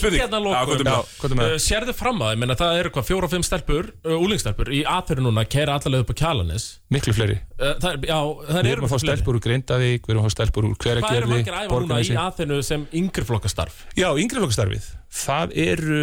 spurning. 0.00 0.20
Hérna 0.24 0.40
með 0.84 0.94
það. 0.94 1.12
komdu 1.20 1.34
með 1.38 1.44
það. 1.44 1.54
Uh, 1.54 1.62
Sérðu 1.64 1.94
fram 1.94 2.18
að, 2.24 2.32
ég 2.34 2.40
meina 2.44 2.56
það 2.56 2.78
eru 2.80 2.90
hvað, 2.94 3.06
fjóra 3.10 3.28
og 3.28 3.32
fimm 3.34 3.44
stelpur, 3.44 3.84
úlingstelpur 4.04 4.72
í 4.72 4.80
aðferðu 4.88 5.26
núna, 5.28 5.44
keira 5.44 5.76
allalega 5.78 6.04
upp 6.06 6.12
á 6.12 6.16
kjalanis 6.24 6.64
miklu 6.94 7.12
fleiri. 7.16 7.36
Það, 7.58 7.78
það 7.84 8.00
Við 8.00 8.58
eru 8.64 8.72
erum 8.74 8.88
að 8.88 8.94
fá 8.94 8.98
stelpur 9.04 9.34
úr 9.38 9.44
Grindavík, 9.44 10.02
við 10.08 10.14
erum 10.14 10.24
að 10.24 10.28
fá 10.30 10.34
stelpur 10.38 10.64
úr 10.70 10.76
Hvað 10.78 11.04
það 15.14 15.52
eru 15.62 15.98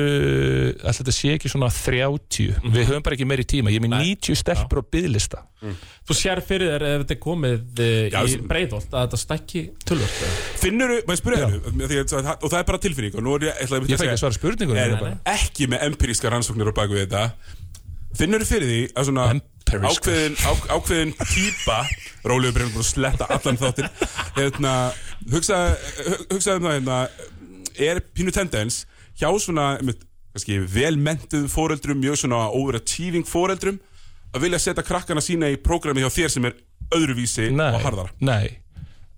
alltaf 0.81 1.01
þetta 1.01 1.13
sé 1.15 1.31
ekki 1.35 1.49
svona 1.51 1.67
30 1.73 2.53
Mhm. 2.61 2.71
við 2.75 2.85
höfum 2.87 3.03
bara 3.03 3.15
ekki 3.17 3.27
meiri 3.27 3.43
tíma, 3.45 3.71
ég 3.73 3.81
er 3.81 3.85
með 3.85 3.95
90 3.99 4.35
stelpur 4.39 4.79
á 4.79 4.83
byðlista 4.95 5.41
Þú 5.61 6.15
sér 6.17 6.39
fyrir 6.41 6.71
þér 6.73 6.83
ef 6.87 7.01
þetta 7.03 7.13
er 7.13 7.19
komið 7.21 7.81
eh, 7.85 8.09
Já, 8.09 8.21
í 8.25 8.37
breiðolt 8.49 8.89
að 8.95 9.03
þetta 9.05 9.19
stekki 9.21 9.61
tölvöld 9.85 10.15
Finnur, 10.63 10.93
maður 11.05 11.19
spyrja 11.21 11.49
hennu 11.51 11.99
og 12.01 12.47
það 12.49 12.59
er 12.61 12.67
bara 12.71 12.81
tilfinning 12.87 13.17
og 13.19 13.25
nú 13.27 13.35
er 13.37 13.45
ég, 13.51 13.59
ætla 13.67 13.81
ég 13.83 13.99
fæ 14.01 14.05
ekki 14.07 14.15
að 14.15 14.21
svara 14.23 14.37
spurningunum 14.39 14.81
er 14.81 15.35
ekki 15.35 15.67
með 15.69 15.85
empiríska 15.91 16.31
rannsóknir 16.33 16.71
á 16.71 16.73
baku 16.79 16.97
þetta. 17.03 17.25
Finnur 18.17 18.43
fyrir 18.47 18.67
því 18.71 18.79
að 18.97 19.07
svona 19.11 19.27
ákveðin, 19.71 20.33
á, 20.43 20.51
ákveðin 20.75 21.13
típa 21.31 21.77
Rólegur 22.27 22.57
breyfum 22.57 22.73
búin 22.75 22.83
að 22.83 22.89
sletta 22.89 23.27
allan 23.31 23.59
þáttin 23.61 23.87
hérna, 24.35 24.73
hugsa, 25.31 25.59
hugsa 26.31 26.57
um 26.57 26.65
það 26.65 26.75
hérna, 26.79 26.97
er 27.79 28.01
pínu 28.11 28.33
tendens 28.35 28.81
hjá 29.19 29.29
svona 29.41 29.75
einmitt, 29.79 30.03
kannski, 30.31 30.59
velmentuðum 30.71 31.51
foreldrum, 31.51 32.01
mjög 32.01 32.21
svona 32.23 32.45
overachieving 32.55 33.27
foreldrum 33.27 33.79
að 34.31 34.45
vilja 34.45 34.61
setja 34.63 34.85
krakkana 34.87 35.23
sína 35.23 35.51
í 35.51 35.59
prógrami 35.59 36.03
hjá 36.03 36.11
þér 36.13 36.35
sem 36.35 36.49
er 36.49 36.59
öðruvísi 36.95 37.49
nei, 37.55 37.71
og 37.75 37.85
harðara. 37.85 38.13
nei, 38.23 38.57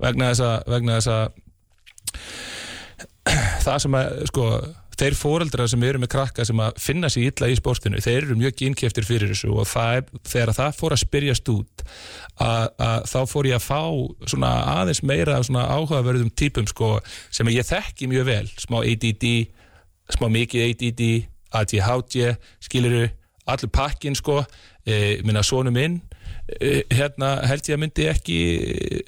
vegna 0.02 0.32
þess 0.32 0.46
að 0.48 0.72
vegna 0.76 1.00
þess 1.00 1.12
að 1.14 1.26
það 3.66 3.84
sem 3.86 4.00
að 4.00 4.16
sko 4.30 4.48
þeir 4.94 5.16
fóreldrar 5.18 5.70
sem 5.72 5.84
eru 5.88 6.02
með 6.02 6.12
krakka 6.14 6.46
sem 6.46 6.60
að 6.62 6.78
finna 6.82 7.10
sér 7.12 7.32
illa 7.32 7.50
í 7.50 7.56
sportinu, 7.58 8.02
þeir 8.04 8.28
eru 8.28 8.38
mjög 8.40 8.62
innkeftir 8.68 9.08
fyrir 9.08 9.32
þessu 9.34 9.50
og 9.56 9.68
það 9.70 10.12
þegar 10.30 10.54
það 10.60 10.78
fór 10.80 10.96
að 10.96 11.02
spyrjast 11.02 11.52
út 11.54 11.84
að, 12.38 12.68
að 12.78 13.08
þá 13.10 13.18
fór 13.32 13.50
ég 13.50 13.58
að 13.58 13.66
fá 13.66 13.82
svona 14.34 14.52
aðeins 14.76 15.04
meira 15.06 15.40
af 15.40 15.48
svona 15.48 15.66
áhugaverðum 15.74 16.32
típum 16.38 16.70
sko 16.70 16.96
sem 17.34 17.50
ég 17.54 17.68
þekki 17.68 18.10
mjög 18.12 18.30
vel, 18.30 18.46
smá 18.62 18.80
ADD 18.84 19.28
smá 20.12 20.28
mikið 20.32 20.66
ADD 20.70 21.04
ADHD, 21.54 22.34
skiluru 22.64 23.06
allur 23.46 23.72
pakkin 23.74 24.18
sko. 24.18 24.42
E, 24.84 25.22
minna 25.24 25.40
sonu 25.48 25.72
minn 25.72 26.02
e, 26.60 26.82
hérna 26.92 27.38
held 27.48 27.70
ég 27.70 27.78
að 27.78 27.80
myndi 27.80 28.08
ekki 28.12 28.40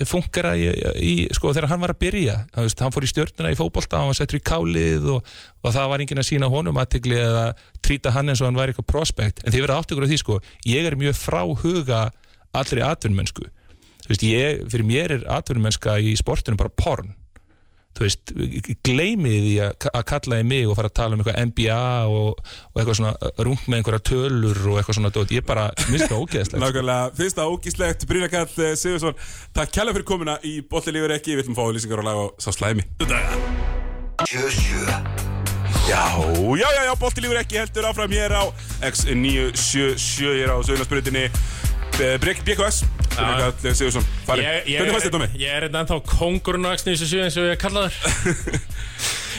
funkara 0.08 0.54
í, 0.56 0.70
í 1.04 1.14
sko 1.36 1.52
þegar 1.52 1.74
hann 1.74 1.82
var 1.84 1.92
að 1.92 2.00
byrja. 2.06 2.36
Hann, 2.54 2.68
veist, 2.68 2.84
hann 2.84 2.94
fór 2.96 3.08
í 3.08 3.10
stjórnuna 3.12 3.52
í 3.52 3.58
fótbolta 3.60 4.00
hann 4.00 4.12
var 4.12 4.20
settur 4.20 4.40
í 4.40 4.46
kálið 4.46 5.10
og, 5.18 5.34
og 5.66 5.76
það 5.76 5.92
var 5.92 6.06
enginn 6.06 6.24
að 6.24 6.30
sína 6.30 6.52
honum 6.54 6.80
aðtegli 6.80 7.20
eða 7.20 7.50
trýta 7.84 8.14
hann 8.16 8.32
eins 8.32 8.44
og 8.44 8.48
hann 8.52 8.62
var 8.62 8.72
eitthvað 8.72 8.88
prospekt. 8.94 9.44
En 9.44 9.52
þið 9.52 9.66
verða 9.66 9.82
áttökur 9.82 10.08
á 10.08 10.12
því 10.14 10.22
sko. 10.22 10.40
Ég 10.70 10.88
er 10.88 11.00
mjög 11.00 11.20
frá 11.20 11.44
huga 11.44 12.06
allri 12.56 12.86
atvinnmennsku 12.86 13.50
þú 14.06 14.14
veist 14.14 14.26
ég, 14.26 14.66
fyrir 14.70 14.86
mér 14.86 15.14
er 15.18 15.24
atvinnmennska 15.34 15.98
í 15.98 16.14
sportinu 16.20 16.60
bara 16.60 16.70
porn 16.70 17.16
þú 17.96 18.04
veist, 18.04 18.34
gleymið 18.86 19.38
því 19.46 19.54
að 19.64 20.04
kalla 20.10 20.40
í 20.42 20.48
mig 20.48 20.68
og 20.68 20.76
fara 20.80 20.92
að 20.92 20.98
tala 21.00 21.16
um 21.16 21.22
eitthvað 21.24 21.40
NBA 21.52 21.82
og, 22.12 22.42
og 22.74 22.82
eitthvað 22.82 23.00
svona 23.00 23.14
rung 23.48 23.62
með 23.66 23.78
einhverja 23.80 24.06
tölur 24.12 24.60
og 24.72 24.80
eitthvað 24.80 25.00
svona 25.00 25.14
dót, 25.16 25.36
ég 25.36 25.48
bara 25.48 25.70
minnst 25.88 26.10
það 26.12 26.24
ógeðslegt. 26.26 26.62
Nákvæmlega, 26.64 27.14
fyrsta 27.20 27.48
ógíslegt 27.48 28.08
Brynjarkall 28.10 28.76
Sigursson, 28.76 29.16
takk 29.56 29.72
kjærlega 29.72 30.00
fyrir 30.00 30.10
komuna 30.12 30.36
í 30.44 30.58
Bolli 30.68 30.98
lífur 30.98 31.16
ekki, 31.16 31.40
við 31.40 31.54
að 31.54 31.62
fá 31.62 31.66
lýsingar 31.72 32.04
og 32.04 32.10
laga 32.10 32.28
á 32.28 32.28
sá 32.44 32.52
slæmi. 32.56 32.84
Já, 35.86 36.18
já, 36.58 36.70
já, 36.76 36.84
já, 36.84 36.96
Bolti 37.00 37.22
lífur 37.22 37.38
ekki 37.38 37.60
heldur 37.62 37.86
áfram 37.86 38.10
hér 38.10 38.34
á 38.34 38.44
X977 38.82 40.34
hér 40.34 40.50
á 40.50 40.58
Sögnarsbrytinni 40.66 41.30
BKS, 41.96 42.82
Brynjarkall 43.16 43.76
Sigursson 43.78 44.04
ég, 44.36 44.66
hvernig 44.68 44.92
fannst 44.96 45.08
þetta 45.08 45.20
með? 45.22 45.36
ég 45.40 45.54
er 45.56 45.66
þetta 45.70 45.82
ennþá 45.86 45.98
kongurinn 46.10 46.68
á 46.68 46.72
X97 46.76 47.22
eins 47.24 47.38
og 47.40 47.48
ég 47.52 47.62
kallaður 47.62 48.00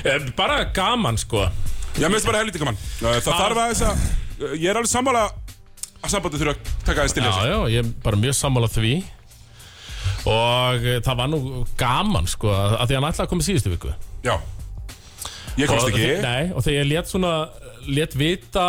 Eh, 0.07 0.23
Bara 0.37 0.59
gaman 0.77 1.17
sko. 1.19 1.41
Já, 1.97 2.05
mér 2.07 2.19
finnst 2.21 2.27
bara 2.29 2.39
helviti 2.43 2.61
gaman. 2.61 2.77
Það 3.01 3.25
þarf 3.27 3.59
að 3.59 3.71
þess 3.73 3.87
að 3.89 4.59
Ég 4.61 4.67
er 4.71 4.77
alveg 4.79 4.91
sammála 4.93 5.23
að 6.05 6.11
sambandi 6.13 6.39
þurfa 6.43 6.53
að 6.53 6.75
taka 6.87 7.01
aðeins 7.01 7.15
til 7.17 7.23
Já, 7.25 7.31
þessu. 7.33 7.47
já, 7.49 7.57
ég 7.73 7.81
er 7.81 7.89
bara 8.05 8.21
mjög 8.21 8.37
sammála 8.39 8.69
því. 8.71 8.93
Og 10.31 10.85
eh, 10.93 10.99
það 11.09 11.19
var 11.23 11.31
nú 11.33 11.41
gaman 11.81 12.29
sko 12.31 12.53
að 12.53 12.85
því 12.93 12.99
hann 13.01 13.09
ætlaði 13.09 13.25
að 13.25 13.33
koma 13.33 13.47
í 13.47 13.49
síðustu 13.49 13.73
viku. 13.73 13.95
Já. 14.29 14.37
Ég 15.57 15.73
komst 15.73 15.89
Og 15.89 15.91
ekki. 15.91 16.05
þe- 16.05 16.23
Nei, 16.29 16.53
og 16.53 16.63
þegar 16.69 16.79
ég 16.85 16.91
let 16.93 17.11
svona 17.11 17.33
let 17.89 18.15
vita, 18.19 18.67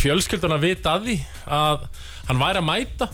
fjölskylduna 0.00 0.58
vita 0.62 0.96
að 0.98 1.08
því 1.08 1.16
að 1.58 1.86
hann 2.28 2.40
væri 2.42 2.60
að 2.62 2.68
mæta. 2.68 3.08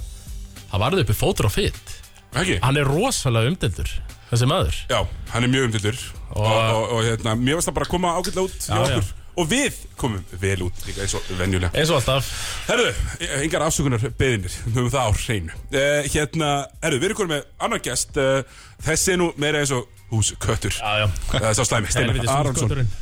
Það 0.71 0.83
varði 0.85 1.05
uppi 1.07 1.17
fótur 1.19 1.49
og 1.51 1.55
fytt 1.57 1.97
Ekki? 2.31 2.61
hann 2.63 2.77
er 2.79 2.87
rosalega 2.87 3.51
umdeldur 3.51 3.89
þessi 4.31 4.47
maður. 4.47 4.77
Já, 4.91 5.01
hann 5.33 5.47
er 5.47 5.51
mjög 5.51 5.65
umtildur 5.71 5.97
og, 6.31 6.45
og, 6.47 6.85
og, 6.95 7.01
hérna, 7.09 7.33
mér 7.35 7.59
varst 7.59 7.71
það 7.71 7.79
bara 7.81 7.89
að 7.89 7.95
koma 7.97 8.13
ágætlega 8.21 8.45
út 8.47 8.61
hjá 8.63 8.71
Já, 8.71 8.83
okkur. 8.85 9.09
já. 9.09 9.17
og 9.43 9.49
við 9.51 9.81
komum 9.99 10.23
vel 10.45 10.63
út 10.69 10.85
líka 10.87 11.03
eins 11.03 11.17
og 11.19 11.27
venjulega. 11.41 11.73
Eins 11.75 11.91
og 11.91 11.99
alltaf. 11.99 12.31
Herðu, 12.69 12.93
engar 13.41 13.65
afsökunar 13.67 14.05
beðinir 14.21 14.55
við 14.55 14.79
höfum 14.79 14.93
það 14.95 15.11
á 15.11 15.13
hreinu. 15.25 15.59
Uh, 15.75 16.09
Hérna, 16.15 16.51
herðu, 16.85 17.01
við 17.03 17.09
erum 17.11 17.19
konum 17.25 17.35
með 17.35 17.49
annar 17.67 17.83
gest. 17.89 18.15
Uh, 18.15 18.63
þessi 18.87 19.17
er 19.17 19.21
nú 19.25 19.31
meira 19.43 19.65
eins 19.65 19.75
og 19.75 19.91
húsköttur. 20.15 20.79
Já, 20.79 21.03
já. 21.03 21.07
Það 21.35 21.51
er 21.51 21.59
sá 21.59 21.65
slæmi, 21.67 21.91
Steinar 21.91 22.15
Helvítis 22.15 22.35
Aronsson 22.37 22.69
húsgöturinn. 22.71 22.95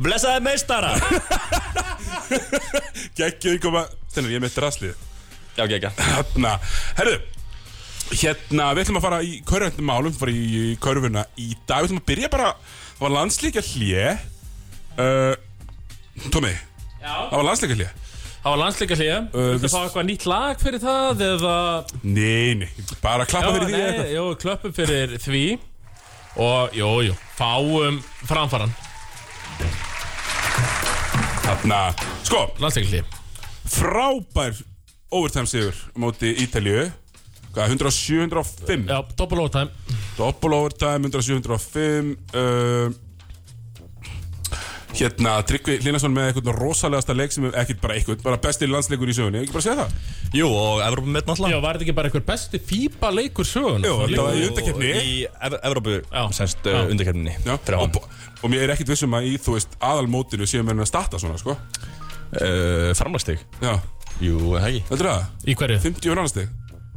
Blessaði 0.00 0.40
meistara. 0.46 0.94
Gekkið 3.18 3.58
koma, 3.62 3.84
Steinar, 4.10 4.30
ég 4.32 4.38
er 4.40 4.44
með 4.44 4.54
draslið 4.56 4.92
Já, 5.58 5.64
ekki 5.66 5.90
Hérna, 6.00 6.52
herðu 6.96 7.16
Hérna, 8.12 8.70
við 8.76 8.82
ætlum 8.86 8.98
að 9.00 9.04
fara 9.06 9.18
í 9.24 9.32
körfundum 9.48 9.86
málum 9.88 10.14
fara 10.16 10.32
í 10.34 10.74
körfuna 10.82 11.22
í 11.40 11.52
dag. 11.68 11.80
Við 11.82 11.86
ætlum 11.90 12.00
að 12.02 12.08
byrja 12.10 12.28
bara, 12.32 12.48
það 12.98 13.04
var 13.06 13.14
landslíkja 13.16 13.62
hlje 13.70 14.06
uh, 15.00 15.34
Tómi, 16.32 16.52
Já. 17.00 17.14
það 17.30 17.36
var 17.38 17.46
landslíkja 17.50 17.78
hlje 17.80 17.90
það 18.42 18.50
var 18.50 18.58
landsleika 18.58 18.96
hlýja 18.98 19.18
Uh, 19.30 19.34
Viltu 19.52 19.62
við- 19.62 19.70
fá 19.72 19.80
eitthvað 19.86 20.06
nýtt 20.08 20.24
lag 20.26 20.56
fyrir 20.64 20.80
það 20.82 21.20
eða? 21.28 21.52
Nei, 22.02 22.54
nei, 22.58 22.70
bara 23.04 23.26
klappa 23.30 23.52
fyrir 23.54 23.68
því 23.68 23.74
nei, 23.76 23.82
eitthvað. 23.86 24.08
jú, 24.16 24.24
klöppum 24.42 24.72
fyrir 24.74 25.12
því. 25.22 25.42
Og 26.42 26.74
jú, 26.74 26.88
jú, 27.06 27.14
fáum 27.38 28.00
framfaran 28.26 28.72
Þarna, 31.42 31.82
sko, 32.24 32.46
landsleika 32.62 32.88
hlýja 32.92 33.22
frábær 33.72 34.56
overtime 35.12 35.48
sigur 35.48 35.78
móti 35.98 36.32
Ítalíu. 36.44 36.90
Hvað, 37.52 37.74
107-105 37.76 38.86
Já, 38.88 38.98
double 39.16 39.42
overtime. 39.44 39.70
Double 40.16 40.56
overtime, 40.56 41.10
107-105 41.12 42.14
uh, 42.32 42.94
Hérna, 44.92 45.38
Tryggvi 45.48 45.78
Hlinason 45.80 46.12
með 46.12 46.26
eitthvað 46.28 46.58
rosalegasta 46.58 47.14
leik 47.16 47.32
sem 47.32 47.46
er 47.48 47.54
ekkert 47.62 47.80
bara 47.80 47.94
eitthvað, 47.96 48.18
bara 48.26 48.38
besti 48.44 48.68
landsleikur 48.68 49.08
í 49.08 49.14
sögunni, 49.16 49.40
ekki 49.40 49.54
bara 49.54 49.64
segja 49.64 49.86
það? 49.86 49.94
Jú, 50.36 50.48
og 50.52 50.82
Evrópu 50.84 51.14
með 51.14 51.22
Já, 51.22 51.28
náttúrulega 51.30 51.60
var 51.64 51.78
þetta 51.78 51.86
ekki 51.86 51.94
bara 51.96 52.10
einhver 52.10 52.24
besti 52.28 52.60
FIBA 52.68 53.12
leikur 53.16 53.48
sögun? 53.48 53.86
Jú, 53.88 53.94
þetta 54.02 54.26
var 54.26 54.36
í 54.36 54.44
undakeppni. 54.50 54.90
Í 55.00 55.16
Ev 55.48 55.56
Evrópu, 55.62 55.96
Já. 56.04 56.22
semst, 56.36 56.68
Já. 56.68 56.76
uh, 56.76 56.92
Já, 56.92 57.56
Fyrir 57.64 57.78
og, 57.80 57.98
og 58.42 58.52
mér 58.52 58.66
er 58.66 58.74
ekkert 58.76 58.92
vissum 58.92 59.16
að 59.16 59.30
í, 59.30 59.34
þú 59.40 59.56
veist, 59.56 59.78
aðalmótinu 59.80 60.48
séum 60.50 60.68
við 60.68 60.84
að 60.84 60.92
starta 60.92 61.22
svona, 61.22 61.40
sko 61.40 61.56
uh, 61.56 62.92
Framlagstig 62.98 63.40
Já, 63.64 63.78
Jú, 64.22 64.36
er 64.54 64.60
það 64.60 64.68
ekki 64.74 64.84
heldur 64.90 65.08
það? 65.08 65.30
Í 65.48 65.56
hverju? 65.56 65.80
50 65.88 66.12
og 66.12 66.20
rannstig? 66.20 66.52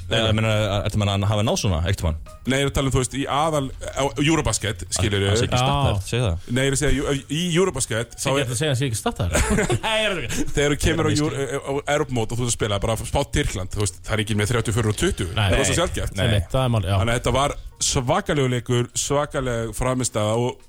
Eða, 0.05 0.27
ég 0.29 0.35
meina, 0.37 0.49
ertu 0.85 0.99
mann 1.01 1.09
að 1.09 1.15
hann 1.15 1.23
hafi 1.31 1.43
náð 1.47 1.55
svona, 1.57 1.79
eitt 1.89 2.01
mann 2.05 2.17
Nei, 2.45 2.59
ég 2.59 2.67
er 2.67 2.69
að 2.69 2.73
tala 2.75 2.89
um, 2.91 2.93
þú 2.93 2.99
veist, 3.01 3.15
í 3.17 3.23
aðal, 3.25 3.61
á 3.97 4.03
Eurobasket, 4.21 4.83
skilur 4.93 5.23
Það 5.25 5.39
sé 5.39 5.47
ekki 5.47 5.57
Já. 5.57 5.63
startað, 5.63 6.01
segja 6.05 6.25
það 6.27 6.51
Nei, 6.53 6.61
ég 6.61 6.67
er 6.69 6.75
að 6.75 6.81
segja, 6.83 7.15
í- 7.25 7.47
Eurobasket, 7.57 8.13
þá 8.21 8.27
Ég 8.35 8.43
er, 8.43 8.51
að 8.53 8.59
segja 8.59 8.69
að 8.69 8.75
það 8.75 8.81
sé 8.83 8.89
ekki 8.91 8.99
startaður 8.99 9.79
Nei, 9.81 9.97
er 10.05 10.13
það 10.13 10.21
ekki 10.27 10.45
þegar 10.59 10.75
þú 10.75 10.79
kemur 10.85 11.09
á, 11.09 11.11
Euro- 11.15 11.49
á 11.65 11.73
Europamót 11.95 12.35
og 12.35 12.37
þú 12.37 12.45
ert 12.45 12.51
að 12.51 12.57
spila, 12.59 12.79
bara 12.85 12.97
spá 13.01 13.19
Tyrkland, 13.33 13.73
þú 13.73 13.81
veist, 13.81 13.97
það 14.05 14.13
er 14.19 14.23
ekki 14.27 14.37
með 14.43 14.53
34 14.53 14.93
og 14.93 15.01
20, 15.01 15.33
Nei. 15.33 15.49
það 15.49 15.57
er 15.57 15.65
svo 15.71 15.79
sjálfgeft. 15.81 16.15
Nei. 16.21 16.27
Nei, 16.35 16.45
það 16.53 16.61
er 16.67 16.71
mál, 16.77 16.83
já 16.85 16.95
Þannig 17.01 17.15
að 17.15 17.19
þetta 17.23 17.35
var 17.39 17.57
svakalegu 17.89 18.53
leikur, 18.53 18.87
svakaleg 18.93 19.73
framistæða 19.81 20.37
og 20.45 20.63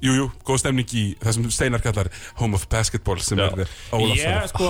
Jú, 0.00 0.14
jú, 0.16 0.26
góð 0.48 0.62
stemning 0.62 0.92
í 0.96 1.02
þessum 1.20 1.50
Steinar 1.52 1.82
kallar 1.84 2.08
Home 2.38 2.56
of 2.56 2.62
Basketball 2.72 3.18
sem 3.20 3.36
Já. 3.36 3.50
er 3.52 3.66
Ég, 3.66 3.74
Ólafsson. 3.92 4.46
sko, 4.48 4.68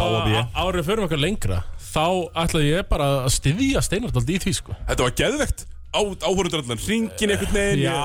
árið 0.59 0.89
fyrir 0.89 1.05
okkar 1.05 1.21
lengra 1.23 1.61
Þá 1.91 2.05
ætlaði 2.45 2.71
ég 2.71 2.89
bara 2.91 3.07
að 3.25 3.33
styðja 3.35 3.83
Steinardald 3.83 4.31
í 4.31 4.39
því, 4.45 4.53
sko. 4.61 4.77
Þetta 4.89 5.07
var 5.07 5.15
geðvegt. 5.19 5.67
Á, 5.91 6.01
áhórundur 6.23 6.61
allan 6.63 6.79
ringin 6.87 7.33
einhvern 7.35 7.51
veginn. 7.57 7.81
Já, 7.83 7.97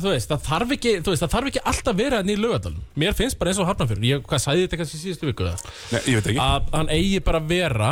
þú 0.00 0.12
veist, 0.14 0.30
það 0.30 0.46
þarf 0.46 0.70
ekki, 0.78 0.92
þú 1.04 1.12
veist, 1.12 1.22
það 1.26 1.32
þarf 1.34 1.50
ekki 1.50 1.62
alltaf 1.72 1.98
vera 1.98 2.20
hann 2.22 2.30
í 2.32 2.36
lögadalum 2.40 2.78
Mér 2.96 3.12
finnst 3.18 3.36
bara 3.36 3.52
eins 3.52 3.60
og 3.60 3.68
hafnafjörn 3.68 4.06
Ég, 4.08 4.22
hvað 4.24 4.40
sagði 4.46 4.62
þetta 4.64 4.78
kannski 4.80 4.96
í 4.96 5.02
síðustu 5.02 5.28
viku 5.28 5.44
það? 5.44 5.66
Nei, 5.92 5.98
ég 6.08 6.16
veit 6.22 6.30
ekki. 6.32 6.40
Að 6.46 6.70
hann 6.78 6.88
eigi 6.96 7.20
bara 7.28 7.42
vera 7.50 7.90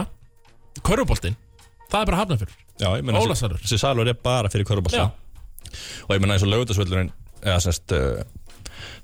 Körfuboltinn. 0.88 1.36
Það 1.92 2.00
er 2.00 2.08
bara 2.10 2.22
hafnafjörn 2.22 2.56
Já, 2.80 2.88
ég 2.96 3.04
meina, 3.04 3.20
Ólafsarur. 3.20 3.60
þessi 3.60 3.78
salur 3.84 4.08
er 4.08 4.16
bara 4.24 4.48
fyrir 4.52 4.64
körubálta 4.68 5.04
Já, 5.04 5.06
Og 6.08 6.16
ég 6.16 6.24
meina 6.24 6.38
eins 6.38 6.44
og 6.48 6.52
lögutasvöldurinn 6.54 7.12
Eða 7.44 7.60
semst, 7.66 7.92
uh, 7.92 8.24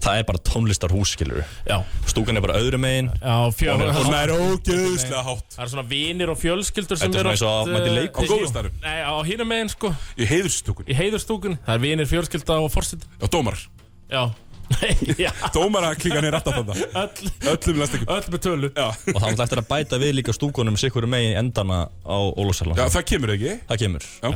það 0.03 0.19
er 0.21 0.27
bara 0.29 0.41
tónlistarhús, 0.51 1.15
skilur 1.17 1.43
já, 1.69 1.77
Stúkan 2.11 2.37
er 2.39 2.45
bara 2.45 2.59
öðru 2.61 2.81
megin. 2.83 3.11
Og- 3.13 3.55
Og 4.03 4.07
það 4.11 4.23
er 4.23 4.33
ógeðslega 4.37 5.25
hátt. 5.29 5.49
Það 5.57 5.65
er 5.65 5.73
svona 5.73 5.89
vinir 5.89 6.33
og 6.33 6.39
fjölskyldur 6.41 6.99
sem 6.99 7.13
er 7.13 7.21
eru 7.23 7.33
og 7.33 7.35
að 7.35 7.41
eh. 8.83 9.03
Á 9.07 9.15
hínum 9.27 9.49
megin 9.49 9.71
sko. 9.73 9.95
Í 10.91 10.97
heiðurstúkun 10.99 11.59
Það 11.67 11.75
er 11.75 11.85
vinir 11.87 12.11
fjölskylda 12.11 12.59
og 12.63 12.73
forsit 12.75 13.07
Já, 13.21 13.27
dómar 13.29 13.59
Já, 14.13 14.25
Já, 15.21 15.31
Dómaraklíkan 15.53 16.25
er 16.25 16.37
alltaf 16.39 16.55
þarna. 16.57 16.75
Öll, 17.03 17.31
með 18.33 18.43
tölu. 18.47 18.71
Og 18.73 19.19
það 19.19 19.27
var 19.27 19.45
eftir 19.45 19.61
að 19.63 19.69
bæta 19.69 19.99
við 20.01 20.15
líka 20.19 20.35
stúkunum 20.37 20.79
sikkur 20.81 21.07
megin 21.11 21.37
endana 21.41 21.83
á 22.05 22.17
Já 22.79 22.87
það 22.97 23.05
kemur 23.13 23.35
ekki? 23.37 23.57
Það 23.69 23.83
kemur. 23.85 24.07
Já, 24.23 24.31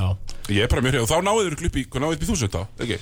Ég 0.56 0.66
er 0.66 0.70
bara 0.72 0.84
mjög 0.84 0.96
hrifið 0.96 1.06
og 1.06 1.10
þá 1.10 1.16
náðu 1.26 1.46
þér 1.46 1.56
upp 1.70 1.78
í, 1.80 1.86
hvað 1.86 2.04
náðu 2.04 2.18
upp 2.18 2.26
í 2.26 2.30
þúsund 2.30 2.52
þá, 2.56 2.60
ekki? 2.84 2.98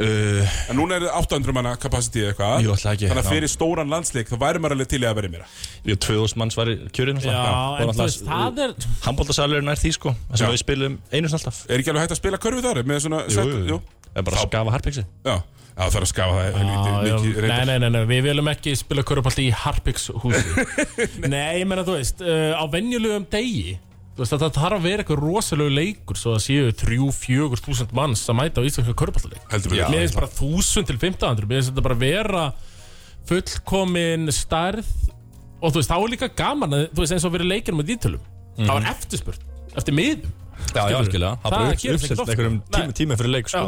Uh, 0.00 0.56
En 0.70 0.76
núna 0.78 0.98
er 0.98 1.06
800 1.10 1.54
manna 1.56 1.72
kapasitið 1.80 2.28
eitthvað. 2.30 2.56
Jú, 2.64 2.72
ætla 2.76 2.92
ekki, 2.96 3.08
Þannig 3.10 3.22
að 3.22 3.28
já. 3.28 3.32
fyrir 3.34 3.52
stóran 3.52 3.92
landsleik 3.92 4.28
þá 4.30 4.36
væri 4.42 4.62
maður 4.62 4.76
alveg 4.76 4.90
til 4.92 5.00
í 5.02 5.08
að 5.08 5.16
vera 5.20 5.32
meira. 5.32 5.48
Jú, 5.88 5.96
2000 6.06 6.40
manns 6.42 6.58
var 6.58 6.70
í 6.72 6.76
kjörinn 6.96 7.20
já 7.24 7.34
en 7.80 7.92
þú 7.92 8.02
veist, 8.04 8.24
það 8.28 8.62
er 8.66 8.74
Handbóltasalur 9.06 9.60
er 9.62 9.80
því 9.82 9.92
sko 9.96 10.14
Það 10.16 10.40
sem 10.40 10.46
Já. 10.46 10.52
við 10.56 10.62
spilum 10.64 10.96
einu 11.12 11.28
sinni 11.32 11.40
alltaf. 11.40 11.60
Er 11.70 11.82
ekki 11.82 11.92
alveg 11.92 12.06
hægt 12.06 12.16
að 12.16 12.20
spila 12.22 12.40
körfu 12.46 12.64
þar 12.66 12.82
með 12.88 13.04
svona 13.06 13.22
Jú, 13.26 13.36
set- 13.36 13.70
jú. 13.72 13.80
Það 14.06 14.20
er 14.22 14.26
bara 14.30 14.36
að 14.40 14.48
skafa 14.48 14.74
harpiksi 14.76 15.02
Já, 15.26 15.34
já 15.76 15.82
það 15.86 15.96
er 16.00 16.04
að 16.06 16.10
skafa 16.12 16.36
það. 16.36 16.54
Helviti 16.56 16.92
Já, 16.92 16.96
já, 16.96 17.16
mikið 17.16 17.26
nei, 17.26 17.40
reyndar. 17.46 17.66
nei, 17.66 17.78
nei, 17.78 17.90
nei, 17.96 18.04
við 18.12 18.22
viljum 18.30 18.48
ekki 18.52 18.76
spila 18.80 19.02
körupallt 19.10 19.40
í 19.42 19.48
Harpix 19.52 20.06
húsi 20.22 20.66
Nei, 21.32 21.60
ég 21.60 21.66
meina, 21.68 21.84
þú 21.84 21.96
veist, 21.98 22.22
uh, 22.24 22.54
á 22.56 22.64
venjulegum 22.72 23.26
degi 23.32 23.76
Veist, 24.16 24.32
það 24.32 24.46
þarf 24.56 24.78
að 24.78 24.86
vera 24.86 25.04
eitthvað 25.04 25.20
rosalegu 25.20 25.72
leikur 25.76 26.16
Svo 26.16 26.36
að 26.38 26.44
séu 26.46 26.70
þrjú, 26.80 27.08
fjögur 27.12 27.60
þúsund 27.60 27.90
manns 27.96 28.22
að 28.32 28.38
mæta 28.38 28.62
á 28.64 28.66
íslenska 28.66 28.94
við 28.94 29.82
Mér 29.92 30.06
finnst 30.06 30.16
bara 30.16 30.30
þúsund 30.38 30.88
til 30.88 30.96
1500 30.96 31.50
Mér 31.50 31.60
finnst 31.60 31.72
þetta 31.72 31.84
bara 31.84 31.98
vera 32.00 32.46
fullkomin 33.26 34.30
stærð. 34.32 34.86
Og 35.60 35.72
þú 35.74 35.80
veist, 35.80 35.90
þá 35.90 35.96
er 35.98 36.12
líka 36.14 36.30
gaman 36.38 36.76
að, 36.78 36.86
Þú 36.94 37.02
veist, 37.02 37.16
eins 37.16 37.26
og 37.26 37.34
verið 37.34 37.50
leikir 37.50 37.76
með 37.76 37.90
dítölum. 37.90 38.24
Það 38.56 38.72
var 38.72 38.88
eftirspurt, 38.94 39.46
eftir 39.76 39.96
miðum 39.96 40.32
Já, 40.72 40.86
já, 40.88 40.96
Það 40.96 41.52
Það 41.52 41.66
ekkert 41.74 41.98
uppselt 41.98 42.22
einhverjum 42.22 42.56
sko. 42.56 42.72
tíma, 42.76 42.96
tíma 42.96 43.18
fyrir 43.20 43.32
leik 43.34 43.50
sko. 43.52 43.66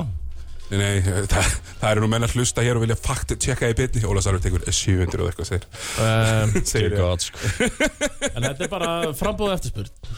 Nei, 0.69 0.79
nei, 0.81 1.21
það, 1.33 1.53
það 1.81 1.91
eru 1.91 2.03
nú 2.05 2.09
menn 2.13 2.27
að 2.27 2.35
hlusta 2.37 2.65
hér 2.65 2.77
og 2.77 2.85
vilja 2.85 2.97
fakt 3.01 3.33
tjekka 3.41 3.71
í 3.73 3.77
bitni 3.77 4.03
Óla 4.09 4.21
Sarður 4.25 4.43
tekur 4.45 4.65
700 4.69 5.23
og 5.25 5.31
eitthvað 5.31 5.49
segir. 5.49 5.69
Um, 6.05 6.57
Segir 6.73 6.97
God, 6.97 7.25
sko. 7.25 7.53
En 8.35 8.45
þetta 8.49 8.67
er 8.67 8.73
bara 8.73 8.91
frambúð 9.17 9.55
eftirspurt 9.55 10.11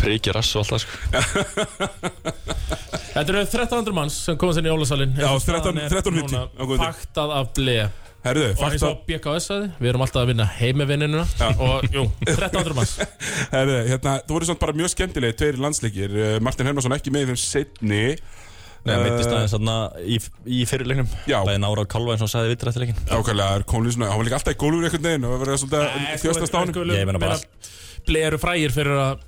Prikið 0.00 0.36
rass 0.36 0.54
og 0.56 0.64
alltaf 0.64 0.84
sko. 0.84 0.92
Þetta 3.10 3.24
eru 3.26 3.40
1300 3.42 3.94
manns 3.96 4.16
sem 4.26 4.36
komast 4.40 4.60
inn 4.60 4.68
í 4.68 4.72
Ólasalinn 4.72 5.16
Já, 5.18 5.28
13 5.44 5.80
13.50 5.90 6.36
á 6.38 6.62
góðum. 6.62 6.84
Faktað 6.84 7.34
af 7.36 7.50
ble. 7.56 7.76
Herðu, 8.20 8.50
Og 8.52 8.64
eins 8.66 8.82
fakt 8.82 8.84
og 8.84 8.98
BKS 9.08 9.46
sagði, 9.48 9.68
við 9.80 9.90
erum 9.94 10.02
alltaf 10.04 10.20
að 10.20 10.28
vinna 10.34 10.44
heimevinnina 10.58 11.22
Og 11.64 11.86
jú, 11.88 12.02
1300 12.26 12.76
manns. 12.76 12.92
Herðu, 13.54 13.78
hérna, 13.88 14.18
það 14.26 14.34
voru 14.34 14.48
svona 14.50 14.60
bara 14.60 14.76
mjög 14.76 14.92
skemmtilegi 14.92 15.38
Tveir 15.40 15.60
landsleikir, 15.64 16.16
uh, 16.18 16.34
Martin 16.44 16.68
Hermansson 16.68 16.96
ekki 16.98 17.14
með 17.14 17.24
í 17.24 17.30
þeim 17.30 17.40
setni 17.40 18.02
Nei, 18.80 18.94
hann 18.94 19.02
mittist 19.04 19.28
aðeins 19.28 19.52
þarna 19.52 19.72
í, 20.08 20.14
í 20.56 20.58
fyrirleiknum. 20.68 21.08
Já. 21.28 21.42
Bæði 21.44 21.60
Nára 21.60 21.82
og 21.84 21.88
Kalva 21.92 22.14
eins 22.14 22.22
og 22.22 22.28
hann 22.28 22.32
sagði 22.32 22.52
vittur 22.54 22.70
eftir 22.70 22.84
leikin 22.86 23.00
Ákvæmlega 23.12 23.58
er 23.58 23.66
komlið 23.68 23.96
svona, 23.96 24.08
hann 24.08 24.20
var 24.22 24.28
líka 24.28 24.38
alltaf 24.38 24.54
í 24.56 24.60
gólfur 24.62 24.86
einhvern 24.88 25.04
veginn 25.04 25.26
og 25.28 25.34
var 25.34 25.42
verið 25.42 25.66
að 25.80 25.98
þjóstast 26.22 26.56
á 26.56 26.58
hann 26.62 26.72
Ég 26.96 27.08
meina 27.10 27.20
bara 27.20 27.36
Ble 28.08 28.22
eru 28.30 28.38
frægir 28.40 28.72
fyrir 28.72 28.96
að 28.96 29.26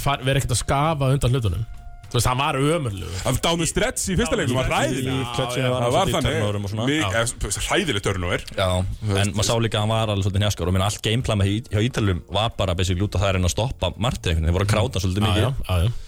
vera 0.00 0.40
ekkert 0.40 0.56
að 0.56 0.60
skafa 0.62 1.14
undan 1.14 1.36
hlutunum. 1.36 1.64
Þú 2.12 2.18
veist, 2.18 2.28
hann 2.28 2.40
var 2.42 2.58
ömurlegur. 2.60 3.20
Hann 3.24 3.38
dáð 3.40 3.58
með 3.62 3.68
stretch 3.70 4.10
í 4.12 4.16
fyrsta 4.18 4.36
leikum, 4.36 4.58
var 4.58 4.68
ræðileg 4.68 5.22
var 5.24 5.46
Það 5.48 5.62
hann 5.64 5.94
var 5.94 6.10
svolítið 6.12 6.34
þannig, 6.76 7.14
veist, 7.16 7.60
hræðileg 7.70 8.04
turnover 8.04 8.44
Já, 8.52 8.68
en 8.84 9.32
maður 9.32 9.48
sá 9.48 9.54
líka 9.64 9.80
að 9.80 9.86
hann 9.86 9.92
var 9.94 10.12
alveg 10.12 10.26
svolítið 10.26 10.44
njaskar 10.44 10.68
og 10.68 10.76
minna 10.76 10.90
allt 10.92 11.00
gameplan 11.06 11.40
með 11.40 11.72
hjá 11.72 11.80
Ítalum 11.88 12.20
var 12.36 12.52
bara 12.60 12.76
basically 12.76 13.08
út 13.08 13.16
af 13.16 13.24
það 13.24 13.32
er 13.32 13.40
að 13.40 13.54
stoppa 13.54 13.94
Martin 13.96 14.44
þeir 14.44 14.56
voru 14.58 14.68
að 14.68 14.74
gráta 14.74 15.00
svolítið 15.00 15.24
Já, 15.24 15.32
já, 15.32 15.48
mikið 15.48 16.00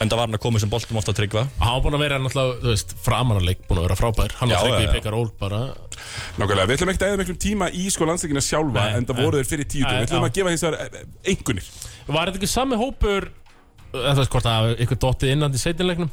en 0.00 0.08
það 0.08 0.16
var 0.16 0.28
hann 0.28 0.36
að 0.38 0.42
koma 0.44 0.60
sem 0.62 0.70
boltum 0.72 0.98
ofta 1.00 1.12
að 1.12 1.18
tryggva 1.18 1.42
Hann 1.60 1.74
var 1.74 1.82
búin 1.84 1.96
að 1.98 2.02
vera 2.04 2.18
náttúrulega, 2.22 2.58
þú 2.62 2.70
veist, 2.70 2.94
framanarleik 3.04 3.66
búin 3.66 3.80
að 3.80 3.86
vera 3.88 3.96
frábær. 3.98 4.34
Hann 4.38 4.52
var 4.52 4.64
tryggvi 4.64 4.78
já, 4.78 4.84
í 4.84 4.88
já. 4.88 4.92
pekar 4.96 5.16
ól 5.18 5.28
bara. 5.40 5.60
Nákvæmlega, 6.40 6.68
við 6.70 6.76
ætlum 6.78 6.92
ekki 6.92 7.04
að 7.04 7.12
eða 7.12 7.20
miklum 7.20 7.38
tíma 7.44 7.68
í 7.76 7.84
sko 7.92 8.08
landsleikina 8.08 8.42
sjálfa 8.44 8.86
Nei, 8.86 8.96
en 8.96 9.08
það 9.10 9.20
voru 9.26 9.40
þeir 9.40 9.50
fyrir 9.50 9.68
tíu 9.74 9.84
Við 9.84 10.06
ætlum 10.06 10.24
að 10.24 10.38
gefa 10.38 10.54
hins 10.54 10.64
vegar 10.64 11.02
einhvernir 11.28 11.68
Var 12.10 12.30
þetta 12.30 12.40
ekki 12.40 12.50
sami 12.50 12.78
hópur 12.80 13.30
þú 13.90 14.18
veist 14.20 14.34
hvort 14.34 14.46
að 14.50 14.72
ykkur 14.84 14.98
dottið 15.06 15.34
innan 15.34 15.54
í 15.56 15.60
seitinleiknum 15.62 16.10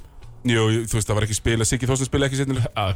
Jú, 0.47 0.63
þú 0.87 0.97
veist, 0.99 1.07
það 1.09 1.17
var 1.17 1.25
ekki 1.27 1.37
spila, 1.37 1.65
Siggi 1.67 1.87
Þorsten 1.89 2.07
spila 2.09 2.27
ekki 2.29 2.39
setnileg 2.39 2.67
Já. 2.69 2.95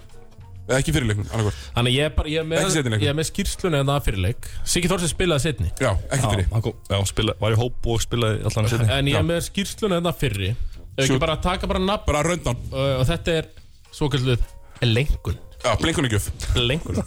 Eða 0.62 0.78
ekki 0.78 0.93
fyrirleiknum, 0.95 1.26
annarkvort 1.34 1.62
Þannig 1.76 1.95
ég 1.97 2.06
er 2.08 2.12
bara, 2.16 2.30
ég 2.32 2.39
er 2.39 2.45
Ekki 2.45 2.62
með, 2.62 2.76
seinni 2.76 2.99
ég 3.02 3.10
er 3.12 3.18
með 3.18 3.28
skýrslunni 3.32 3.80
en 3.82 3.89
það 3.89 4.04
fyrirleik. 4.06 4.49
Siggi 4.72 4.91
Þórsson 4.91 5.12
spilaði 5.12 5.43
setni 5.47 5.72
Já, 5.82 5.89
ekki 6.14 6.30
fyrir 6.32 6.52
hann 6.54 6.64
kom, 6.68 6.76
já, 6.93 6.97
spila, 7.10 7.36
var 7.41 7.56
í 7.56 7.60
hóp 7.60 7.89
og 7.91 8.04
spilaði 8.06 8.43
allan 8.45 8.70
að 8.70 8.76
sinni 8.76 8.93
En 8.95 9.10
ég 9.12 9.18
er 9.20 9.26
með 9.28 9.41
skýrslunni 9.49 9.97
en 9.97 10.08
það 10.08 10.20
fyrri. 10.22 10.52
Ef 10.54 11.02
ekki 11.02 11.10
Shoot. 11.10 11.24
bara 11.24 11.38
taka 11.41 11.70
bara 11.72 11.82
nafn. 11.82 12.06
Bara 12.08 12.22
röndan, 12.30 12.62
og, 12.72 12.88
og 13.02 13.04
þetta 13.10 13.36
er 13.41 13.49
svo 13.91 14.08
kalluð 14.14 14.45
lengun. 14.86 15.38
Já, 15.66 15.74
blinkuningjöf 15.82 16.30
Lengun. 16.62 17.02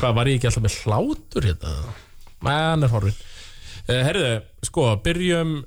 Hvað 0.00 0.12
var 0.18 0.28
ég 0.30 0.36
ekki 0.40 0.50
alltaf 0.50 0.66
með 0.66 0.76
hlátur 0.82 1.48
hérna? 1.48 1.72
Hann 2.46 2.86
er 2.86 2.92
horfinn. 2.92 3.16
uh, 3.16 3.35
Herðu, 3.86 4.30
sko, 4.66 4.86
byrjum 5.04 5.58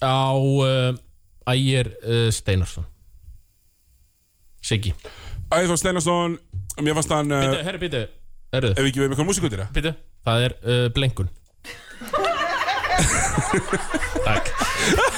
á 0.00 0.32
uh, 0.32 0.96
Ægir 1.52 1.90
uh, 2.00 2.28
Steinarsson. 2.32 2.86
Siggi. 4.64 4.94
Æðþór 5.52 5.78
Steinarsson, 5.78 6.38
mér 6.82 6.96
fannst 6.96 7.12
hann 7.14 7.30
Býtu, 7.30 7.58
herru, 7.68 7.80
býtu 7.84 8.00
Herru, 8.56 8.70
Ef 8.72 8.80
við 8.80 8.88
ekki 8.90 9.02
við 9.02 9.12
með 9.12 9.20
út 9.30 9.36
í 9.38 9.60
það 9.60 9.74
býtu 9.76 9.92
Það 10.26 10.46
er 10.46 10.54
uh, 10.64 10.86
blengun. 10.96 11.28
Takk. 14.26 14.50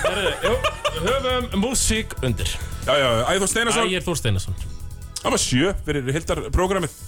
Herru, 0.02 0.32
jú, 0.44 0.52
höfum 0.98 1.62
músík 1.62 2.12
undir. 2.20 2.50
Já, 2.84 2.92
já, 2.98 3.08
Æðþór 3.30 3.52
Steinarsson. 3.54 3.88
Ægir 3.88 4.04
Þór 4.04 4.20
Steinarsson. 4.20 4.58
Það 5.22 5.34
var 5.34 5.42
sjö 5.42 5.72
fyrir 5.86 6.12
hildarprogrammið 6.18 6.98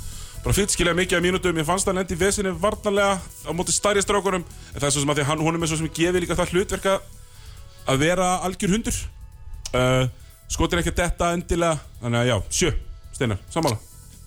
Bara 0.40 0.56
fyllt 0.56 0.72
skilja 0.72 0.94
mikið 0.96 1.18
af 1.18 1.24
mínútum. 1.26 1.58
Ég 1.60 1.66
fannst 1.68 1.88
hann 1.90 2.00
endi 2.00 2.16
í 2.16 2.20
vesinni 2.20 2.52
varnarlega 2.56 3.18
Á 3.20 3.50
móti 3.52 3.74
stærri 3.76 4.00
strákurum 4.00 4.40
En 4.40 4.78
það 4.80 4.86
er 4.88 4.94
svo 4.94 5.02
sem 5.04 5.12
að 5.12 5.18
því 5.20 5.24
að 5.26 5.30
hann, 5.34 5.42
honum 5.44 5.66
er 5.66 5.68
svo 5.72 5.76
sem 5.82 5.90
gefið 5.98 6.24
líka 6.24 6.38
það 6.38 6.54
hlutverk 6.54 6.88
að- 6.94 7.02
Að 7.90 7.98
vera 8.06 8.30
algjör 8.46 8.74
hundur. 8.76 8.96
Uh, 9.74 10.06
Skotir 10.50 10.80
ekki 10.80 10.90
að 10.92 10.98
detta 11.04 11.30
endilega. 11.36 11.78
Þannig 12.02 12.20
að 12.20 12.26
já, 12.30 12.36
sjö, 12.50 12.72
Steinar, 13.14 13.38
sammála. 13.52 13.78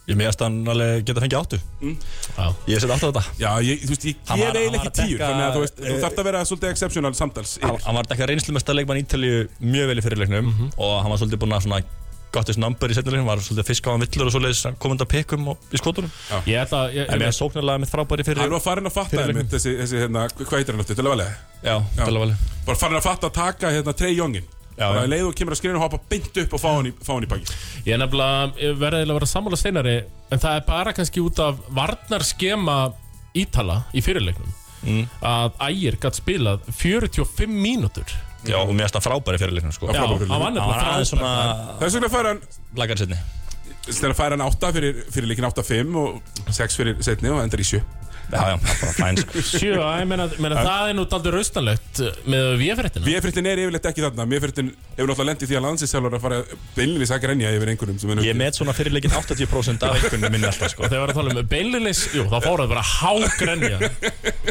Ég 0.03 0.18
meðast 0.20 0.41
hann 0.43 0.57
alveg 0.68 1.05
geta 1.07 1.22
fengið 1.24 1.38
áttu. 1.39 1.57
Já. 1.80 2.47
Ég 2.68 2.82
seti 2.84 2.91
alltaf 2.91 3.14
þetta. 3.14 3.24
Já, 3.39 3.49
ég, 3.64 3.84
þú 3.86 3.91
veist, 3.93 4.05
ég 4.09 4.18
gef 4.20 4.34
eiginlega 4.36 4.80
ekki 4.82 4.89
að 4.89 4.97
tíu 4.97 5.14
dekka, 5.14 5.28
Þannig 5.30 5.45
að 5.45 5.53
þú 5.55 5.61
veist, 5.64 5.78
þú 5.80 5.93
eh, 5.93 5.99
þarft 6.03 6.20
að 6.20 6.28
vera 6.28 6.41
svolítið 6.49 6.72
exceptional 6.74 7.14
samtals 7.16 7.53
hann, 7.64 7.78
hann 7.86 7.95
var 7.95 8.09
ekki 8.11 8.28
reynslu 8.28 8.55
með 8.57 8.74
leikmann 8.76 8.99
Ítalíu 8.99 9.38
mjög 9.64 9.88
vel 9.93 9.95
í 10.01 10.03
fyrirleiknum 10.03 10.49
og 10.76 10.91
hann 11.05 11.14
var 11.14 11.22
svolítið 11.22 11.39
búinn 11.45 11.55
að 11.55 11.64
svona 11.68 11.80
got 12.34 12.49
his 12.49 12.57
number 12.61 12.89
í 12.91 12.95
setnilegin, 12.97 13.27
var 13.27 13.41
svolítið 13.43 13.69
fisk 13.69 13.88
á 13.88 13.93
hann 13.93 14.03
villur 14.03 14.29
og 14.29 14.34
svoleiðis 14.36 14.63
komandi 14.81 15.05
að 15.05 15.11
pekum 15.13 15.51
og, 15.53 15.67
í 15.69 15.81
skotunum. 15.81 16.09
Ég 16.49 16.63
ætla 16.63 16.81
að 16.88 16.97
ég, 16.97 17.11
en 17.13 17.21
mér 17.21 17.36
sóknarlega 17.38 17.84
mitt 17.84 17.93
frábæri 17.93 18.25
fyrir 18.27 18.43
Hann 18.43 18.55
var 18.55 18.63
farin 18.65 18.89
að 18.89 18.95
fatta 18.97 19.21
einmitt, 19.23 19.51
þessi, 19.53 19.75
þessi 19.84 20.01
hérna, 20.01 20.25
hvað 20.39 20.57
heitir 20.57 20.75
hann 20.75 20.84
aftur, 20.84 21.07
valja 21.13 21.29
já, 21.29 21.75
Já. 21.77 22.03
vel 22.03 22.15
að 22.15 22.21
vali 22.25 22.38
Bara 22.65 22.81
farin 22.81 22.99
að 22.99 23.07
fatta 23.07 23.29
að 23.29 23.38
taka 23.38 23.71
hérna 23.75 23.95
Trey 23.97 24.17
Youngin. 24.17 24.49
Já, 24.73 24.88
Þannig 24.88 25.03
að 25.03 25.11
leið 25.11 25.27
og 25.27 25.36
kemur 25.38 25.53
að 25.53 25.59
skrifinu 25.59 25.81
hoppa 25.84 25.99
beint 26.09 26.38
upp 26.41 26.53
og 26.57 26.61
fá 26.63 26.69
hann 26.71 26.88
í, 26.89 26.91
fá 26.97 27.11
hann 27.13 27.25
í 27.27 27.29
baki. 27.29 27.57
Ég 27.86 27.93
er 27.93 27.99
nefnilega 28.01 28.47
ég 28.57 28.79
verði 28.81 29.03
eiginlega 29.03 29.13
að 29.13 29.19
vera 29.19 29.29
sammála 29.29 29.59
steinari 29.61 29.93
En 30.34 30.41
það 30.41 30.57
er 30.57 30.63
bara 30.65 30.93
kannski 30.97 31.21
út 31.21 31.41
af 31.43 31.59
varnarskema 31.77 32.77
Ítala 33.38 33.84
í 33.93 34.01
fyrirleiknum. 34.05 34.49
Mm. 34.84 35.05
Að 35.25 35.61
Ægir 35.69 35.99
gætt 36.01 36.17
spilað 36.19 36.65
45 36.81 37.53
mínútur 37.53 38.09
já, 38.47 38.57
og 38.59 38.73
mér 38.73 38.85
finnst 38.87 38.97
það 38.97 39.05
frábæri 39.07 39.41
fyrirleiknum 39.41 39.75
sko. 39.75 39.89
Já, 39.91 40.03
frábær 40.03 40.27
hann 40.33 40.43
var 40.43 40.53
nefnilega 40.57 40.91
aðeins 40.93 41.13
frábær 41.13 41.13
svona 41.13 41.31
Þess 41.81 41.97
vegna 41.97 42.11
fær 42.13 42.29
hann 42.31 42.43
lagari 42.79 43.03
setni 43.03 43.19
Þegar 43.83 44.15
fær 44.15 44.35
hann 44.35 44.45
8 44.45 44.71
fyrir, 44.77 45.03
fyrir 45.11 45.31
líkin 45.31 45.47
8-5 45.49 45.97
og 45.99 46.53
6 46.55 46.79
fyrir 46.79 47.03
setni 47.03 47.31
og 47.33 47.41
endar 47.43 47.63
í 47.63 47.67
7 47.67 48.03
já, 48.32 48.41
já, 48.49 48.55
bara 48.57 48.93
fæn 48.97 49.19
sko. 49.21 49.41
Sjö, 49.53 49.74
ég 49.80 50.07
meina, 50.09 50.28
meina 50.41 50.63
það 50.63 50.91
er 50.91 50.97
nú 50.97 51.05
daldur 51.09 51.38
raustanlegt 51.38 52.01
með 52.30 52.47
VF-réttina 52.61 53.07
Véfrittin 53.07 53.49
er 53.49 53.61
yfirleitt 53.63 53.88
ekki 53.89 54.03
þarna. 54.05 54.26
Véfrittin 54.32 54.71
hefur 54.95 55.11
náttúrulega 55.11 55.30
lendið 55.32 55.51
því 55.51 55.57
að 55.59 55.65
landsinsjálfur 55.67 56.17
að 56.17 56.24
fara 56.24 56.39
beinlinni 56.78 57.09
að 57.09 57.21
grenja 57.26 57.53
yfir 57.57 57.71
einhverjum 57.74 57.99
sem 58.01 58.13
er 58.13 58.24
ég 58.28 58.39
met 58.39 58.59
svona 58.59 58.76
fyrirleikin 58.78 59.15
80% 59.19 59.86
af 59.88 59.97
einhvern 59.97 60.28
minni 60.34 60.49
alltaf 60.49 60.74
sko. 60.74 60.88
Þegar 60.88 60.93
við 60.93 61.03
erum 61.03 61.13
að 61.13 61.19
tala 61.19 61.36
um 61.43 61.51
beinlinis, 61.53 62.03
jú, 62.13 62.26
þá 62.32 62.38
fór 62.47 62.63
það 62.63 62.74
bara 62.74 62.86
hágrenja. 62.93 63.91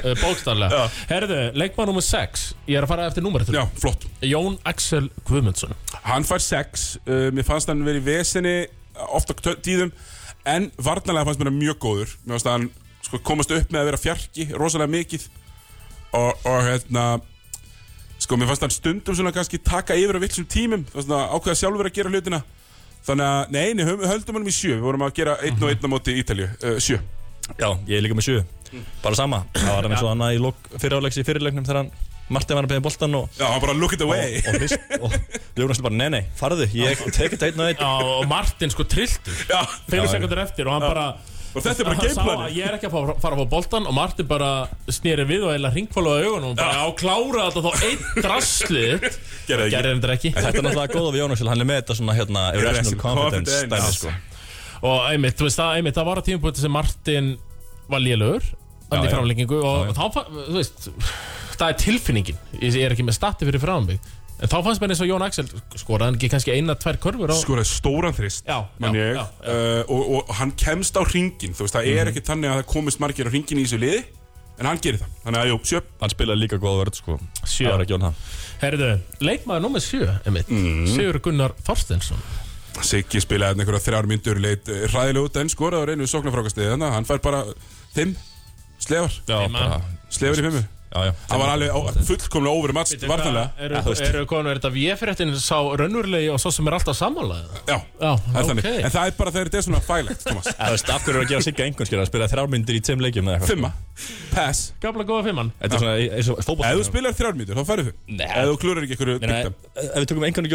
Uh, 0.03 0.13
Bókstaflega. 0.23 0.85
Herðu, 1.11 1.41
leikmann 1.59 1.93
nummer 1.93 2.05
6 2.07 2.47
Ég 2.71 2.79
er 2.79 2.87
að 2.87 2.93
fara 2.93 3.09
eftir 3.11 3.25
númer 3.25 3.45
Já, 3.53 3.63
flott. 3.81 4.07
Jón 4.25 4.59
Axel 4.69 5.09
Guðmundsson. 5.29 5.75
Hann 6.07 6.27
fær 6.27 6.43
6 6.43 6.87
uh, 7.03 7.29
Mér 7.35 7.47
fannst 7.47 7.71
hann 7.71 7.85
verið 7.87 8.03
í 8.03 8.09
vesinni 8.13 8.57
ofta 9.13 9.37
tíðum 9.65 9.93
En 10.49 10.71
varnarlega 10.83 11.29
fannst 11.29 11.43
mér 11.43 11.53
hann 11.53 11.61
mjög 11.61 11.77
góður. 11.83 12.15
Mér 12.25 12.35
fannst 12.35 12.51
hann 12.51 12.71
sko, 13.07 13.21
komast 13.27 13.51
upp 13.55 13.71
með 13.75 13.83
að 13.83 13.89
vera 13.91 14.01
fjarki 14.01 14.49
Rosalega 14.55 14.93
mikið. 14.97 15.29
Og, 16.13 16.33
og 16.49 16.59
hérna 16.69 17.05
Sko, 18.23 18.37
mér 18.39 18.47
fannst 18.53 18.63
hann 18.63 18.71
stundum 18.71 19.17
svona 19.19 19.33
kannski 19.35 19.59
taka 19.59 19.97
yfir 19.99 20.15
á 20.15 20.23
villsum 20.23 20.45
tímum 20.47 20.85
Það 20.87 20.95
var 21.01 21.07
svona 21.09 21.23
ákveða 21.35 21.59
sjálfur 21.59 21.89
að 21.89 21.97
gera 21.97 22.13
hlutina. 22.13 22.39
Þannig 23.03 23.27
að, 23.27 23.49
nei, 23.57 23.65
nei, 23.75 23.83
höfum- 23.89 24.07
höldum 24.07 24.37
hann 24.39 24.47
í 24.47 24.55
sjö. 24.55 24.77
Við 24.77 24.85
vorum 24.87 25.03
að 25.09 25.15
gera 25.17 25.35
einn 25.43 25.59
og 25.59 25.73
einn 25.73 25.83
á 25.83 25.89
móti 25.91 26.15
Ítalju 26.21 26.47
uh, 26.53 26.77
Sjö. 26.79 27.01
Já, 27.59 27.67
ég 27.89 27.97
er 27.99 28.05
líka 28.05 28.15
með 28.15 28.29
sjö. 28.29 28.45
Bara 29.03 29.19
sama, 29.19 29.43
það 29.57 29.67
var 29.73 29.83
hann 29.89 29.97
eins 29.97 30.05
og 30.07 30.13
hann 30.13 30.23
í 30.31 30.39
lok 30.41 30.71
fyriráleiks 30.81 31.19
í 31.19 31.25
fyrirleiknum 31.27 31.67
þegar 31.67 31.81
hann 31.83 31.91
Martin 32.33 32.57
var 32.57 32.65
að 32.65 32.71
beða 32.77 32.85
boltan 32.87 33.17
og 33.19 33.35
Já, 33.37 33.43
hann 33.51 33.61
bara 33.61 33.75
look 33.77 33.93
it 33.97 34.05
away. 34.07 34.39
og, 34.47 34.63
og, 35.03 35.17
og 35.19 35.59
Jónas 35.61 35.83
bara, 35.85 35.99
nei, 35.99 36.07
nei, 36.15 36.23
farðu, 36.39 36.69
ég 36.79 37.03
tek 37.13 37.35
þetta 37.35 37.51
einn 37.51 37.59
og 37.61 37.73
einn. 37.73 37.83
Já, 37.83 37.91
og 38.23 38.29
Martin 38.31 38.73
sko 38.73 38.87
trilltur. 38.89 39.35
Fyrir 39.91 40.09
sekundur 40.15 40.41
eftir 40.47 40.71
og 40.71 40.79
hann 40.79 40.87
bara 40.87 41.09
og 41.53 41.65
þetta 41.65 41.85
er 41.85 41.89
bara 42.17 42.47
að 42.47 42.55
ég 42.57 42.67
er 42.67 42.77
ekki 42.79 42.89
að 42.89 42.95
fara, 42.95 43.15
fara 43.21 43.37
að 43.37 43.43
fá 43.43 43.51
boltan 43.53 43.89
og 43.89 43.95
Martin 43.97 44.29
bara 44.31 44.51
snýri 44.89 45.27
við 45.29 45.47
og 45.49 45.53
eða 45.55 45.73
ringfólu 45.75 46.13
á 46.13 46.17
augunum 46.23 46.53
og 46.53 46.57
bara 46.61 46.87
á 46.87 46.89
klára 46.97 47.47
þetta 47.51 47.63
þá 47.67 47.87
einn 47.89 48.07
drasslið 48.27 49.07
Gerði 49.49 49.67
ekki. 49.67 49.75
gerði 49.77 49.93
þetta 49.93 50.17
ekki. 50.17 50.33
Þetta 50.39 50.53
er 50.53 50.67
náttúrulega 50.69 50.97
góða 50.97 51.13
við 51.13 51.23
Jónas, 51.23 51.45
hann 51.53 51.65
er 51.65 51.69
með 51.69 51.81
þetta 51.83 51.99
svona 51.99 52.17
hérna 52.17 52.47
irrational 52.57 52.99
confidence 53.03 53.61
dæmi, 53.69 53.93
sko. 53.99 54.15
og 54.89 54.99
einmitt, 55.11 55.37
þú 55.39 55.49
veist 55.49 55.61
það, 55.61 55.77
einmitt, 55.81 55.99
það 55.99 56.09
var 56.09 56.23
að 56.23 56.29
tímpunkti 56.31 56.65
sem 56.65 56.77
Martin 56.79 57.31
var 57.93 58.05
lélögur 58.05 58.49
þannig 58.89 59.05
í 59.05 59.11
já. 59.11 59.15
framlengingu 59.17 59.61
og 59.67 59.93
þá, 59.99 60.03
þú 60.33 60.57
veist 60.57 60.91
það 61.59 61.69
er 61.69 61.79
tilfinningin, 61.85 62.43
ég 62.63 62.81
er 62.87 62.95
ekki 62.97 63.05
með 63.07 63.19
stati 63.19 63.49
fyrir 63.49 63.63
framling 63.63 64.13
en 64.43 64.51
þá 64.51 64.57
fannst 64.67 64.83
mér 64.83 64.93
eins 64.95 65.03
og 65.05 65.11
Jón 65.11 65.23
Axel 65.27 65.47
skoraði 65.79 66.09
hann 66.11 66.17
ekki 66.19 66.31
kannski 66.33 66.55
eina, 66.57 66.75
tvær 66.83 66.99
körfur 67.03 67.31
á 67.31 67.37
Skoraði 67.39 67.69
stóran 67.71 68.17
þrist 68.17 68.49
Já, 68.49 68.59
man 68.83 68.97
já, 68.97 69.03
ég, 69.03 69.13
já, 69.15 69.23
já. 69.23 69.53
Uh, 69.55 69.93
og, 69.95 70.03
og 70.19 70.33
hann 70.41 70.53
kemst 70.59 70.99
á 70.99 71.03
ringin 71.07 71.55
Þú 71.55 71.67
veist, 71.67 71.77
það 71.79 71.91
er 71.93 72.11
ekki 72.11 72.25
þannig 72.27 72.51
að 72.51 72.59
það 72.61 72.67
komist 72.75 73.03
margir 73.03 73.31
á 73.31 73.33
ringin 73.33 73.63
í 73.63 73.67
þessu 73.69 73.81
liði 73.83 74.03
En 74.61 74.69
hann 74.69 74.81
gerir 74.85 75.01
það. 75.01 75.13
Þannig 75.25 75.41
að, 75.41 75.49
jú, 75.49 75.59
sjöp 75.71 75.87
Hann 76.03 76.13
spilaði 76.13 76.43
líka 76.43 76.59
góða 76.61 76.83
vörð, 76.83 76.99
sko. 77.01 77.15
Sjö. 77.41 77.65
Það 77.65 77.73
var 77.73 77.85
ekki 77.87 77.95
Jón 77.97 78.05
það 78.05 78.27
Herðu, 78.63 78.91
leikmaður 79.25 79.65
nummer 79.65 79.83
7 79.83 80.11
einmitt, 80.29 80.53
Sigur 80.93 81.21
Gunnar 81.25 81.55
Þorstensson 81.67 82.21
Siggi 82.83 83.21
spilaði 83.23 83.63
einhverja 83.63 83.85
þrjár 83.87 84.11
myndur 84.11 84.39
Leit 84.43 84.69
eh, 84.73 84.85
hræðilega 84.93 85.27
út 85.29 85.41
en 85.41 85.51
skoraði 85.53 85.83
á 85.83 85.89
reynu 85.93 86.07
sóknarfrákastið 86.09 86.71
Þannig 86.75 86.89
að 86.89 86.95
hann 86.99 87.09
fær 87.09 87.23
bara 87.25 87.43
fimm 87.95 88.15
slefar 88.83 89.19
Slefar 90.13 90.41
í 90.41 90.47
fimmu 90.47 90.63
Hann 90.93 91.41
var 91.41 91.49
alveg 91.55 91.71
fullkomlega 92.07 92.53
over 92.53 92.73
match 92.77 92.93
vartanlega 93.09 93.49
Eru, 93.65 93.75
þú 93.87 93.93
eru 94.09 94.23
konur, 94.29 94.51
er 94.53 94.59
þetta 94.61 94.71
VF-réttin 94.75 95.33
sá 95.41 95.59
raunverulegi 95.81 96.29
og 96.33 96.39
svo 96.43 96.51
sem 96.53 96.67
er 96.69 96.75
alltaf 96.77 96.97
sammálaðið? 96.99 97.49
Já, 97.71 97.79
Já, 98.03 98.13
það 98.27 98.39
er 98.43 98.47
þannig. 98.51 98.65
En 98.73 98.93
það 98.93 99.05
er 99.07 99.13
bara 99.19 99.31
þegar 99.33 99.47
þetta 99.49 99.59
er 99.61 99.67
svona 99.69 99.83
fælegt, 99.87 100.21
Það 100.63 100.71
veist, 100.77 100.89
af 100.93 101.01
hverju 101.07 101.17
er 101.17 101.23
að 101.23 101.31
gefa 101.33 101.43
Sigga 101.49 101.63
einhvern 101.67 101.89
skilja 101.89 102.05
að 102.05 102.11
spila 102.13 102.27
þrjármyndir 102.33 102.75
í 102.77 102.81
tveim 102.85 103.01
leikjum 103.07 103.27
eða 103.29 103.37
eitthvað? 103.39 103.53
Fimma, 103.53 103.71
pass. 104.35 104.61
Gamla 104.83 105.05
góða 105.09 105.25
fimmann 105.31 105.51
Þetta 105.63 105.75
er 105.75 105.81
svona 105.83 105.97
eins 106.19 106.29
og 106.33 106.37
fótboll 106.45 106.67
Ef 106.69 106.75
þú 106.77 106.85
spilar 106.89 107.13
þrjár 107.17 107.35
myndur, 107.39 107.57
þá 107.57 107.65
færðu 107.73 107.91
Nei. 108.13 108.29
Ef 108.29 108.45
þú 108.51 108.57
klúrar 108.63 108.83
ekki 108.87 108.97
einhverju 108.97 109.17
dyktam 109.23 109.55
ef 109.83 109.97
við 109.97 110.07
tökum 110.13 110.25
einhvern 110.29 110.49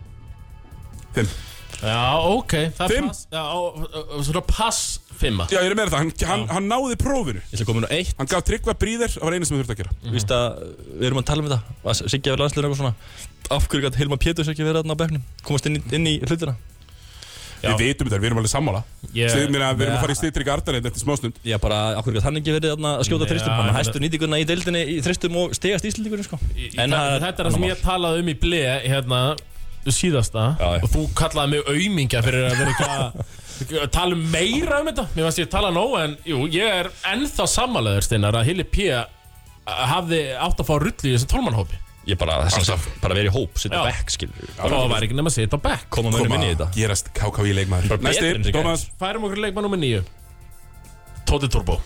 5 1.16 1.28
Já, 1.86 2.18
ok, 2.32 2.54
það 2.78 2.86
er 2.86 2.94
Fimm. 2.96 3.08
pass. 3.10 3.28
Já, 3.32 3.42
og- 3.52 3.76
og- 3.94 4.10
og 4.16 4.24
svona 4.26 4.42
pass 4.48 5.00
fimma. 5.20 5.46
Já, 5.52 5.60
ég 5.60 5.72
er 5.72 5.76
með 5.76 5.90
það, 5.92 5.98
hann, 5.98 6.12
hann, 6.26 6.48
hann 6.48 6.70
náði 6.70 6.96
prófinu. 6.96 7.42
Ég 7.52 7.54
ætla 7.54 7.62
að 7.62 7.66
koma 7.68 7.82
nú 7.82 7.88
eitt. 7.92 8.14
Hann 8.18 8.28
gaf 8.28 8.44
tryggva 8.48 8.74
bríðir, 8.74 9.12
það 9.12 9.22
var 9.24 9.34
einu 9.34 9.46
sem 9.46 9.58
þú 9.58 9.62
þurfti 9.64 9.76
að 9.76 9.82
gera. 9.82 9.92
Þú 10.06 10.12
veist 10.16 10.32
að 10.32 10.76
við 11.00 11.04
erum 11.10 11.20
að 11.20 11.26
tala 11.26 11.44
um 11.44 11.50
þetta. 11.50 11.62
Að 11.86 12.10
Siggi 12.10 12.30
hefur 12.32 12.40
landslegur 12.40 12.66
eitthvað 12.66 12.80
svona? 12.80 12.96
Af 13.52 13.68
hverju 13.68 13.82
gæti 13.86 13.98
Hilma 13.98 14.18
Péturs 14.18 14.48
ekki 14.48 14.64
verið 14.66 14.82
þarna 14.82 14.96
á 14.96 15.02
bekknum? 15.04 15.22
Komast 15.44 15.66
inn, 15.68 15.76
í- 15.76 15.94
inn 15.94 16.08
í 16.08 16.20
hlutina. 16.26 16.56
Við 17.72 17.82
vitum 17.86 18.08
þetta, 18.10 18.20
við 18.22 18.28
erum 18.30 18.40
alveg 18.42 18.52
sammála. 18.54 18.82
Ég- 19.16 19.36
Ég 19.36 19.50
meina, 19.50 19.74
Við 19.74 19.82
erum 19.88 19.96
að 19.98 20.02
fara 20.06 20.14
í 20.14 20.16
Ja. 20.16 20.22
stýttrygg 20.22 20.50
Ardarinn 20.54 20.86
eftir 20.86 21.02
smástund. 21.06 21.34
Já, 21.44 21.58
bara 21.60 21.98
af 21.98 22.06
hverju 22.06 22.18
gæti 22.20 22.24
hann 22.24 22.36
ekki 22.38 22.54
verið 22.60 22.78
að 22.78 23.04
skjóta 23.08 23.28
þristum 23.30 23.56
hann 23.56 23.76
hæstur 23.76 24.02
nýtinguna 24.04 24.40
í 24.42 24.46
deildinni 24.46 24.84
í 24.86 25.02
þristum 25.02 25.36
og 25.38 25.52
stegast 25.56 25.86
íslendingur 25.86 26.24
sko. 26.24 26.40
En 26.78 26.90
það- 26.92 27.20
Þetta 27.26 27.40
er 27.40 27.46
það 27.46 27.54
sem 27.54 27.62
ég 27.64 27.82
talaði 27.82 28.20
um 28.20 28.28
í 28.30 28.40
ble 28.40 28.64
hérna 28.86 29.38
síðasta. 29.86 30.58
Og 30.84 30.90
þú 30.90 31.08
kallaði 31.14 31.50
mig 31.50 31.64
aumingja 31.68 32.22
fyrir 32.26 32.50
að 32.50 32.58
vera 32.58 32.72
ekki 32.72 32.88
að 32.90 33.82
að 33.86 33.92
tala 33.92 34.12
um 34.14 34.32
meira 34.32 34.80
um 34.82 34.88
þetta. 34.88 35.08
Mér 35.16 35.24
fannst 35.30 35.40
ég 35.40 35.46
að 35.48 35.52
tala 35.52 35.70
nóg 35.72 36.04
en 36.04 36.18
jú, 36.26 36.48
ég 36.52 36.68
er 36.68 36.90
ennþá 37.06 37.46
sammálaður 37.48 38.04
Steinar 38.04 38.34
að 38.34 38.46
Hilli 38.50 38.64
P 38.64 38.90
hafði 39.66 40.20
átt 40.38 40.60
að 40.60 40.68
fá 40.68 40.76
rullu 40.82 41.10
í 41.10 41.14
þessum 41.16 41.32
tólmannhópi 41.32 41.78
Ég 42.06 42.20
bara, 42.22 42.38
þess 42.54 42.70
að 42.76 42.86
bara 43.02 43.18
verið 43.18 43.32
í 43.32 43.34
hóp 43.34 43.58
setja 43.58 43.80
Já. 43.80 43.88
bekk, 43.90 44.12
skilur 44.14 44.52
það 44.60 44.88
var 44.92 45.06
ekki 45.08 45.18
nema 45.18 45.32
að 45.32 45.38
setja 45.40 45.58
á 45.58 45.62
back. 45.64 45.88
Koma 45.90 46.12
mönnum 46.14 46.36
inn 46.38 46.46
í 46.46 46.52
þetta. 46.52 46.68
gerast 46.76 47.10
KKV 47.18 47.54
leikmaður. 47.58 47.98
Næsti. 48.06 48.52
Thomas 48.54 48.86
Færum 49.02 49.26
okkur 49.26 49.42
leikmann 49.42 49.66
nummer 49.66 49.82
nýju 49.82 50.04
Tóti 51.26 51.50
Turbo. 51.50 51.80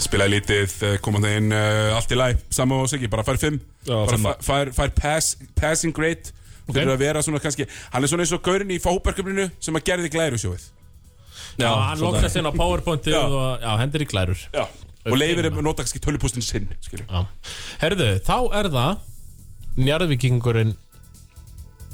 Spilaði 0.00 0.38
lítið, 0.38 0.76
eh, 0.88 0.94
kom 1.04 1.18
hann 1.18 1.28
inn 1.28 1.54
uh, 1.54 1.94
allt 1.94 2.10
í 2.10 2.16
læg 2.18 2.40
Saman 2.50 2.80
og 2.82 2.88
Siggi, 2.90 3.10
bara 3.12 3.22
fær 3.26 3.38
5 3.38 3.58
Já, 3.86 3.96
Bara 4.08 4.36
fær, 4.42 4.72
fær, 4.74 4.94
pass, 4.96 5.36
passing 5.58 5.94
grade 5.94 6.32
Fyrir 6.66 6.94
að 6.94 7.02
vera 7.04 7.22
svona 7.22 7.42
kannski 7.42 7.68
Hann 7.92 8.02
er 8.02 8.10
svona 8.10 8.24
eins 8.24 8.32
og 8.34 8.42
gaurinn 8.42 8.72
í 8.72 8.80
fókberkefninu 8.82 9.50
Sem 9.62 9.76
að 9.78 9.84
gerði 9.92 10.10
glæru 10.14 10.40
sjóið 10.40 10.64
Já, 11.60 11.68
hann 11.68 12.00
lókast 12.00 12.38
inn 12.40 12.48
á 12.48 12.52
powerpointið 12.54 13.12
Já. 13.12 13.20
og 13.28 13.60
já, 13.60 13.72
hendur 13.82 14.04
í 14.04 14.08
glærur. 14.08 14.40
Já 14.56 14.64
Og 15.08 15.18
leifir 15.18 15.48
að 15.48 15.58
nota 15.64 15.82
kannski 15.82 16.00
tölupústin 16.02 16.44
sinn. 16.46 16.68
Herðu, 17.82 18.10
þá 18.22 18.36
er 18.60 18.68
það 18.70 19.00
Njarðvíkingurinn 19.82 20.74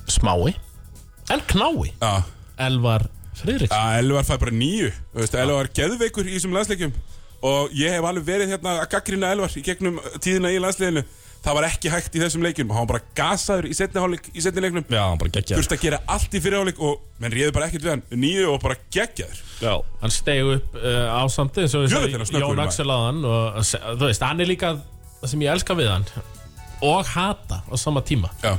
Smái. 0.09 0.57
En 1.33 1.45
knái 1.49 1.93
Já. 2.01 2.25
Elvar 2.59 3.07
Friðriks. 3.39 3.71
Já, 3.71 4.01
Elvar 4.01 4.27
fær 4.27 4.41
bara 4.43 4.55
nýju 4.57 4.91
Þú 5.13 5.21
veist, 5.23 5.37
Elvar 5.39 5.69
geðveikur 5.77 6.27
í 6.27 6.35
þessum 6.35 6.57
landsleikjum. 6.57 6.95
Og 7.49 7.75
ég 7.79 7.95
hef 7.95 8.09
alveg 8.09 8.27
verið 8.27 8.55
hérna 8.57 8.79
að 8.83 8.89
gaggrina 8.97 9.31
Elvar 9.31 9.55
Í 9.55 9.63
gegnum 9.65 10.01
tíðina 10.19 10.51
í 10.53 10.61
landsleikinu 10.63 11.05
Það 11.45 11.55
var 11.57 11.65
ekki 11.69 11.91
hægt 11.93 12.17
í 12.19 12.21
þessum 12.21 12.43
leikjum. 12.45 12.73
Hann 12.75 12.83
var 12.85 12.89
bara 12.99 13.05
gasaður 13.17 13.69
í 13.71 13.75
setni, 13.79 14.01
hálfleik, 14.03 14.27
í 14.35 14.43
setni 14.45 14.63
leiknum. 14.65 14.85
Já, 14.91 15.01
hann 15.07 15.21
bara 15.21 15.31
geggja 15.37 15.57
Þurfti 15.61 15.77
að 15.79 15.85
gera 15.87 16.01
allt 16.15 16.35
í 16.35 16.41
fyrirháleik 16.45 16.81
Og 16.83 16.97
menn 17.23 17.33
réði 17.37 17.53
bara 17.57 17.69
ekkert 17.71 17.87
við 17.87 17.93
hann. 17.95 18.03
Nýju 18.25 18.49
og 18.53 18.59
bara 18.65 18.77
geggjaður. 18.97 19.39
Já, 19.63 19.73
Hann 20.03 20.15
steg 20.15 20.51
upp 20.57 20.77
uh, 20.83 21.23
ásamti 21.23 21.63
eins 21.65 21.77
og 21.79 21.87
við 21.87 21.95
Jöfull 21.95 22.11
er 22.11 22.19
hann 22.19 22.27
sagði 22.27 22.33
snöggur 22.33 22.49
Jón 22.49 22.59
maður. 22.59 22.73
Axel 22.73 22.93
aðan 22.97 23.23
og 23.31 23.63
se- 23.71 23.81
þú 23.87 24.05
veist, 24.11 24.27
hann 24.29 24.43
er 24.45 24.51
líka 24.51 24.75
það 25.23 25.33
sem 25.33 25.47
ég 25.47 25.55
elska 25.55 25.79
við 25.79 25.91
hann 25.95 26.07
og 26.91 27.09
hata 27.15 27.63
á 27.67 27.75
sama 27.81 28.03
tíma. 28.07 28.29
Já. 28.43 28.53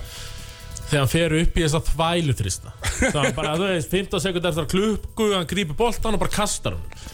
Þegar 0.90 1.04
hann 1.04 1.12
fer 1.14 1.36
upp 1.44 1.60
í 1.60 1.64
þessa 1.68 1.80
þvælutrista. 1.92 2.74
Þá 3.14 3.20
hann 3.22 3.36
bara, 3.38 3.54
þú 3.60 3.68
veist, 3.76 3.92
15 3.94 4.24
sekundar 4.26 4.52
eftir 4.56 4.66
að 4.66 4.72
klukku 4.74 5.28
hann 5.36 5.48
grípur 5.52 5.78
boltan 5.84 6.18
og 6.18 6.24
bara 6.24 6.34
kastar 6.34 6.76
hann 6.80 7.06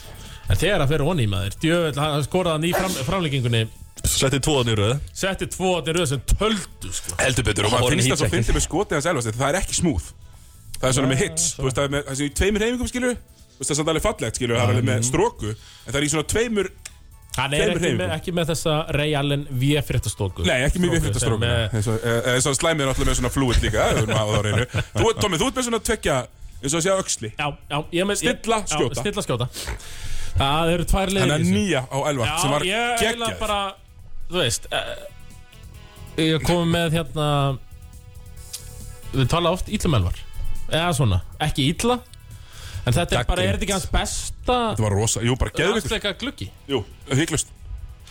en 0.46 0.60
þegar 0.60 0.82
hann 0.84 0.92
fer 0.92 1.04
honni 1.06 1.26
í 1.26 1.30
maður 1.30 1.58
djövel, 1.62 1.96
hann 1.98 2.24
skoraði 2.26 2.56
hann 2.56 2.68
í 2.68 2.72
fram, 2.76 2.96
framleggingunni 3.08 3.66
setti 4.06 4.40
tvoðan 4.44 4.70
í 4.70 4.76
röð. 4.78 4.96
Setti 5.16 5.48
tvo 5.50 5.72
til 5.84 5.94
röð 5.96 6.10
sem 6.12 6.22
töldu 6.30 6.92
sko. 6.94 7.16
Heldur 7.20 7.46
betur 7.46 7.68
Og 7.68 7.74
maður 7.74 7.96
finnst 7.96 8.12
það 8.12 8.20
svo 8.22 8.32
fyndið 8.34 8.58
með 8.58 8.64
skotið 8.66 8.98
hans 8.98 9.08
Elvars 9.10 9.28
Það 9.30 9.48
er 9.48 9.58
ekki 9.60 9.78
smúð 9.80 10.10
Það 10.76 10.88
er 10.88 10.96
svona 10.98 11.10
með 11.12 11.22
hits 11.24 11.46
Þú 11.56 11.66
veist, 11.66 11.78
það 11.78 11.86
er 11.86 11.94
með 11.94 12.04
Það 12.08 12.20
er 12.20 12.26
í 12.26 12.34
tveimur 12.40 12.66
heimingum 12.66 12.90
skilur 12.90 13.16
Þú 13.16 13.62
veist, 13.62 13.70
það 13.70 13.72
er 13.74 13.80
samt 13.80 13.92
alveg 13.92 14.04
fallegt 14.06 14.40
skilur 14.40 14.58
Það 14.58 14.64
er 14.66 14.74
alveg 14.74 14.88
með 14.90 15.06
stróku 15.08 15.52
En 15.52 15.88
það 15.88 15.98
er 16.00 16.06
í 16.06 16.12
svona 16.14 16.30
tveimur 16.34 16.70
hann 17.36 17.52
er 17.52 17.68
ekki 17.74 17.90
með, 17.98 18.12
ekki 18.14 18.32
með 18.32 18.46
þessa 18.48 18.74
Ray 18.96 19.10
Allen 19.18 19.42
V-fréttastóku 19.60 20.46
Nei, 20.46 20.54
ekki 20.64 20.80
með, 20.80 21.10
Eins 21.76 22.48
og 22.48 22.56
slæmið 22.56 22.86
er 22.86 22.92
alltaf 22.94 23.04
með 23.04 23.18
svona 23.18 23.32
fluid 23.34 23.60
líka 23.60 23.90
að 23.92 24.32
hreinu. 24.38 24.64
Þú, 24.94 25.10
ert 25.10 25.28
með 25.34 25.66
svona 25.66 25.82
tvekja 25.84 26.16
eins 26.62 26.72
og 26.72 26.78
að 26.78 26.86
segja 26.86 26.96
öxli. 27.02 27.32
Já, 27.36 27.50
já, 27.68 27.76
ég 27.98 28.08
með 28.08 28.22
Stilla, 28.22 28.62
skjóta. 28.72 29.02
stilla 29.02 29.26
skjóta 29.26 29.50
það 30.40 30.72
eru 30.74 30.86
tvær 30.90 31.12
leiðir 31.12 31.32
Þannig 31.32 31.46
að 31.46 31.54
nýja 31.56 31.82
á 31.88 31.96
Elvar 32.10 32.28
Já, 32.28 32.34
sem 32.42 32.54
var 32.54 32.66
ég 32.66 32.90
eiginlega 32.96 33.30
geggjað 33.30 33.38
bara 33.40 33.60
Þú 34.26 34.42
veist 34.42 34.68
uh, 34.72 34.92
Ég 36.26 36.44
kom 36.46 36.70
með 36.72 36.98
hérna 36.98 37.28
Við 39.16 39.26
tala 39.32 39.52
oft 39.54 39.68
íllum 39.72 39.94
elvar. 39.96 40.16
Eða 40.66 40.92
svona, 40.98 41.20
ekki 41.46 41.68
illa 41.72 42.00
En 42.86 42.94
þetta 42.94 43.20
er 43.20 43.28
bara, 43.28 43.42
er 43.42 43.56
þetta 43.56 43.66
ekki 43.66 43.76
hans 43.76 43.90
besta 43.90 44.56
Þetta 44.72 44.86
var 44.86 44.96
rosa, 44.96 45.22
jú, 45.26 45.36
bara 45.40 45.54
geðvikur 45.54 45.80
Landsleika 45.80 46.14
gluggi? 46.20 46.48
Jú, 46.70 46.82
hygglust 47.10 47.52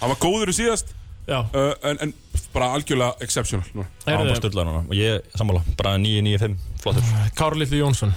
Hann 0.02 0.12
var 0.12 0.20
góður 0.20 0.52
í 0.52 0.58
síðast 0.58 0.96
Já, 1.26 1.40
uh, 1.42 1.72
en, 1.90 1.98
en 2.06 2.12
bara 2.54 2.68
algjörlega 2.78 3.16
exceptional 3.26 3.66
núna. 3.74 3.88
Já, 4.06 4.12
hann 4.14 4.28
bara 4.28 4.36
stöldlaði 4.38 4.68
núna. 4.70 4.82
Og 4.86 4.94
ég, 4.94 5.24
sammála, 5.34 5.64
bara 5.80 5.96
9-9-5 5.98 6.54
flottur. 6.84 7.08
Kári 7.34 7.64
Lillu 7.64 7.80
Jónsson. 7.82 8.14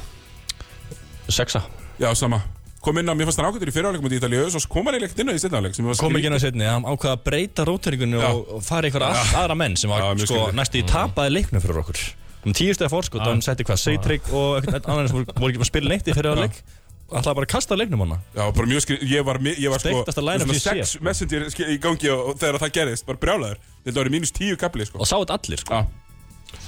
Sexa. 1.32 1.62
Já, 1.96 2.10
sama 2.12 2.42
Kom 2.88 2.96
inn 3.02 3.10
á, 3.10 3.12
mér 3.12 3.28
fannst 3.28 3.40
hann 3.42 3.50
ágættur 3.50 3.68
í 3.68 3.72
fyrirháleik 3.74 4.00
mútið 4.00 4.22
Ítalíu 4.22 4.46
Svo 4.48 4.62
kom 4.72 4.86
hann 4.88 4.96
ekkert 4.96 5.18
inn 5.20 5.28
á 5.28 5.34
í 5.36 5.40
steinnáleik 5.42 5.74
kom 6.00 6.16
ekki 6.16 6.30
inn 6.30 6.36
á 6.36 6.40
setni, 6.40 6.64
hann 6.64 6.86
ákvaða 6.88 7.18
að 7.18 7.24
breyta 7.26 7.66
róteringunni 7.68 8.16
Já. 8.16 8.28
og, 8.30 8.54
og 8.56 8.62
fara 8.64 8.88
allt 8.88 9.34
aðra 9.36 9.56
menn 9.60 9.76
sem 9.76 9.92
var 9.92 10.06
sko, 10.22 10.46
næstu 10.56 10.80
í 10.80 10.84
tapaði 10.88 11.34
leiknum 11.34 11.60
fyrir 11.60 11.82
okkur. 11.82 12.00
Um 12.48 12.54
tíu 12.56 12.72
stegi 12.72 12.88
fórskot 12.88 13.20
og 13.20 13.28
hann 13.28 13.42
setti 13.44 13.66
hvað, 13.68 13.80
Seytrygg 13.82 14.30
og 14.32 14.60
eitthvað 14.62 14.88
annar 14.94 15.10
sem 15.10 15.18
voru, 15.18 15.34
voru 15.36 15.52
ekki 15.52 15.60
að 15.66 15.68
spila 15.68 15.92
neitt 15.92 16.08
í 16.08 16.14
fyrir 16.16 16.40
leik? 16.40 16.62
Ætlaði 17.08 17.38
bara 17.40 17.48
að 17.48 17.52
kasta 17.52 17.76
leiknum 17.76 18.04
hana? 18.04 18.18
Já, 18.36 18.42
bara 18.56 18.68
mjög 18.68 18.84
skrið 18.84 19.04
Ég 19.08 19.24
var, 19.24 19.38
ég 19.48 19.72
var 19.72 19.80
sko 19.80 20.02
ég 20.04 20.60
sex 20.60 20.90
sé. 20.92 21.02
messenger 21.04 21.46
í 21.72 21.78
gangi 21.80 22.10
og, 22.12 22.24
og 22.32 22.40
þegar 22.40 22.60
það 22.60 22.74
gerðist 22.76 23.06
Bara 23.08 23.20
brjálæður 23.22 23.62
Þetta 23.86 23.96
var 24.02 24.10
mínus 24.12 24.34
tíu 24.36 24.58
kapli 24.60 24.84
sko. 24.84 25.00
Og 25.00 25.08
sá 25.08 25.14
þetta 25.16 25.38
allir 25.38 25.62
sko. 25.62 25.78
Já. 25.78 26.58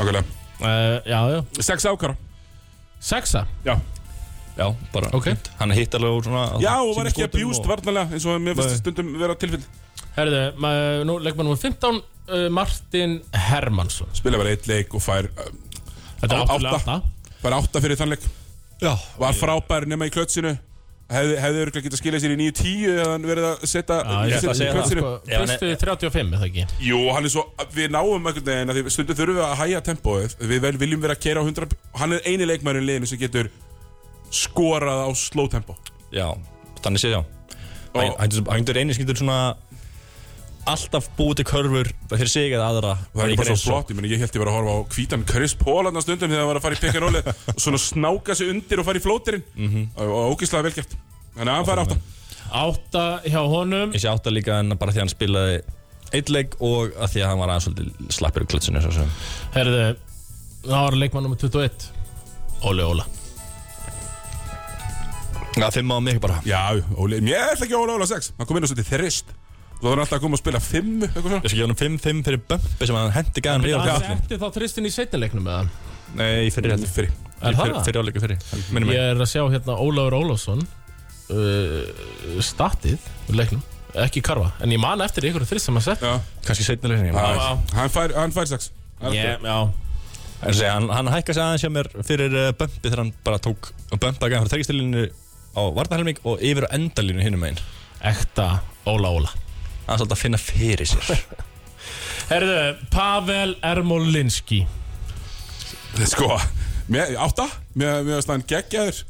Nákvæmlega. 0.00 0.24
Uh, 0.56 0.96
Já, 1.04 1.20
já. 1.34 1.40
Sex 1.68 1.84
ákara 1.84 2.16
Sexa? 3.12 3.44
Já 3.68 3.76
já, 4.60 4.66
bara 4.92 5.10
Ok. 5.16 5.24
fínt. 5.30 5.50
hann 5.58 5.72
hitt 5.76 5.94
alveg 5.98 6.18
úr 6.18 6.24
svona 6.28 6.44
Já, 6.62 6.74
og 6.84 6.94
var 6.98 7.08
ekki 7.10 7.24
að 7.24 7.30
skotum 7.30 7.40
bjúst 7.40 7.64
og- 7.64 7.70
varnalega 7.72 8.12
eins 8.14 8.26
og 8.28 8.40
mér 8.44 8.54
fannst 8.60 8.74
Nei. 8.76 8.80
stundum 8.84 9.12
vera 9.18 9.34
tilfell 9.40 9.64
Herðu, 10.16 10.40
ma- 10.58 11.04
nú 11.06 11.18
leikmann 11.22 11.46
nummer 11.46 11.56
15 11.60 12.00
uh, 12.28 12.48
Martin 12.50 13.20
Hermansson. 13.32 14.08
Spila 14.12 14.38
bara 14.40 14.50
eitt 14.54 14.66
leik 14.68 14.92
og 14.94 15.00
fær 15.04 15.28
uh, 15.30 15.50
Þetta 16.20 16.34
er 16.34 16.42
átta. 16.44 16.72
átta. 16.76 16.96
Fær 17.42 17.54
átta 17.56 17.80
fyrir 17.80 17.96
þann 17.96 18.10
leik. 18.12 18.24
Já. 18.82 18.90
Var 19.18 19.32
frábær 19.38 19.86
nema 19.88 20.08
í 20.08 20.12
klötsinu. 20.12 20.56
Hefði, 21.10 21.38
hefði 21.42 21.62
örgulega 21.64 21.84
getað 21.88 21.98
skilað 22.02 22.20
sér 22.22 22.34
í 22.34 22.38
9-10 22.38 22.90
eða 22.90 23.06
hann 23.14 23.24
verið 23.26 23.46
að 23.48 23.64
setja 23.66 23.96
að 24.04 24.34
klötsinu. 24.74 25.00
Sko, 25.00 25.14
er- 25.26 25.40
Fyrstu 25.46 25.70
35, 25.86 26.36
eða 26.36 26.46
ekki? 26.50 26.66
Jú, 26.86 27.00
hann 27.14 27.24
er 27.24 27.32
svo, 27.32 27.46
við 27.74 27.88
náum 27.96 28.28
að 28.30 28.42
því 28.44 28.92
stundum 28.94 29.16
þurfum 29.18 29.40
við 29.40 29.46
að 29.46 29.56
hæja 29.62 29.80
tempóið. 29.88 30.36
Við 30.52 30.60
vel, 30.66 30.76
viljum 30.84 31.00
vera 31.02 31.14
að 31.16 31.22
kera 31.24 31.42
á 31.42 31.44
100 31.46 31.74
Hann 32.02 32.12
er 32.18 32.20
eini 32.26 32.46
leikmærin 32.46 32.86
liðinu 32.86 33.06
sem 33.10 33.18
getur 33.18 33.50
skorað 34.34 35.06
á 35.06 35.08
slow 35.18 35.50
tempo. 35.50 35.76
Já, 36.14 36.28
þannig 36.84 37.02
séð 37.02 37.18
já. 37.18 37.22
Eini 37.94 38.94
sem 38.94 39.02
getur 39.02 39.18
svona 39.18 39.40
alltaf 40.68 41.08
búið 41.16 41.40
til 41.40 41.46
körfur 41.48 41.88
fyrir 42.10 42.30
sig 42.30 42.52
eða 42.52 42.68
aðra. 42.70 42.92
Það 43.14 43.32
er 43.32 43.40
bara 43.40 43.56
svo 43.56 43.72
flott, 43.72 43.90
ég, 43.90 43.98
meni, 43.98 44.10
ég 44.12 44.22
held 44.22 44.36
ég 44.36 44.42
var 44.42 44.50
að 44.52 44.58
horfa 44.58 44.74
á 44.76 44.78
hvítan 44.94 45.26
Chris 45.28 45.54
Paul 45.58 45.82
hann 45.88 46.02
stundum 46.04 46.30
þegar 46.30 46.44
hann 46.44 46.50
var 46.50 46.60
að 46.60 46.66
fara 46.66 46.76
í 46.76 46.82
pick 46.82 46.98
and 46.98 47.04
rolli 47.06 47.22
og 47.54 47.62
svona 47.64 47.80
snáka 47.82 48.36
sig 48.38 48.52
undir 48.52 48.82
og 48.82 48.88
fara 48.88 49.00
í 49.00 49.04
flóterinn. 49.04 49.44
Mhm. 49.56 49.86
og, 49.96 50.14
og 50.14 50.34
ógislega 50.36 50.68
velgjart 50.68 50.96
Þannig 51.36 51.52
að 51.52 51.56
hann 51.56 51.68
fær 51.68 51.82
átta. 51.84 51.98
Átta 52.60 53.04
hjá 53.30 53.40
honum. 53.46 53.94
Ég 53.94 54.02
sé 54.02 54.10
átta 54.10 54.32
líka 54.34 54.58
en 54.60 54.74
bara 54.76 54.92
því 54.92 55.00
að 55.00 55.04
hann 55.06 55.12
spilaði 55.14 55.60
eitt 56.18 56.32
leik 56.34 56.56
og 56.58 56.96
að 56.98 57.14
því 57.14 57.22
að 57.22 57.30
hann 57.30 57.40
var 57.40 57.52
aðeins 57.54 57.68
svolítið 57.68 58.16
slappur 58.18 58.44
í 58.44 58.50
klötsinu 58.50 58.82
svo 58.82 58.92
sem. 58.96 59.12
Herðu, 59.54 59.84
það 60.66 60.76
var 60.88 60.98
leikmann 60.98 61.26
nummer 61.28 61.40
21 61.40 61.88
Óli 62.66 62.84
Óla 62.84 63.06
Já, 65.58 65.66
fimm 65.74 65.90
á 65.90 65.98
mig 66.00 66.20
bara. 66.22 66.38
Já, 66.46 66.60
Óli, 66.94 67.18
ég 67.26 67.34
ætla 67.34 67.66
ekki 67.66 67.74
að 67.74 67.82
óla 67.84 67.96
óla 67.98 68.06
6 68.06 68.32
Hann 68.38 68.46
kom 68.46 68.58
inn 68.60 68.66
og 68.66 68.70
svolítið 68.70 68.90
þerrist 68.92 69.32
Svo 69.80 69.88
var 69.88 69.96
hann 69.96 70.02
alltaf 70.04 70.18
að 70.18 70.22
koma 70.26 70.36
að 70.36 70.42
spila 70.44 70.60
5 70.60 70.90
eitthvað 71.06 71.24
svona. 71.24 71.40
Ég 71.40 71.50
skal 71.50 71.58
gefa 71.58 71.70
hann 71.70 71.80
5-5 71.80 72.20
fyrir 72.28 72.40
bömpi 72.52 72.86
sem 72.90 72.98
hann 73.00 73.12
hendi 73.16 73.42
gæðan 73.46 73.64
ríða 73.66 73.80
á 73.80 73.82
Það 73.82 73.90
kallin 74.04 74.20
setti 74.20 74.38
þá 74.42 74.46
þristin 74.56 74.86
í 74.86 74.92
setnileiknum 74.94 75.46
með 75.48 75.56
hann 75.58 75.70
Nei, 76.20 76.50
fyrir 76.54 76.74
heldur 76.76 76.92
Fyrir 76.94 77.12
Er 77.40 77.56
það? 77.56 77.74
Fyrir 77.86 78.02
áleika 78.04 78.20
fyrir 78.20 78.42
Minnum 78.74 78.90
mig. 78.90 78.98
Ég 78.98 79.10
er 79.14 79.22
að 79.24 79.30
sjá 79.32 79.42
hérna 79.48 79.76
Ólafur 79.80 80.16
Ólafsson 80.20 80.60
uh, 80.62 82.40
Statið 82.44 83.06
úr 83.32 83.38
leiknum. 83.40 83.62
Ekki 84.04 84.20
karfa 84.22 84.52
En 84.62 84.70
ég 84.74 84.78
man 84.82 85.00
eftir 85.02 85.26
ykkur 85.30 85.46
þrist 85.48 85.66
sem 85.70 85.80
að 85.80 85.86
setja 85.88 86.12
Já, 86.12 86.20
Kanski 86.46 86.66
setni 86.68 86.92
leikin 86.92 87.10
Já, 87.10 87.16
hann, 87.24 87.40
já. 87.40 87.78
hann 87.80 87.94
fær, 87.96 88.14
hann 88.20 88.36
fær 88.36 88.50
6 88.52 88.68
yeah, 89.16 89.40
Já. 89.40 89.56
En 90.46 90.54
segja, 90.56 90.76
hann, 90.76 90.86
hann 90.94 91.10
hækka 91.16 91.34
sig 91.36 91.42
aðeins 91.42 91.64
hjá 91.64 91.72
mér 91.74 91.88
fyrir 92.06 92.36
uh, 92.36 92.50
bömpi 92.60 92.84
þegar 92.84 93.02
hann 93.02 93.10
bara 93.26 93.40
tók 93.42 93.72
bömpa 93.96 94.28
gæðan 94.30 94.46
frá 94.46 94.54
þryggistilinu 94.54 95.08
á 95.56 95.62
varnahelming 95.74 96.20
og 96.24 96.42
yfir 96.42 96.66
á 96.68 96.74
endalínu 96.76 97.24
hinum 97.24 97.44
megin. 97.44 97.62
Ekta 98.00 98.60
Óla 98.88 99.10
Óla. 99.12 99.32
Hann 99.86 99.96
er 99.96 100.02
svolítið 100.02 100.16
að 100.16 100.22
finna 100.24 100.40
fyrir 100.40 100.90
sér. 100.90 101.24
Herðu, 102.30 102.60
Pavel 102.92 103.56
Ermolinski. 103.66 104.64
Sko, 106.06 106.36
mér, 106.86 107.16
átta 107.18 107.48
Mér 107.74 108.04
mér 108.06 108.20
finnst 108.20 108.30
hann 108.30 108.44
geggjaður 108.46 109.00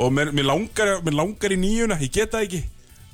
Og 0.00 0.12
mér, 0.12 0.30
mér, 0.32 0.46
langar, 0.48 0.92
mér 1.04 1.16
langar 1.18 1.52
í 1.52 1.58
nýjuna, 1.60 1.98
ég 2.00 2.12
get 2.14 2.32
það 2.32 2.46
ekki 2.46 2.60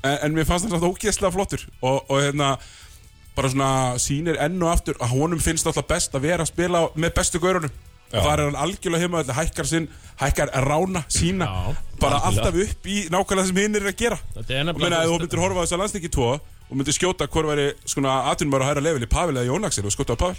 En, 0.07 0.19
en 0.29 0.37
mér 0.37 0.47
fannst 0.47 0.69
hann 0.69 0.77
svona 0.77 0.93
ógeðslega 0.93 1.33
flottur 1.35 1.65
Og, 1.81 2.05
og 2.07 2.23
hérna 2.23 2.53
Bara 3.37 3.51
svona 3.53 3.71
sýnir 4.01 4.39
enn 4.43 4.63
og 4.63 4.71
aftur 4.71 5.01
Að 5.03 5.17
honum 5.17 5.43
finnst 5.43 5.67
alltaf 5.67 5.89
best 5.91 6.15
að 6.15 6.29
vera 6.29 6.47
að 6.47 6.53
spila 6.53 6.87
með 6.95 7.17
bestu 7.19 7.43
gaurunum 7.43 7.75
Og 8.13 8.23
þar 8.23 8.39
er 8.43 8.45
hann 8.51 8.59
algjörlega 8.67 9.03
heima 9.03 9.23
Þetta 9.25 9.37
hækkar 9.41 9.69
sinn, 9.71 9.89
hækkar 10.21 10.53
rána 10.67 11.03
sína 11.11 11.49
Já, 11.49 11.75
Bara 12.01 12.21
algjörlega. 12.21 12.53
alltaf 12.53 12.77
upp 12.77 12.87
í 12.87 12.99
nákvæmlega 13.11 13.47
sem 13.51 13.57
hinn 13.65 13.81
er 13.81 13.89
að 13.91 13.97
gera 14.05 14.19
er 14.47 14.71
Og 14.71 14.79
meina, 14.79 15.01
ef 15.03 15.11
þú 15.11 15.19
myndir 15.25 15.43
horfa 15.43 15.59
á 15.59 15.65
þessa 15.67 15.81
landsleiki 15.83 16.13
tvo 16.15 16.29
Og 16.37 16.79
myndir 16.79 16.95
skjóta 16.97 17.27
hvort 17.27 17.51
væri 17.51 17.67
svona 17.89 18.15
atvinnumar 18.31 18.63
að 18.63 18.71
hæra 18.75 18.85
leveli 18.87 19.11
Pavel 19.11 19.37
eða 19.41 19.51
Jón 19.51 19.67
Axel 19.67 19.85
og 19.91 19.95
skjóta 19.97 20.15
á 20.15 20.23
Pavel 20.23 20.39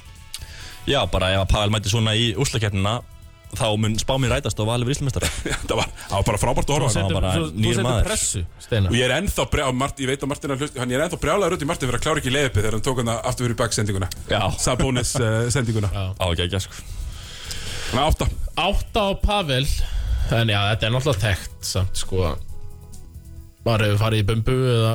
Já, 0.88 1.02
bara 1.11 1.34
ef 1.35 1.44
að 1.44 1.52
Pavel 1.52 1.76
mæti 1.76 1.91
svona 1.91 2.15
í 2.15 2.31
úrslakernina 2.39 3.02
þá 3.57 3.64
mun 3.80 3.94
spá 3.95 4.11
mér 4.19 4.34
rætast 4.35 4.60
og 4.60 4.68
valið 4.68 4.89
við 4.89 4.98
Íslamestara 4.98 5.27
Það 5.69 5.77
var, 5.80 5.91
það 6.10 6.15
var 6.18 6.26
bara 6.27 6.39
frábært 6.41 6.68
að 6.68 6.76
horfa 6.76 6.88
hann. 6.88 6.95
setur- 6.98 7.15
bara 7.15 7.31
setur 7.31 7.85
maður. 7.88 8.07
pressu, 8.10 8.41
Steinar 8.64 8.91
Og 8.91 8.98
ég 8.99 9.06
er 9.07 9.14
ennþá 9.22 9.45
brjá, 9.53 9.68
Mart, 9.72 10.02
ég 10.03 10.11
veit 10.11 10.23
að 10.26 10.31
Martin 10.34 10.52
er 10.56 10.60
hlust, 10.60 10.76
hann 10.84 10.91
er 10.91 11.03
ennþá 11.06 11.19
brjálaður 11.23 11.56
út 11.56 11.64
í 11.64 11.69
Martin 11.69 11.88
fyrir 11.88 11.99
að 12.02 12.03
klára 12.07 12.19
ekki 12.23 12.34
leiðupi 12.35 12.60
þegar 12.60 12.76
hann 12.76 12.84
tók 12.89 12.99
hann 12.99 13.11
aftur 13.15 13.48
fyrir 13.48 13.60
back-sendinguna. 13.64 14.10
Já, 14.27 14.41
Sabonis 14.60 15.14
uh, 15.15 15.48
sendinguna. 15.56 15.91
Já. 15.95 16.03
á 16.19 16.26
ekki 16.27 16.44
ekki 16.49 16.64
sko 16.68 16.84
Þannig 17.88 18.01
að 18.01 18.09
átta. 18.11 18.27
Átta 18.57 18.99
á 18.99 19.09
Pavel 19.23 19.65
En 20.38 20.49
já, 20.51 20.59
þetta 20.73 20.88
er 20.88 20.91
náttúrulega 20.91 21.23
þekkt 21.23 21.68
samt 21.69 21.95
sko 22.01 22.34
Maður 23.68 23.84
hefur 23.88 24.01
farið 24.01 24.23
í 24.23 24.26
bumbu 24.27 24.55
eða 24.72 24.91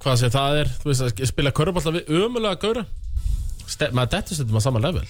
hvað 0.00 0.16
sem 0.22 0.32
það 0.32 0.60
er 0.62 0.70
Þú 0.80 0.88
veist 0.90 1.04
að 1.06 1.24
spila 1.30 1.52
körbólta 1.56 1.92
við 1.96 2.12
ömulega 2.20 2.60
gaura 2.62 2.84
Ste 3.70 3.90
Maður 3.96 4.12
dettur 4.16 4.38
stundum 4.40 4.60
á 4.60 4.62
sama 4.64 4.80
level 4.84 5.04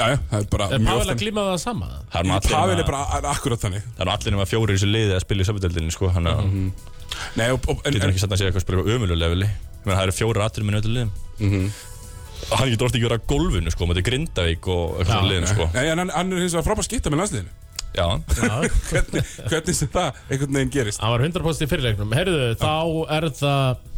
Já, 0.00 0.06
já, 0.08 0.16
það 0.32 0.38
er 0.40 0.46
bara 0.50 0.66
Er 0.72 0.80
mjög 0.82 0.88
Pavel 0.96 1.12
að 1.14 1.20
glíma 1.22 1.42
við 1.46 1.52
það 1.52 1.60
sama? 1.62 1.88
Það 2.10 2.18
er 2.22 2.26
nú 2.26 2.34
allir 2.38 2.54
Pavel 2.56 2.72
er 2.72 2.80
nema- 2.80 2.88
bara 2.90 3.02
a- 3.04 3.32
akkurat 3.36 3.60
þannig. 3.62 3.82
það 3.92 4.00
er 4.02 4.08
nú 4.08 4.14
allir 4.16 4.34
nema 4.34 4.46
fjóri 4.50 4.72
í 4.74 4.78
þessu 4.80 4.88
liði 4.90 5.14
að 5.14 5.22
spila 5.26 5.44
í 5.44 5.48
söpudöldinni 5.50 5.92
sko 5.94 6.10
Þannig 6.16 6.32
að 6.32 6.44
Mhm. 6.48 6.72
Nei, 7.36 7.46
og, 7.52 7.60
og, 7.68 7.82
en, 7.84 7.92
getur 7.92 8.08
en, 8.08 8.10
ekki 8.14 8.22
sett 8.24 8.32
að 8.32 8.38
segja 8.40 8.50
eitthvað 8.50 8.62
að 8.62 8.66
spila 8.66 8.96
umölu 8.96 9.18
leveli 9.20 9.48
Menn 9.84 9.96
það 9.98 10.02
eru 10.08 10.14
fjóri 10.16 10.42
aðturum 10.42 10.66
minni 10.70 10.80
öllu 10.80 10.94
liðum 10.96 11.12
Mhm. 11.38 11.72
Hann 12.50 12.70
getur 12.72 12.86
orðið 12.88 12.98
ekki 12.98 13.06
verið 13.08 13.18
að 13.20 13.26
gólfinu 13.32 13.72
sko 13.74 13.86
Mæti 13.90 14.02
Grindavík 14.06 14.66
og 14.72 14.96
eitthvað 14.98 15.06
Já, 15.06 15.12
svona 15.12 15.30
liðinu 15.30 15.50
sko 15.52 15.66
nei, 15.76 15.84
en 15.92 16.02
hann, 16.02 16.12
hann 16.16 16.32
er 16.32 16.42
hins 16.42 16.56
vegar 16.56 16.66
frábært 16.66 16.88
skipta 16.88 17.12
með 17.12 17.22
landsliðinu. 17.22 17.52
Já, 17.92 18.06
Já, 18.40 18.54
Hvernig, 18.90 19.32
hvernig 19.52 19.76
sem 19.76 19.90
það 19.92 20.20
einhvern 20.32 20.56
veginn 20.58 20.72
gerist. 20.74 21.00
hann 21.04 21.12
var 21.14 21.24
100% 21.28 21.66
í 21.66 21.70
fyrirleiknum 21.70 22.14
Herðu, 22.16 22.38
þá 22.60 22.72
er 23.18 23.26
það 23.36 23.88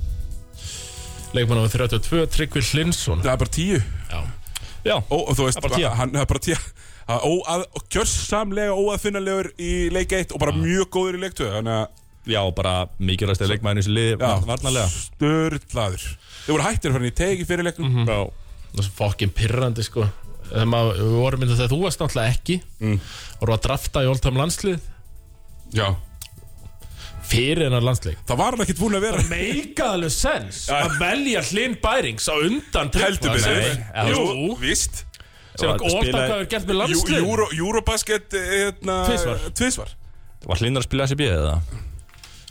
Leikmann 1.35 1.63
á 1.63 1.67
32, 1.67 2.27
Tryggvi 2.31 2.63
Hlinsson 2.73 3.23
Það 3.25 3.33
er 3.33 3.41
bara 3.43 3.55
tíu. 3.55 3.79
Já, 4.11 4.21
já, 4.87 4.97
Ó, 5.11 5.17
og 5.19 5.33
þú 5.35 5.47
veist, 5.49 5.59
Það 5.59 5.65
er 5.65 5.69
bara 5.69 5.79
tíu. 5.81 5.89
hann 5.99 6.17
er 6.21 6.29
bara 6.31 6.43
tíu. 6.47 6.59
Óað, 7.05 7.65
gjörsamlega 7.93 8.77
óaðfinnalegur 8.81 9.49
í 9.61 9.73
leik 9.93 10.15
1 10.17 10.31
og 10.33 10.41
bara 10.41 10.55
mjög 10.57 10.87
góður 10.95 11.19
í 11.19 11.23
leik 11.27 11.35
2 11.37 11.49
þannig 11.59 11.75
að 11.83 12.33
já, 12.33 12.41
bara 12.57 12.75
mikilvægst 13.05 13.43
er 13.45 13.51
leikmæðin 13.51 13.77
í 13.77 13.83
þessu 13.83 13.93
liði 13.99 14.15
Já. 14.15 14.31
Varnarlega 14.49 14.87
störtlaður 14.95 16.07
þau 16.45 16.53
voru 16.55 16.67
hættir 16.67 16.91
fyrir 16.93 16.99
hann 17.01 17.11
í 17.11 17.15
tegi 17.19 17.47
fyrir 17.49 17.67
leiknum 17.69 18.01
Já, 18.05 18.19
það 18.75 18.81
er 18.83 18.89
svo 18.89 18.97
fokkin 18.99 19.33
pirrandi 19.35 19.85
sko. 19.87 20.09
Maður, 20.55 20.99
við 21.01 21.15
vorum 21.19 21.41
myndið 21.43 21.57
þegar 21.61 21.71
þú 21.73 21.79
varst 21.83 22.03
náttúrulega 22.03 22.35
ekki. 22.35 22.57
Mm. 22.85 22.99
voru 23.41 23.55
að 23.57 23.63
drafta 23.65 24.03
í 24.05 24.11
Oldham 24.11 24.37
landslið. 24.39 24.91
Já. 25.75 25.87
Fyrir 27.25 27.65
hennar 27.65 27.83
landslið. 27.85 28.19
Það 28.29 28.41
var 28.43 28.55
hann 28.55 28.65
ekkert 28.67 28.83
búin 28.83 28.99
að 28.99 29.07
vera. 29.07 29.23
Meika 29.31 29.89
alveg 29.95 30.13
sens 30.13 30.61
að 30.69 30.99
velja 31.01 31.43
Hlyn 31.49 31.79
Bærings 31.83 32.29
á 32.29 32.35
undan 32.37 32.93
heldur 32.93 33.41
sem- 33.41 33.83
Jú, 34.13 34.55
víst. 34.61 35.05
Sem 35.55 35.71
að 35.71 35.85
hefur 35.87 36.47
gert 36.51 36.67
með 36.69 37.19
Euro, 37.23 37.49
Eurobasket 37.55 38.35
eh, 38.35 38.47
hérna, 38.53 38.97
Tvisvar. 39.09 39.43
tvisvar. 39.55 39.93
Var 40.45 40.61
Hlinar 40.61 40.83
að 40.83 40.89
spila 40.89 41.07
SCB 41.09 41.29
eða? 41.31 41.59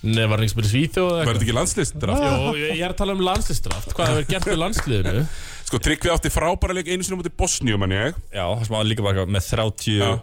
Nei, 0.04 0.26
var 0.28 0.36
hann 0.36 0.44
ekki 0.44 0.52
spilið 0.58 0.72
Svíþjóð 0.74 1.10
eða 1.14 1.24
var 1.24 1.30
þetta 1.38 1.46
ekki 1.46 1.54
landsliðsdraft 1.56 2.24
Jó, 2.28 2.50
ég 2.60 2.82
er 2.84 2.92
að 2.92 2.98
tala 3.00 3.14
um 3.16 3.22
landsliðsdraft. 3.24 3.94
Hvað 3.96 4.10
hefur 4.12 4.26
gert 4.34 4.48
með 4.50 4.58
landsliðinu? 4.60 5.22
sko 5.70 5.80
Tryggvi 5.86 6.12
átti 6.12 6.32
frábæra 6.34 6.76
leik 6.76 6.90
einu 6.92 7.06
sinni 7.08 7.20
mútið 7.22 7.36
Bosníu 7.40 7.78
manni 7.80 7.96
ég. 8.02 8.18
Já, 8.36 8.44
það 8.44 8.66
sem 8.68 8.76
var 8.76 8.90
líka 8.90 9.06
bara 9.06 9.24
með 9.32 9.48
30 9.54 9.96
Já. 9.96 10.10
uh, 10.12 10.20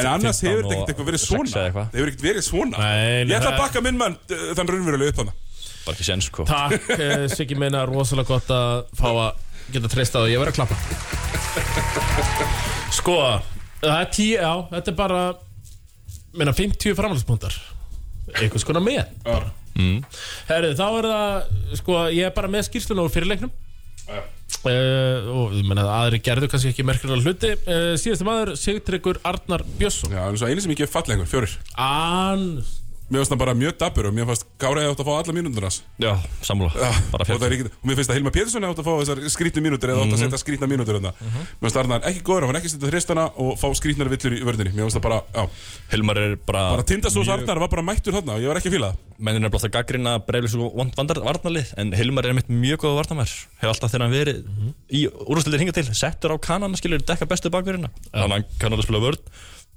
en 0.00 0.08
annars 0.10 0.40
15 0.42 0.50
hefur 0.50 0.66
þetta 0.66 0.82
og 0.82 0.90
ekkert 0.90 1.08
verið 1.12 1.22
6 1.22 1.30
svona 1.30 1.52
það 1.54 1.94
hefur 1.94 2.10
ekkert 2.10 2.26
verið 2.26 2.46
svona. 2.48 2.82
Nei, 2.82 3.22
ég 3.22 3.30
ætla 3.30 3.38
það- 3.46 3.54
að 3.54 3.62
bakka 3.62 3.84
minn 3.86 4.00
mann 4.02 4.18
eh, 4.26 4.42
þann 4.58 4.72
raunverulega 4.74 5.14
upp 5.14 5.22
hann 5.22 5.32
Bara 5.86 5.94
ekki 5.96 6.06
sens 6.06 6.26
sko. 6.30 6.44
Takk, 6.46 6.90
eh, 6.98 7.24
Siggi 7.32 7.56
meina 7.58 7.86
rosalega 7.90 8.34
gott 8.34 8.50
að 8.54 8.90
fá 8.98 9.08
að 9.10 9.30
geta 9.74 9.88
treyst 9.90 10.14
á 10.14 10.20
því. 10.22 10.28
Ég 10.34 10.42
verð 10.42 10.52
að 10.52 10.58
klappa. 10.60 10.76
Sko, 12.94 13.16
það 13.82 13.96
er 13.96 14.10
tíu, 14.14 14.34
já, 14.36 14.52
þetta 14.74 14.92
er 14.92 14.98
bara 14.98 15.22
meina 16.38 16.54
50 16.56 16.94
framhaldsbúndar 16.98 17.56
einhvers 18.38 18.66
konar 18.68 18.84
með 18.84 19.02
bara. 19.24 19.50
mm. 19.78 19.98
Herri, 20.50 20.74
þá 20.78 20.86
er 20.90 21.10
það 21.10 21.80
sko, 21.80 21.98
ég 22.12 22.28
er 22.28 22.36
bara 22.36 22.52
með 22.52 22.68
skýrsluna 22.68 23.06
úr 23.06 23.12
fyrirleiknum. 23.14 23.52
Uh, 24.62 25.26
og 25.32 25.54
ég 25.56 25.64
meina 25.66 25.82
að 25.82 25.92
aðri 25.96 26.18
gerðu 26.22 26.48
kannski 26.52 26.70
ekki 26.70 26.84
merkjulega 26.86 27.24
hluti. 27.24 27.50
Uh, 27.64 27.94
síðastu 27.98 28.26
maður 28.28 28.52
Sigtryggur 28.60 29.18
Arnar 29.26 29.64
Björnsson. 29.78 30.14
Já, 30.14 30.22
en 30.28 30.38
svo 30.38 30.50
einu 30.50 30.62
sem 30.62 30.74
ekki 30.74 30.86
er 30.86 30.92
fallengur, 30.92 31.26
fjórir. 31.30 31.56
An 31.80 32.44
mér 33.12 33.20
finnst 33.22 33.32
það 33.34 33.40
bara 33.42 33.54
mjög 33.58 33.74
dabbur 33.82 34.08
og 34.08 34.14
mér 34.16 34.28
fannst 34.30 34.46
Gáraði 34.62 34.90
átt 34.92 35.02
að 35.02 35.08
fá 35.08 35.12
alla 35.18 35.34
mínútur 35.36 35.66
hans. 35.66 35.78
Já, 36.00 36.12
Bara 37.12 37.26
og, 37.26 37.42
það 37.42 37.54
og 37.68 37.86
mér 37.88 37.98
finnst 37.98 38.12
að 38.12 38.18
Hilma 38.18 38.32
Pétursson 38.32 38.66
átt 38.68 38.80
að 38.80 38.88
fá 38.88 38.92
þessar 39.02 39.22
skrítnu 39.34 39.64
mínútur 39.66 39.92
eða 39.92 40.06
átt 40.06 40.16
að 40.16 40.22
setja 40.24 40.40
skrítna 40.40 40.68
mínútur 40.70 40.98
þarna. 40.98 41.12
mér 41.20 41.66
finnst 41.66 41.80
Arnar 41.82 42.06
ekki 42.08 42.24
góður, 42.26 42.48
hann 42.48 42.60
ekki 42.62 42.72
setja 42.72 42.90
hristana 42.92 43.28
og 43.36 43.54
fá 43.60 43.68
skrítnar 43.76 44.10
villur 44.12 44.36
í 44.38 44.42
vörðinni 44.48 44.72
mér 44.72 44.86
finnst 44.86 44.98
það 44.98 45.06
bara, 45.08 45.20
já, 45.36 45.46
Hilmar 45.92 46.22
er 46.22 46.36
bara 46.48 46.64
bara 46.72 46.86
tindastós 46.88 47.30
Arnar 47.32 47.62
var 47.62 47.72
bara 47.72 47.86
mættur 47.86 48.16
þarna 48.16 48.38
og 48.38 48.44
ég 48.44 48.52
var 48.52 48.60
ekki 48.62 48.72
að 48.72 48.76
fíla 48.78 48.92
það. 48.92 49.08
Mennin 49.22 49.46
er 49.46 49.52
blótt 49.54 49.66
að 49.68 49.74
gaggrina 49.76 50.16
breyflis 50.26 50.56
og 50.58 50.74
varnarlið 50.74 51.68
En 51.78 51.92
Hilmar 51.94 52.26
er 52.26 52.34
mitt 52.34 52.48
mjög 52.50 52.80
góða 52.82 53.02
varnarmær 53.02 53.30
Hefur 53.60 53.70
alltaf 53.70 53.92
þegar 53.92 54.06
hann 54.06 54.16
verið 54.16 54.40
í 54.90 55.04
úrústildir 55.06 55.62
hinga 55.62 55.74
til 55.76 55.86
Settur 55.94 56.34
á 56.34 56.36
kannan, 56.42 56.74
skilur, 56.78 57.02
dekka 57.06 57.28
bestu 57.30 57.52
bakverðina. 57.52 57.92
Þannig 58.10 58.24
að 58.24 58.34
hann 58.34 58.46
kann 58.58 58.74
alveg 58.74 58.88
spila 58.88 59.02
vörn 59.04 59.20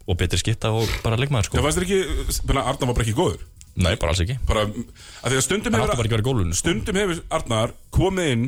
Og 0.06 0.18
betri 0.19 0.38
skipta 0.38 0.69
og 0.76 0.90
bara 1.02 1.18
leikmaður 1.18 1.48
sko. 1.49 1.57
Það 1.57 1.65
fannst 1.65 1.80
þér 1.80 1.86
ekki, 1.88 2.44
menna, 2.49 2.65
Arnar 2.69 2.90
var 2.91 2.98
bara 2.98 3.06
ekki 3.07 3.18
góður? 3.18 3.45
Nei, 3.76 3.95
bara 3.99 4.14
alls 4.14 4.22
ekki. 4.23 4.38
Bara, 4.48 4.64
að 4.69 5.34
því 5.34 5.40
að 5.40 5.44
stundum 5.44 5.76
hefur 5.76 5.90
bara 5.91 6.06
að 6.06 6.22
í 6.22 6.26
gólfinu 6.30 6.53
sko. 6.56 6.61
stundum 6.61 6.99
hefur 7.02 7.22
Arnar 7.36 7.73
komið 7.95 8.30
inn 8.36 8.45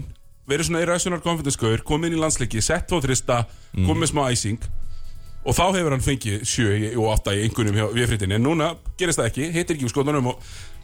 verið 0.47 0.69
svona 0.69 0.83
irrational 0.85 1.19
confidence 1.25 1.59
gaur, 1.59 1.81
komið 1.83 2.11
inn 2.11 2.15
í 2.15 2.21
landsleiki, 2.21 2.61
sett 2.63 2.93
á 2.93 2.97
þrista, 3.03 3.41
komið 3.75 4.03
með 4.05 4.11
smá 4.13 4.21
æsing 4.31 4.69
og 5.47 5.55
þá 5.55 5.63
hefur 5.75 5.93
hann 5.95 6.03
fengið 6.03 6.45
sjö 6.47 6.71
í- 6.77 6.93
og 6.95 7.09
átta 7.15 7.35
í 7.35 7.43
einhvernum 7.43 7.75
hjá 7.75 7.85
viðfritinni 7.95 8.35
en 8.37 8.43
núna 8.47 8.69
gerist 8.99 9.19
það 9.19 9.29
ekki, 9.31 9.49
hittir 9.55 9.75
ekki 9.77 9.87
úr 9.87 9.93
skotunum 9.93 10.29
og 10.31 10.41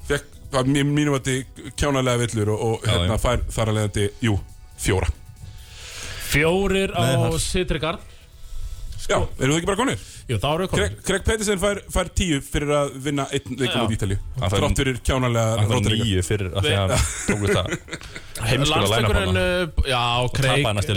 fekk, 0.07 0.27
mér 0.67 0.87
mínum 0.87 1.15
að 1.17 1.29
þið 1.29 1.71
kjánalega 1.79 2.21
villur 2.25 2.51
og, 2.53 2.63
og 2.67 2.83
Já, 2.87 2.91
hérna 2.93 3.17
fær 3.19 3.43
þar 3.51 3.71
að 3.71 3.77
leiðandi, 3.79 4.07
jú, 4.27 4.35
fjóra. 4.79 5.09
Fjórir 6.33 6.91
á 6.95 7.01
Meðal. 7.03 7.39
Sitrigard 9.03 9.11
Já, 9.11 9.17
eru 9.43 9.51
þið 9.53 9.57
ekki 9.59 9.67
bara 9.67 9.79
konir? 9.81 10.03
Jú, 10.29 10.37
þá 10.39 10.45
eru 10.53 10.63
við 10.63 10.69
Craig, 10.73 10.91
komin 10.93 11.03
Craig 11.09 11.23
Peterson 11.27 11.59
fær, 11.59 11.79
fær 11.91 12.09
tíu 12.15 12.37
fyrir 12.45 12.69
að 12.77 12.93
vinna 13.03 13.25
einn 13.35 13.57
leikum 13.59 13.91
Ítalíu. 13.97 14.17
Hann 14.39 14.53
fær- 14.53 14.61
Trátt 14.63 14.79
fyrir 14.79 14.99
kjánalega 15.03 15.57
var 15.59 15.73
róteringar. 15.73 16.07
nýju 16.07 16.23
fyrir 16.23 16.49
að 16.53 16.67
því 16.67 16.73
að 16.79 16.93
hann 16.93 17.03
tók 17.27 17.43
þetta 17.43 17.63
heimskulega 18.47 18.87
læna 18.93 19.11
Landsleikurinn, 19.11 19.41
uh, 19.43 19.83
já. 19.91 20.01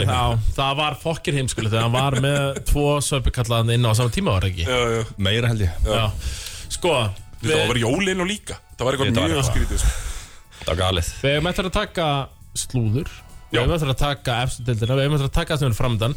Já, 0.06 0.22
það 0.60 0.72
var 0.80 0.98
fokkir 1.02 1.38
heimskulega 1.40 1.74
þegar 1.74 1.86
hann 1.88 1.96
var 1.98 2.18
með 2.22 2.60
tvo 2.70 2.86
söpikallaðan 3.10 3.74
inn 3.76 3.86
á 3.86 3.92
saman 3.98 4.14
tíma 4.14 4.36
var 4.38 4.48
ekki? 4.52 4.66
Já, 4.70 4.78
já. 4.96 5.02
Meira 5.18 5.50
held 5.52 5.66
ég. 5.66 5.84
Já, 5.90 6.06
sko 6.78 6.96
Það 7.46 7.68
var 7.68 7.78
jólinn 7.78 8.22
og 8.24 8.26
líka. 8.30 8.56
Það 8.78 8.86
var 8.88 8.96
eitthvað 8.96 9.18
mjög 9.34 9.44
skrítið 9.50 9.82
sko. 9.82 9.90
Það 10.62 10.70
var 10.70 10.78
galið. 10.80 11.10
Við 11.20 11.34
hefum 11.36 11.48
eftir 11.50 11.68
að 11.68 11.74
taka 11.76 12.06
slúður 12.56 13.10
Við 13.56 13.64
hefum 13.64 13.76
eftir 13.76 13.92
að 13.94 14.00
taka 14.02 14.36
efstu 14.44 14.66
deildina 14.68 14.96
Við 14.98 15.04
hefum 15.06 15.16
eftir 15.16 15.30
að 15.30 15.34
taka 15.38 15.54
það 15.56 15.62
sem 15.62 15.72
er 15.72 15.78
framdann 15.80 16.16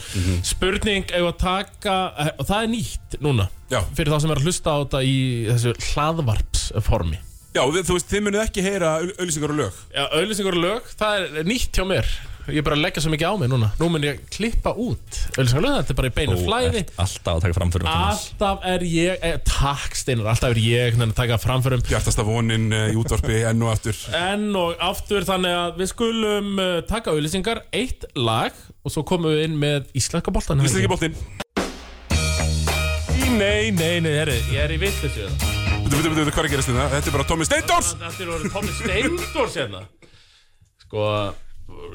Spurning 0.50 1.06
ef 1.20 1.28
að 1.30 1.38
taka 1.46 1.96
Og 2.36 2.46
það 2.50 2.60
er 2.66 2.72
nýtt 2.76 3.18
núna 3.26 3.48
Já. 3.70 3.80
Fyrir 3.98 4.14
þá 4.16 4.20
sem 4.24 4.32
er 4.34 4.40
að 4.42 4.48
hlusta 4.50 4.74
á 4.74 4.78
þetta 4.82 5.00
í 5.06 5.18
þessu 5.50 5.74
hlaðvarpsformi. 5.92 7.20
Já, 7.54 7.64
við, 7.74 7.84
þú 7.88 7.96
veist, 7.98 8.10
þið 8.12 8.24
munið 8.28 8.42
ekki 8.44 8.64
heyra 8.66 8.90
au- 9.02 9.14
auglýsingar 9.20 9.54
og 9.54 9.58
lög. 9.60 9.78
Já, 9.94 10.04
auðlýsingur 10.20 10.58
og 10.58 10.64
lög 10.64 10.90
Það 11.00 11.24
er 11.42 11.48
nýtt 11.50 11.78
hjá 11.80 11.86
mér 11.90 12.10
Ég 12.54 12.62
er 12.62 12.66
bara 12.66 12.78
að 12.78 12.84
leggja 12.86 13.04
svo 13.04 13.12
mikið 13.14 13.32
á 13.32 13.34
mig 13.40 13.50
núna. 13.52 13.70
Nú 13.80 13.90
mun 13.94 14.06
ég 14.06 14.22
klippa 14.34 14.74
út. 14.74 15.20
Lög 15.38 15.52
Þetta 15.52 15.94
er 15.94 15.98
bara 16.00 16.10
í 16.10 16.14
beinu 16.16 16.38
flæði. 16.40 16.84
alltaf 17.00 17.38
að 17.38 17.44
taka 17.46 17.58
fram 17.58 17.74
fyrir 17.74 17.90
Alltaf 17.90 18.66
er 18.68 18.86
ég 18.88 19.26
eh, 19.26 19.38
Takk 19.48 19.98
Steinar, 19.98 20.30
alltaf 20.34 20.56
er 20.56 20.62
ég 20.64 20.96
Þannig 20.98 21.14
að 21.14 21.20
taka 21.22 21.40
framförum. 21.42 21.84
Bjartasta 21.90 22.26
vonin 22.28 22.70
uh, 22.74 22.88
í 22.94 22.98
útvarpi 23.00 23.44
enn 23.50 23.64
og 23.66 23.74
aftur. 23.74 24.00
Enn 24.18 24.50
og 24.58 24.80
aftur 24.90 25.28
þannig 25.28 25.58
að 25.60 25.84
við 25.84 25.92
skulum 25.94 26.50
uh, 26.58 26.80
taka 26.90 27.14
auðlýsingar 27.14 27.64
Eitt 27.76 28.08
lag 28.18 28.56
Og 28.84 28.94
svo 28.94 29.06
komum 29.08 29.34
við 29.34 29.46
inn 29.50 29.60
með 29.62 29.92
íslenska 29.98 30.34
boltan 30.34 30.64
Íslenski 30.64 30.92
boltinn. 30.92 31.18
Nei, 33.40 33.70
nei, 33.72 34.00
nei, 34.02 34.14
herri, 34.18 34.40
ég 34.52 34.66
er 34.66 34.74
í 34.74 34.80
vitlisju 34.82 35.30
Þú 35.90 35.98
veit, 35.98 36.06
veit, 36.06 36.18
veit, 36.20 36.34
hvað 36.36 36.44
er 36.44 36.48
að 36.48 36.52
gerast 36.54 36.70
þetta? 36.70 36.88
Þetta 36.94 37.10
er 37.10 37.14
bara 37.16 37.26
Tommy 37.30 37.46
Steindors. 37.48 37.88
Þetta 37.98 38.22
er 38.22 38.32
orðið 38.36 38.52
Tommy 38.54 38.74
Steindors 38.78 39.56
hérna. 39.58 39.80
Sko, 40.84 41.06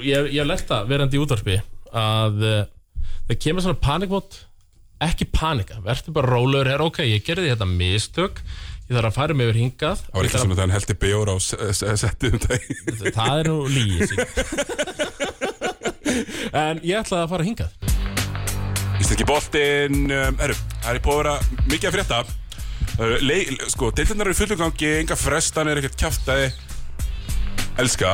ég, 0.05 0.19
ég 0.35 0.41
hef 0.43 0.49
lært 0.51 0.69
það 0.71 0.83
verandi 0.93 1.17
í 1.19 1.23
útvarpi 1.25 1.57
að 1.95 2.37
uh, 2.45 2.65
það 3.29 3.41
kemur 3.47 3.63
svona 3.67 3.81
panikmót 3.85 4.33
ekki 5.05 5.25
panika, 5.35 5.77
verður 5.85 6.15
bara 6.17 6.31
rólegur 6.33 6.71
her, 6.71 6.83
ok, 6.87 6.99
ég 7.05 7.25
gerði 7.27 7.51
þetta 7.53 7.67
mistök 7.69 8.35
ég 8.85 8.93
þarf 8.99 9.09
að 9.11 9.17
fara 9.17 9.35
mig 9.37 9.47
yfir 9.51 9.59
hingað 9.63 9.99
Það 10.05 10.15
var 10.19 10.25
ekki 10.29 10.41
svona 10.45 10.59
hann 10.61 10.75
heldur 10.75 10.99
bjór 11.03 11.29
á 11.33 11.37
se- 11.41 11.63
se- 11.81 11.97
settið 12.05 12.31
um 12.37 12.41
dag 12.45 12.61
að- 12.69 13.15
það 13.19 13.35
er 13.41 13.45
nú 13.51 13.57
lígi 13.73 14.05
en 16.65 16.75
ég 16.85 17.01
ætlaði 17.01 17.23
að 17.25 17.31
fara 17.33 17.47
hingað. 17.49 17.71
Íslenski 19.01 19.27
boltinn 19.29 20.05
um, 20.15 20.37
Herru, 20.39 20.57
það 20.85 20.93
er 20.93 21.01
búið 21.05 21.17
að 21.17 21.21
vera 21.25 21.35
mikið 21.73 21.89
að 21.91 21.95
frétta. 21.97 22.19
Uh, 22.95 23.17
leik, 23.25 23.47
Sko, 23.73 23.85
deildirnar 23.97 24.29
eru 24.31 24.37
í 24.37 24.39
fullum 24.39 24.61
gangi 24.61 24.91
Enga 25.01 25.17
frestan 25.19 25.69
er 25.73 25.77
ekkert 25.81 25.97
kjaftaði. 26.05 26.47
Elska 27.83 28.13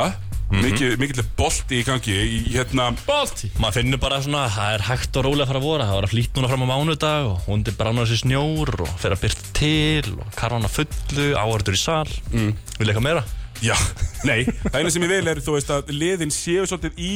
Mikið, 0.51 0.95
mikið 0.99 1.27
bolti 1.39 1.79
í 1.79 1.85
gangi 1.87 2.15
í, 2.19 2.39
hérna, 2.51 2.89
Balti 3.07 3.53
Maður 3.63 3.77
finnur 3.79 4.01
bara 4.03 4.19
svona, 4.25 4.47
það 4.51 4.73
er 4.75 4.85
hægt 4.89 5.19
og 5.21 5.27
rólega 5.29 5.45
að 5.47 5.51
fara 5.53 5.61
að 5.61 5.67
vora. 5.69 5.87
Það 5.87 5.99
var 5.99 6.07
að 6.09 6.15
flýtt 6.15 6.39
núna 6.39 6.51
fram 6.51 6.65
á 6.67 6.71
mánudag 6.71 7.29
og 7.29 7.45
hundi 7.47 7.75
bránar 7.79 8.09
sér 8.11 8.23
snjór 8.25 8.73
og 8.83 8.91
fer 8.99 9.15
að 9.15 9.23
byrta 9.27 9.53
til 9.61 10.17
og 10.17 10.33
karvana 10.39 10.71
fullu, 10.73 11.29
áhörður 11.39 11.79
í 11.79 11.83
sal. 11.85 12.17
Mm. 12.35 12.51
Vil 12.81 12.89
eitthvað 12.89 13.07
meira? 13.07 13.23
Já, 13.63 13.77
nei, 14.29 14.41
það 14.65 14.81
eina 14.81 14.95
sem 14.97 15.07
ég 15.07 15.15
vil 15.15 15.31
er 15.31 15.45
þú 15.45 15.55
veist 15.59 15.71
að 15.77 15.95
liðin 15.95 16.35
séu 16.35 16.67
svolítið 16.67 16.99
í 16.99 17.13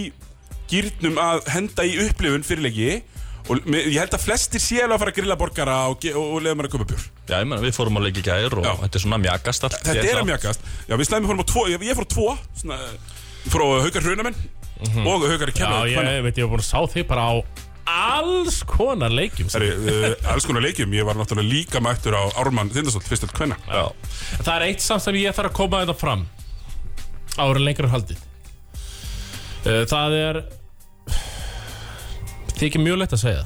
gýrnum 0.70 1.18
að 1.20 1.42
henda 1.56 1.86
í 1.88 1.98
upplifun 2.04 2.46
fyrirleiki 2.46 3.02
og 3.50 3.66
ég 3.74 3.98
held 3.98 4.14
að 4.16 4.22
flestir 4.24 4.62
séu 4.62 4.84
alveg 4.84 4.94
að 4.94 5.02
fara 5.02 5.12
að 5.12 5.18
grilla 5.18 5.36
borgara 5.40 5.74
og, 5.90 6.06
og, 6.14 6.28
og 6.36 6.44
leiða 6.44 6.56
mér 6.56 6.68
að 6.68 6.76
köpa 6.76 6.86
bjór. 6.94 7.02
Já, 7.28 7.34
ég 7.34 7.48
menna, 7.48 7.60
við 7.64 7.74
fórum 7.76 7.98
að 8.00 8.08
í 8.08 8.22
gær 8.24 8.56
og 8.56 8.64
Já. 8.64 8.72
þetta 8.84 8.98
er 8.98 9.04
svona 9.04 9.18
mjagast 9.20 9.66
allt 9.66 9.76
Þetta 9.84 10.06
er 10.08 10.20
að 10.20 10.30
mjögast 10.30 10.64
Já, 10.88 10.94
við 10.96 11.08
slæmum 11.08 11.30
fórum 11.30 11.44
á 11.44 11.48
tvo, 11.50 11.64
ég, 11.72 11.84
ég 11.84 11.98
fór 11.98 12.08
á 12.08 12.12
tvo 12.14 12.26
svona, 12.60 12.78
ég 13.44 13.52
fór 13.52 13.64
á 13.64 13.66
haukar 13.84 14.06
hrunamenn 14.08 14.36
og 15.04 15.28
haukar 15.28 15.52
í 15.52 15.56
Já, 15.60 15.70
ég 15.88 16.26
veit, 16.26 16.40
ég 16.40 16.48
var 16.48 16.54
búin 16.56 16.64
að 16.64 16.68
sá 16.68 16.80
þig 16.92 17.06
bara 17.10 17.28
á 17.30 17.34
alls 17.94 18.62
konar 18.64 19.12
leikjum 19.12 19.50
er 19.58 19.64
uh, 19.70 20.32
alls 20.32 20.46
konar 20.48 20.64
leikjum, 20.64 20.92
ég 20.96 21.04
var 21.04 21.18
náttúrulega 21.20 21.50
líka 21.50 21.82
mættur 21.84 22.16
á 22.16 22.24
Ármann 22.40 22.72
Þindarsson, 22.72 23.04
fyrst 23.04 23.26
til 23.26 23.32
hvenna 23.36 23.58
Já, 23.68 23.90
Það 24.40 24.54
er 24.54 24.66
eitt 24.70 24.84
samt 24.84 25.04
sem 25.04 25.18
ég 25.20 25.36
þarf 25.36 25.52
að 25.52 25.58
koma 25.58 25.82
þetta 25.84 25.96
fram 26.00 26.24
ára 27.36 27.60
lengur 27.60 27.90
haldið 27.92 28.30
Uh, 29.64 29.86
Það 29.88 30.14
er 30.18 30.38
þykir 32.58 32.82
mjög 32.84 32.98
lett 33.00 33.14
að 33.16 33.22
segja 33.22 33.44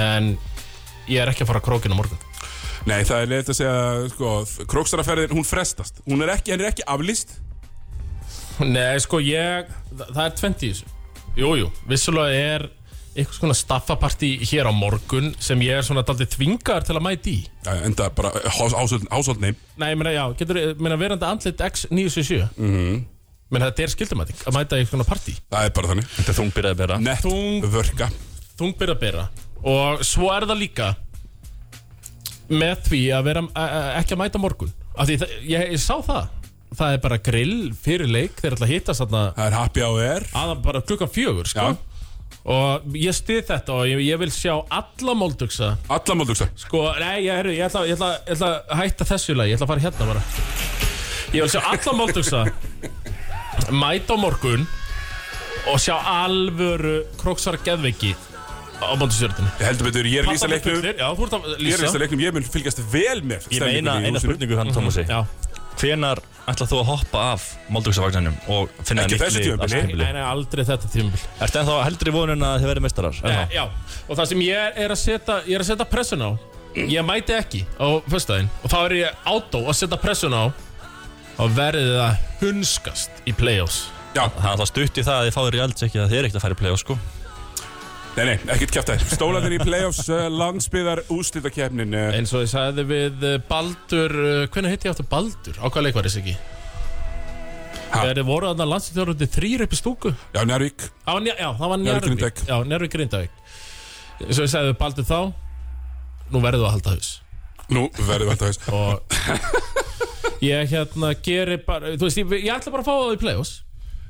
en 0.00 0.34
ég 1.10 1.22
er 1.22 1.30
ekki 1.32 1.46
að 1.46 1.48
fara 1.50 1.62
að 1.62 1.66
krókina 1.66 1.96
morgun. 1.98 2.20
Nei, 2.84 3.00
það 3.08 3.22
er 3.22 3.30
leitt 3.32 3.48
að 3.50 3.56
segja, 3.58 3.78
sko, 4.12 4.34
krókstaraferðin, 4.70 5.32
hún 5.36 5.46
frestast. 5.48 5.98
Hún 6.04 6.22
er 6.24 6.34
ekki, 6.36 6.52
henn 6.54 6.62
er 6.62 6.70
ekki 6.70 6.84
aflýst 6.88 7.34
Nei, 8.60 8.98
sko, 9.00 9.20
ég 9.24 9.70
það, 9.94 10.10
það 10.12 10.24
er 10.24 10.34
20 10.40 10.66
í 10.66 10.70
þessu. 10.74 10.90
Jú, 11.40 11.50
jú, 11.60 11.68
vissulega 11.88 12.40
er 12.54 12.66
eitthvað 13.10 13.38
svona 13.40 13.56
staffapartí 13.58 14.28
hér 14.46 14.68
á 14.70 14.72
morgun 14.74 15.30
sem 15.42 15.60
ég 15.64 15.80
er 15.80 15.86
svona 15.86 16.04
daldið 16.06 16.34
þvingar 16.36 16.84
til 16.86 16.96
að 16.98 17.04
mæti 17.06 17.32
í. 17.32 17.40
Já, 17.66 17.72
Enda 17.88 18.08
bara 18.14 18.30
hásóld 18.54 19.40
neym 19.42 19.56
Nei, 19.80 19.88
ég 19.92 19.98
meina, 19.98 20.12
já, 20.14 20.24
getur, 20.38 20.60
meina, 20.78 20.98
verandi 21.00 21.26
andlit 21.26 21.64
X977 21.66 22.48
mm 22.56 22.70
-hmm. 22.70 23.00
menn 23.50 23.62
þetta 23.66 23.82
er 23.82 23.94
skildumæting 23.94 24.42
að 24.46 24.54
mæta 24.58 24.78
í 24.80 24.86
svona 24.86 25.04
partí. 25.04 25.34
Það 25.50 25.64
er 25.64 25.70
bara 25.70 25.88
þannig. 25.88 26.10
Þetta 26.16 26.30
er 26.30 26.38
þungbyrðið 26.40 26.70
að 26.70 26.76
bera. 26.76 26.98
Nett 26.98 27.24
Þung- 27.24 27.70
vörka. 27.70 28.10
Þungbyrð 28.58 28.94
að 28.94 29.00
bera. 29.00 29.28
Og 29.62 30.04
svo 30.04 30.30
er 30.36 30.46
það 30.46 30.58
líka 30.58 30.96
með 32.50 32.76
því 32.88 33.02
að 33.14 33.24
vera 33.24 33.42
a- 33.54 33.68
a- 33.68 34.00
ekki 34.00 34.14
að 34.14 34.18
mæta 34.18 34.38
á 34.38 34.40
morgun. 34.40 34.72
Af 34.96 35.08
því 35.08 35.16
það, 35.18 35.28
ég, 35.42 35.72
ég 35.72 35.78
sá 35.80 35.96
það 36.02 36.28
það 36.78 36.92
er 36.96 37.00
bara 37.02 37.18
grill 37.18 37.70
fyrir 37.74 38.06
leik 38.10 38.38
þeir 38.40 38.54
ætla 38.56 38.66
að 38.68 38.72
hittast 38.74 39.02
þarna 39.04 39.22
Það 39.36 39.46
er 39.50 39.56
happy 39.58 39.82
hour. 39.86 40.26
aðan 40.42 40.60
bara 40.62 40.80
klukkan 40.86 41.10
fjögur 41.10 41.48
sko. 41.50 41.70
Og 42.50 42.94
ég 42.96 43.12
stið 43.12 43.40
þetta 43.50 43.74
og 43.74 43.88
ég, 43.90 44.00
ég 44.06 44.18
vil 44.22 44.30
sjá 44.32 44.54
alla 44.72 45.14
moldugsa. 45.18 45.74
Alla 45.92 46.14
móldugsa 46.16 46.46
sko, 46.56 46.84
nei, 47.02 47.26
ég, 47.26 47.34
heru, 47.36 47.52
ég, 47.52 47.66
ætla, 47.66 47.82
ég, 47.90 47.98
ætla, 47.98 48.12
ég 48.24 48.36
ætla 48.38 48.50
að 48.70 48.80
hætta 48.80 49.08
þessu 49.10 49.34
lagi, 49.36 49.52
ég 49.52 49.58
ætla 49.58 49.66
að 49.66 49.72
fara 49.74 49.84
hérna 49.84 50.08
bara. 50.14 50.22
Ég 51.34 51.44
vil 51.44 51.50
sjá 51.52 51.60
alla 51.74 51.96
moldugsa. 51.98 52.44
Mæta 53.70 54.16
á 54.16 54.22
morgun 54.22 54.64
og 55.68 55.76
sjá 55.82 55.94
alvöru 56.24 57.02
króksara 57.20 57.58
geðveiki 57.66 58.14
á 58.80 58.96
móndusjörðinu 58.96 59.50
Ég 59.60 59.66
heldur 59.68 59.90
betur, 59.90 60.06
ég 60.08 60.22
er 60.22 60.30
lýsa 60.30 60.48
leiknum. 60.48 60.80
Ég 60.80 61.74
er 61.76 61.82
lýsa. 61.84 61.98
leiknum, 62.00 62.22
ég 62.24 62.32
mun 62.32 62.46
fylgjast 62.48 62.80
vel 62.90 63.20
með 63.20 63.50
Ég 63.52 63.60
meina 63.60 63.98
eina 64.00 64.22
spurningu 64.22 64.56
hann, 64.56 64.72
Tómasi. 64.72 65.04
Já, 65.04 65.20
Hvenar 65.80 66.20
ætlað 66.50 66.70
þú 66.72 66.78
að 66.80 66.88
hoppa 66.90 67.20
af 67.34 67.44
Moldugusavagnanum 67.72 68.34
og 68.52 68.72
finna 68.84 69.04
Ekki 69.06 69.18
þessu 69.20 69.54
allt 69.56 69.72
nei, 69.72 70.12
nei, 70.16 70.24
aldrei 70.24 70.64
þetta 70.68 70.90
tímabil. 70.92 71.20
Ertu 71.40 71.60
ennþá 71.60 71.76
heldur 71.86 72.10
í 72.10 72.14
vonun 72.14 72.44
að 72.46 72.56
þið 72.62 72.70
verði 72.72 72.84
meistarar? 72.84 73.20
Eh, 73.30 73.54
Já, 73.54 73.62
og 74.06 74.18
það 74.18 74.30
sem 74.32 74.42
ég 74.44 74.80
er 74.84 74.94
að 74.94 75.00
setja 75.04 75.38
ég 75.46 75.56
er 75.56 75.64
að 75.64 75.70
setja 75.70 75.86
pressun 75.92 76.26
á 76.26 76.30
ég 76.80 77.06
mæti 77.06 77.34
ekki 77.34 77.62
á 77.80 77.88
föstudaginn. 78.10 78.50
Og 78.62 78.72
þá 78.72 78.78
er 78.82 78.96
ég 78.98 79.24
átó 79.32 79.62
að 79.64 79.78
setja 79.80 80.00
pressun 80.02 80.36
á 80.36 80.44
og 81.40 81.56
verðið 81.56 81.94
það 81.96 82.28
hunskast 82.42 83.24
í 83.24 83.32
play-offs. 83.36 83.86
Já, 84.14 84.26
Það 84.26 84.44
er 84.44 84.52
alltaf 84.56 84.70
stutt 84.72 84.98
í 85.00 85.06
það 85.06 85.16
að 85.16 85.26
þið 85.28 85.36
fáið 85.38 85.50
reálds 85.56 85.86
ekki 85.86 86.02
að 86.02 86.10
þið 86.10 86.18
er 86.18 86.28
ekkert 86.28 86.40
að 86.40 86.44
fara 86.44 86.56
í 86.56 86.60
play-off 86.60 86.82
sko 86.82 86.98
nei, 88.20 88.34
nei, 88.34 88.52
ekkert 88.52 88.74
kæft 88.74 88.90
það 88.90 89.02
Stólandir 89.14 89.54
í 89.56 89.58
playoffs, 89.62 90.02
uh, 90.12 90.26
landsbyðar 90.28 91.00
úslitakefnin 91.14 91.94
uh, 91.96 92.08
eins 92.18 92.32
og 92.36 92.44
ég 92.44 92.50
sagði 92.52 92.84
við 92.90 93.22
eh, 93.24 93.36
Baldur 93.48 94.12
uh, 94.12 94.32
hvernig 94.52 94.74
hitti 94.74 94.90
ég 94.90 94.96
áttu 94.96 95.06
Baldur? 95.08 95.56
á 95.56 95.66
hvað 95.68 95.86
leik 95.86 95.96
var 95.96 96.08
þessi 96.08 96.20
ekki? 96.20 96.34
Þið 97.90 98.20
voru 98.28 98.50
þarna 98.50 98.66
landslítjórandi 98.70 99.26
þrýr 99.34 99.64
upp 99.64 99.72
í 99.74 99.78
stúku. 99.80 100.12
Já, 100.36 100.44
Njárvík 100.46 100.84
Já, 100.84 101.48
það 101.58 101.72
var 101.72 101.80
Njárvík. 101.82 102.42
Já, 102.46 102.54
Njárvík 102.62 102.92
Grindavík. 102.92 103.40
Eins 104.20 104.36
og 104.36 104.44
ég 104.44 104.52
sagði 104.52 104.70
við 104.70 104.78
Baldur 104.84 105.08
þá 105.08 105.18
nú 106.30 106.44
verður 106.44 106.62
þú 106.62 106.68
að 106.68 106.76
halda 106.76 106.94
haus. 106.94 107.10
Nú 107.70 107.86
verður 107.96 108.28
við 108.28 108.34
alltaf 108.36 108.52
þess 108.52 108.68
og 108.76 109.80
ég 110.52 110.70
hérna 110.70 111.14
gerir 111.24 111.64
bara 111.66 111.96
þú 111.96 112.06
veist, 112.06 112.20
ég, 112.20 112.38
ég 112.44 112.54
ætla 112.54 112.74
bara 112.76 112.84
að 112.84 112.90
fá 112.90 112.94
það 112.94 113.16
í 113.16 113.20
play-offs 113.24 113.56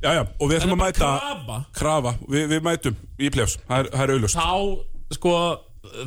Já, 0.01 0.15
já, 0.17 0.23
og 0.25 0.49
við 0.49 0.57
ætlum 0.57 0.79
að 0.79 0.81
mæta 0.81 1.09
krafa. 1.21 1.57
Krafa, 1.77 2.13
við, 2.25 2.45
við 2.55 2.63
mætum 2.65 2.95
í 3.21 3.29
playoffs. 3.33 3.59
Það 3.69 3.83
er, 3.83 3.91
er 4.01 4.13
auðlust 4.15 4.39
þá 4.39 5.17
sko 5.17 5.33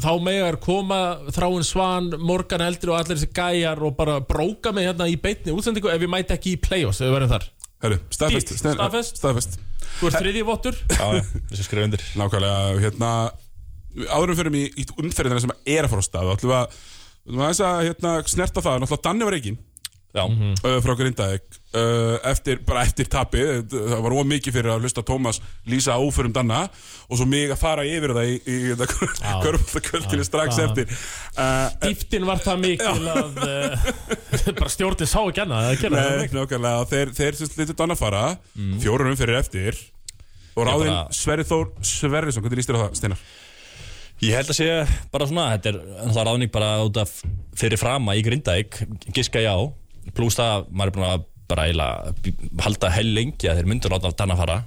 þá 0.03 0.11
megar 0.24 0.57
koma 0.61 0.99
Þráin 1.34 1.65
Svan, 1.65 2.10
Morgan 2.22 2.64
Eldri 2.65 2.94
og 2.94 2.98
allir 2.99 3.18
þessi 3.18 3.30
gæjar 3.36 3.82
og 3.86 3.95
bara 3.98 4.20
bróka 4.26 4.74
mig 4.74 4.88
hérna 4.88 5.10
í 5.10 5.18
beitni 5.22 5.53
útsendingu 5.53 5.91
ef 5.94 6.06
ég 6.06 6.11
mæti 6.11 6.34
ekki 6.36 6.56
í 6.56 6.61
play-offs 6.61 7.02
ef 7.02 7.10
við 7.10 7.15
verðum 7.18 7.34
þar. 7.36 7.48
Herru, 7.84 7.99
staðfest 8.15 8.53
staðfest, 8.53 8.80
staðfest. 8.80 9.22
staðfest. 9.22 9.57
Þú 9.99 10.10
ert 10.10 10.20
þriðji 10.22 10.44
vottur. 10.48 10.78
Já, 10.90 11.07
þessi 11.52 11.65
skrif 11.68 11.86
undir. 11.86 12.06
Nákvæmlega, 12.18 12.78
hérna 12.82 13.11
Áðurum 14.10 14.38
fyrir 14.40 14.53
mig 14.53 14.80
í 14.80 14.88
umferðina 15.03 15.41
sem 15.44 15.52
er 15.70 15.86
að 15.86 15.91
fara 15.91 16.02
á 16.02 16.07
stað 16.07 16.30
og 16.32 16.38
ætlum 16.40 16.49
við 16.49 16.57
að, 16.57 16.78
ætlum 17.28 17.38
við 17.38 17.45
aðeins 17.45 17.61
að 17.68 17.82
hérna, 17.88 18.14
snerta 18.32 18.64
það, 18.65 18.80
náttúrulega 18.82 19.06
Danni 19.06 19.28
var 19.28 19.38
ekki 19.38 19.52
Já, 20.14 20.27
uh, 20.30 20.77
frá 20.85 20.94
Grindavík. 20.94 21.45
Uh, 21.73 22.19
eftir, 22.30 22.60
bara 22.61 22.84
eftir 22.85 23.07
tapi 23.10 23.41
það 23.65 24.02
var 24.06 24.14
ómikið 24.22 24.53
fyrir 24.53 24.69
að 24.76 24.84
hlusta 24.85 25.02
Tómas 25.02 25.40
lýsa 25.65 25.95
áförum 25.98 26.35
Danna 26.35 26.68
og 27.07 27.18
svo 27.18 27.26
mig 27.26 27.49
að 27.49 27.57
fara 27.57 27.85
yfir 27.90 28.14
það 28.14 28.30
í, 28.30 28.35
í, 28.45 28.57
í 28.76 28.90
körfaldakvöldinu 29.41 30.27
strax 30.27 30.60
Já. 30.61 30.68
eftir. 30.68 30.94
Uh, 31.34 31.65
Dýftin 31.81 32.30
var 32.30 32.44
það 32.45 32.61
mikil 32.61 33.10
að 33.10 33.41
uh, 33.41 33.90
bara 34.61 34.69
stjórnir 34.76 35.10
sá 35.10 35.18
ekki 35.23 35.45
annað 35.48 35.72
að 35.72 35.81
gera 35.81 36.06
Nei, 36.06 36.30
nákvæmlega, 36.38 36.88
þeir, 36.94 37.18
þeir 37.18 37.41
sem 37.41 37.57
litur 37.64 37.81
Danna 37.81 37.98
fara 37.98 38.26
mm. 38.53 38.80
fjórurum 38.85 39.18
fyrir 39.18 39.41
eftir. 39.41 39.81
Og 40.53 40.69
ráðinn 40.69 40.94
bara- 40.94 41.18
Sverri 41.23 41.49
Þór 41.49 41.73
Sverrisson, 41.81 42.45
hvernig 42.45 42.61
líst 42.61 42.69
þér 42.69 42.77
á 42.77 42.84
það, 42.85 42.98
Steinar? 43.02 43.30
Ég 44.22 44.38
held 44.38 44.53
að 44.53 44.61
sé 44.61 44.68
bara 45.11 45.26
svona, 45.27 45.49
þetta 45.57 45.73
er 45.73 46.27
ráðning 46.30 46.52
bara 46.53 46.76
út 46.85 47.02
af 47.02 47.18
fyrir 47.57 47.81
frama 47.81 48.14
í 48.14 48.22
Grindavík, 48.23 48.77
giska 49.10 49.41
já, 49.41 49.57
pluss 50.16 50.36
það, 50.40 50.68
maður 50.72 50.92
er 50.94 50.98
búin 51.00 51.10
að 51.14 51.30
bara 51.54 51.66
eiginlega 51.68 52.14
halda 52.64 52.90
hell 52.96 53.10
lengi 53.14 53.50
að 53.52 53.58
þeir 53.60 53.68
myndur 53.70 53.92
láta 53.94 54.08
af 54.10 54.16
danna 54.18 54.36
fara, 54.40 54.62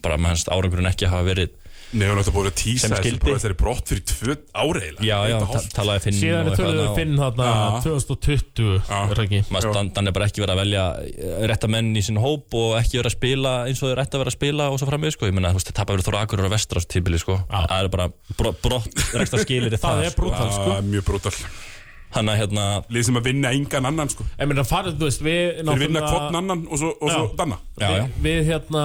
bara 0.00 0.16
með 0.16 0.28
hans 0.36 0.44
árangurinn 0.48 0.88
ekki 0.88 1.08
hafa 1.10 1.26
verið, 1.26 1.50
Nei, 1.90 2.04
hún 2.06 2.20
átti 2.20 2.30
að 2.30 2.36
búið 2.36 2.46
að 2.52 2.60
þessi 2.60 2.88
skildi. 3.00 3.18
bara 3.24 3.40
þeirri 3.42 3.56
brott 3.58 3.88
fyrir 3.90 4.02
tvö 4.06 4.34
ári 4.54 4.82
eiginlega. 4.84 5.06
já, 5.08 5.16
já, 5.26 5.38
talaði 5.74 6.02
Finn 6.04 6.14
Síðan 6.20 6.50
er 6.52 6.84
og- 6.84 6.92
Finn 7.00 7.16
þarna 7.18 7.48
Já. 7.50 7.80
2020 7.82 8.68
er 8.78 9.16
það 9.18 9.24
ekki 9.24 9.40
Maður 9.50 9.74
Dan, 9.74 9.88
Dan 9.96 10.06
er 10.06 10.12
bara 10.14 10.28
ekki 10.30 10.44
verið 10.44 10.54
að 10.54 10.60
velja 10.62 10.84
eh, 11.02 11.48
rétta 11.50 11.68
menn 11.74 11.90
í 11.98 12.02
sinn 12.06 12.20
hóp 12.22 12.54
og 12.54 12.76
ekki 12.78 13.00
verið 13.00 13.10
að 13.10 13.16
spila 13.18 13.54
eins 13.66 13.82
og 13.82 13.90
þeir 13.90 14.02
ætti 14.04 14.14
að 14.14 14.22
vera 14.22 14.30
að 14.30 14.38
spila 14.38 14.68
og 14.70 14.78
svo 14.78 14.86
framveg 14.92 15.16
sko. 15.16 15.26
ég 15.26 15.34
menna, 15.34 15.50
þú 15.50 15.58
veist, 15.58 15.72
það 15.72 15.78
tapa 15.80 15.96
verið 15.96 16.06
þóra 16.12 16.22
akkur 16.22 16.44
og 16.46 16.54
vestra 16.54 16.78
á 16.78 16.82
tíbili, 16.86 17.18
sko. 17.18 17.40
það 17.50 17.76
er 17.80 17.88
bara 17.96 18.08
bro, 18.38 18.52
brott 18.62 19.04
reksta 19.18 19.42
skilir 19.42 19.74
Það 19.82 20.04
er 20.06 20.14
brútal 20.14 20.46
Já, 20.46 20.54
sko 20.54 21.50
mjög 22.10 22.16
brútal 22.16 22.18
hann 22.18 22.28
að 22.28 22.38
hérna, 22.40 22.84
Lið 22.90 23.04
sem 23.06 23.18
að 23.20 23.26
vinna 23.30 23.52
engan 23.54 23.86
annan 23.86 24.08
sko. 24.10 24.24
Ég 24.38 24.48
meina 24.50 24.64
farið, 24.66 24.96
þú 24.98 25.08
veist, 25.08 25.22
við 25.22 25.60
Þeir 25.64 25.82
vinna 25.84 26.00
hvort 26.06 26.38
annan 26.40 26.66
og 26.66 26.78
svo, 26.80 26.92
og 27.00 27.10
svo 27.10 27.26
Já. 27.28 27.36
Danna. 27.36 27.58
Já, 27.78 27.86
já, 27.90 28.04
við, 28.04 28.24
við 28.26 28.50
hérna 28.50 28.84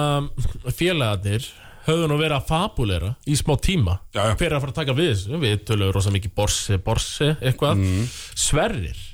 félagarnir 0.76 1.48
höfðu 1.86 2.06
nú 2.10 2.16
verið 2.18 2.36
að 2.40 2.46
fabulera 2.48 3.12
í 3.26 3.36
smá 3.38 3.52
tíma 3.62 4.00
Já, 4.14 4.24
já. 4.26 4.32
hver 4.38 4.48
er 4.48 4.56
að 4.56 4.64
fara 4.64 4.72
að 4.74 4.80
taka 4.80 4.96
við 4.96 5.12
þessu. 5.12 5.42
Við 5.42 5.60
töluðum 5.68 5.92
rosa 5.94 6.14
mikið 6.14 6.34
borsi, 6.34 6.78
borsi, 6.82 7.28
eitthvað. 7.40 7.82
Mhm. 7.82 8.08
Sverrir 8.34 9.04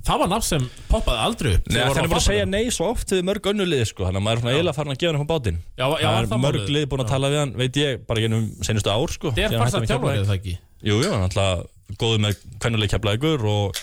það 0.00 0.20
var 0.22 0.30
nafn 0.32 0.46
sem 0.46 0.66
poppaði 0.88 1.20
aldrei 1.26 1.50
upp. 1.58 1.66
Nei, 1.68 1.80
það 1.80 1.98
er 2.00 2.08
bara 2.08 2.20
að 2.20 2.24
segja 2.24 2.46
nei 2.48 2.70
svo 2.72 2.86
oft 2.94 3.12
við 3.12 3.26
mörg 3.28 3.48
önnu 3.52 3.66
lið 3.68 3.82
sko, 3.90 4.06
þannig 4.06 4.22
að 4.22 4.24
maður 4.26 4.38
er 4.38 4.42
svona 4.44 4.54
eiginlega 4.54 4.76
farin 4.78 4.94
að 4.94 5.00
gefa 5.02 5.10
hann 5.12 5.20
upp 5.20 5.28
á 5.28 5.32
bátinn. 5.34 5.58
Já, 5.76 5.84
já, 5.84 6.06
það 6.06 6.20
er 6.20 6.30
það 6.30 6.42
mörg 6.46 6.72
lið 6.76 6.86
búin 6.90 7.04
að 7.04 7.10
tala 7.10 7.30
við 7.34 7.40
hann 7.42 7.52
veit 7.60 7.80
ég, 7.80 8.00
bara 8.08 8.24
gennum 8.24 8.46
senustu 8.64 8.92
ár 8.94 9.12
sko, 9.12 9.34
þetta 9.36 9.44
er 9.44 9.52
síðan 9.52 9.60
fast 9.60 9.76
hætti 9.76 9.76
að 9.76 9.80
hann 9.80 9.84
í 9.84 9.92
tjálfarið 9.92 10.30
það 10.30 10.38
ekki? 10.40 10.54
Jú, 10.80 10.96
jú, 11.04 11.10
hann 11.12 11.26
alltaf 11.28 11.66
góður 11.98 12.22
með 12.26 12.38
kvennuleik 12.62 12.92
keflaðigur 12.94 13.44
og, 13.50 13.80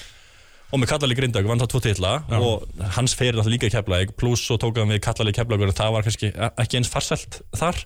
og 0.71 0.81
með 0.81 0.91
kallali 0.93 1.17
grindag, 1.17 1.47
vann 1.49 1.61
það 1.63 1.71
tvo 1.73 1.83
titla 1.87 2.13
og 2.39 2.81
hans 2.97 3.15
fyrir 3.17 3.37
alltaf 3.37 3.51
líka 3.51 3.69
í 3.69 3.73
keflaðig 3.73 4.15
pluss 4.19 4.45
svo 4.47 4.59
tók 4.61 4.79
hann 4.79 4.91
við 4.93 5.03
kallali 5.07 5.35
keflaðigur 5.35 5.73
og 5.73 5.79
það 5.79 5.95
var 5.97 6.07
kannski 6.07 6.31
ekki 6.49 6.81
eins 6.81 6.91
farselt 6.91 7.41
þar 7.57 7.83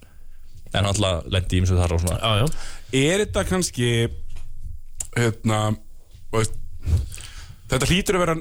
en 0.71 0.81
hann 0.81 0.91
alltaf 0.93 1.27
lendi 1.31 1.57
í 1.57 1.63
eins 1.63 1.73
og 1.73 1.81
þar 1.81 1.95
og 1.97 2.03
svona 2.03 2.19
já, 2.19 2.43
já. 2.43 2.67
Er 3.01 3.23
þetta 3.25 3.47
kannski 3.49 3.89
Hérna 5.11 5.59
veist, 6.31 6.53
Þetta 7.71 7.87
hlýtur 7.89 8.17
að 8.17 8.23
vera 8.25 8.35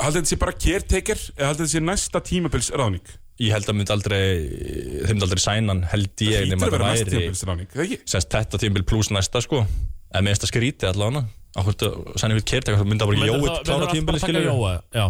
Haldið 0.00 0.18
þetta 0.18 0.30
sé 0.30 0.38
bara 0.40 0.54
caretaker 0.56 1.22
Eða 1.36 1.50
haldið 1.50 1.62
þetta 1.62 1.72
sé 1.72 1.82
næsta 1.86 2.22
tímabils 2.28 2.70
ráðning 2.76 3.14
Ég 3.40 3.54
held 3.56 3.70
að 3.72 3.78
myndi 3.78 3.94
aldrei 3.94 4.20
þeim 5.06 5.14
myndi 5.14 5.26
aldrei 5.26 5.42
sæna 5.42 5.72
hann 5.72 5.82
held 5.88 6.24
ég 6.26 6.44
Hlýtur 6.44 6.52
nema 6.52 6.68
að 6.68 6.74
vera 6.76 6.90
það 6.90 6.98
næsta 6.98 7.14
tímabils 7.14 7.44
ráðning 7.48 7.72
Það 7.72 7.84
ekki? 7.86 7.98
semst 8.12 8.36
þetta 8.36 8.60
tímbil 8.66 8.84
pluss 8.92 9.12
næsta 9.12 9.42
sko 9.44 9.62
en 10.14 10.24
með 10.26 10.36
þetta 10.38 10.50
skríti 10.52 10.88
allavega. 10.88 11.24
Áhvert 11.52 11.82
að 11.84 11.96
sæna 12.20 12.36
við 12.38 12.46
kert 12.48 12.68
eitthvað 12.70 12.88
myndi 12.88 13.04
að 13.04 13.10
bara 13.12 13.26
jóið 13.28 13.42
það- 13.48 13.64
klára 13.66 13.84
það 13.86 13.92
tímbili 13.92 14.06
bara 14.06 14.18
taka 14.22 14.32
skilur 14.32 14.46
Jóa, 14.48 14.72
já. 14.96 15.06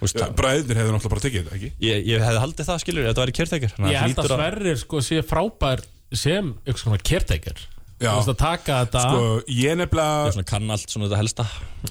ég, 0.00 0.28
Bræðinir 0.38 0.78
hefur 0.80 0.94
náttúrulega 0.94 1.10
bara 1.14 1.24
tekið 1.26 1.42
þetta, 1.42 1.56
ekki? 1.58 1.70
ég, 1.82 2.06
ég 2.06 2.22
hefði 2.24 2.40
haldið 2.44 2.68
það 2.70 2.78
skilur 2.84 3.02
ef 3.04 3.10
þetta 3.10 3.24
væri 3.24 3.34
kertekir 3.40 3.74
ég 3.90 3.98
held 4.00 4.20
að 4.22 4.30
Sverrir 4.30 4.78
sko 4.80 5.00
sé 5.04 5.18
frábær 5.26 5.82
sem 6.14 6.54
ykkur 6.64 6.82
svona 6.84 7.02
caretaker 7.02 7.58
Já. 8.00 8.14
Þú 8.14 8.20
veist 8.22 8.30
að 8.32 8.38
taka 8.40 8.76
þetta 8.86 9.00
Sko, 9.04 9.24
ég 9.52 9.76
nefnilega 9.76 10.30
svona 10.32 10.46
kann 10.48 10.70
allt 10.72 10.88
svona 10.88 11.08
þetta 11.10 11.18
helsta. 11.20 11.44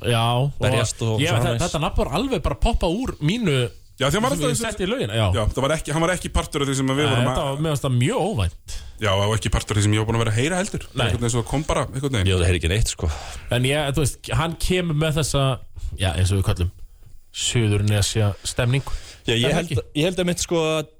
Já, 0.10 0.23
og 0.41 0.56
berjast 0.57 1.03
og 1.06 1.19
ég, 1.22 1.30
þetta, 1.30 1.60
þetta 1.61 1.81
nafn 1.84 1.99
var 2.02 2.10
alveg 2.18 2.41
bara 2.41 2.56
poppa 2.57 2.88
úr 2.90 3.14
mínu 3.22 3.60
Já, 4.00 4.08
því 4.08 4.16
hann 4.16 4.24
var 4.24 4.36
alltaf 4.36 4.60
setti 4.60 4.86
í 4.86 4.90
lögina 4.90 5.16
já. 5.18 5.26
Já, 5.36 5.42
það 5.52 5.64
var 5.66 5.74
ekki, 5.76 5.94
hann 5.96 6.04
var 6.06 6.14
ekki 6.14 6.30
partur 6.32 6.64
af 6.64 6.70
því 6.70 6.76
sem 6.80 6.92
við 6.92 7.00
Nei, 7.02 7.10
vorum 7.10 7.26
þetta 7.28 7.48
var 7.50 7.64
meðan 7.66 7.82
það 7.84 7.98
mjög 8.00 8.28
óvænt. 8.30 8.76
Já, 9.00 9.10
og 9.12 9.34
ekki 9.36 9.52
partur 9.52 9.76
af 9.76 9.80
því 9.80 9.86
sem 9.86 9.96
ég 9.98 10.00
var 10.04 10.08
búin 10.08 10.20
að 10.20 10.24
vera 10.24 10.34
að 10.34 10.40
heyra 10.40 10.60
heldur. 10.62 10.86
Nei. 10.94 11.04
Einhvern 11.06 11.24
veginn 11.26 11.34
svo 11.36 11.44
kom 11.50 11.66
bara, 11.68 11.84
einhvern 11.90 12.16
veginn. 12.16 12.30
Ég 12.32 12.40
það 12.40 12.48
heyri 12.50 12.62
ekki 12.62 12.72
neitt 12.72 12.94
sko. 12.94 13.10
En 13.56 13.68
ég, 13.68 13.92
þú 13.98 14.06
veist, 14.06 14.32
hann 14.40 14.56
kemur 14.64 15.00
með 15.04 15.20
þessa 15.20 15.44
Já, 16.00 16.14
eins 16.14 16.32
og 16.32 16.40
við 16.40 16.46
kallum 16.48 16.72
Suðurnesja 17.40 18.32
stemning. 18.48 18.88
Já, 19.28 19.36
ég, 19.36 19.52
held, 19.54 19.76
ég 19.94 20.08
held 20.08 20.24
að 20.24 20.32
mitt 20.32 20.42
sko 20.44 20.64
að 20.64 20.96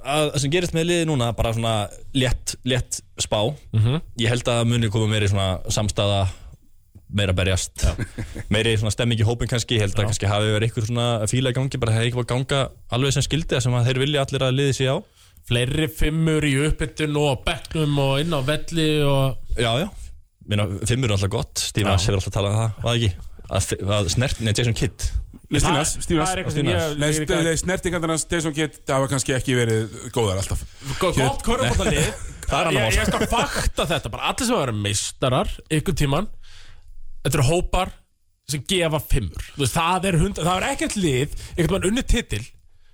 að 0.00 0.30
það 0.32 0.42
sem 0.42 0.52
gerist 0.54 0.72
með 0.76 0.86
liði 0.88 1.06
núna 1.10 1.26
bara 1.36 1.52
svona 1.52 1.74
létt, 2.16 2.54
létt 2.64 3.00
spá. 3.20 3.40
Mhm. 3.76 4.00
ég 4.22 4.32
held 4.32 4.48
að 4.48 4.62
muni 4.68 4.88
koma 4.88 5.06
meiri 5.10 5.28
svona 5.28 5.60
samstæða 5.68 6.22
meira 7.16 7.32
berjast. 7.34 7.84
Meiri 8.52 8.76
svona 8.78 8.92
stemming 8.94 9.20
í 9.22 9.26
hópin 9.26 9.50
kannski 9.50 9.78
ég 9.78 9.84
held 9.86 9.96
að 9.98 10.06
kannski 10.10 10.28
hafi 10.30 10.52
verið 10.54 10.68
eitthvað 10.68 10.88
svona 10.90 11.06
fíla 11.30 11.50
í 11.52 11.56
gangi 11.56 11.80
bara 11.82 11.94
hefði 11.96 12.10
ekki 12.10 12.18
búið 12.20 12.26
að 12.28 12.34
ganga 12.34 12.60
alveg 12.96 13.16
sem 13.16 13.26
skildi 13.26 13.56
það 13.56 13.64
sem 13.66 13.78
að 13.80 13.88
þeir 13.90 14.00
vilja 14.04 14.24
allir 14.26 14.44
að 14.46 14.54
liði 14.60 14.76
sig 14.78 14.90
á. 14.92 14.96
Fleiri 15.50 15.88
fimmur 15.90 16.44
í 16.46 16.52
uppbytun 16.68 17.16
og 17.18 17.30
á 17.32 17.34
bekknum 17.48 17.96
og 18.04 18.12
inn 18.22 18.36
á 18.36 18.40
velli 18.46 18.88
og 19.02 19.56
Já, 19.58 19.72
já, 19.82 19.88
Minna, 20.50 20.66
fimmur 20.86 21.10
er 21.10 21.16
alltaf 21.16 21.32
gott. 21.32 21.58
Stífans 21.72 22.06
hefur 22.06 22.20
alltaf 22.20 22.34
talað 22.36 22.54
um 22.54 22.60
það, 22.60 22.78
var 22.84 22.94
það 22.94 23.00
ekki? 23.00 23.26
Að, 23.50 23.66
að 23.96 24.08
snert, 24.14 24.40
nei, 24.46 24.52
Jason 24.54 24.76
Kidd. 24.78 25.08
Stínas, 25.50 25.96
Það- 25.98 26.20
er 26.22 26.40
eitthvað 26.40 26.54
sem 26.54 26.68
ég 26.70 26.98
Nei, 27.00 27.08
ég- 27.10 27.24
ég- 27.26 27.48
st- 27.50 27.62
Snertingarnarnas, 27.64 28.24
Jason 28.30 28.54
Kidd, 28.54 28.76
það 28.86 29.00
var 29.02 29.08
kannski 29.10 29.34
ekki 29.34 29.56
verið 29.58 29.96
góðar 30.14 30.38
alltaf. 30.38 30.60
Gott 31.02 31.42
körfbóttalið 31.42 32.12
Það 32.50 32.60
er 32.60 32.68
annað 32.70 32.76
Ég 32.76 32.86
mál. 32.86 32.94
ég 33.00 33.08
skal 33.10 33.26
fakta 33.30 33.86
þetta 33.90 34.10
bara. 34.14 34.28
Allir 34.30 34.46
sem 34.46 34.56
vera 34.60 34.72
meistarar 34.74 35.50
ykkur 35.70 35.96
tíman 35.98 36.28
Þetta 37.24 37.36
eru 37.40 37.48
hópar 37.50 37.92
sem 38.50 38.62
gefa 38.66 38.98
fimmur. 38.98 39.50
Veist, 39.60 39.76
það 39.76 40.08
er 40.10 40.16
hund 40.24 40.40
Það 40.40 40.56
er 40.56 40.64
ekkert 40.72 40.96
lið 40.98 41.36
Ekkert 41.54 41.74
mann 41.76 41.86
unni 41.92 42.02
titil 42.02 42.42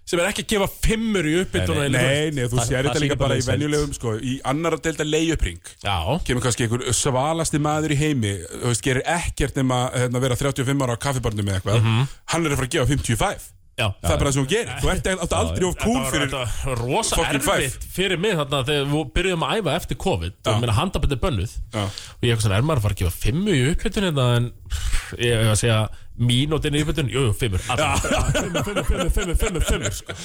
sem 0.07 0.21
er 0.23 0.29
ekki 0.29 0.45
að 0.45 0.51
gefa 0.53 0.67
fimmur 0.85 1.27
í 1.27 1.33
uppbytun 1.41 1.79
Nei, 1.81 1.89
Nei, 1.91 2.29
nei, 2.37 2.45
þú 2.47 2.61
sér 2.63 2.87
þetta 2.87 3.01
líka 3.03 3.17
bara 3.19 3.39
í 3.41 3.43
venjulegum 3.43 3.95
sko, 3.97 4.13
í 4.23 4.37
annar 4.47 4.77
að 4.77 4.85
delta 4.85 5.07
leiðupring 5.07 5.59
Já, 5.83 5.97
kemur 6.29 6.45
kannski 6.45 6.69
einhver 6.69 6.85
svalasti 6.95 7.59
maður 7.59 7.97
í 7.97 7.99
heimi 7.99 8.37
þú 8.53 8.69
veist, 8.71 8.85
gerir 8.87 9.03
ekkert 9.17 9.59
nema 9.59 9.81
hérna, 9.97 10.23
vera 10.23 10.39
35 10.39 10.85
ára 10.87 10.95
á 10.95 11.03
kaffibarnum 11.09 11.51
eða 11.51 11.59
eitthvað. 11.59 11.91
Hann 12.31 12.47
er 12.47 12.55
að 12.55 12.61
fara 12.61 12.69
að 12.71 12.77
gefa 12.77 12.91
55 12.93 13.49
já. 13.77 13.87
Það 14.03 14.13
er 14.13 14.21
bara 14.21 14.31
það 14.31 14.35
sem 14.37 14.43
hún 14.43 14.51
gerir, 14.53 14.73
þú 14.81 14.91
ert 14.93 15.11
átt 15.13 15.37
aldrei 15.37 15.67
of 15.69 15.77
cool 15.83 16.01
fyrir 16.11 16.27
þetta 16.27 16.43
var 16.65 16.83
rosa 16.83 17.27
erfitt 17.29 17.87
fyrir 17.97 18.23
mig 18.23 18.37
þarna 18.41 18.63
þegar 18.71 18.91
við 18.93 19.13
byrjuðum 19.19 19.47
að 19.47 19.61
æfa 19.61 19.77
eftir 19.81 20.01
COVID. 20.07 20.39
Og 20.47 20.63
minna 20.63 20.77
handabætti 20.77 21.21
bönnuð 21.27 21.55
og 21.77 22.27
ég 22.27 22.33
eitthvað 22.33 22.47
svona, 22.47 22.61
er 22.61 22.67
maður 22.67 22.83
að 22.83 22.87
fara 22.87 22.99
að 22.99 23.03
gefa 23.05 23.23
fimmu 23.27 23.57
í 23.57 23.63
uppbytun 23.73 24.09
hérna? 24.09 24.29
En 24.41 24.51
ég 25.21 25.43
hef 25.43 25.53
að 25.53 25.61
segja 25.63 25.81
mínútin 26.17 26.77
í 26.79 26.85
uppbytun, 26.85 27.13
jú, 27.13 27.27
jú, 27.29 27.35
fimmur. 27.37 27.67
Alltaf. 27.75 28.07
fimmur, 28.39 28.65
fimmur, 28.65 29.11
fimmur, 29.13 29.37
fimmur, 29.43 29.67
fimmur, 29.69 29.99
sko. 30.01 30.17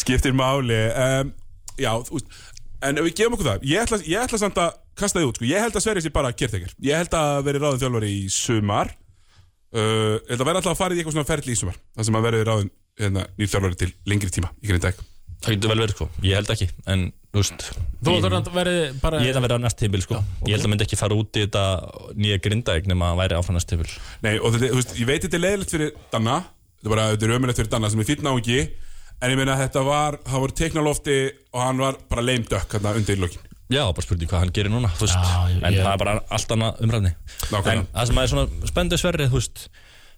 skiptir 0.00 0.32
máli. 0.36 0.80
Um, 0.96 1.34
já, 1.76 1.92
þú 2.08 2.16
veist 2.16 2.40
en 2.80 3.00
ef 3.00 3.06
við 3.06 3.16
gefum 3.18 3.36
okkur 3.36 3.48
það, 3.50 3.66
ég 3.68 3.84
ætla, 3.84 3.98
ég 4.08 4.24
ætla 4.24 4.40
samt 4.40 4.60
að 4.60 4.78
kasta 5.00 5.20
þið 5.20 5.28
út, 5.28 5.38
sko, 5.38 5.48
ég 5.50 5.64
held 5.64 5.76
að 5.76 5.84
Sverri 5.84 6.04
sér 6.04 6.14
bara 6.14 6.32
kértekir 6.32 6.72
ég 6.84 7.00
held 7.00 7.16
að 7.16 7.42
veri 7.48 7.60
ráðin 7.60 7.82
þjálfari 7.82 8.12
í 8.14 8.22
sumar 8.32 8.92
uh, 9.76 10.16
ég 10.18 10.32
held 10.32 10.42
að 10.42 10.50
vera 10.50 10.60
alltaf 10.62 10.74
að 10.74 10.82
fara 10.82 10.96
í 10.96 11.00
eitthvað 11.00 11.16
svona 11.18 11.30
ferli 11.30 11.54
í 11.54 11.60
sumar 11.60 11.78
það 11.96 12.08
sem 12.08 12.18
að 12.20 12.26
verði 12.28 12.44
ráðin 12.48 12.74
hérna, 13.00 13.24
nýr 13.38 13.50
þjálfari 13.54 13.80
til 13.80 13.90
lengri 14.10 14.34
tíma 14.34 14.52
í 14.60 14.70
grinn 14.70 14.84
dag 14.84 15.00
Það 15.40 15.54
getur 15.54 15.70
vel 15.72 15.80
verið 15.80 15.94
sko, 15.94 16.06
ég 16.20 16.36
held 16.36 16.50
ekki 16.52 16.66
En, 16.92 17.02
þú 17.32 17.40
veist 17.40 17.62
Þú 18.04 18.14
ætlar 18.18 18.34
að 18.36 18.50
verði 18.52 18.80
bara 19.00 19.20
ég 19.22 19.30
held 19.30 19.38
að 19.40 19.44
vera 19.46 19.56
á 19.56 19.64
næst 19.64 19.78
tíbil 19.80 20.02
sko. 20.04 20.18
Ég 20.44 20.52
held 20.52 20.66
að 20.66 20.72
myndi 20.74 20.84
ekki 20.84 20.98
fara 21.00 21.16
út 21.16 21.38
í 21.40 21.44
þetta 21.46 21.62
nýja 22.20 22.40
grindaeg 22.44 22.90
nema 22.90 23.14
að 23.14 23.22
væri 23.22 23.38
áfram 23.38 23.56
næst 23.56 23.70
tíbil 23.72 23.88
Nei, 24.20 24.34
og 24.36 24.52
þetta, 24.52 24.68
þú 24.74 24.80
veist, 24.82 24.92
ég 25.00 25.08
veit 25.08 25.24
þetta 25.24 25.38
er 25.38 25.44
leiðilegt 25.46 25.72
fyrir 25.72 25.94
Danna 26.12 26.36
Þetta 26.44 26.90
er 26.90 26.92
bara, 26.92 27.06
þetta 27.14 27.28
er 27.30 27.34
ömulegt 27.38 27.62
fyrir 27.62 27.72
Danna 27.72 27.92
sem 27.94 28.04
er 28.04 28.10
fýtt 28.10 28.26
náungi 28.26 28.58
En 29.20 29.32
ég 29.32 29.40
meina 29.40 29.56
þetta 29.62 29.86
var, 29.88 30.20
það 30.28 30.44
voru 30.44 30.58
teikna 30.60 30.84
lofti 30.84 31.16
Og 31.54 31.64
hann 31.64 31.80
var 31.86 31.96
bara 32.12 32.26
leim 32.28 32.44
dökk 32.44 32.76
hérna 32.76 32.92
undir 33.00 33.24
lokin 33.24 33.49
Já, 33.70 33.84
bara 33.94 34.02
spurning 34.02 34.30
hvað 34.30 34.42
hann 34.42 34.52
gerir 34.56 34.72
núna, 34.72 34.90
Já, 34.98 35.06
ég- 35.50 35.62
En 35.62 35.72
ég- 35.72 35.84
það 35.84 35.92
er 35.92 35.98
bara 35.98 36.20
allt 36.30 36.48
annað 36.56 36.80
umræðni. 36.82 37.14
Nákvæmlega. 37.50 37.78
En 37.78 37.86
það 37.94 38.06
sem 38.06 38.18
er 38.18 38.26
svona 38.26 38.48
spennandi 38.66 38.98
sverrið, 38.98 39.30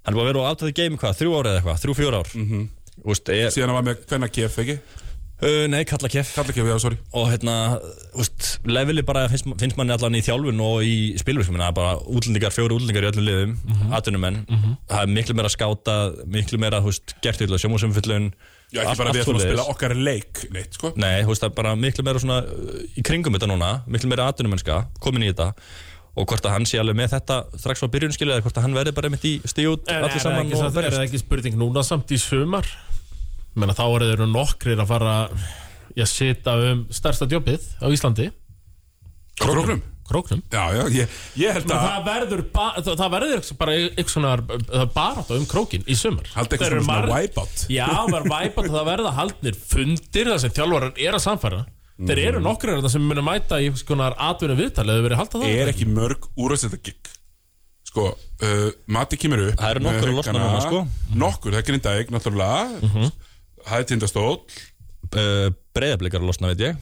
Hann 0.02 0.14
er 0.14 0.18
bara 0.18 0.32
verið 0.32 0.42
á 0.42 0.50
aftöðu 0.50 0.74
game 0.74 0.98
hvað, 0.98 1.18
þrjú 1.20 1.32
ár 1.38 1.46
eða 1.46 1.58
eitthvað, 1.60 1.80
þrjú, 1.82 1.94
fjör 1.94 2.14
ár. 2.18 2.28
Mm 2.34 2.46
-hmm. 2.50 2.68
veist, 3.06 3.28
er, 3.28 3.50
Síðan 3.54 3.70
hann 3.70 3.78
var 3.78 3.86
með 3.86 4.06
hvenna 4.10 4.28
kef, 4.28 4.56
ekki? 4.58 4.78
uh, 5.42 5.66
Nei, 5.68 5.84
kalla 5.84 6.08
kef 6.08 6.34
Kalla 6.34 6.52
kef, 6.52 6.66
já, 6.66 6.78
sorry. 6.80 6.98
Og 7.12 7.28
hérna, 7.30 7.78
veist, 8.16 8.58
leveli 8.64 9.02
bara 9.02 9.28
finnst, 9.28 9.46
finnst 9.60 9.76
manni 9.76 9.92
allan 9.92 10.14
í 10.18 10.22
þjálfun 10.22 10.60
og 10.60 10.82
í 10.82 11.14
spilvirkum 11.18 11.54
það 11.54 11.68
er 11.68 11.72
bara 11.72 11.98
útlendingar, 12.02 12.50
fjóri 12.50 12.74
útlendingar 12.74 13.06
í 13.06 13.10
öllum 13.12 13.26
liðum 13.28 13.54
mm 13.54 13.74
-hmm. 13.74 13.94
atvinnumenn, 13.94 14.46
það 14.90 15.02
er 15.02 15.06
miklu 15.06 15.34
meira 15.34 15.48
skáta 15.48 16.12
miklu 16.26 16.58
meira, 16.58 16.80
veist, 16.80 17.14
gert 17.22 17.40
yfirlega 17.40 17.62
sjómúsumfyllun 17.62 18.32
Já, 18.72 18.80
ekki 18.86 18.98
bara 19.02 19.12
við 19.12 19.20
að 19.20 19.26
svoleiðis. 19.28 19.48
spila 19.52 19.64
okkar 19.72 19.94
leik 19.96 20.42
neitt, 20.54 20.76
sko. 20.78 20.92
Nei, 20.96 21.22
þú 21.22 21.32
veist, 21.32 21.42
það 21.44 21.50
er 21.50 21.56
bara 21.58 21.72
miklu 21.76 22.04
meira 22.06 22.22
svona 22.22 22.38
í 22.96 23.02
kringum 23.04 23.34
þetta 23.36 23.48
núna, 23.50 23.70
miklu 23.86 24.08
meira 24.08 24.28
atvinnumennska 24.32 24.78
komin 25.04 25.26
í 25.26 25.32
þetta 25.32 25.50
og 26.16 26.26
hvort 26.28 26.44
að 26.48 26.52
hann 26.56 26.66
sé 26.68 26.80
alveg 26.80 26.96
með 26.96 27.12
þetta 27.14 27.36
strax 27.60 27.80
frá 27.84 27.88
byrjun 27.92 28.12
skilja 28.16 28.34
eða 28.38 28.44
hvort 28.46 28.56
að 28.60 28.64
hann 28.66 28.74
verði 28.76 28.94
bara 28.96 29.10
mitt 29.12 29.22
í 29.28 29.34
stíð 29.48 29.70
út 29.74 29.92
er, 29.92 30.02
allir 30.04 30.20
saman 30.24 30.48
og 30.52 30.58
samt- 30.60 30.80
er 30.84 30.90
það 30.96 31.06
ekki 31.06 31.20
spurning 31.22 31.56
núna 31.60 31.84
samt 31.84 32.12
í 32.12 32.18
sumar? 32.20 32.68
Menna, 33.54 33.72
þá 33.76 33.84
eru 33.96 34.08
þeir 34.10 34.26
nokkrir 34.32 34.80
að 34.80 34.88
fara 34.88 35.14
að 35.28 36.06
sita 36.08 36.56
um 36.72 36.86
stærsta 36.88 37.28
djópið 37.28 37.64
á 37.84 37.86
Íslandi. 37.92 38.30
Króknum 39.40 39.82
Króknum. 40.08 40.40
Já, 40.52 40.62
já, 40.76 40.82
ég, 40.92 41.08
ég 41.40 41.52
held 41.56 41.70
að 41.70 41.84
það 41.86 42.06
verður, 42.08 42.42
ba 42.52 42.64
það 42.82 42.96
það 43.00 43.12
verður 43.14 43.44
bara 43.60 43.76
eitthvað 43.80 44.10
svona 44.12 44.32
barátt 44.96 45.30
um 45.36 45.44
krókin 45.46 45.84
í 45.86 45.94
sumar. 45.96 46.26
Halda 46.34 46.56
eitthvað 46.56 46.66
Þeir 46.66 46.76
eru 46.76 46.84
svona, 46.84 47.06
svona 47.06 47.20
wipeout. 47.22 47.62
Já, 47.72 47.86
það 47.92 48.18
er 48.18 48.26
væpað 48.34 48.68
það 48.74 48.88
verða 48.90 49.12
haldnir 49.20 49.56
fundir 49.72 50.32
þar 50.32 50.42
sem 50.42 50.50
þjálfarar 50.58 50.92
er 51.06 51.16
að 51.20 51.24
samfæra 51.28 51.62
Þeir 52.02 52.18
eru 52.24 52.38
Mhm. 52.40 52.46
nokkrir 52.48 52.74
þarna 52.74 52.90
sem 52.90 53.02
munu 53.06 53.22
mæta 53.22 53.58
í 53.62 53.68
skonar 53.78 54.14
atvinnu 54.18 54.56
viðtalið 54.58 54.96
eða 54.96 55.04
verið 55.06 55.18
haldað 55.20 55.42
það 55.44 55.58
Er 55.62 55.68
ekki 55.70 55.86
mörg 55.86 56.24
úrvæðsleita 56.34 56.78
gig? 56.82 57.10
Sko, 57.92 58.06
uh, 58.42 58.70
Mati 58.88 59.16
kemur 59.20 59.42
upp 59.52 59.60
Það 59.60 59.70
eru 59.70 59.80
með 59.84 59.92
nokkur 59.92 60.08
að 60.08 60.16
losna 60.16 60.32
Haukana. 60.32 60.48
núna, 60.48 60.62
sko. 60.66 60.80
Nokkur, 61.22 61.52
það 61.52 61.60
er 61.60 61.66
Grindavík, 61.68 62.10
náttúrulega. 62.10 62.82
Mhm. 62.82 63.12
Það 63.68 63.78
er 63.78 63.84
Tindastóll 63.92 64.40
uh, 65.12 65.50
breyðablikar 65.76 66.20
að 66.24 66.26
losna, 66.32 66.48
veit 66.50 66.64
ég 66.64 66.76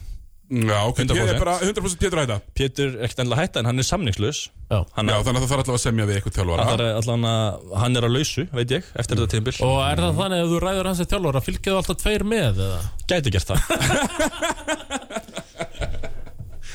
Já, 0.51 0.79
ok, 0.83 0.97
100%. 0.99 1.15
ég 1.15 1.29
er 1.31 1.37
bara 1.39 1.53
100% 1.63 1.95
Pétur 2.01 2.19
að 2.19 2.25
hætta. 2.25 2.35
Pétur 2.59 2.89
er 2.89 3.05
ekkert 3.07 3.21
ennilega 3.23 3.43
hætta 3.45 3.61
en 3.61 3.67
hann 3.69 3.79
er 3.79 3.85
samningslaus. 3.87 4.39
Já. 4.67 4.81
hann, 4.97 5.07
Já, 5.07 5.15
þannig 5.23 5.39
að 5.39 5.45
það 5.45 5.51
þarf 5.51 5.61
alltaf 5.61 5.77
að 5.77 5.83
semja 5.85 6.07
við 6.09 6.17
eitthvað 6.17 6.35
þjálfara. 6.39 6.65
Hann, 6.67 6.81
er, 6.83 6.97
allan 6.99 7.27
að, 7.29 7.69
hann 7.79 7.95
er 7.95 8.07
að 8.07 8.15
lausu, 8.17 8.43
veit 8.51 8.73
ég, 8.75 8.89
eftir 8.99 9.15
þetta 9.21 9.31
tímbil 9.31 9.53
Og 9.67 9.77
er 9.85 10.01
það 10.03 10.19
þannig 10.19 10.35
að 10.35 10.43
ef 10.43 10.51
þú 10.51 10.59
ræður 10.65 10.89
hans 10.91 11.03
að 11.05 11.09
þjálfara 11.13 11.43
fylgjaðu 11.47 11.79
alltaf 11.81 12.01
tveir 12.03 12.27
með 12.33 12.61
eða? 12.67 12.81
Gæti 13.11 13.33
gert 13.37 13.53
það. 13.53 13.59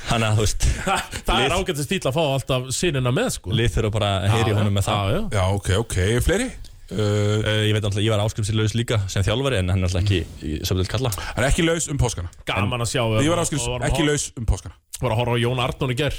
Hann 0.06 0.22
að, 0.22 0.38
þú 0.38 0.44
veist 0.46 0.66
Það 1.26 1.42
er 1.42 1.54
ágætt 1.56 1.80
að 1.80 1.86
stíla 1.88 2.12
að 2.12 2.16
fá 2.16 2.22
alltaf 2.24 2.68
sinina 2.76 3.12
með 3.12 3.28
sko. 3.36 3.52
Lið 3.58 3.72
þurfa 3.76 3.92
bara 3.98 4.10
að 4.22 4.28
heyri 4.36 4.56
honum 4.56 4.76
með 4.78 4.86
það. 4.86 4.96
Já, 4.96 5.16
já. 5.16 5.22
Já, 5.36 5.44
ok, 5.58 5.70
ok, 5.82 5.96
fleiri 6.24 6.48
uh, 6.92 7.00
uh, 7.00 7.62
Ég 7.66 7.74
veit 7.76 7.82
alltaf, 7.82 8.00
ég 8.04 8.12
var 8.12 8.22
áskrifsilaus 8.24 8.76
líka 8.78 9.00
sem 9.12 9.26
þjálfari 9.26 9.60
en 9.62 9.74
hann 9.74 9.82
er 9.82 9.88
alltaf 9.90 10.04
ekki 10.04 10.22
í 10.46 10.56
sömdelt 10.66 10.92
kalla. 10.92 11.12
Hann 11.32 11.44
er 11.44 11.50
ekki 11.50 11.66
laus 11.66 11.90
um 11.92 12.00
páskana. 12.00 12.32
Gaman 12.48 12.86
að 12.86 12.92
sjá 12.94 13.02
Ég 13.22 13.30
var 13.32 13.42
varum 13.44 13.86
ekki 13.90 14.08
laus 14.08 14.30
um 14.36 14.48
páskana. 14.48 14.76
Var 15.00 15.12
að 15.12 15.22
horfa 15.22 15.38
á 15.38 15.42
Jón 15.44 15.62
Arnón 15.62 15.94
í 15.94 15.98
ger 15.98 16.18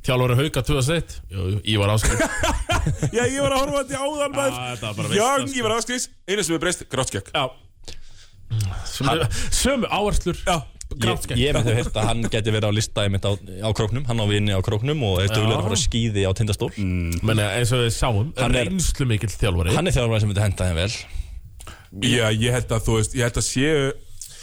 Þjálfari 0.00 0.36
Hauka 0.38 0.62
2001 0.64 1.16
Jú, 1.28 1.42
jú, 1.52 1.58
ég 1.68 1.80
var 1.82 1.92
áskil 1.92 2.16
Já, 3.12 3.26
ég 3.28 3.42
var 3.44 3.52
að 3.52 3.58
horfa 3.60 3.82
þetta 3.82 3.92
í 3.92 4.00
áðan 4.00 4.36
bara 4.38 5.10
Já, 5.12 5.26
ég 5.44 5.66
var 5.66 5.74
áskils 5.76 6.08
Einu 6.24 6.46
sem 6.46 6.56
er 6.56 6.62
breyst, 6.64 6.86
Sömu, 8.84 9.26
sömu 9.54 9.86
áherslur. 9.90 10.38
Já, 10.46 10.62
Ég, 10.90 11.22
ég 11.38 11.54
myndi 11.54 11.70
að 11.70 11.76
hérta 11.78 12.00
að 12.02 12.08
hann 12.10 12.22
geti 12.32 12.50
verið 12.54 12.66
á 12.66 12.72
lista 12.74 13.04
einmitt 13.06 13.24
á, 13.24 13.32
á 13.38 13.70
króknum, 13.76 14.04
hann 14.08 14.20
á 14.20 14.26
vini 14.26 14.52
á 14.52 14.60
króknum 14.64 15.00
og 15.06 15.20
duglegur 15.22 15.60
að 15.60 15.64
fara 15.68 15.76
að 15.78 15.84
skýði 15.86 16.24
á 16.26 16.32
tindastól. 16.34 16.70
Menni, 16.76 17.46
eins 17.46 17.72
og 17.76 17.84
við 17.84 17.92
sáum 17.94 18.32
Hann 18.36 18.56
er- 18.58 18.66
Reynslu 18.68 19.06
mikill 19.06 19.30
þjálfari. 19.30 19.74
Hann 19.76 19.86
er 19.86 19.94
þjálfari 19.96 20.20
sem 20.24 20.28
myndi 20.32 20.42
henda 20.44 20.68
þeim 20.70 20.80
vel. 20.82 20.92
Já, 22.10 22.26
ég 22.34 22.52
held 22.54 22.70
að 22.74 22.84
þú 22.86 22.96
veist, 22.98 23.14
ég 23.18 23.22
held 23.26 23.38
að 23.40 23.46
séu 23.46 23.92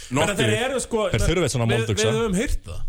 þeir 0.08 0.52
eru 0.56 0.80
sko 0.80 1.08
Þeir 1.12 1.24
þurfa 1.28 1.44
eitt 1.46 1.52
svona 1.54 1.66
við, 1.68 1.78
moldugsa. 1.78 2.08
við 2.08 2.18
höfum 2.22 2.36
heyrt 2.40 2.60
það. 2.64 2.80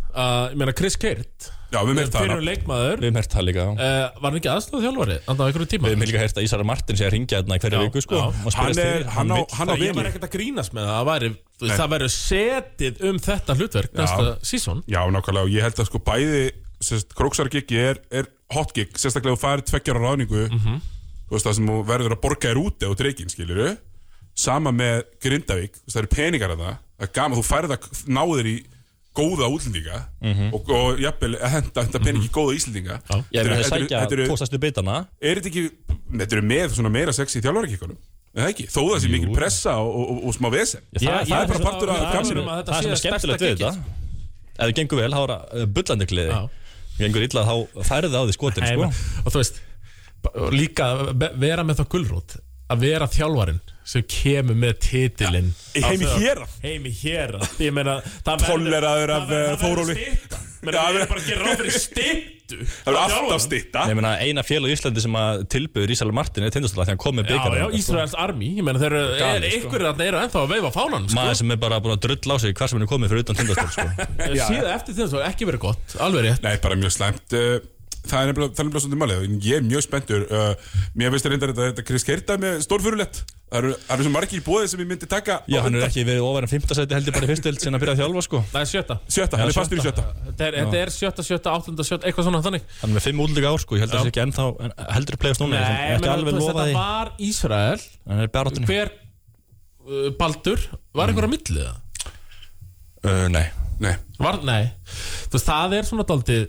Ég 0.54 0.60
meina 0.64 0.74
Chris 0.80 0.96
Keirt 1.00 1.50
Já, 1.70 1.80
við 1.86 1.94
meint 2.00 2.10
það 2.14 2.24
Fyrir 2.26 2.40
leikmaður. 2.48 3.02
Við 3.04 3.18
hert 3.20 3.34
það 3.36 3.44
líka 3.46 3.64
uh, 3.70 3.78
Var 4.18 4.26
hann 4.26 4.38
ekki 4.40 4.50
aðstofa 4.50 4.82
þjálfari 4.86 5.18
Þannig 5.28 5.42
á 5.42 5.46
einhverju 5.50 5.68
tíma? 5.74 5.86
Við 5.86 5.94
hefum 5.96 6.06
líka 6.10 6.22
hert 6.24 6.40
að 6.40 6.46
Ísara 6.48 6.66
Martin 6.66 6.98
sé 6.98 7.06
að 7.06 7.12
ringja 7.14 7.38
hérna 7.42 7.58
hverju 7.62 7.78
Já, 7.78 7.84
viku 7.86 8.02
sko, 8.06 8.22
Hann 8.58 8.80
er- 8.86 9.06
hann 9.14 9.34
á- 9.36 9.50
hann 9.54 9.70
á 9.70 9.74
það. 9.76 9.84
Ég 9.86 9.94
var 10.00 10.10
ekkert 10.10 10.26
að 10.26 10.34
grínast 10.34 10.74
með 10.74 10.88
það 10.90 10.98
Það 11.00 11.10
væri, 11.12 11.30
það 11.76 11.92
væri 11.94 12.10
setið 12.16 13.04
um 13.12 13.20
þetta 13.28 13.58
hlutverk 13.60 13.94
Næsta 14.00 14.26
sísón 14.50 14.82
Já, 14.90 15.02
nákvæmlega, 15.14 15.46
og 15.46 15.54
ég 15.54 15.68
held 15.68 15.84
að 15.84 15.90
sko 15.92 16.02
bæði 16.10 16.42
sérst, 16.90 17.14
Króksargiggi 17.14 17.78
er, 17.84 18.02
er 18.10 18.26
hot 18.56 18.74
gig. 18.74 18.90
Sérstaklega 18.98 19.36
þú 19.38 19.42
farið 19.44 19.68
tveggjar 19.70 20.00
á 20.00 20.02
ráningu 20.10 20.46
Mhm. 20.50 20.82
Þú 21.30 21.36
veist 21.38 21.46
það 21.46 21.56
sem 21.60 21.68
þú 21.70 21.78
verður 21.86 22.14
að 22.16 22.22
borga 22.24 22.50
þér 22.50 22.60
úti 22.66 22.88
á 22.90 22.92
dreikinn, 22.98 23.30
skilur 23.30 23.78
Sama 24.40 24.72
með 24.74 25.04
Grindavík, 25.22 25.76
það 25.86 26.00
eru 26.02 26.08
peningar 26.16 26.54
að 26.56 26.62
það. 26.64 26.78
Það 26.98 27.06
er 27.06 27.12
gaman, 27.20 27.38
þú 27.38 27.44
færð 27.46 27.74
að 27.76 28.06
náður 28.18 28.48
í 28.50 28.56
góða 29.18 29.48
útlendinga 29.52 29.98
og, 30.54 30.70
og 30.70 31.00
jafnvel 31.02 31.34
að 31.40 31.52
henda, 31.56 31.84
henda 31.84 32.00
pening 32.04 32.24
í 32.24 32.30
góða 32.32 32.56
íslendinga. 32.56 33.00
Ég 33.34 33.40
er 33.42 33.50
með 33.50 33.64
að 33.64 34.14
eru- 34.18 34.28
tóstastu 34.30 34.60
bitana. 34.62 35.00
Er 35.22 35.40
þetta 35.42 35.50
ekki, 35.52 35.64
þetta 36.22 36.38
eru 36.38 36.46
með 36.52 36.76
svona 36.78 36.92
meira 36.94 37.16
sex 37.16 37.36
í 37.36 37.42
þjálfarakíkunum 37.44 37.98
Er 38.30 38.44
það 38.44 38.52
ekki? 38.54 38.66
Þó 38.70 38.82
það 38.86 39.00
sé 39.02 39.10
mikil 39.10 39.32
pressa 39.34 39.72
og, 39.82 39.90
og, 39.90 40.10
og, 40.30 40.34
smá 40.38 40.48
vesen. 40.54 40.84
Það, 40.94 41.02
það, 41.02 41.32
er 41.34 41.40
er 41.42 41.48
bara 41.50 41.64
partur 41.66 41.90
af 41.90 41.98
það- 41.98 42.12
um 42.44 42.52
þetta 42.52 42.76
það 42.76 42.78
sé 42.78 42.84
sem 42.86 42.92
er 42.94 43.02
skemmtilegt 43.02 43.42
við 43.42 43.56
þetta 43.56 43.72
Ef 44.60 44.68
þið 44.70 44.76
gengur 44.78 45.00
vel, 45.00 45.10
þá 45.16 45.20
er 45.24 45.32
það 45.34 45.42
uh, 45.64 45.66
bullandi 45.78 46.08
Já. 46.30 46.42
Gengur 47.00 47.26
illa, 47.26 47.44
þá 47.48 47.84
færið 47.90 48.14
það 48.14 48.20
á 48.20 48.26
því 48.30 48.36
skotin 48.36 48.68
sko. 48.70 48.88
Og 49.24 49.34
þú 49.34 49.42
veist 49.42 49.60
Líka 50.54 50.88
vera 51.40 51.64
með 51.64 51.80
það 51.80 51.90
gulrót 51.96 52.38
Að 52.70 52.84
vera 52.86 53.08
þjálfarin 53.10 53.62
sem 53.90 54.04
kemur 54.06 54.58
með 54.62 54.76
titilinn. 54.86 55.48
Í 55.74 55.82
heimi 55.82 56.10
hérað. 56.22 56.52
Heimi 56.62 56.92
hér 56.94 57.32
Ég 57.58 57.74
meina 57.74 57.96
það 58.06 58.44
verður- 58.44 58.50
Tolleraður 58.52 59.14
af, 59.16 59.24
verður- 59.32 59.48
eh, 59.50 59.56
það 59.56 59.64
verður 59.64 59.64
Þóróli. 59.64 59.96
Já, 60.60 60.82
erum 60.92 61.08
bara 61.08 61.22
að 61.22 61.28
gera 61.30 61.46
ráð 61.48 61.62
fyrir 61.62 61.76
styttu. 61.80 62.58
Það 62.84 62.90
eru 62.90 63.00
alltaf 63.00 63.42
stitta 63.46 63.84
Ég 63.88 63.96
meina, 63.96 64.12
eina 64.26 64.42
félag 64.44 64.72
í 64.72 64.76
Íslandi 64.76 65.04
sem 65.04 65.14
að 65.20 65.44
tilbyður 65.54 65.94
Ísala 65.94 66.16
Martin 66.18 66.44
er 66.48 66.54
tindastóla 66.56 66.86
því 66.88 66.94
hann 66.96 67.02
kom 67.04 67.16
með 67.20 67.30
Já, 67.30 67.32
byggarinn 67.36 67.62
já, 67.62 67.78
Ísraels 67.80 68.16
army. 68.18 68.50
Ég 68.58 68.66
meina 68.68 68.82
þeir 68.82 68.96
eru 68.98 69.14
er, 69.22 69.46
sko. 69.46 69.60
Ykkur 69.70 69.86
þarna 69.86 70.08
eru 70.10 70.22
ennþá 70.24 70.42
að 70.42 70.54
veifa 70.56 70.72
fánan 70.76 71.06
sko. 71.08 71.18
Maður 71.20 71.38
sem 71.40 71.54
er 71.56 71.62
bara 71.62 71.80
búin 71.86 71.96
að 71.96 72.02
drull 72.08 72.34
á 72.34 72.38
sig 72.44 72.56
hvar 72.58 72.72
sem 72.74 72.80
hann 72.80 72.88
er 72.88 72.92
komið 72.92 73.14
fyrir 73.14 73.26
utan 73.28 73.40
tindastól 73.40 73.70
sko. 73.76 73.88
Síðan 74.50 74.72
eftir 74.74 74.98
það 75.00 75.28
ekki 75.30 75.50
verið 75.52 75.64
gott. 75.70 75.96
Alveg 76.04 76.26
rétt. 76.28 76.44
Nei, 76.50 76.56
bara 76.66 76.80
mjög 76.82 76.96
slæmt 76.98 77.38
uh, 77.40 77.60
Það 78.08 78.22
er 78.22 78.30
nefnilega, 78.30 78.54
það 78.56 78.62
er 78.64 78.68
nefnilega 78.70 78.84
svolítið 78.86 79.02
málið. 79.04 79.26
Ég 79.46 79.60
er 79.60 79.66
mjög 79.68 79.84
spenntur 79.86 80.24
uh, 80.30 80.72
Mér 80.98 81.12
finnst 81.14 81.28
reyndar 81.30 81.52
þetta, 81.52 81.68
þetta 81.74 81.86
Chris 81.90 82.06
Keirta 82.08 82.38
með 82.42 82.62
stórfurulett 82.64 83.20
Það 83.50 83.58
eru, 83.60 83.70
það 83.82 83.94
eru 83.96 84.06
svo 84.06 84.12
margir 84.14 84.42
bóðið 84.46 84.68
sem 84.70 84.82
ég 84.84 84.88
myndi 84.92 85.08
taka 85.10 85.36
á 85.42 85.50
Já, 85.50 85.58
hann 85.66 85.78
er 85.80 85.86
ekki 85.88 86.04
verið 86.06 86.26
ofar 86.28 86.46
en 86.46 86.52
5. 86.52 86.66
seti 86.78 86.94
heldur 86.94 87.16
bara 87.16 87.26
í 87.26 87.30
fyrstild 87.32 87.64
sinna 87.64 87.80
að 87.80 87.84
byrja 87.84 87.96
að 87.96 88.02
þjálfa 88.04 88.24
sko. 88.28 88.42
Það 88.52 88.60
er 88.62 88.70
sjötta. 88.70 88.98
Sjötta, 89.10 89.40
hann 89.42 89.50
er 89.50 89.58
fastur 89.58 89.80
í 89.80 89.86
sjötta. 89.88 90.04
Þetta 90.28 90.46
er, 90.46 90.58
þetta 90.60 90.80
er 90.84 90.92
sjötta, 90.94 91.26
sjötta, 91.26 91.54
áttunda, 91.58 91.86
sjötta 91.88 92.06
Eitthvað 92.06 92.28
svona 92.28 92.42
þannig. 92.46 92.68
Hann 92.84 92.92
er 92.92 93.00
með 93.00 93.08
5 93.08 93.24
útlíka 93.26 93.54
ár 93.56 93.64
sko. 93.64 93.80
Ég 93.80 93.84
held 93.88 93.96
að 93.96 93.98
það 93.98 94.06
sé 94.06 94.14
ekki 94.14 94.24
ennþá 94.28 94.46
en 94.68 94.76
heldur 94.94 95.18
að 95.18 95.24
play-offs 95.24 95.42
núna 95.42 95.64
Nei, 95.64 95.98
menn, 96.06 96.42
þetta 96.46 96.68
var 96.78 97.12
Ísrael. 97.26 97.82
Hann 98.06 98.22
er 98.28 98.62
Hver 98.70 98.94
uh, 98.94 100.12
Baldur 100.22 100.70
Var 101.02 101.10
einhver 101.10 101.26
að 101.26 101.34
milli 101.34 101.66
það? 101.66 102.14
uh, 103.02 103.26
Nei. 103.34 103.48
Nei, 103.80 103.96
Var, 104.20 104.42
nei. 104.44 104.62
Þú 105.32 105.38
veist, 105.40 105.48
það 105.50 105.78
er 105.80 105.86
svona 105.88 106.06
daldið 106.06 106.48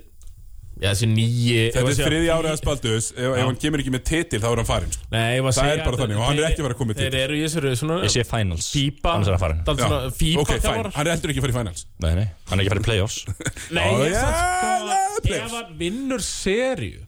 Já, 0.81 0.89
þessi 0.95 1.07
nýji 1.11 1.57
þetta 1.75 1.91
er 1.93 1.99
þriði 2.09 2.29
árið 2.33 2.51
að 2.51 2.59
Spaldus. 2.63 3.09
Ef, 3.13 3.35
ef 3.37 3.43
hann 3.45 3.59
kemur 3.61 3.83
ekki 3.83 3.93
með 3.93 4.03
titil 4.09 4.39
þá 4.41 4.47
er 4.49 4.61
hann 4.63 4.69
farinn 4.71 4.95
sko. 4.95 5.09
Nei, 5.13 5.25
ég 5.37 5.43
var 5.45 5.53
að 5.53 5.59
Það 5.59 5.67
segja 5.67 5.75
er 5.75 5.83
bara 5.85 5.99
þannig, 6.01 6.17
og 6.17 6.25
hann 6.25 6.39
er 6.41 6.47
ekki 6.49 6.63
að 6.63 6.67
fara 6.67 6.77
að 6.77 6.81
koma 6.81 6.91
með 6.95 7.01
Þeir 7.03 7.17
eru 7.21 7.37
í 7.37 7.43
þessu 7.45 7.73
svona 7.83 7.99
Ég 8.01 8.15
sé 8.15 8.25
finals. 8.31 8.69
Annars 9.11 9.29
er 9.29 9.35
það 9.37 9.43
farin 9.45 9.61
Daldið 9.67 9.85
svona 9.85 10.15
Fípa 10.17 10.41
ok, 10.45 10.53
fæn, 10.65 10.89
hann 10.97 11.05
er 11.05 11.13
heldur 11.13 11.35
ekki 11.35 11.43
að 11.43 11.47
fara 11.47 11.53
í 11.53 11.59
finals. 11.59 11.85
Nei, 12.01 12.11
nei. 12.17 12.25
Hann 12.49 12.57
er 12.57 12.65
ekki 12.65 12.71
að 12.71 12.75
fara 12.75 12.81
í 12.81 12.89
play-offs. 12.89 13.19
Nei, 13.77 13.85
ég 14.07 14.17
sagði 14.17 14.97
sko. 15.21 15.37
Ef 15.37 15.55
hann 15.59 15.77
vinnur 15.85 16.25
seríu 16.25 17.05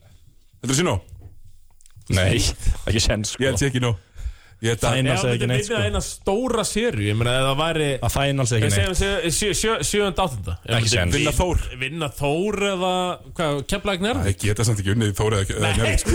Þetta 0.61 0.69
er 0.69 0.79
sín 0.83 0.93
á, 0.93 0.95
Nei, 2.13 2.37
ekki 2.91 3.01
sens 3.01 3.33
ég 3.39 3.49
held 3.49 3.57
sko. 3.57 3.65
sé 3.65 3.71
ekki 3.71 3.81
að 3.81 3.89
Finals 4.63 5.23
er 5.23 5.27
hann 5.27 5.33
ekki 5.35 5.47
neitt 5.51 5.65
sko 5.67 5.79
eina 5.83 5.99
stóra 6.05 6.63
seríu 6.63 7.07
Ég 7.09 7.17
meina, 7.19 7.33
ef 7.35 7.47
það 7.49 7.57
væri 7.59 7.87
Að 8.07 8.13
finals 8.13 8.51
er 8.53 8.61
Við 8.61 8.67
ekki 8.67 8.75
segjum 8.77 8.93
neitt 8.93 9.35
sjö- 9.37 9.55
sjö- 9.59 9.83
sjöunda, 9.89 10.23
áttunda 10.27 10.53
Ekki 10.77 10.91
séns. 10.93 11.15
Vinna 11.17 11.33
vin- 11.33 11.39
Þór. 11.39 11.63
Vinna 11.81 12.09
Þór 12.19 12.57
eða 12.69 12.91
Hvað, 13.39 13.59
kemlaðið 13.73 14.05
nærð? 14.07 14.21
Það 14.29 14.37
geta 14.45 14.67
samt 14.69 14.79
ekki 14.83 14.93
unnið 14.95 15.11
Þóra 15.19 15.41
eða 15.43 15.57
eða 15.57 15.71
Njarðvík, 15.73 15.99
sko. 16.03 16.13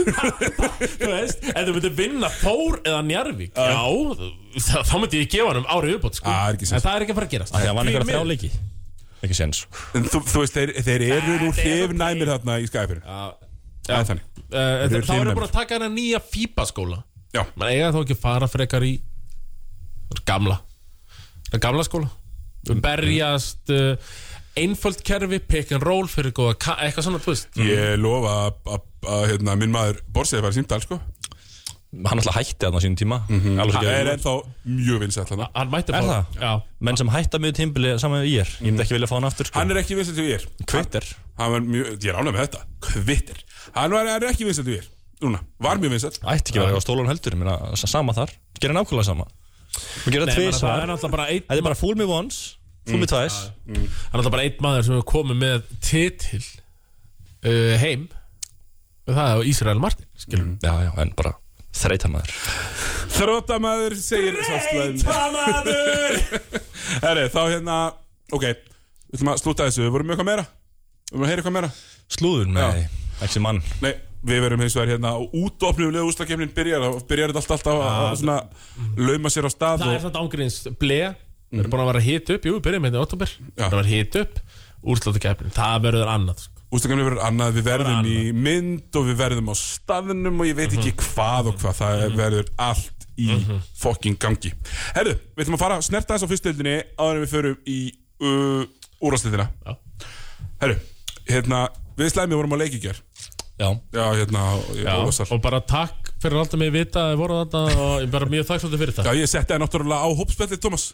Þú 1.03 1.11
veist, 1.13 1.45
ef 1.53 1.61
þú 1.69 1.75
myndir 1.77 1.95
vinna 2.01 2.31
Þór 2.39 2.79
eða 2.89 3.03
Njarvík 3.11 3.53
Já, 3.59 3.83
þá, 4.65 4.79
þá 4.89 4.95
myndi 5.03 5.21
ég 5.23 5.31
gefa 5.37 5.51
hann 5.53 5.61
um 5.61 5.69
ári 5.77 5.93
viðbót 5.93 6.19
sko. 6.23 6.33
Ah, 6.33 6.49
er 6.49 6.57
ekki 6.57 6.69
En 6.69 6.73
sens. 6.73 6.87
það 6.89 6.97
er 6.97 7.05
ekki 7.05 7.13
að 7.15 7.21
fara 7.21 7.29
að 7.29 7.35
gerast 7.37 7.53
að 7.59 7.69
vann 7.69 7.85
Því 7.85 7.93
einhverja 7.93 8.09
miður. 8.09 8.17
þrjá 8.17 8.33
leiki 8.33 8.51
Ekki 9.29 9.35
sens 9.35 9.61
En 9.99 10.09
þú, 10.09 10.23
þú 10.31 10.43
veist, 10.45 10.57
þeir, 10.57 10.73
þeir 10.89 11.05
eru 11.19 11.37
nú 11.43 11.51
er 11.53 11.61
hrifnæmir 11.61 12.33
þarna 12.33 12.57
í 12.63 12.69
skæfinu 12.71 13.03
Það 13.89 13.95
er 13.99 14.09
þannig 14.09 14.25
eru 14.49 14.89
Þá 14.89 14.95
erum 14.95 15.05
hrifnæmir. 15.05 15.35
búin 15.37 15.49
að 15.49 15.57
taka 15.59 15.75
hennar 15.79 15.93
nýja 15.95 16.21
FIBA 16.33 16.65
skóla 16.71 16.99
Já, 17.37 17.43
Man 17.61 17.69
eiga 17.69 17.91
þá 17.93 18.01
ekki 18.05 18.17
að 18.17 18.23
fara 18.25 18.49
frekar 18.49 18.85
í 18.89 18.95
Gamla 20.29 20.59
Það 21.51 21.61
gamla 21.65 21.85
skóla. 21.87 22.09
Berjast 22.85 23.71
uh, 23.73 23.95
Einföld 24.59 25.03
kerfi, 25.07 25.39
pick 25.49 25.71
and 25.77 25.85
roll 25.87 26.09
Fyrir 26.11 26.33
góða, 26.37 26.57
eitthvað 26.83 27.05
svona, 27.07 27.21
þú 27.23 27.31
veist. 27.35 27.61
Ég 27.63 27.95
lofa 28.01 28.33
að- 28.49 28.73
að 28.75 29.13
að, 29.15 29.23
hérna, 29.31 29.55
minn 29.61 29.71
maður 29.73 30.01
Borsið 30.13 30.43
var 30.45 30.53
símdal, 30.57 30.81
sko. 30.83 30.99
Hann 32.05 32.19
alltaf 32.21 32.35
hætti 32.37 32.59
þarna 32.67 32.81
á 32.81 32.85
sínum 32.85 32.97
tíma. 33.01 33.19
Alveg 33.31 33.71
svo 33.73 33.81
Það 33.81 33.93
er 33.95 34.09
ennþá 34.13 34.33
mjög 34.69 34.99
vinsætt 35.05 35.31
þarna. 35.31 35.47
Hann 35.55 35.71
mætti 35.73 35.95
Er 35.95 36.03
fá 36.05 36.11
það? 36.11 36.35
Já, 36.43 36.51
Menn 36.85 36.99
sem 37.01 37.13
hætta 37.15 37.41
með 37.41 37.55
tímbili 37.57 37.93
saman 38.03 38.21
með 38.21 38.29
ég 38.35 38.51
Ég 38.59 38.67
myndi 38.67 38.85
ekki 38.85 38.97
vilja 38.99 39.09
fá 39.09 39.15
hann 39.17 39.29
aftur 39.31 39.49
sko. 39.49 39.57
Hann 39.63 39.73
er 39.73 39.81
ekki 39.81 39.97
vinsætt 39.97 40.19
við 40.21 40.29
ég 40.35 40.45
Kvitter 40.69 41.07
Hann 41.39 41.55
var 41.55 41.65
mjög, 41.65 41.89
ég 42.03 42.11
er 42.13 42.19
ánægð 42.21 42.35
með 42.37 42.43
þetta. 42.45 42.61
Kvittir 42.91 43.41
Hann 43.79 43.95
var, 43.97 44.05
hann 44.11 44.21
er 44.23 44.29
ekki 44.35 44.45
vinsætt 44.51 44.69
við 44.69 44.81
ég 44.83 44.91
Núna, 45.25 45.41
var 45.59 45.81
mjög 45.83 45.95
vinsætt 45.97 46.21
Ætti 46.23 46.53
ekki 46.53 46.61
að 46.61 46.69
vera 46.69 46.79
á 46.79 46.85
stólun 46.85 47.09
heldur 47.11 47.35
Ég 47.35 47.41
meina, 47.41 47.57
Sama 47.81 48.15
þar. 48.15 48.31
Gerir 48.63 48.77
nákvæmlega 48.77 49.09
sama. 49.09 49.27
Við 50.05 50.15
gerum 50.15 50.31
Nei, 50.31 50.35
það 50.35 50.45
menn, 50.45 50.53
það 50.53 50.53
er 50.53 50.53
tvisvar 50.53 50.87
náttúrulega 50.93 51.15
bara 51.17 51.27
einn 51.33 51.43
Þetta 51.49 51.59
er 51.59 51.67
bara 51.67 51.79
fool 51.79 51.99
me 51.99 52.07
once, 52.09 52.39
fool 52.89 53.03
me 53.03 53.09
twice. 53.11 53.41
Það 53.67 53.83
er 53.83 53.89
náttúrulega 54.15 54.35
bara 54.37 54.47
einn 54.47 54.63
maður 54.65 54.87
sem 54.87 54.97
hefur 54.97 55.09
komið 55.13 55.41
með 55.43 55.67
titil 55.85 56.41
uh, 56.47 57.75
heim. 57.83 58.07
Og 59.09 59.17
það 59.17 59.35
er 59.35 59.51
Ísrael 59.53 59.83
Martin 59.83 60.09
skilur 60.21 60.49
Já, 60.63 60.73
já, 60.87 60.91
en 61.03 61.13
bara 61.19 61.35
þreita 61.79 62.11
maður 62.13 62.33
Þrótamaður 63.19 63.95
segir 63.99 64.39
Tamaður 65.03 66.19
Herri, 67.05 67.27
þá 67.33 67.41
hérna 67.49 67.79
Ok, 68.35 68.45
við 68.45 69.17
ætlum 69.17 69.31
að 69.33 69.39
slúta 69.41 69.67
þessu. 69.69 69.87
Við 69.87 69.95
vorum 69.95 70.11
með 70.11 70.19
eitthvað 70.19 70.29
meira? 70.29 70.45
Við 71.09 71.15
vorum 71.15 71.25
að 71.25 71.31
heyra 71.33 71.41
eitthvað 71.43 71.57
meira? 71.57 71.71
Slúður, 72.13 72.51
nei, 72.53 72.83
ekki 73.25 73.41
mann. 73.45 73.61
Nei, 73.81 73.95
við 74.27 74.41
verum 74.43 74.61
hins 74.65 74.75
vegar 74.77 74.91
hérna 74.97 75.13
Útofnulega 75.39 76.05
úslakefnin 76.09 76.51
byrjar 76.57 76.87
Byrjar 77.09 77.33
þetta 77.33 77.43
allt 77.43 77.55
alltaf 77.57 77.83
að- 77.87 78.19
svona 78.23 78.39
Lauma 78.99 79.31
sér 79.31 79.47
á 79.47 79.51
stað 79.55 79.83
Það 79.85 79.93
er 79.93 79.99
og, 80.01 80.05
samt 80.09 80.19
ángríns 80.23 80.59
ble 80.81 81.01
Við 81.49 81.63
erum 81.63 81.73
búin 81.73 81.81
að 81.85 81.91
vera 81.95 82.05
hit 82.05 82.31
upp, 82.35 82.45
jú, 82.45 82.55
við 82.59 82.65
byrjum 82.67 82.85
hérna 82.89 82.99
í 82.99 83.05
oktober 83.07 83.31
Við 83.39 83.63
erum 83.63 83.73
að 83.73 83.77
vera 83.79 83.93
hit 83.95 84.17
upp 84.21 84.41
Úrsláttu 84.89 85.19
keppnin, 85.23 85.51
það 85.57 85.79
verður 85.89 86.11
annað 86.13 86.43
sko. 86.45 86.55
Úslakefnin 86.77 87.07
verður 87.09 87.23
annað 87.25 87.55
Við 87.57 87.65
verðum 87.67 87.97
annað. 87.99 88.11
í 88.13 88.33
mynd 88.47 88.99
og 89.01 89.07
við 89.09 89.17
verðum 89.23 89.49
á 89.51 89.55
staðnum 89.59 90.43
Og 90.43 90.47
ég 90.51 90.59
veit 90.59 90.77
ekki 90.77 90.93
hvað 91.01 91.49
og 91.51 91.57
hvað. 91.63 91.79
Það 91.81 92.05
verður 92.21 92.51
allt 92.69 93.07
í 93.19 93.31
fokking 93.81 94.15
gangi. 94.23 94.53
Herru, 94.95 95.17
við 95.35 95.43
ætlum 95.47 95.57
að 95.57 95.63
fara 95.65 95.79
að 95.81 95.87
snerta 95.89 96.15
þess 96.15 96.29
á 96.29 96.31
fyrstildinni 96.31 96.77
Áður 96.95 97.17
en 97.19 97.25
við 97.25 97.33
förum 97.33 97.57
í 97.67 97.79
uh, 98.23 98.63
úrastildina 99.09 99.49
Já. 99.67 99.75
Herru, 100.63 100.77
hérna 101.33 101.65
Við 101.99 102.13
slæmið 102.15 102.39
vorum 102.39 102.55
á 102.55 102.59
leikigjör 102.63 103.01
Já, 103.59 103.69
Já, 103.93 104.05
hérna, 104.15 104.45
Já, 104.79 104.95
og 105.03 105.43
bara 105.43 105.59
takk 105.67 106.13
fyrir 106.23 106.39
að 106.39 106.45
láta 106.45 106.61
mig 106.61 106.73
vita 106.75 107.03
að 107.03 107.13
þið 107.13 107.21
voru 107.25 107.43
þetta 107.43 107.65
og 107.75 107.93
ég 107.99 108.07
er 108.07 108.15
bara 108.15 108.31
mjög 108.31 108.49
þakkláttur 108.53 108.83
fyrir 108.85 108.95
Já, 108.95 109.03
þetta 109.03 109.19
ég 109.19 109.31
setti 109.35 109.55
það 109.55 109.63
náttúrulega 109.65 110.07
á 110.07 110.09
hópspjallið, 110.21 110.63
Thomas. 110.63 110.89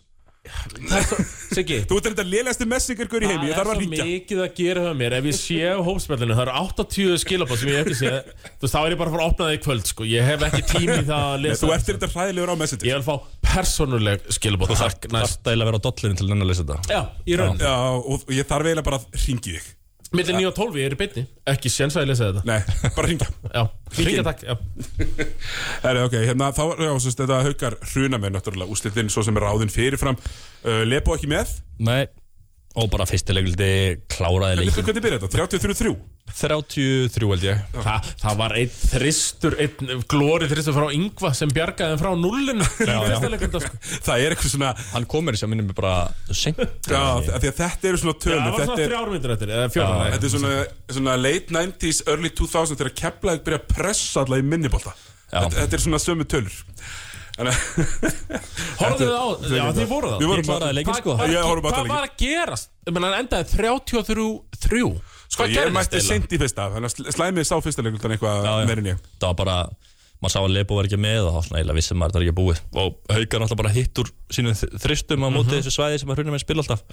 Siggi, 1.55 1.79
Þú 1.89 1.97
ert 1.97 2.07
þetta 2.11 2.25
lélegasti 2.29 2.67
messingargur 2.69 3.25
í 3.25 3.29
heimi, 3.31 3.47
ég 3.49 3.57
þarf 3.57 3.71
að 3.73 3.79
svo 3.79 3.81
ringja 3.81 4.05
mikið 4.09 4.41
að 4.45 4.51
gera 4.59 4.83
hjá 4.85 4.97
mér. 4.99 5.15
Ef 5.17 5.29
ég 5.31 5.37
sé 5.39 5.61
á 5.73 5.81
hópspjallinu, 5.87 6.37
það 6.37 6.43
eru 6.45 6.57
80 6.61 7.21
skilabóð 7.23 7.61
sem 7.63 7.71
ég 7.71 7.79
hef 7.79 7.87
ekki 7.89 7.99
séð, 8.01 8.33
þú 8.45 8.67
veist, 8.67 8.75
þá 8.75 8.81
er 8.83 8.95
ég 8.95 9.01
bara 9.01 9.09
að 9.09 9.17
fara 9.17 9.25
að 9.25 9.33
opna 9.33 9.47
það 9.47 9.57
í 9.57 9.61
kvöld, 9.65 9.87
sko, 9.89 10.09
ég 10.11 10.29
hef 10.29 10.45
ekki 10.49 10.61
tími 10.75 10.99
í 10.99 11.07
það 11.09 11.29
að 11.31 11.47
lesa 11.47 11.65
Þú 11.65 11.71
ert 11.77 11.89
þetta 11.89 12.11
hræðilegur 12.13 12.53
á 12.53 12.57
messenger. 12.61 12.91
Ég 12.91 13.01
vil 13.01 13.07
fá 13.09 13.15
persónuleg 13.55 14.29
skilabóð 14.37 14.75
Takk, 14.75 15.09
það 15.09 15.17
næst 15.17 15.49
er 15.49 15.57
að 15.57 15.71
vera 15.71 15.81
á 15.81 15.85
dollinu 15.89 16.21
til 16.21 16.29
að 16.29 16.37
að 16.37 16.51
lesa 16.53 16.69
þetta. 16.69 16.93
Já, 16.93 17.01
í 17.25 17.41
raun. 17.41 17.65
Já, 17.65 17.75
og 18.05 18.29
ég 18.37 18.53
þarf 18.53 18.69
eiginlega 18.69 18.89
bara 18.91 19.01
að 19.01 19.25
ringi 19.25 19.57
þig 19.57 19.73
Millir 20.15 20.37
9 20.37 20.47
og 20.51 20.55
12 20.55 20.77
ég 20.79 20.89
er 20.89 20.95
í 20.95 20.99
beinni. 20.99 21.23
Ekki 21.51 21.71
séns 21.73 21.97
að 21.97 22.05
ég 22.05 22.11
lesa 22.13 22.29
þetta. 22.29 22.43
Nei, 22.47 22.61
bara 22.97 23.09
ringja 23.09 23.29
Já, 23.49 23.63
ringja 23.99 24.25
takk 24.27 24.45
já. 24.47 24.55
Herri, 25.85 26.03
ok, 26.05 26.19
hérna, 26.29 26.51
þá 26.55 26.63
sagt, 27.03 27.23
þetta 27.23 27.41
haukar 27.47 27.79
hruna 27.93 28.21
með 28.23 28.37
náttúrulega 28.37 28.77
úslitinn 28.77 29.11
svo 29.13 29.25
sem 29.27 29.41
er 29.41 29.47
ráðinn 29.49 29.73
fyrirfram. 29.73 30.19
Uh, 30.65 30.83
Lepo 30.87 31.17
ekki 31.17 31.31
með? 31.33 31.57
Nei, 31.83 32.05
og 32.75 32.91
bara 32.91 33.07
fyrstileguldi 33.07 33.71
kláraði 34.11 34.65
leikin 34.65 34.83
hvernig 34.87 35.05
byrja 35.05 35.21
þetta? 35.23 35.47
33 35.47 35.95
33 36.35 37.29
held 37.31 37.45
ég 37.45 37.61
Þa, 37.85 37.95
Það 38.19 38.39
var 38.41 38.55
einn 38.59 38.71
þristur 38.75 39.55
Einn 39.63 40.03
glóri 40.11 40.49
þristur 40.51 40.75
frá 40.75 40.87
Yngva 40.97 41.31
Sem 41.37 41.53
bjargaði 41.55 41.95
þeim 41.95 42.01
frá 42.01 42.11
nullinu 42.19 42.67
já. 42.89 42.97
sko. 43.63 43.81
Það 44.09 44.25
er 44.25 44.35
eitthvað 44.35 44.55
svona 44.57 44.73
Hann 44.95 45.07
kom 45.15 45.29
mér 45.29 45.39
sem 45.39 45.53
minnum 45.53 45.69
mig 45.71 45.79
bara 45.79 45.95
seint 46.33 46.59
Já, 46.65 47.03
af 47.21 47.29
því 47.29 47.53
að 47.53 47.61
þetta 47.61 47.91
eru 47.93 48.03
svona 48.03 48.17
Já, 48.17 48.23
tölur 48.25 48.41
það 48.41 48.51
var 48.51 48.59
Þetta 48.59 48.69
svona 48.71 48.81
er, 48.81 48.91
þrjár 48.91 49.15
myndir 49.15 49.37
eftir 49.37 49.55
Eða 49.55 49.71
fjóra 49.77 50.11
þetta 50.17 50.31
er 50.31 50.35
svona, 50.35 50.53
svona 50.99 51.17
late 51.21 51.59
90s, 51.61 52.05
early 52.09 52.35
2000 52.43 52.81
þegar 52.81 52.95
Keflavík 53.05 53.47
byrja 53.47 53.63
að 53.63 53.75
pressa 53.77 54.25
alla 54.25 54.41
í 54.41 54.47
minnibólta 54.49 54.97
Já. 54.97 55.45
þetta, 55.45 55.57
þetta 55.61 55.79
er 55.79 55.85
svona 55.87 56.03
sömu 56.03 56.27
tölur 56.31 56.63
Horfðu 57.35 59.07
þið 59.09 59.15
á 59.15 59.25
Já, 59.51 59.65
þið 59.75 59.89
voru 59.91 60.11
það. 60.13 60.21
Við 60.21 60.29
vorum 60.31 60.45
Ég 60.45 60.49
kláraði 60.49 60.77
leikin 60.79 60.99
sko. 61.01 61.15
Hvað- 61.19 61.89
var 61.91 62.05
að 62.07 62.15
gerast? 62.21 62.69
Meina, 62.91 63.09
hann 63.11 63.25
endaði 63.25 63.45
33-3 63.55 64.85
Sko, 65.35 65.47
ég 65.51 65.73
mætti 65.75 66.01
seint 66.05 66.31
í 66.31 66.39
fyrsta 66.39 66.69
að 66.71 66.87
slæmið 67.11 67.49
sá 67.49 67.57
fyrsta 67.65 67.83
leikultan 67.83 68.15
eitthvað 68.15 68.45
Já, 68.45 68.53
já. 68.61 68.67
meir 68.69 68.79
en 68.85 68.91
ég. 68.93 68.99
Það 69.19 69.33
var 69.33 69.39
bara 69.41 69.57
maður 70.23 70.31
sá 70.35 70.41
að 70.45 70.53
Lebo 70.55 70.77
var 70.79 70.87
ekki 70.89 71.01
með 71.01 71.27
og 71.27 71.41
svona 71.45 71.59
eiginlega 71.59 71.79
vissum 71.81 71.99
maður 71.99 72.11
að 72.11 72.15
það 72.15 72.21
er 72.21 72.27
ekki 72.29 72.37
búið. 72.39 72.61
Og 72.79 72.95
Haukar 73.17 73.41
náttúrulega 73.43 73.63
bara 73.65 73.73
hitt 73.75 73.99
úr 74.05 74.13
sínum 74.31 74.55
þristum 74.85 75.27
á 75.27 75.29
móti 75.35 75.59
þessu 75.59 75.73
svæði 75.75 75.99
sem 76.05 76.13
að 76.15 76.21
hrunum 76.21 76.37
með 76.37 76.45
spila 76.45 76.63
alltaf. 76.63 76.85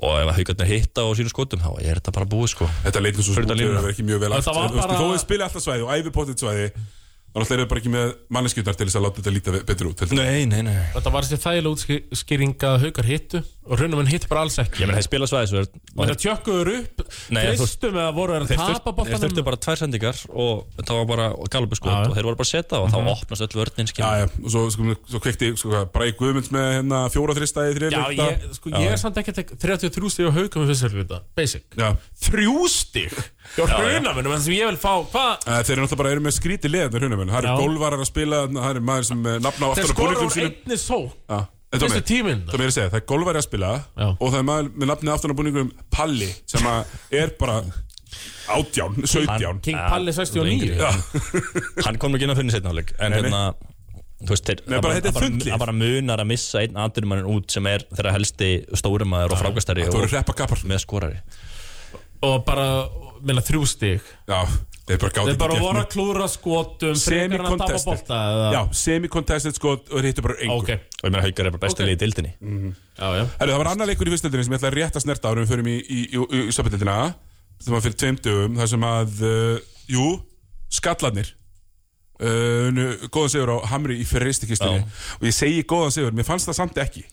Og 0.00 0.14
ef 0.16 0.30
að 0.30 0.36
Haukarnir 0.40 0.70
hitta 0.72 1.04
á 1.04 1.08
sínum 1.18 1.34
skotum 1.34 1.60
þá 1.60 1.70
er 1.84 2.00
þetta 2.00 2.14
bara 2.16 2.30
búið 2.32 2.48
sko. 2.54 2.70
Þetta 2.86 3.02
leitin 3.04 3.26
svo 3.26 3.36
smútið 3.36 3.60
að 3.60 3.76
vera 3.76 3.92
ekki 3.92 4.06
mjög 4.08 4.20
vel 4.24 4.30
var 4.32 4.40
Þú 4.40 4.56
bara- 4.56 5.18
spila 5.20 5.50
alltaf 5.50 5.62
svæði 5.66 5.84
og 5.84 5.92
æfipotið 5.98 6.40
svæði 6.40 6.66
Þannig 7.30 7.46
að 7.46 7.50
þeir 7.50 7.60
eru 7.60 7.68
bara 7.70 7.80
ekki 7.80 7.90
með 7.94 8.08
manneskjöndar 8.34 8.74
til 8.74 8.86
þess 8.88 8.98
að 8.98 9.04
láta 9.06 9.20
þetta 9.20 9.32
líta 9.36 9.50
betur 9.68 9.86
út. 9.92 10.00
Nei, 10.18 10.40
nei, 10.50 10.60
nei. 10.66 10.78
Þetta 10.96 11.10
var 11.14 11.22
þessi 11.26 11.38
þægilega 11.44 11.74
útskýring 12.16 12.54
að 12.66 12.74
haukar 12.82 13.06
hittu 13.06 13.38
og 13.70 13.74
hrunum 13.78 14.08
hitt 14.10 14.26
bara 14.30 14.40
alls 14.42 14.56
ekki. 14.58 14.80
Ég 14.82 14.86
menn 14.90 14.98
þeir 14.98 15.06
spila 15.06 15.26
svæði 15.30 15.46
svo 15.52 15.58
er 15.60 15.66
Það 15.94 16.18
tjökkuður 16.24 16.68
upp 16.74 16.96
Tristum 17.30 17.94
eða 18.00 18.10
voru 18.16 18.32
þeir 18.48 18.58
að 18.58 18.62
tapa 18.80 18.90
þurftu- 18.90 19.06
þeir 19.10 19.20
þurftu 19.24 19.42
bara 19.46 19.58
tvær 19.62 19.78
sendingar 19.78 20.16
og 20.30 20.54
það 20.80 20.94
var 20.98 21.06
bara 21.10 21.26
galubu 21.54 21.74
skot 21.78 21.90
Já, 21.90 21.94
já. 21.94 21.98
og 22.10 22.14
þeir 22.16 22.26
voru 22.26 22.36
bara 22.40 22.48
að 22.48 22.50
setja 22.50 22.76
og 22.80 22.86
þá 22.90 22.98
opnast 23.14 23.42
öll 23.46 23.56
vörnin 23.60 23.88
Já, 23.94 24.10
já, 24.18 24.26
og 24.26 24.48
svo, 24.50 24.60
sko, 24.74 24.82
svo 25.06 25.18
kveikti 25.22 25.46
sko, 25.54 25.70
hvað, 25.70 25.86
Bræði 25.94 26.12
Guðmunds 26.18 26.50
með 26.54 26.66
hérna, 26.80 26.98
fjóra 27.14 27.34
þrista 27.38 27.62
í 27.62 27.70
Já, 27.70 27.78
þriðleikta 32.26 33.22
ég, 33.50 33.64
ég 33.64 33.70
samt 33.70 33.80
ekki 33.80 33.86
að 33.86 33.90
tek 33.90 33.90
33 33.90 34.00
stíg 34.00 34.00
á 34.00 34.10
haugum 34.10 34.20
í 34.20 34.30
fyrsta 34.30 34.30
hluta 34.30 34.30
Basic 34.30 34.30
Já, 34.30 34.30
hrunamennum 34.30 34.34
en 34.34 34.40
sem 34.40 34.54
ég 34.54 34.68
vil 34.68 34.80
fá 34.80 34.92
Hvað? 35.10 35.46
Eh, 35.46 35.60
Þeir 35.60 35.74
eru 35.74 35.84
náttúrulega 35.84 36.00
bara 36.00 36.10
eru 36.10 36.24
með 36.24 36.36
skríti 36.36 36.70
leðan 36.70 37.06
húnum 37.06 37.30
Það 37.30 37.40
eru 37.40 37.54
gólvarar 37.60 38.00
að 38.00 38.10
spila 38.10 38.42
Það 38.46 38.70
er 38.70 38.80
maður 38.80 39.08
sem 39.10 39.26
eh, 39.26 39.38
nafna 39.40 39.66
á 39.66 39.70
Þeir 39.70 39.84
aftur 39.84 39.90
á 39.90 39.96
skora 39.96 40.10
búningum 40.10 40.26
úr 40.26 40.34
sínum. 40.34 40.54
einni 40.60 40.78
só 40.80 40.98
Já, 41.00 41.38
þetta 41.70 41.80
var 41.80 41.90
Fyrstu 41.90 41.96
með 41.96 42.06
tíminn. 42.10 42.42
Það 42.50 42.60
er 42.60 42.70
að 42.70 42.76
segja, 42.76 42.90
það 42.90 43.00
er 43.00 43.06
gólvari 43.10 43.40
að 43.40 43.46
spila 43.46 43.70
Já. 43.80 44.08
Og 44.10 44.26
það 44.26 44.40
er 44.40 44.46
maður 44.50 44.70
með 44.80 45.14
aftur 45.14 45.34
á 45.34 45.38
búningum 45.40 45.72
Palli 45.90 46.30
Sem 46.50 46.70
að 46.70 46.94
er 47.22 47.34
bara 47.40 47.58
átján, 48.50 48.96
sautján. 49.06 49.60
King 49.62 49.78
Palli 49.78 50.14
69 50.14 50.70
Já, 50.80 50.90
Hann 51.86 52.00
kom 52.02 52.16
ekki 52.16 52.26
inn 52.26 52.34
á 52.34 52.38
fyrir 52.38 52.54
setna 52.54 52.72
hálfleik 52.72 52.94
En 52.98 53.14
hérna 53.14 53.42
Þú 54.20 54.34
veist, 54.34 54.48
þeir, 54.50 54.58
Nei, 54.68 54.80
bara 54.84 54.96
það 55.00 55.14
þunglið. 55.16 55.46
Það 55.48 55.62
bara 55.62 55.72
munar 55.72 56.20
að 56.20 56.28
missa 56.28 56.60
einn 56.60 56.74
aðdurumannin 56.76 57.28
út 57.32 57.54
sem 57.54 57.68
er 57.70 57.86
þeirra 57.88 58.10
helsti 58.12 58.48
stórumæður 58.76 59.32
og 59.32 59.40
frákastari 59.40 59.86
það 59.86 59.96
og 59.96 60.66
með 60.68 60.82
skorari. 60.82 61.22
Og 62.28 62.42
bara, 62.44 62.66
minna 63.26 63.42
þrjú 63.44 63.62
stíg 63.68 64.00
Já, 64.28 64.38
þeir 64.88 64.98
bara 65.02 65.12
gáði 65.16 65.30
Þeir 65.32 65.38
bara 65.42 65.58
voru 65.62 65.80
að 65.82 65.88
klúra 65.94 66.26
skotum 66.30 66.94
Frekar 66.98 67.34
en 67.40 67.46
að 67.46 67.56
tapa 67.60 67.66
Semi-contested. 67.70 67.90
bolta 67.90 68.20
eða? 68.34 68.50
Já, 68.54 68.60
semi-contested 68.82 69.58
skot 69.58 69.90
og 69.94 70.06
hittu 70.08 70.24
bara 70.26 70.36
engu. 70.44 70.56
Ok, 70.60 70.70
Og 71.00 71.06
ég 71.06 71.12
meina 71.14 71.24
Haukar 71.26 71.46
er 71.50 71.54
bara 71.56 71.64
bestu 71.66 71.82
Ok. 71.82 71.88
liðið 71.88 71.98
í 71.98 72.02
dildinni 72.04 72.32
já, 73.00 73.08
já. 73.20 73.24
Herru, 73.40 73.52
það 73.52 73.58
var 73.62 73.70
annar 73.74 73.90
leikur 73.92 74.08
í 74.10 74.14
fyrstöldinni 74.16 74.44
sem 74.48 74.54
ég 74.56 74.60
ætla 74.60 74.70
að 74.72 74.78
rétt 74.80 74.96
að 75.00 75.04
snerta 75.06 75.30
árum 75.30 75.44
við 75.46 75.52
förum 75.54 75.68
í, 75.70 75.76
í, 75.80 76.00
í, 76.10 76.18
í, 76.20 76.40
í 76.48 76.54
stoppeldina 76.56 76.96
það 77.60 77.74
var 77.76 77.84
fyrir 77.86 77.98
tveim 78.02 78.18
dögum 78.24 78.58
þar 78.60 78.68
sem 78.74 78.84
að 78.90 79.22
uh, 79.28 79.58
jú, 79.92 80.06
skallarnir 80.72 81.30
uh, 82.20 82.68
nu, 82.74 82.84
góðan 83.12 83.32
sigur 83.34 83.52
á 83.54 83.56
Hamri 83.72 83.98
í 84.00 84.06
fyriristikistunni 84.08 84.80
Já. 84.82 84.86
og 85.20 85.26
ég 85.28 85.36
segi 85.36 85.64
góðan 85.68 85.94
sigur, 85.94 86.12
mér 86.16 86.28
fannst 86.28 86.48
það 86.50 86.58
samt 86.60 86.80
ekki. 86.82 87.04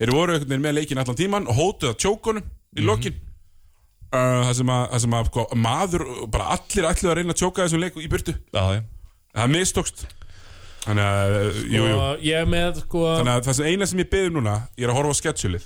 Þeir 0.00 0.10
voru 0.14 0.38
með 0.58 0.74
leikin 0.80 0.98
allan 1.00 1.16
tíman 1.18 1.46
og 1.48 1.54
hótuð 1.58 1.92
að 1.92 1.98
tjókonum 2.02 2.48
í 2.78 2.84
lokin. 2.84 3.14
uh, 3.14 3.33
það 4.14 4.52
sem 4.58 4.74
að, 4.74 4.84
það 4.92 5.02
sem 5.04 5.16
að 5.18 5.30
sko, 5.30 5.46
maður, 5.64 6.04
bara 6.34 6.50
allir 6.56 6.88
ætluðu 6.90 7.12
að 7.12 7.18
reyna 7.20 7.34
að 7.34 7.40
tjóka 7.40 7.64
þessum 7.64 7.82
leiku 7.82 8.04
í 8.04 8.10
burtu, 8.12 8.34
Já, 8.54 8.64
já. 8.76 8.82
Það 9.34 9.50
mistókst. 9.50 10.04
Þannig 10.84 11.06
að, 11.10 11.34
uh, 11.34 11.60
jú, 11.72 11.84
jú. 11.88 11.94
Og 11.98 12.24
ég 12.26 12.42
er 12.42 12.50
með, 12.50 12.82
sko 12.84 13.04
Þannig 13.08 13.32
að 13.32 13.46
það 13.46 13.56
sem 13.58 13.70
eina 13.70 13.86
sem 13.88 14.02
ég 14.02 14.10
beður 14.12 14.34
núna 14.36 14.56
Ég 14.76 14.84
er 14.84 14.92
að 14.92 14.98
horfa 14.98 15.14
á 15.16 15.20
sketsjulið. 15.22 15.64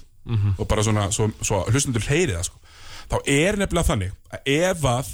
Og 0.55 0.69
bara 0.71 0.85
svona, 0.87 1.09
svo, 1.15 1.27
svo 1.43 1.59
hlustundur 1.73 2.05
heyri 2.07 2.37
það 2.37 2.45
sko. 2.47 2.61
Þá 3.09 3.17
er 3.33 3.59
nefnilega 3.59 3.89
þannig 3.89 4.15
Að 4.31 4.51
ef 4.55 4.87
að 4.89 5.11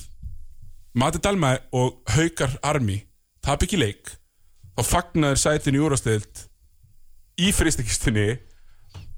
Mati 1.01 1.21
Dalmæ 1.23 1.53
og 1.75 2.01
Haukar 2.15 2.57
Armi 2.67 3.01
Tap 3.45 3.65
ekki 3.67 3.79
leik 3.81 4.13
Þá 4.75 4.83
fagnar 4.91 5.39
sætin 5.41 5.79
í 5.79 5.83
úrastild 5.83 6.45
Í 7.41 7.51
fristekistunni 7.55 8.29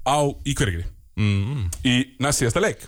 Á 0.07 0.19
í 0.45 0.55
hverjegri 0.57 0.85
mm. 1.19 1.67
Í 1.85 1.95
næst 2.23 2.43
síðasta 2.43 2.63
leik 2.63 2.85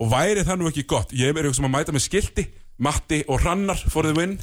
Og 0.00 0.08
væri 0.12 0.44
það 0.46 0.60
nú 0.62 0.70
ekki 0.70 0.86
gott? 0.88 1.10
Ég 1.12 1.28
er 1.30 1.36
eitthvað 1.42 1.58
sem 1.58 1.68
að 1.68 1.74
mæta 1.76 1.92
með 1.96 2.04
skilti 2.06 2.46
Matti 2.80 3.18
og 3.28 3.42
Hrannar 3.42 3.76
for 3.92 4.06
the 4.08 4.14
win. 4.16 4.38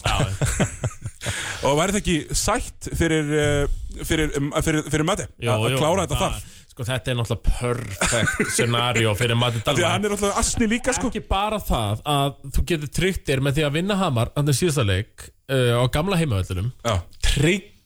Og 1.65 1.73
væri 1.79 1.95
það 1.95 2.01
ekki 2.03 2.17
sætt 2.37 2.89
fyrir, 2.95 3.31
uh, 3.33 4.03
fyrir, 4.05 4.29
um, 4.37 4.51
fyrir, 4.63 4.85
fyrir 4.93 5.07
Matti? 5.07 5.25
Að 5.41 5.65
klára 5.79 6.05
þetta 6.05 6.19
það- 6.21 6.37
þar. 6.37 6.53
Sko 6.77 6.85
þetta 6.85 7.09
er 7.09 7.15
náttúrulega 7.17 7.55
perfect 7.57 8.51
scenario 8.53 9.13
fyrir 9.17 9.39
Matti 9.41 9.63
Því 9.63 9.71
að 9.71 9.79
Dalman 9.79 9.93
hann 9.95 10.05
er 10.05 10.13
alltaf 10.13 10.35
asni 10.43 10.67
líka 10.69 10.93
sko. 10.93 11.09
Ekki 11.09 11.23
bara 11.25 11.57
það 11.57 12.03
að 12.13 12.35
þú 12.53 12.65
getur 12.69 12.91
tryggt 12.99 13.23
þér 13.31 13.41
með 13.47 13.57
því 13.57 13.65
að 13.65 13.73
vinna 13.79 13.97
Hamar 13.97 14.29
Þannig 14.35 14.59
síðasta 14.59 14.85
leik 14.85 15.25
uh, 15.49 15.73
á 15.81 15.83
gamla 15.97 16.19
heimavöldunum 16.21 16.69
Já, 16.85 16.93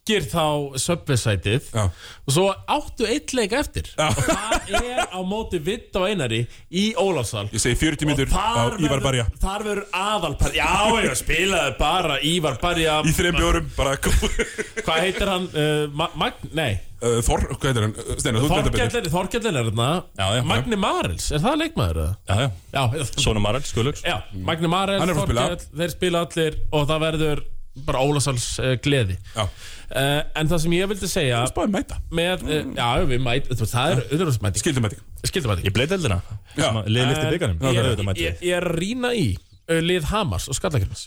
Tryggir 0.01 0.23
þá 0.31 0.77
söpvesætið 0.81 1.67
Og 1.77 2.33
svo 2.33 2.47
áttu 2.49 3.05
eitt 3.05 3.35
leik 3.37 3.51
eftir 3.53 3.85
Já. 3.93 4.07
Og 4.09 4.23
það 4.25 4.79
er 4.79 5.01
á 5.13 5.19
móti 5.21 5.59
vitt 5.61 5.93
á 5.93 6.01
einari 6.09 6.39
Í 6.73 6.95
Ólafsal 6.97 7.43
ég 7.53 7.61
segi 7.61 7.77
40 7.77 8.09
mínútur 8.09 8.33
á 8.33 8.73
Ívar 8.81 9.03
Barja 9.03 9.27
Þar 9.37 9.65
verður 9.67 9.83
aðalparja 9.93 10.65
Já, 10.65 11.05
ég 11.05 11.13
spilaði 11.21 11.75
bara 11.77 12.17
Ívar 12.17 12.57
Barja 12.63 12.97
Í 13.05 13.13
þreim 13.13 13.37
bjórum, 13.37 13.69
bara 13.77 13.93
Hvað 14.01 14.99
heitir 15.05 15.33
hann? 15.35 15.47
Uh, 15.53 15.85
Ma 15.93 16.09
Mag 16.17 16.41
nei, 16.49 16.81
uh, 17.05 17.21
Þor, 17.21 17.45
hvað 17.53 17.69
heitir 17.69 17.85
hann? 17.85 17.95
Betur 18.09 18.41
Þorkjallin 18.49 19.13
Þorkjallin 19.13 19.61
er 19.61 19.69
þarna. 19.69 20.43
Magni 20.49 20.81
Marels, 20.81 21.29
er 21.29 21.45
það 21.45 21.61
leikmaður? 21.61 22.03
Já, 22.25 22.49
já, 22.73 23.07
Sónu 23.21 23.45
Marel, 23.45 23.61
skulur 23.69 24.01
Magni 24.49 24.71
Marels. 24.71 25.05
Þorkjall 25.13 25.57
Þeir 25.69 25.93
spila 25.93 26.25
allir 26.25 26.63
og 26.73 26.89
það 26.89 27.03
verður 27.05 27.49
bara 27.87 28.01
Ólasals 28.03 28.45
uh, 28.59 28.73
gleði. 28.83 29.15
Já, 29.35 29.45
uh, 29.45 30.17
En 30.35 30.49
það 30.51 30.59
sem 30.65 30.73
ég 30.75 30.89
vildi 30.91 31.07
segja 31.11 31.37
mæta. 31.71 31.97
með, 32.11 32.43
uh, 32.47 32.73
já, 32.75 32.87
við 33.07 33.21
mæt, 33.23 33.47
þú 33.51 33.61
veist, 33.63 33.75
það 33.75 33.93
er 33.93 34.01
auðvitaðsmæting 34.07 34.63
Skildum 34.63 34.85
mæting. 34.87 35.03
Skildum 35.29 35.53
mæting 35.53 35.69
Í 35.69 35.73
bleiteldina 35.77 36.17
Já. 36.57 36.67
Liðið 36.85 37.11
lifti 37.13 37.25
En 37.25 37.33
byggarnum 37.35 37.61
ég, 37.61 37.79
Auðvitað 37.81 38.01
ég, 38.03 38.07
mætti. 38.09 38.25
ég, 38.27 38.43
ég 38.49 38.57
er 38.59 38.67
að 38.67 38.77
rýna 38.81 39.13
í 39.15 39.27
uh, 39.37 39.79
lið 39.85 40.09
Hamars 40.11 40.49
og 40.51 40.57
Skallakirknis 40.59 41.05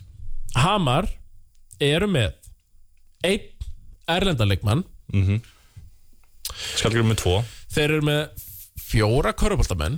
Hamar 0.57 1.11
eru 1.85 2.09
með 2.09 2.33
einn 3.27 3.51
erlendarleikmann 4.15 4.85
Skallgrum 6.79 7.09
með 7.11 7.21
tvo. 7.23 7.37
Þeir 7.75 7.89
eru 7.99 8.05
með 8.07 8.45
fjóra 8.85 9.33
köruboltamenn 9.37 9.97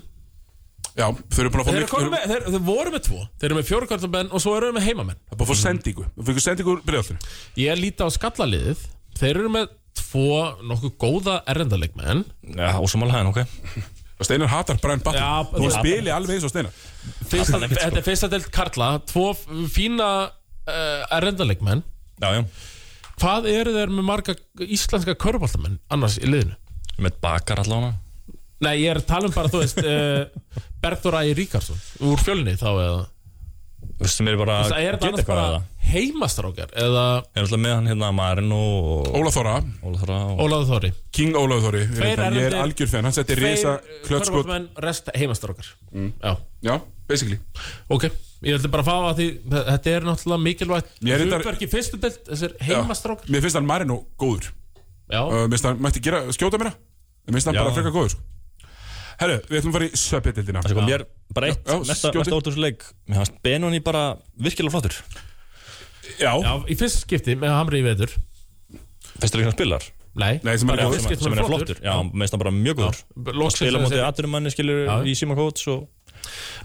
Já, 0.97 1.11
þau 1.13 1.41
eru 1.43 1.51
búin 1.53 1.61
að 1.61 1.67
fá 1.67 1.75
þeir, 1.75 1.87
komin 1.91 2.13
með, 2.15 2.23
þeir, 2.31 2.45
þeir 2.55 2.63
voru 2.65 2.93
með 2.95 3.03
tvo. 3.05 3.19
Þeir 3.37 3.51
eru 3.51 3.57
með 3.59 3.67
fjóra 3.69 3.89
köruboltamenn 3.91 4.31
og 4.33 4.43
svo 4.43 4.53
eru 4.57 4.69
þeir 4.69 4.77
með 4.79 4.87
heimamenn. 4.87 5.19
Það 5.27 5.35
er 5.35 5.41
búin 5.41 5.47
að 5.47 5.51
fá 5.51 5.61
sendingu. 5.61 6.07
Þú 6.17 6.25
fikk 6.29 6.41
sendingu 6.41 6.73
úr 6.73 6.81
bregðaltinu 6.87 7.35
ég 7.61 7.83
líti 7.83 8.07
á 8.07 8.09
skallaliðið. 8.17 8.85
Þeir 9.21 9.41
eru 9.43 9.51
með 9.53 9.75
tvo 10.01 10.39
nokkuð 10.71 10.95
góða 11.03 11.35
erlendarleikmenn. 11.53 12.23
Já, 12.57 12.71
ósumála 12.81 13.19
hæðan, 13.19 13.29
ok. 13.35 13.93
Og 14.17 14.25
Steinar 14.25 14.49
hatar 14.49 14.79
Brian 14.81 15.03
Button 15.05 15.21
Já, 15.21 15.45
Þú 15.53 15.69
spili 15.75 16.13
alveg 16.13 16.39
eins 16.39 16.49
og 16.49 16.53
Steinar. 16.55 16.81
Fyrsta, 17.29 17.61
þetta 17.61 18.01
er 18.01 18.07
fyrsta 18.07 18.31
delt 18.33 18.49
Karla. 18.55 18.95
Tvo 19.05 19.35
fína 19.73 20.09
uh, 20.31 21.03
erlendarleikmenn. 21.19 21.85
Já, 22.25 22.31
já. 22.39 22.47
Hvað 23.21 23.51
eru 23.53 23.77
þeir 23.77 23.93
með 23.93 24.09
marga 24.09 24.37
íslenska 24.65 25.17
köruboltamenn 25.21 25.77
annars 25.93 26.17
í 26.21 26.29
liðinu? 26.29 26.57
Með 27.05 27.21
bakar 27.21 27.61
allavega 27.61 27.99
Nei, 28.65 28.73
ég 28.81 28.89
er 28.95 29.03
að 29.03 29.07
tala 29.11 29.29
um 29.29 29.35
bara, 29.37 29.51
þú 29.53 29.61
veist 29.61 29.79
uh, 29.83 30.25
Bergþór 30.81 31.19
Ægir 31.21 31.37
Ríkarsson 31.43 31.77
úr 32.09 32.23
fjölni 32.25 32.55
þá 32.57 32.69
eða? 32.73 33.03
Þú 33.97 34.05
veist 34.05 34.17
sem 34.21 34.29
er 34.29 34.37
bara 34.41 34.55
er 34.65 34.71
þetta 34.97 35.11
Geta 35.11 35.21
eitthvað 35.21 35.27
bara 35.29 35.49
eða? 35.51 35.61
heimastrákar 35.87 36.73
eða? 36.83 37.03
Ég 37.27 37.37
er 37.37 37.45
alltaf 37.45 37.61
með 37.63 37.75
hann 37.77 37.91
hérna 37.91 38.09
Marino 38.17 38.61
og 38.97 39.11
Óla 39.21 39.33
Þóra, 39.35 39.53
Óla 39.87 40.01
Þóra 40.01 40.17
og 40.33 40.41
Ólaður 40.47 40.67
Þóri. 40.73 40.91
King 41.17 41.37
Óla 41.39 41.59
Þóri 41.63 41.83
Ég 41.85 41.93
Tveir 41.95 42.09
Ég 42.09 42.17
er 42.17 42.23
erlendir- 42.27 42.57
algjör 42.65 42.91
fenn 42.93 43.09
Hann 43.09 43.17
setti 43.17 43.37
risa 43.39 43.75
klötskot 44.09 44.41
körfbóltmenn, 44.41 44.67
rest 44.87 45.11
heimastrákar. 45.17 45.69
Já, 45.95 46.33
Já, 46.67 46.75
basically. 47.09 47.39
Ok 47.93 48.09
Ég 48.45 48.57
ætla 48.59 48.73
bara 48.73 48.85
að 48.85 48.89
fá 48.91 48.97
að 49.13 49.21
því 49.21 49.29
Þetta 49.53 49.93
er 49.97 50.09
náttúrulega 50.11 50.43
mikilvægt 50.49 50.91
Ég 51.01 51.13
er 51.15 51.23
reyndar- 51.25 51.45
Hlutverki 51.45 51.69
fyrstu 51.73 52.01
deild 52.03 52.19
Þessir 52.29 52.57
Já. 52.59 52.65
heimastrákar. 52.73 53.29
Mér 53.33 53.45
finnst 53.47 53.57
hann 53.61 53.69
Marino 53.69 54.01
góður. 54.21 54.49
Já, 55.13 55.23
uh, 55.23 55.45
Mér 55.47 55.55
finnst 55.57 55.69
hann 55.71 55.81
mætti 55.87 56.03
gera, 56.05 56.25
skjóta 56.37 56.59
mér 56.61 56.73
Mér 56.73 57.37
finnst 57.39 57.49
hann 57.53 57.57
Já. 57.57 57.63
bara 57.65 57.77
frekar 57.79 57.95
góður. 57.95 58.17
sko. 58.17 58.33
Herru, 59.21 59.37
við 59.49 59.59
ætlum 59.61 59.73
að 59.73 59.77
fara 59.79 59.87
í 59.89 60.01
söpjadildina 60.03 60.63
Það 60.67 60.75
kom 60.79 60.89
mér 60.91 61.05
bara 61.37 61.49
eitt 61.53 61.63
Já, 61.67 61.73
já, 61.73 61.79
Mesta 61.91 62.11
skjóti. 62.13 62.19
mesta 62.25 62.37
út 62.41 62.49
úr 62.51 62.53
þessu 62.57 62.65
leik 62.67 62.87
Mér 63.09 63.21
fannst 63.23 63.37
Benoni 63.47 63.81
bara 63.87 64.03
virkilega 64.47 64.75
flottur 64.77 64.97
Já, 66.21 66.33
já 66.39 66.53
í 66.71 66.77
fyrsta 66.79 67.03
skipti 67.03 67.37
með 67.41 67.55
Hamri 67.57 67.81
í 67.83 67.87
vetur 67.87 68.13
Fyrstu 69.17 69.39
leikin 69.41 69.51
hann 69.51 69.57
spilar 69.59 69.87
Nei, 70.17 70.39
Nei, 70.47 70.55
sem 70.57 70.71
er 70.71 70.73
bara 70.73 70.85
í 70.85 70.87
góður. 70.87 70.95
fyrsta 70.97 71.11
skipti 71.11 71.25
Sem 71.27 71.33
hann 71.35 71.43
er 71.43 71.51
flottur 71.51 71.81
Já, 71.85 71.95
mér 72.07 72.23
finnst 72.25 72.37
hann 72.37 72.43
bara 72.45 72.55
mjög 72.57 72.79
góður 72.83 73.03
Loksins 73.37 73.63
Spila 73.65 73.83
mótið 73.83 73.97
þessi- 73.99 74.09
aturumanni 74.13 74.53
skilur 74.55 74.81
Já. 74.87 74.95
í 75.13 75.17
Sima 75.19 75.37
Coach 75.39 75.69
og 75.75 75.87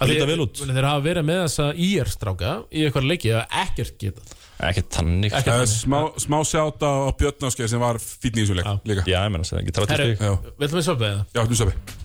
Að 0.01 0.09
líta 0.09 0.25
vel 0.25 0.39
út. 0.41 0.57
Þeir 0.57 0.85
hafa 0.87 1.01
verið 1.05 1.25
með 1.27 1.39
þessa 1.43 1.65
IR-stráka 1.85 2.51
í 2.73 2.85
eitthvað 2.87 3.05
leiki 3.11 3.29
að 3.37 3.57
ekkert 3.61 3.97
geta 4.01 4.23
Ekki 4.61 4.81
tannig 4.93 5.33
Ekkert. 5.37 5.53
uh, 5.53 5.65
smá, 5.69 5.99
smá 6.21 6.37
sjáta 6.47 6.89
á 6.89 7.09
Björnáskei 7.19 7.67
sem 7.69 7.81
var 7.81 7.99
fínn 8.01 8.39
í 8.39 8.45
þessu 8.45 8.57
leik 8.57 8.65
Já. 8.65 8.73
líka 8.89 9.05
Já, 9.05 9.19
ég 9.27 9.31
menna 9.35 9.45
það 9.45 9.61
ekki 9.61 9.75
30 9.77 9.93
Herru, 9.93 10.07
stík 10.15 10.23
Já. 10.25 10.55
Viltum 10.63 10.79
við 10.81 10.87
söpja 10.87 11.11
það? 11.11 11.21
Já, 11.37 11.41
nú 11.51 11.59
söpja 11.61 11.75
Við 11.77 12.00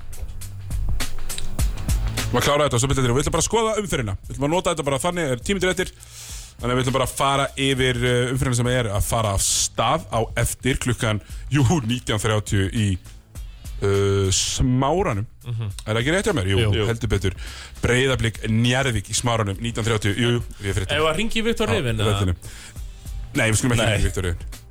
ætlum 2.37 2.43
að 2.43 2.47
klára 2.47 2.67
þetta 2.69 2.79
á 2.79 2.83
söpjadildina 2.85 3.17
Við 3.17 3.23
ætlum 3.25 3.37
bara 3.37 3.45
að 3.45 3.49
skoða 3.51 3.75
umferðina. 3.81 4.15
Við 4.27 4.35
ætlum 4.37 4.47
að 4.49 4.55
nota 4.57 4.73
þetta 4.75 4.87
bara 4.91 5.03
þannig 5.03 5.33
er 5.35 5.43
tímyndir 5.47 5.73
eftir. 5.73 5.93
Þannig 6.57 6.73
að 6.73 6.77
við 6.79 6.85
ætlum 6.87 6.97
bara 6.97 7.07
að 7.09 7.17
fara 7.17 7.47
yfir 7.67 8.01
uh, 8.03 8.33
umferðina 8.33 8.59
sem 8.61 8.71
er 8.73 8.89
að 8.97 9.05
fara 9.11 9.35
af 9.37 9.45
stað 9.45 10.07
á 10.13 10.21
eftir 10.45 10.81
klukkan, 10.85 11.21
jú, 11.53 11.65
19.30 11.69 12.71
í 12.73 12.87
uh, 12.97 14.29
smáranum. 14.33 15.27
Er 15.47 15.93
það 15.93 16.01
ekki 16.03 16.15
rétt 16.17 16.31
hjá 16.31 16.35
mér? 16.37 16.49
Jú, 16.53 16.63
Jú. 16.75 16.87
heldur 16.89 17.13
betur. 17.13 17.37
Breiðablík 17.85 18.41
Njarðvík 18.51 19.13
í 19.13 19.17
smáranum 19.17 19.59
19.30 19.61 20.17
Jú, 20.17 20.37
jú, 20.39 20.45
við 20.59 20.71
erum 20.73 20.79
fyrir 20.81 20.97
Ef 20.97 21.09
að 21.11 21.19
ringi 21.21 21.43
Viktor 21.47 21.71
reddinu. 21.71 22.37
Nei, 23.37 23.51
við 23.53 23.59
skulum 23.61 23.77
ekki 23.77 23.85
Nei. 23.85 23.93
ringa 23.93 24.09
Viktor 24.09 24.27
Reyðin 24.27 24.65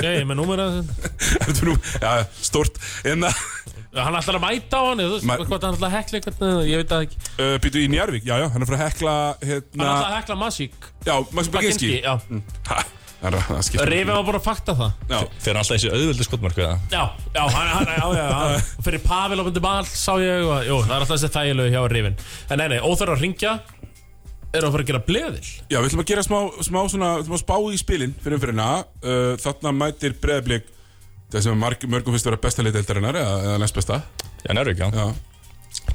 Nei, 0.00 0.22
með 0.24 0.38
númer 0.38 0.62
að 0.64 0.78
Þetta 1.20 1.74
já, 2.00 2.12
stort 2.40 2.78
En 3.10 3.26
að, 3.28 3.42
Hann 3.90 4.14
ætlar 4.14 4.38
að 4.38 4.44
mæta 4.44 4.78
á 4.78 4.82
hann 4.86 5.00
Þú 5.02 5.16
veist, 5.16 5.26
hvað 5.50 5.64
hann 5.66 5.74
ætlar 5.74 5.88
að 5.90 5.96
hekla 5.96 6.20
eitthvað 6.20 6.60
Ég 6.70 6.80
veit 6.80 6.92
það 6.92 7.04
ekki. 7.06 7.18
Uh, 7.40 7.56
býtu 7.64 7.82
í 7.82 7.88
Njarðvík, 7.90 8.28
já, 8.28 8.36
já, 8.38 8.46
hann 8.54 8.62
er 8.62 8.70
fyrir 8.70 8.78
að 8.78 8.86
hekla 8.86 9.14
Hann 9.18 9.50
hérna, 9.50 9.88
ætlar 9.90 10.06
að 10.06 10.16
hekla 10.20 10.36
Masík. 10.44 10.88
Já, 11.08 11.14
Maxi 11.34 11.54
Baginski 11.56 11.90
Já, 12.04 12.12
Ha, 12.70 12.78
það 13.20 13.34
er 13.34 13.48
það 13.48 13.64
skiptir 13.66 13.90
Rifin 13.90 14.14
var 14.14 14.28
bara 14.30 14.40
að 14.40 14.46
fakta 14.46 14.76
það. 14.78 14.94
Já, 15.10 15.18
Fyrir 15.42 15.60
alltaf 15.60 15.74
þessi 15.74 15.90
auðvöldu 15.90 16.28
skotmarku 16.28 16.62
eða? 16.64 16.78
Já, 16.94 17.02
já, 17.34 17.42
hann, 17.56 17.74
hann, 17.74 17.90
já, 17.98 18.06
já, 18.14 18.24
já. 18.30 18.62
Fyrir 18.86 19.04
Pavel 19.04 19.42
á 19.42 19.44
myndi 19.48 19.64
ball 19.66 19.90
sá 19.90 20.14
ég 20.22 20.46
og, 20.46 20.62
Jú, 20.70 20.78
það 20.86 20.94
er 20.94 21.02
alltaf 21.02 21.16
þessi 21.16 21.34
þægilegu 21.34 21.74
hjá 21.74 21.82
Rifin. 21.90 22.18
En 22.48 22.62
nei, 22.62 22.68
nei, 22.72 22.78
óþarf 22.80 23.18
að 23.18 23.26
ringja 23.26 23.58
Er 24.50 24.64
að 24.66 24.72
fara 24.74 24.82
að 24.82 24.88
gera 24.88 25.00
bleðil 25.06 25.44
já, 25.70 25.76
við 25.78 25.84
ætlum 25.86 26.00
að 26.02 26.08
gera 26.10 26.22
smá, 26.26 26.38
smá 26.66 26.78
svona, 26.90 27.10
að 27.20 27.36
spá 27.38 27.54
í 27.70 27.76
spilin 27.78 28.14
fyrir 28.18 28.34
umfyrirna 28.34 28.64
uh, 28.82 29.34
Þarna 29.38 29.70
mætir 29.78 30.16
Breiðablík 30.18 30.66
Það 31.30 31.44
sem 31.46 31.58
marg, 31.62 31.84
mörgum 31.86 32.14
finnst 32.16 32.26
að 32.26 32.32
vera 32.34 32.42
besta 32.46 32.64
leiteldarinnar 32.66 33.18
eða, 33.20 33.34
eða 33.48 33.58
næst 33.62 33.76
besta. 33.78 34.00
Já, 34.44 34.54
Nærvík, 34.56 34.80
já. 34.82 34.88
Já, 34.90 35.10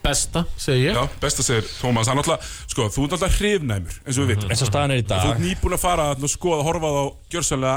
Besta, 0.06 0.46
segi 0.60 0.86
ég. 0.88 0.96
Já 0.96 1.04
besta 1.20 1.44
segir 1.44 1.66
Tómas 1.82 2.08
Hann 2.08 2.20
alltaf, 2.22 2.44
sko, 2.72 2.86
þú 2.94 3.06
ert 3.10 3.16
alltaf 3.18 3.34
hrifnæmur 3.42 3.98
eins 4.06 4.18
og 4.20 4.24
við 4.24 4.30
vitum. 4.36 4.52
Eins 4.54 4.62
og 4.64 4.70
staðan 4.70 4.94
er 4.96 5.02
í 5.02 5.04
Þú 5.04 5.10
dag. 5.12 5.26
ert 5.34 5.42
nýbúin 5.44 5.76
að 5.76 5.82
fara 5.84 6.06
þarna 6.14 6.30
og 6.30 6.32
skoða 6.32 6.66
horfa 6.70 6.92
á 6.96 7.04
gjörsanlega 7.36 7.74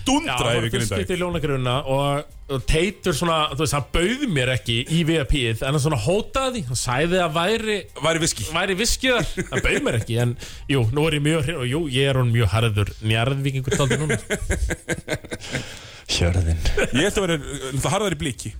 Já, 0.00 0.04
dundra 0.08 0.34
það 0.36 0.44
var 0.44 0.58
yfir 0.58 0.64
fyrst 0.66 0.76
grindag 0.76 1.00
skipti 1.00 1.16
í 1.16 1.20
ljónagrunna 1.20 1.74
og, 1.94 2.36
og 2.56 2.62
Teitur 2.68 3.16
svona, 3.16 3.38
þú 3.54 3.62
veist, 3.64 3.76
hann 3.76 3.88
bauði 3.96 4.28
mér 4.36 4.52
ekki 4.58 4.76
í 4.96 5.00
VIP-ið 5.08 5.64
en 5.64 5.76
hann 5.76 5.82
svona 5.84 6.00
hótaði 6.04 6.54
því, 6.58 6.62
hann 6.70 6.80
sagði 6.82 7.20
að 7.24 7.34
væri 7.36 7.76
Væri 8.04 8.22
viski. 8.24 8.46
Væri 8.56 8.78
viskiðar, 8.80 9.28
hann 9.52 9.64
bauði 9.66 9.82
mér 9.88 10.00
ekki 10.00 10.18
en 10.24 10.36
jú, 10.72 10.84
nú 10.96 11.04
er 11.08 11.18
ég 11.20 11.24
mjög 11.28 11.44
hrifin 11.48 11.60
og 11.64 11.68
jú, 11.72 11.82
ég 11.96 12.10
er 12.12 12.20
hún 12.20 12.32
mjög 12.36 12.52
harður 12.56 12.92
njarðvíkingur 13.12 13.76
taldi 13.80 14.00
núna 14.00 14.20
Hjörðin. 16.10 16.58
Ég 16.96 17.06
ætla 17.06 17.22
að 17.22 17.26
vera, 17.26 17.38
það 17.80 17.92
harðar 17.94 18.16
í 18.16 18.20
blíki 18.20 18.52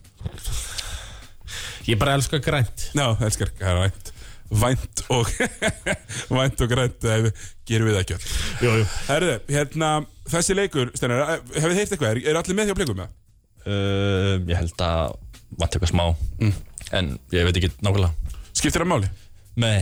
Ég 1.88 1.98
bara 1.98 2.14
elska 2.18 2.38
grænt. 2.44 2.90
Já, 2.94 3.06
elskar, 3.26 3.50
það 3.58 3.84
er 3.86 4.10
vænt 4.50 5.02
og 5.14 5.28
Vænt 6.36 6.62
og 6.64 6.70
grænt 6.72 7.04
eh, 7.06 7.28
Gerum 7.68 7.86
við 7.86 7.96
það 7.96 8.02
ekki 8.02 8.16
jú 8.64 8.72
Herðu, 9.06 9.34
hérna, 9.54 9.90
þessi 10.30 10.56
leikur 10.58 10.90
Steinar, 10.98 11.22
eh, 11.36 11.44
hefur 11.56 11.70
þið 11.74 11.78
heyrt 11.82 11.94
eitthvað? 11.94 12.10
Er, 12.16 12.22
er 12.32 12.40
allir 12.40 12.58
með 12.58 12.66
því 12.70 12.74
að 12.74 12.80
blikum 12.80 12.98
með? 12.98 13.12
uh, 13.66 14.34
Ég 14.50 14.58
held 14.58 14.84
að 14.86 15.16
Vant 15.58 15.74
eitthvað 15.74 15.90
smá. 15.90 16.04
En 16.94 17.08
ég 17.34 17.42
veit 17.48 17.56
ekki 17.58 17.68
nákvæmlega. 17.82 18.36
Skiptir 18.54 18.84
það 18.84 18.90
máli? 18.92 19.08
Nei, 19.58 19.80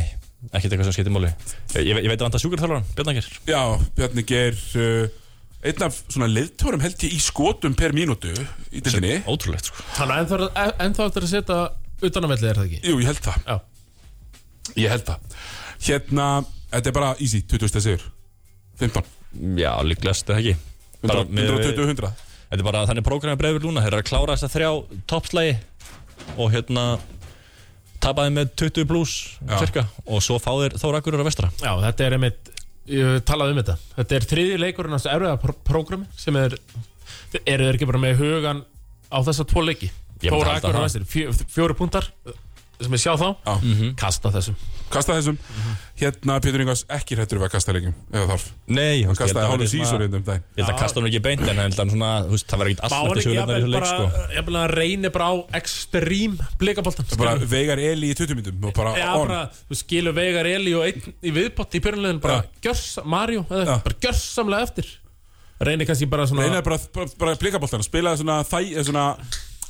ekkert 0.48 0.72
eitthvað 0.72 0.86
sem 0.88 0.94
skiptir 0.96 1.12
máli. 1.12 1.28
Ég, 1.76 1.90
ég, 1.92 2.08
veit 2.08 2.14
að 2.16 2.24
vant 2.24 2.38
að 2.38 2.42
sjúkarþjálfaran, 2.44 2.86
Bjarnangir 2.96 3.28
Já, 3.50 3.60
Bjarni 3.98 4.24
Geir 4.30 4.56
uh, 4.80 5.18
Einn 5.66 5.82
af 5.82 5.97
svona 6.06 6.28
leiðtórum 6.30 6.82
held 6.85 7.01
ég 7.02 7.14
í 7.16 7.18
skotum 7.22 7.74
per 7.74 7.90
mínútu 7.97 8.30
Í 8.70 8.78
dildinni 8.85 9.16
Ótrúlegt, 9.26 9.66
sko. 9.72 9.82
Hann 9.98 10.12
er 10.14 10.20
ennþá, 10.22 10.48
ennþá 10.85 11.09
eftir 11.09 11.26
að 11.26 11.32
setja 11.32 11.59
utanamellið 12.06 12.51
er 12.52 12.60
það 12.60 12.68
ekki? 12.68 12.80
Jú, 12.86 13.01
ég 13.02 13.09
held 13.10 13.22
það. 13.24 13.40
Já. 13.48 13.56
Ég 14.78 14.93
held 14.93 15.06
það. 15.09 15.36
Hérna, 15.89 16.26
þetta 16.70 16.90
er 16.93 16.97
bara 17.01 17.10
easy, 17.18 17.40
20 17.51 17.72
steg 17.72 17.85
sigur. 17.89 18.05
15, 18.78 19.09
Já, 19.59 19.72
líklegast 19.82 20.30
eða 20.30 20.39
ekki? 20.44 20.55
Bara 21.02 21.24
100, 21.26 21.35
með- 21.35 21.51
120, 21.59 21.89
100 21.90 22.12
Þetta 22.48 22.62
er 22.62 22.66
bara 22.70 22.86
þannig 22.89 23.05
prógrami 23.06 23.39
breyfur 23.39 23.66
lúna 23.66 23.82
Þeir 23.85 23.93
eru 23.93 24.02
að 24.02 24.09
klára 24.09 24.35
þess 24.39 24.47
að 24.47 24.55
þrjá 24.55 24.70
toppslægi 25.10 25.56
Og 26.39 26.52
hérna 26.55 26.85
Tapaði 27.98 28.30
með 28.36 28.52
20 28.62 28.86
pluss 28.86 29.16
cirka. 29.59 29.82
Og 30.06 30.22
svo 30.22 30.39
fá 30.39 30.52
þeir 30.55 30.76
Þóra 30.78 31.01
Akurur 31.02 31.22
á 31.22 31.26
vestra. 31.26 31.51
Já, 31.59 31.72
þetta 31.82 32.06
er 32.06 32.14
einmitt 32.14 32.51
Ég 32.89 33.23
talaði 33.28 33.55
um 33.55 33.60
þetta. 33.60 33.77
Þetta 33.98 34.16
er 34.16 34.27
þriði 34.32 34.59
leikurinn 34.62 34.97
hans 34.97 35.06
erfiða 35.10 35.39
pr 35.43 35.55
prógrami 35.69 36.09
sem 36.16 36.36
er 36.40 36.56
eru 37.44 37.66
þeir 37.66 37.77
ekki 37.77 37.89
bara 37.90 38.01
með 38.02 38.20
hugan 38.23 38.62
á 39.12 39.19
þessa 39.27 39.44
tvo 39.48 39.65
leiki? 39.66 39.90
Ég 40.19 40.32
myndi 40.32 40.35
Þóra 40.35 40.55
halda 40.55 40.62
Akur 40.62 40.70
og 40.70 40.78
það. 40.78 40.86
Vestir, 40.89 41.05
fjó, 41.12 41.48
fjóri 41.52 41.77
púntar 41.78 42.09
sem 42.80 42.92
ég 42.94 43.00
sjá 43.02 43.14
þá, 43.18 43.28
Já. 43.44 43.94
kasta 43.98 44.30
þessum. 44.30 44.55
Kasta 44.88 45.12
þessum. 45.18 45.36
Hérna, 45.98 46.36
Pétur 46.40 46.62
Ingvars 46.62 46.84
ekki 46.88 47.16
hrættur 47.18 47.40
við 47.40 47.44
að 47.48 47.50
kasta 47.52 47.72
leikjum 47.74 47.94
Eða 48.14 48.26
þarf 48.30 48.44
Nei, 48.68 49.02
Hann 49.02 49.02
ég 49.02 49.09
held 49.10 49.18
kastaði 49.18 49.48
verði 49.50 49.66
svona- 49.68 49.88
sísur 49.88 50.05
um 50.06 50.22
daginn. 50.22 50.44
Ég 50.56 50.62
held 50.62 50.70
að 50.72 50.78
kasta 50.78 51.00
hann 51.00 51.09
ekki 51.10 51.20
beint 51.26 51.40
En 51.42 51.48
ég 51.48 51.59
held 51.59 51.74
að 51.82 51.90
svona, 51.92 52.10
veist, 52.30 52.46
það 52.48 52.59
verður 52.62 52.70
ekkert 52.72 52.80
Má 52.80 52.84
allt 52.88 52.94
hann 52.94 53.09
eftir 53.09 53.18
ekki 53.18 53.28
sögurnar 53.28 53.59
í 53.59 53.59
þessu 53.59 53.72
leik, 53.72 53.82
bara, 53.82 53.90
sko. 53.90 54.34
jafnvel 54.38 54.56
að 54.62 54.74
reynir 54.78 55.12
bara 55.12 55.26
á 55.28 55.34
ekstrím 55.59 56.38
blikaboltan 56.62 57.10
bara 57.18 57.34
Veigar 57.52 57.78
Eli 57.88 58.12
í 58.12 58.16
20 58.16 58.38
myndum 58.38 58.64
og 58.70 58.74
bara 58.78 58.94
Já, 58.96 59.10
on. 59.18 59.26
bara, 59.28 59.40
þú 59.68 59.74
skilur 59.82 60.14
Veigar 60.16 60.46
Eli 60.46 60.72
og 60.78 60.86
einn 60.86 61.14
í 61.20 61.34
viðbót 61.36 61.74
í 61.76 61.82
byrjunlegin 61.84 62.20
bara 62.24 62.38
Já. 62.38 62.48
gjörs, 62.70 63.05
Mario, 63.05 63.42
eða 63.50 63.66
Já. 63.66 63.76
bara 63.84 64.00
gjörsamlega 64.06 64.62
eftir. 64.70 64.86
Reynir 65.60 65.84
kannski 65.90 66.09
bara 66.09 66.24
svona 66.30 66.46
Reynaði 66.46 66.64
bara, 66.64 66.78
bara, 66.94 67.06
bara 67.18 67.34
blikaboltan 67.36 67.82
Spilaði 67.84 68.22
svona, 68.22 68.40
þæ, 68.46 68.84
svona 68.86 69.18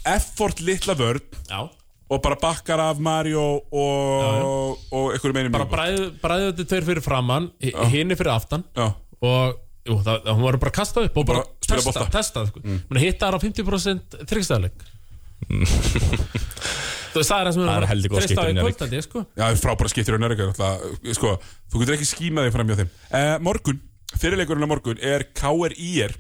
effort 0.05 0.61
litla 0.61 0.95
vörn. 0.95 1.21
Já, 1.49 1.69
Og 2.09 2.23
bara 2.25 2.39
bakkar 2.41 2.81
af 2.81 3.01
Mario 3.05 3.45
Og, 3.69 4.79
og 4.97 5.11
einhverju 5.13 5.35
meini 5.37 5.53
bara 5.53 5.67
bræði, 5.69 6.07
bræði 6.23 6.51
þetta 6.51 6.69
tveir 6.73 6.87
fyrir 6.87 7.05
framann 7.05 7.51
Hini 7.93 8.17
fyrir 8.17 8.33
aftan. 8.33 8.65
Já, 8.79 8.87
Og 9.21 9.59
jú, 9.89 9.99
það, 10.05 10.23
það, 10.25 10.31
hún 10.35 10.47
var 10.47 10.61
bara 10.63 10.73
að 10.73 10.79
kasta 10.79 11.05
upp 11.09 11.19
Og 11.21 11.27
bara, 11.29 11.43
Bara 11.69 11.83
testa, 11.85 12.07
testa 12.15 12.47
sko. 12.49 12.63
mm. 12.65 13.01
Hitta 13.03 13.29
þar 13.29 13.37
á 13.37 13.41
50% 13.45 14.19
þryggstæðleik 14.31 14.87
Þú 17.09 17.21
veist 17.23 17.31
það 17.33 17.41
er 17.41 17.49
það 17.49 17.55
sem 17.55 17.63
Það 17.65 17.77
er 17.79 17.87
heldur 17.89 18.13
góð 18.13 18.25
skipti 18.25 18.45
í 18.45 18.53
í 18.53 18.63
kvöldandi 18.63 19.03
sko. 19.05 19.23
Já, 19.33 19.43
það 19.43 19.53
er 19.55 19.61
frábæra 19.63 19.93
skiptir 19.93 20.17
á 20.17 20.21
nörgur 20.21 20.51
sko, 21.17 21.31
Þú 21.73 21.83
getur 21.83 21.97
ekki 21.97 22.09
skímað 22.09 22.49
þig 22.49 22.57
fram 22.57 22.69
hjá 22.73 22.77
þeim. 22.83 22.91
Uh, 23.09 23.35
Morgun, 23.47 23.79
fyrirleikurinn 24.21 24.67
á 24.69 24.71
morgun 24.71 25.01
Er 25.01 25.25
KRIR 25.37 26.17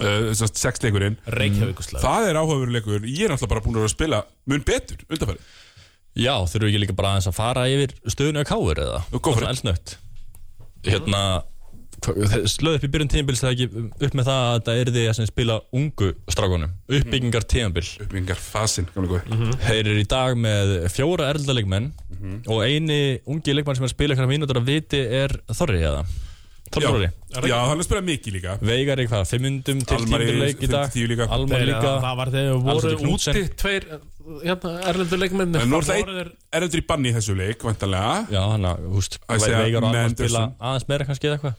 uh, 0.00 0.32
Sexleikurinn 0.32 1.18
Reykjavíkuslega 1.26 2.02
Það 2.04 2.28
er 2.30 2.40
áhugaveruleikur 2.40 3.04
Ég 3.08 3.26
er 3.26 3.34
náttúrulega 3.34 3.52
bara 3.54 3.64
búin 3.66 3.80
að 3.82 3.92
spila 3.92 4.22
Mun 4.46 4.64
betur 4.66 5.04
undanfæri 5.08 5.40
Já, 6.12 6.34
þurfum 6.44 6.66
við 6.66 6.72
ekki 6.74 6.82
líka 6.84 6.96
bara 6.98 7.14
aðeins 7.14 7.30
að 7.30 7.38
fara 7.38 7.68
yfir 7.72 7.94
stöðunu 8.12 8.42
að 8.42 8.50
káur 8.50 8.80
eða? 8.84 8.98
It. 9.16 9.48
Elsnögt 9.48 9.96
Hérna 10.84 11.22
Slöð 12.50 12.80
upp 12.80 12.84
í 12.86 12.90
byrjun 12.90 13.10
tímabil 13.12 13.36
það 13.38 13.52
ekki 13.52 13.66
upp 14.08 14.14
með 14.18 14.26
það 14.26 14.40
að 14.42 14.54
þetta 14.56 14.72
er 14.80 14.88
því 14.90 15.02
að 15.12 15.28
spila 15.28 15.56
ungu 15.78 16.08
strákunum. 16.34 16.72
Uppbyggingar 16.98 17.44
tímabil. 17.46 17.84
Uppbyggingar 18.02 18.40
fasin, 18.42 18.88
gamlega 18.94 19.20
góði. 19.20 19.36
Mhm. 19.36 19.52
Þeir 19.62 19.80
eru 19.92 20.02
í 20.02 20.08
dag 20.10 20.34
með 20.42 20.72
fjóra 20.90 21.28
erlda 21.30 21.54
leikmenn 21.54 21.92
Mhm. 22.16 22.42
og 22.50 22.64
eini 22.66 23.20
ungi 23.26 23.54
leikmann 23.54 23.76
sem 23.78 23.84
er 23.84 23.88
að 23.88 23.94
spila 23.94 24.26
mínútur 24.26 24.58
að 24.58 24.66
viti 24.66 24.98
er 24.98 25.28
Þorri 25.54 25.80
eða 25.86 26.02
Þorri 26.72 27.08
Já, 27.48 27.56
hann 27.64 27.78
er 27.78 27.82
að 27.82 27.86
spila 27.86 28.02
mikið 28.04 28.34
líka. 28.36 28.54
Veigar 28.60 29.00
í 29.00 29.06
hvað, 29.08 29.22
5 29.30 29.42
myndum 29.46 29.78
til 29.88 29.96
Almar 29.96 30.20
í 30.24 30.26
tímabil 30.28 30.42
leik 30.42 30.62
í 30.62 30.68
dag? 30.72 30.90
5-10 30.92 31.10
líka. 31.12 31.26
Almar 31.36 31.64
líka. 31.68 31.92
það 32.04 32.16
var 32.20 32.32
þegar 32.34 32.58
voru 32.66 33.12
úti 33.12 33.44
tveir 33.62 33.86
hérna, 34.42 34.72
erlendur 34.92 35.18
leikmenn 35.22 35.56
En 35.58 35.70
nú 35.72 35.80
er 35.80 35.88
það 35.88 36.00
einn 36.02 36.32
Er 36.52 36.66
endur 36.66 36.82
í 36.82 36.86
banni 36.92 37.10
í 37.10 37.16
þessu 37.16 37.34
leik, 37.38 37.64
vantanlega 37.66 38.12
Já, 38.32 38.40
hann 38.52 38.68
að, 38.68 38.84
húst, 38.92 39.18
Að 39.26 39.46
Veigar 39.48 39.80
og 39.82 39.88
Almar 39.88 39.96
Mendelsohn. 39.96 40.28
spila 40.28 40.44
aðeins 40.70 40.88
meira 40.92 41.08
kannski 41.08 41.30
eða 41.30 41.38
eitthvað 41.40 41.56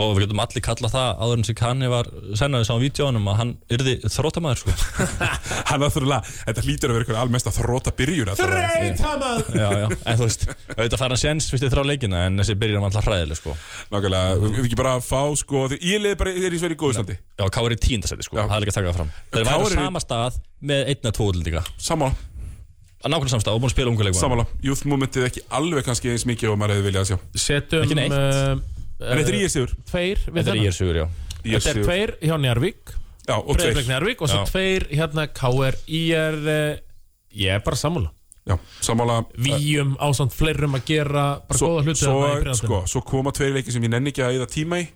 og 0.00 0.14
við 0.16 0.24
getum 0.24 0.40
allir 0.42 0.64
kallað 0.64 0.94
það 0.94 1.08
áður 1.20 1.38
en 1.40 1.46
sem 1.48 1.56
kanni 1.58 1.88
var 1.90 2.08
sennaði 2.38 2.68
sá 2.68 2.72
á 2.76 2.82
vídjónum 2.82 3.30
að 3.32 3.38
hann 3.40 3.52
yrði 3.74 3.94
þrótamaður 4.06 4.60
sko. 4.62 4.74
hann 5.70 5.82
náttúrulega 5.82 6.20
Þetta 6.30 6.64
hlýtur 6.66 6.92
að 6.92 6.96
vera 6.96 7.04
eitthvað 7.04 7.20
almest 7.24 7.50
að 7.50 7.58
þróta 7.58 7.94
byrjun 7.98 8.30
já. 8.30 9.74
en 10.06 10.20
þú 10.20 10.24
veist, 10.24 10.46
auðvitað 10.76 11.02
fær 11.02 11.14
hann 11.14 11.20
séns 11.20 11.50
fyrst 11.52 11.66
í 11.66 11.72
þrá 11.72 11.82
leikina 11.90 12.24
en 12.28 12.40
þessi 12.40 12.56
byrjun 12.60 12.84
var 12.84 12.92
alltaf 12.92 13.08
hræðileg 13.10 13.40
sko. 13.40 13.56
Nákvæmlega, 13.90 14.40
við 14.40 14.56
við 14.56 14.68
ekki 14.68 14.80
bara 14.80 14.96
að 14.98 15.06
fá 15.10 15.22
sko 15.40 15.66
því 15.72 15.80
Ég 15.90 16.02
liði 16.04 16.18
bara, 16.20 16.32
er 16.34 16.54
í 16.54 16.60
sverið 16.60 16.76
í 16.76 16.80
góðu 16.80 16.96
standi. 16.98 17.16
Já, 17.40 17.44
Káur 17.54 17.74
í 17.74 17.78
tíundasæti, 17.80 18.26
sko. 18.26 18.38
Það 18.40 18.56
er 18.56 18.64
líka 18.64 18.74
að 18.74 18.78
taka 18.78 18.90
það 18.90 18.98
fram. 18.98 19.12
Þeir 19.34 19.46
væri 19.48 19.60
á 19.60 19.80
sama 19.80 20.02
stað 20.04 20.40
með 20.70 20.90
einna 20.92 21.12
tvo 21.16 21.28
útlendinga. 21.30 21.62
Sammála, 21.80 22.18
nákvæmlega 23.06 23.32
samstað 23.34 23.56
og 23.56 23.62
búin 23.62 23.70
að 23.70 23.74
spila 23.76 23.92
ungu 23.94 24.06
leikmann 24.06 24.20
sammála. 24.20 24.46
Youth 24.66 24.84
momentið 24.90 25.26
ekki 25.30 25.44
alveg 25.56 25.86
kannski 25.88 26.12
eins 26.12 26.26
mikið 26.28 26.52
og 26.52 26.60
maður 26.60 26.76
hefði 26.76 26.88
viljað 26.90 27.06
að 27.06 27.10
sjá 27.10 27.18
Ekki 27.80 27.96
uh, 28.12 28.79
En 29.00 29.20
þetta 29.20 29.32
er 29.32 29.38
í 29.40 29.50
sigur 29.50 29.74
Tveir 29.90 30.22
við 30.28 30.40
þetta 30.40 30.54
er 30.54 30.62
ég 30.64 30.76
sugur, 30.76 31.00
já. 31.02 31.06
Þetta 31.40 31.72
er 31.72 31.82
tveir 31.86 32.14
hjá 32.20 32.36
Njarvík 32.44 32.94
Já, 33.30 33.34
og 33.38 33.50
Breiðblik 33.56 33.84
tveir. 33.84 33.90
Njarvík 33.94 34.22
og 34.24 34.32
svo 34.32 34.46
tveir 34.50 34.86
hérna 34.92 35.26
KR 35.32 35.78
Í 35.88 36.02
er 36.16 36.40
uh, 36.40 36.80
Ég 37.40 37.54
er 37.54 37.62
bara 37.62 37.78
sammála. 37.78 38.10
Já, 38.48 38.56
sammála. 38.82 39.20
Víum 39.38 39.92
ásamt 40.02 40.32
fleirum 40.34 40.72
að 40.74 40.88
gera 40.88 41.24
bara 41.46 41.58
svo, 41.60 41.68
góða 41.76 41.84
hluti 41.84 42.00
svo, 42.02 42.54
sko, 42.58 42.80
svo 42.90 43.02
koma 43.06 43.30
tveir 43.36 43.52
leiki 43.54 43.70
sem 43.70 43.84
ég 43.86 43.92
nenni 43.92 44.10
ekki 44.10 44.24
að 44.26 44.38
eða 44.40 44.48
tíma 44.50 44.80
í. 44.80 44.88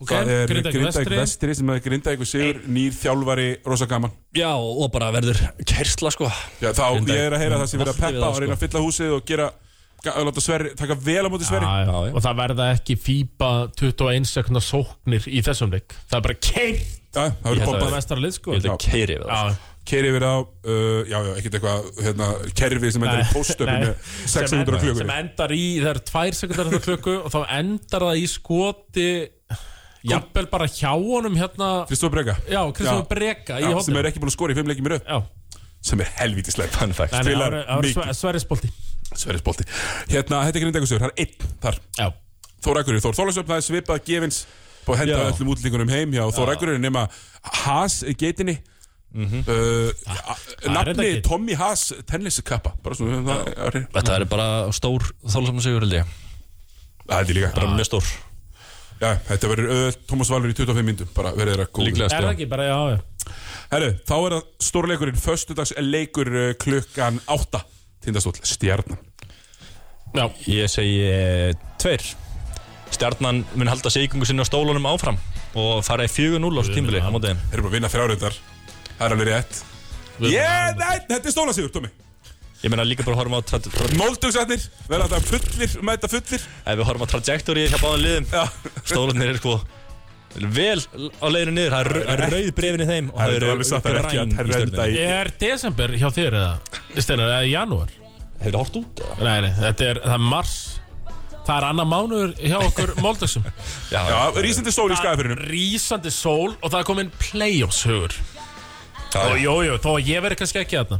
Ok, 0.00 0.10
Það 0.10 0.30
er 0.32 0.50
Grindavík 0.50 1.12
Vestri. 1.12 1.54
Sem 1.54 1.70
er 1.72 1.82
Grindavík 1.84 2.26
sigur, 2.28 2.58
nýr 2.66 2.96
þjálfari, 2.96 3.46
rosa 3.68 3.86
gaman. 3.88 4.16
Já, 4.36 4.50
og 4.56 4.90
bara 4.96 5.12
verður 5.14 5.38
kersla 5.68 6.10
sko. 6.16 6.32
Já, 6.58 6.72
þá 6.72 6.82
Grindavík. 6.96 7.14
ég 7.14 7.28
er 7.28 7.36
að 7.36 7.44
heyra 7.44 7.60
það 7.62 7.70
sem 7.70 7.84
verið 7.84 7.94
að 7.94 8.02
peppa 8.02 8.32
og 8.32 8.42
reyna 8.42 8.56
að 8.58 8.64
fylla 8.66 8.82
húsið 8.88 9.14
og 9.20 9.30
gera 9.30 9.48
að 10.12 10.28
láta 10.28 10.44
Sverri, 10.44 10.74
taka 10.78 10.98
vel 11.06 11.22
á 11.26 11.30
móti 11.32 11.48
Sverri. 11.48 11.66
Já, 11.66 11.86
já. 11.86 12.12
Og 12.12 12.20
það 12.24 12.42
verða 12.42 12.68
ekki 12.74 12.98
FIBA 13.06 13.52
21 13.80 14.28
sekundar 14.30 14.66
sóknir 14.66 15.30
í 15.30 15.42
þessum 15.46 15.72
leik. 15.74 15.96
Það 16.10 16.18
er 16.20 16.26
bara 16.28 16.38
keirt 16.50 16.92
Já, 17.16 17.22
það 17.40 17.48
verður 17.48 17.72
bombað 17.72 18.36
sko. 18.36 18.52
Ég 18.52 18.60
held 18.60 18.70
að 18.74 18.84
keiri 18.84 19.16
við 19.16 19.26
það 19.30 19.50
Já, 19.50 19.56
Kerri 19.86 20.10
verið 20.10 20.32
á, 20.34 20.38
uh, 20.42 21.02
já, 21.06 21.16
já, 21.22 21.32
ekkert 21.38 21.56
eitthvað 21.56 22.00
hérna, 22.02 22.28
kerfi 22.58 22.88
sem 22.90 23.04
endur 23.06 23.20
í 23.20 23.22
Nei, 23.22 23.30
póstöfum 23.30 23.68
nei. 23.70 23.84
með 23.84 23.92
sem, 24.02 24.30
600 24.34 24.58
end, 24.58 24.70
klukkur 24.72 24.98
sem 24.98 25.12
endar 25.14 25.54
í, 25.54 25.62
það 25.78 25.90
er 25.92 26.00
tvær 26.10 26.38
sekundar 26.40 26.70
þetta 26.72 26.80
klukku 26.88 27.14
og 27.20 27.30
þá 27.30 27.38
endar 27.60 28.06
það 28.08 28.18
í 28.18 28.24
skoti 28.32 29.06
jafnvel 30.06 30.46
bara 30.50 30.66
hjá 30.70 30.90
honum 30.90 31.38
hérna. 31.38 31.70
Kristóf 31.86 32.12
Brega. 32.14 32.34
Já, 32.50 32.60
Kristofur 32.74 33.04
Já. 33.04 33.10
Breka 33.14 33.60
í 33.62 33.70
já, 33.70 33.78
sem 33.86 33.98
er 34.00 34.10
ekki 34.10 34.22
búin 34.22 34.32
að 34.32 34.36
skora 34.36 34.54
í 34.54 34.58
fimm 34.58 34.70
leikjum 34.70 34.90
í 34.90 34.92
röð. 34.96 35.06
Já, 35.06 35.18
sem 35.86 36.02
er 36.02 36.12
það 36.16 37.16
það 37.16 37.42
var 37.70 38.14
Sverrisbolti. 38.16 38.70
Sverrisbolti. 39.16 39.66
Hérna, 40.10 40.42
þetta 40.48 40.58
er 40.58 40.64
grindagursur, 40.64 41.02
það 41.02 41.12
er 41.12 41.24
einn 41.24 41.50
þar. 41.62 41.80
Já, 41.96 42.06
Þór 42.66 42.80
Akureyri, 42.80 43.02
Þór 43.04 43.18
Þólasöfn, 43.20 43.50
það 43.50 43.60
er 43.60 43.66
svipað 43.66 44.06
gefins 44.08 44.40
og 44.86 44.98
henda 44.98 45.18
Já. 45.18 45.26
öllum 45.30 45.52
útlendingunum 45.52 45.92
heim. 45.92 46.14
Hjá 46.16 46.24
Þór 46.34 46.52
Akureyri 46.56 46.82
nema 46.82 47.06
Haas 47.62 48.00
geitinni. 48.18 48.58
Uh, 49.16 49.92
er 50.66 50.72
nafni 50.74 50.92
þetta 50.92 51.06
geit. 51.06 51.22
Tommy 51.24 51.56
Haas 51.56 51.88
tenniskappa. 52.10 52.74
Bara 52.84 52.98
svona 52.98 53.22
það 53.24 53.80
þetta 53.94 54.16
er 54.18 54.26
bara 54.28 54.48
stór 54.76 55.06
þólasafn 55.24 55.62
sigur 55.64 55.86
held 55.86 55.98
ég. 56.00 56.14
Það 57.06 57.20
er 57.22 57.38
líka. 57.38 57.52
Bara 57.56 57.76
mjög 57.78 57.88
stór. 57.88 58.10
Já, 58.96 59.10
þetta 59.28 59.52
verður 59.52 59.72
öll 59.76 59.96
Thomas 60.08 60.30
Valur 60.32 60.52
í 60.52 60.56
25 60.56 60.86
myndum 60.88 61.08
bara 61.16 61.32
verður 61.36 61.52
þeirra 61.52 61.68
góð 61.68 61.84
Líklega. 61.90 62.08
er 62.16 62.24
það 62.24 62.32
ekki 62.32 62.46
bara, 62.48 62.68
já, 62.70 62.76
já 62.94 63.15
Herru, 63.72 63.90
þá 64.06 64.14
er 64.18 64.34
það 64.36 64.44
stórleikurinn 64.68 65.18
Föstudags 65.20 65.72
leikur 65.82 66.30
uh, 66.30 66.52
klukkan 66.62 67.18
8 67.26 67.62
Tindastóll, 68.06 68.36
stjarnan. 68.46 69.00
Já, 70.14 70.26
Ég 70.46 70.70
segi 70.70 71.00
eh, 71.10 71.56
tveir. 71.82 72.04
Stjarnan 72.94 73.40
mun 73.58 73.68
halda 73.68 73.90
sigungu 73.90 74.28
sinni 74.28 74.44
á 74.44 74.46
stólunum 74.46 74.86
áfram 74.88 75.18
og 75.58 75.80
fara 75.84 76.06
í 76.06 76.12
4-0 76.12 76.38
á 76.38 76.62
tímbili 76.70 77.02
á 77.02 77.10
móti 77.10 77.32
þeim. 77.32 77.40
Þeir 77.50 77.56
eru 77.58 77.64
bara 77.66 77.72
að 77.72 77.76
vinna 77.80 77.90
þrjáröndar 77.92 78.36
Það 78.96 79.06
er 79.06 79.14
alveg 79.16 79.28
rétt. 79.32 79.58
Ég, 80.30 80.76
nei, 80.78 80.94
þetta 81.10 81.26
er 81.28 81.34
stólasigur, 81.34 81.72
Tómi 81.74 81.90
Ég 82.62 82.72
meina 82.72 82.86
líka 82.88 83.04
bara 83.04 83.18
að 83.18 83.20
horfum 83.20 83.36
á 83.36 83.40
tra- 83.44 83.60
tra- 83.60 83.90
Moldungsatnir, 84.00 84.62
verða 84.88 85.10
þetta 85.10 85.28
fullir, 85.28 85.74
mæta 85.84 86.08
fullir. 86.08 86.46
Ef 86.64 86.78
við 86.78 86.86
horfum 86.88 87.04
á 87.04 87.12
trajectory 87.12 87.66
hjá 87.68 87.76
báðum 87.82 88.00
liðum 88.06 88.30
Já, 88.32 88.44
stólanir 88.88 89.34
eru 89.34 89.42
sko 89.42 89.58
vel 90.56 90.80
á 91.22 91.26
leiðinu 91.32 91.52
niður 91.56 91.74
það 91.76 91.90
er 92.12 92.22
rauð 92.32 92.48
brefin 92.56 92.82
í 92.84 92.88
þeim 92.90 93.10
og 93.12 93.20
það 93.20 93.28
er 93.30 93.36
eru 93.36 93.50
alveg 93.54 93.68
satt 93.68 93.86
að 93.86 93.98
ekki 94.00 94.16
græn 94.16 94.74
að 94.76 94.90
í 94.90 94.96
í 94.96 95.04
er 95.16 95.30
desember 95.40 95.94
hjá 95.96 96.08
þér 96.16 96.36
eða? 96.40 96.80
Steinar, 96.96 97.30
eða 97.36 97.50
janúar? 97.50 97.94
Hefur 98.40 98.52
það 98.52 98.58
hort 98.60 98.78
út? 98.82 99.02
nei, 99.22 99.36
nei, 99.46 99.50
þetta 99.62 99.88
er, 99.90 100.00
það 100.04 100.16
er 100.18 100.24
mars. 100.34 100.54
Það 101.46 101.56
er 101.60 101.66
annar 101.70 101.86
mánuður 101.86 102.32
hjá 102.42 102.56
okkur 102.58 102.92
Moldagsum 103.04 103.44
Já, 103.92 104.00
Já, 104.10 104.16
rísandi 104.42 104.72
sól 104.74 104.88
í 104.90 104.96
skæðafyrinu 104.98 105.36
rísandi 105.46 106.10
sól 106.10 106.56
og 106.58 106.66
það 106.72 106.80
er 106.80 106.88
komin 106.88 107.12
play-offs 107.22 107.84
hugur. 107.86 108.16
Og 109.14 109.36
er- 109.36 109.38
jú, 109.44 109.54
jú, 109.68 109.76
þó 109.84 109.92
að 109.94 110.10
ég 110.10 110.24
veri 110.26 110.38
kannski 110.40 110.60
ekki 110.64 110.80
þarna. 110.80 110.98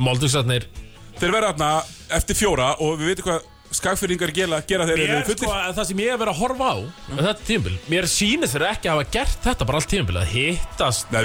Moldagsarnir 0.00 0.68
Þeir 1.20 1.34
verða 1.34 1.50
þarna 1.52 1.72
eftir 2.16 2.38
fjóra 2.38 2.68
og 2.80 2.94
við 3.02 3.10
veitum 3.12 3.26
hvað 3.26 3.48
skagfyrringar 3.74 4.32
gera, 4.34 4.60
gera 4.66 4.86
þeir 4.88 5.02
eru 5.04 5.18
sko, 5.24 5.46
fullir 5.46 5.74
það 5.76 5.88
sem 5.90 6.02
ég 6.02 6.12
hef 6.12 6.20
verið 6.20 6.32
að 6.32 6.40
horfa 6.40 6.70
á 6.70 6.76
þetta 7.08 7.34
tímabil, 7.46 7.74
mér 7.92 8.08
sýnir 8.10 8.50
þeir 8.50 8.66
ekki 8.70 8.90
að 8.90 8.96
hafa 8.96 9.10
gert 9.16 9.44
þetta 9.48 9.68
bara 9.68 9.80
allt 9.80 9.90
tímabil, 9.92 10.20
að 10.20 10.32
hittast 10.34 11.12
Nei, 11.14 11.20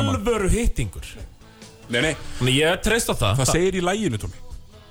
alvöru 0.00 0.50
hittingur. 0.52 1.10
Nei, 1.90 2.00
nei, 2.04 2.14
Þannig 2.38 2.56
ég 2.58 2.80
treyst 2.86 3.10
á 3.10 3.14
það, 3.14 3.42
það 3.42 3.52
segir 3.54 3.78
í 3.78 3.84
læginu, 3.84 4.22
Tómi. 4.22 4.46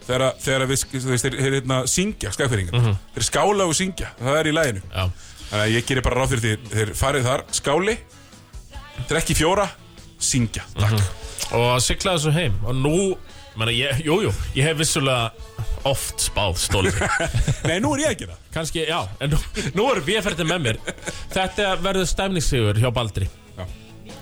Þegar, 0.09 0.39
þegar 0.41 0.65
við, 0.71 0.85
þeir, 1.21 1.35
hérna, 1.45 1.81
syngja 1.85 2.31
skagfyrringar 2.33 2.87
Þeir 3.13 3.25
skála 3.27 3.67
og 3.69 3.75
syngja, 3.77 4.07
það 4.17 4.39
er 4.39 4.47
í 4.49 4.53
læginu 4.55 4.81
Já. 4.87 5.03
Þannig 5.49 5.59
að 5.59 5.73
ég 5.75 5.85
gerir 5.85 6.05
bara 6.07 6.17
ráð 6.17 6.31
fyrir 6.33 6.41
því 6.45 6.71
Þeir 6.73 6.91
farið 6.97 7.27
þar, 7.29 7.43
skáli 7.59 7.95
Drekki 9.07 9.35
fjóra, 9.37 9.67
syngja. 10.19 10.65
Takk. 10.75 10.99
Og 11.55 11.69
sigla 11.81 12.17
þessu 12.17 12.33
heim. 12.35 12.57
Og 12.67 12.75
nú, 12.77 12.97
menna, 13.57 13.73
ég, 13.73 14.01
jú, 14.05 14.19
jú 14.25 14.33
ég 14.57 14.67
hef 14.67 14.79
vissulega 14.81 15.29
oft 15.89 16.21
spáð 16.23 16.57
stóli 16.61 16.91
Nei, 17.69 17.77
nú 17.83 17.91
er 17.95 18.03
ég 18.05 18.13
að 18.13 18.17
gera. 18.23 18.37
Kannski, 18.55 18.85
já, 18.89 18.99
en 19.23 19.33
nú, 19.33 19.39
nú 19.77 19.85
er 19.93 20.01
við 20.05 20.21
ferðið 20.25 20.49
með 20.51 20.63
mér. 20.65 20.79
Þetta 21.33 21.69
verður 21.83 22.09
stemningssigur 22.11 22.79
hjá 22.81 22.89
Baldri. 22.95 23.27
Já. 23.57 23.65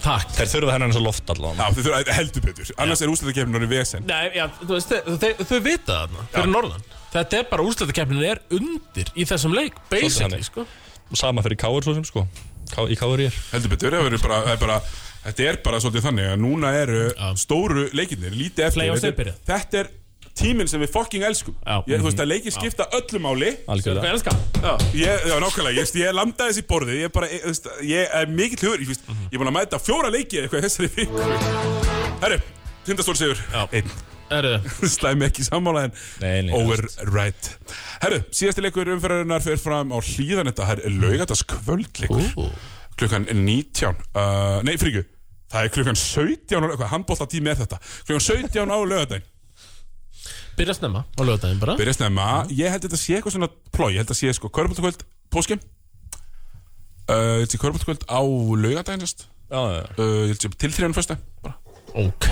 Takk. 0.04 0.34
Þeir 0.38 0.52
þurfa 0.54 0.76
hennar 0.76 0.92
eins 0.92 1.00
og 1.00 1.06
loft 1.08 1.32
allavega. 1.34 1.64
Já, 1.70 1.78
þau 1.78 1.88
þurfa 1.88 2.18
heldur 2.20 2.46
betur. 2.48 2.72
Annars 2.84 3.02
er 3.06 3.14
úslutakefnin 3.14 3.60
orðið 3.62 3.74
vesen. 3.78 4.06
Nei, 4.10 4.28
já, 4.38 4.46
þú 4.62 4.70
veist, 4.76 4.94
þau, 4.94 5.18
þau, 5.24 5.46
þau 5.52 5.58
vita 5.66 5.98
þarna 6.04 6.28
fyrir 6.36 6.52
norðan. 6.54 6.86
Þetta 7.16 7.40
er 7.42 7.48
bara 7.54 7.66
úrslutakeppnin 7.66 8.28
er 8.28 8.44
undir 8.54 9.10
í 9.18 9.26
þessum 9.28 9.56
leik 9.58 9.78
Basically, 9.90 10.38
þannig. 10.38 10.48
sko. 10.52 10.68
Sama 11.18 11.44
fyrir 11.46 11.60
Káur 11.64 11.86
svo 11.88 11.96
sem 11.98 12.06
sko. 12.08 12.26
Ká, 12.74 12.82
Í 12.92 12.98
Káur 13.00 13.24
ég 13.24 13.32
er. 13.32 13.38
Heldur 13.54 13.72
betur, 13.74 13.96
það 13.96 14.10
verður 14.10 14.26
bara, 14.28 14.40
það 14.50 14.58
er 14.58 14.64
bara 14.66 14.80
Þetta 15.28 15.44
er 15.44 15.58
bara 15.66 15.80
svolítið 15.84 16.04
þannig 16.06 16.28
að 16.32 16.38
núna 16.40 16.70
eru 16.78 17.00
stóru 17.42 17.82
leikirnir 17.98 18.32
Lítið 18.38 18.68
eftir. 18.68 18.78
Playoffs 18.80 19.04
er 19.10 19.16
byrjað. 19.18 19.40
Þetta 19.50 19.80
er 19.82 19.90
tíminn 20.38 20.70
sem 20.70 20.82
við 20.84 20.92
fucking 20.94 21.26
elskum. 21.28 21.56
Já. 21.62 21.78
ég, 21.90 22.02
Þú 22.02 22.10
veist 22.10 22.24
að 22.24 22.32
leikir 22.32 22.56
skipta 22.56 22.90
öllu 22.98 23.22
máli? 23.24 23.54
Já, 24.62 24.74
ég, 24.98 25.26
já 25.32 25.36
nákvæmlega, 25.44 25.78
ég, 25.78 25.96
ég 26.02 26.18
lamdaði 26.18 26.54
þessi 26.56 26.68
borðið. 26.70 27.00
Ég, 27.02 27.10
er 27.10 27.16
bara, 27.16 27.32
ég, 27.34 27.64
ég 27.92 28.20
er 28.22 28.30
mikill 28.32 28.62
hugur 28.68 28.84
Ég, 28.84 28.92
veist, 28.94 29.08
ég 29.08 29.38
er 29.38 29.42
búin 29.42 29.52
að 29.52 29.58
mæta 29.60 29.82
fjóra 29.82 30.14
leiki 30.14 30.42
eða 30.42 30.48
eitthvað 30.48 30.62
í 30.62 30.68
þessari 30.68 30.94
viku. 30.98 31.26
Herru, 32.22 32.40
tindastór 32.88 33.20
sigur. 33.20 33.42
Já. 33.54 33.66
Einn, 33.78 33.98
Herðu, 34.28 34.58
slæmi 34.98 35.28
ekki 35.28 35.46
sammála 35.48 35.86
en 35.88 36.50
Overright. 36.56 37.52
Herru, 38.04 38.22
síðasti 38.36 38.64
leikur 38.66 38.92
umferðarinnar 38.96 39.46
fer 39.46 39.60
fram 39.62 39.94
á 39.96 39.98
hlýðan 40.04 40.52
Þetta 40.52 40.68
er 40.74 40.98
laugataskvöldleikur 41.00 42.34
Ú. 42.44 42.50
Klukkan 43.00 43.28
19 43.30 43.88
uh, 43.88 44.60
Nei, 44.68 44.76
fríku 44.82 45.06
Það 45.48 45.64
er 45.64 45.74
klukkan 45.78 46.00
17 46.02 46.60
á 46.60 46.76
hvað 46.76 46.92
handbólta 46.92 47.28
tími 47.32 47.54
er 47.54 47.60
þetta? 47.62 47.80
Klukkan 48.04 48.26
17 48.26 48.68
á 48.68 48.76
laugadaginn 48.76 49.28
byrja 50.58 50.76
snemma 50.80 51.04
á 51.06 51.22
lögdæðin 51.28 51.60
bara 51.62 51.76
Byrja 51.80 51.94
snemma 51.98 52.28
Ég 52.52 52.72
held 52.74 52.82
að 52.84 52.88
þetta 52.90 53.00
sé 53.04 53.16
eitthvað 53.18 53.36
svona 53.38 53.50
plói 53.76 53.92
Ég 53.94 54.02
held 54.02 54.14
að 54.16 54.20
sé 54.22 54.34
sko 54.38 54.50
Körbóltakvöld 54.58 55.06
Póskim 55.34 55.62
uh, 55.62 57.14
Ég 57.14 57.46
held 57.46 57.48
að 57.48 57.54
sé 57.56 57.62
Körbóltakvöld 57.62 58.04
á 58.10 58.20
laugadaginn 58.26 59.06
sérst. 59.06 59.28
Já, 59.48 59.60
já, 59.62 59.80
já. 59.80 59.88
uh, 59.98 60.20
Ég 60.26 60.34
held 60.34 60.38
að 60.38 60.44
sé 60.48 60.54
til 60.66 60.74
þrjóðan 60.76 60.98
fyrsta 60.98 61.18
bara. 61.46 61.56
Ok 61.98 62.28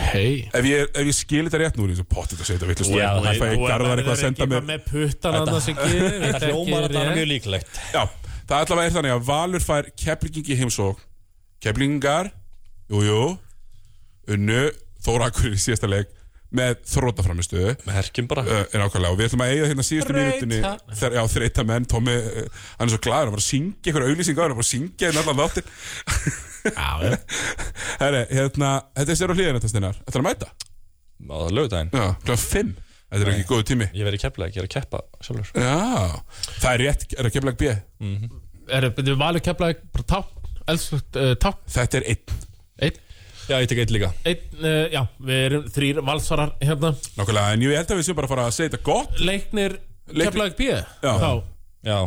Ef 0.53 0.65
ég, 0.68 0.89
ef 0.91 1.07
ég 1.10 1.15
skil 1.15 1.45
þetta 1.47 1.60
rétt 1.61 1.77
nú 1.80 1.85
er 1.88 1.93
ég 1.95 1.99
svo 2.02 2.07
pottið 2.11 2.41
að 2.43 2.49
segja 2.49 2.60
þetta 2.60 2.69
vittlust 2.73 2.91
Já, 2.93 3.07
Það 3.23 3.39
fæ 3.39 3.45
ég 3.47 3.64
garðar 3.65 4.02
eitthvað 4.02 4.15
að 4.18 4.22
senda 4.22 4.47
mér 4.52 4.65
með 4.68 4.84
puttan 4.89 5.38
að 5.39 5.52
það 5.53 5.61
sem 5.65 5.80
gerir 5.80 6.18
Þetta 6.26 6.49
hljómar 6.52 6.85
að 6.85 6.97
það 6.97 7.06
er 7.06 7.15
mjög 7.19 7.30
líklegt 7.31 7.80
Já, 7.95 8.02
það 8.52 8.57
allavega 8.60 8.89
er 8.91 8.95
þannig 8.97 9.15
að 9.15 9.23
Valur 9.30 9.65
fær 9.65 9.89
keplingingi 10.03 10.57
heimsók 10.60 11.02
Keplingingar, 11.65 12.30
jú, 12.91 13.02
jú 13.07 13.22
Unnu 14.35 14.61
Þórakur 15.06 15.56
í 15.56 15.61
síðasta 15.61 15.89
leik 15.89 16.11
með 16.57 16.76
þrótaframistuðu 16.91 17.73
Með 17.86 17.98
herkjum 17.99 18.27
bara. 18.32 18.44
Uh, 18.45 18.61
er 18.76 18.84
ákvæmlega 18.86 19.11
og 19.14 19.19
við 19.19 19.27
ætlum 19.30 19.44
að 19.45 19.52
eiga 19.53 19.69
hérna 19.72 19.86
síðustu 19.88 20.14
Þreyta. 20.14 20.26
mínutinni 20.30 20.60
þegar, 20.99 21.15
já, 21.18 21.23
þreita 21.36 21.65
menn, 21.69 21.88
Tómi 21.91 22.15
uh, 22.15 22.61
hann 22.80 22.88
er 22.88 22.94
svo 22.95 23.02
glaður, 23.06 23.30
hann 23.30 23.36
var 23.36 23.44
að 23.44 23.48
syngja 23.49 23.91
einhver 23.91 24.07
auðlýsingar 24.10 24.48
hann 24.49 24.57
var 24.60 24.65
að 24.65 24.72
syngja 24.72 25.10
hérna 25.11 25.23
allan 25.26 25.41
þáttir 25.44 25.65
Já, 26.65 26.90
já. 27.06 27.18
Herri, 28.02 28.22
hérna, 28.32 28.72
þetta 28.98 29.14
er 29.14 29.19
sér 29.19 29.32
á 29.32 29.36
hlýðin 29.38 29.60
þetta 29.60 29.72
steinar, 29.73 29.99
er 30.10 30.22
að 30.22 30.26
mæta? 30.26 30.49
Á 31.26 31.38
lögudaginn 31.53 31.91
já, 31.94 32.06
kláð 32.26 32.41
fimm, 32.41 32.72
þetta 33.11 33.22
er 33.22 33.32
ekki 33.36 33.45
góðu 33.52 33.68
tími. 33.69 33.88
Ég 33.95 34.07
verði 34.07 34.22
kepla, 34.23 34.48
ég 34.49 34.57
er 34.64 34.65
að 34.68 34.73
keppa 34.73 35.03
sjálfur. 35.23 35.52
Já, 35.61 35.76
það 36.64 36.72
er 36.72 36.84
rétt, 36.84 37.06
er 37.15 37.30
að 37.30 37.36
kemla 37.38 37.53
B? 37.60 37.76
Tákn 41.45 41.61
þetta 41.69 41.99
er 42.02 42.07
Já, 43.46 43.58
ég 43.62 43.68
tek 43.70 43.82
eitt 43.84 43.92
líka. 43.94 44.12
Einn, 44.26 44.46
uh, 44.62 44.86
já, 44.94 45.02
við 45.22 45.42
erum 45.50 45.66
þrýr 45.76 46.00
valsarar 46.06 46.54
hérna. 46.64 46.94
Nákvæmlega 47.18 47.52
en 47.54 47.66
ég 47.66 47.76
held 47.78 47.92
að 47.94 48.00
við 48.00 48.08
séum 48.08 48.18
bara 48.20 48.30
að 48.30 48.34
fara 48.36 48.46
að 48.50 48.56
segja 48.58 48.72
þetta 48.74 48.86
gott. 48.88 49.20
Leiknir 49.22 49.76
Leiknir- 50.10 50.32
keflaði 50.32 50.56
B 50.58 50.70
Já. 50.72 51.14
Þá. 51.22 51.32
Já, 51.86 52.00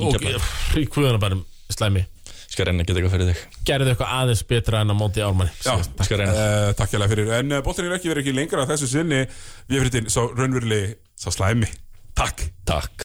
Og 0.00 0.80
í 0.80 0.86
kvöðunabærum 0.88 1.42
slæmi. 1.68 2.06
Skal 2.50 2.66
reyna 2.66 2.82
að 2.82 2.88
geta 2.88 2.98
eitthvað 2.98 3.12
fyrir 3.14 3.28
þig. 3.30 3.42
Gerðu 3.68 3.92
eitthvað 3.92 4.14
aðeins 4.16 4.40
betra 4.50 4.80
en 4.82 4.90
að 4.90 4.98
móti 4.98 5.22
ármanni. 5.22 5.52
Já, 5.62 5.74
Skal 6.02 6.18
reyna 6.18 6.32
uh, 6.34 6.72
takk 6.78 6.96
hérlega 6.96 7.12
fyrir. 7.12 7.28
En 7.36 7.52
uh, 7.52 7.60
boltin 7.62 7.86
er 7.86 7.94
ekki 7.94 8.10
verið 8.10 8.24
ekki 8.24 8.34
lengra 8.40 8.64
að 8.64 8.72
þessu 8.72 8.88
sinni. 8.90 9.20
Við 9.68 9.78
erum 9.78 9.92
fyrir 9.92 10.10
sá 10.10 10.20
raunverulegi, 10.24 10.96
sá 11.20 11.28
slæmi. 11.36 11.68
Takk. 12.18 12.48
Takk 12.66 12.90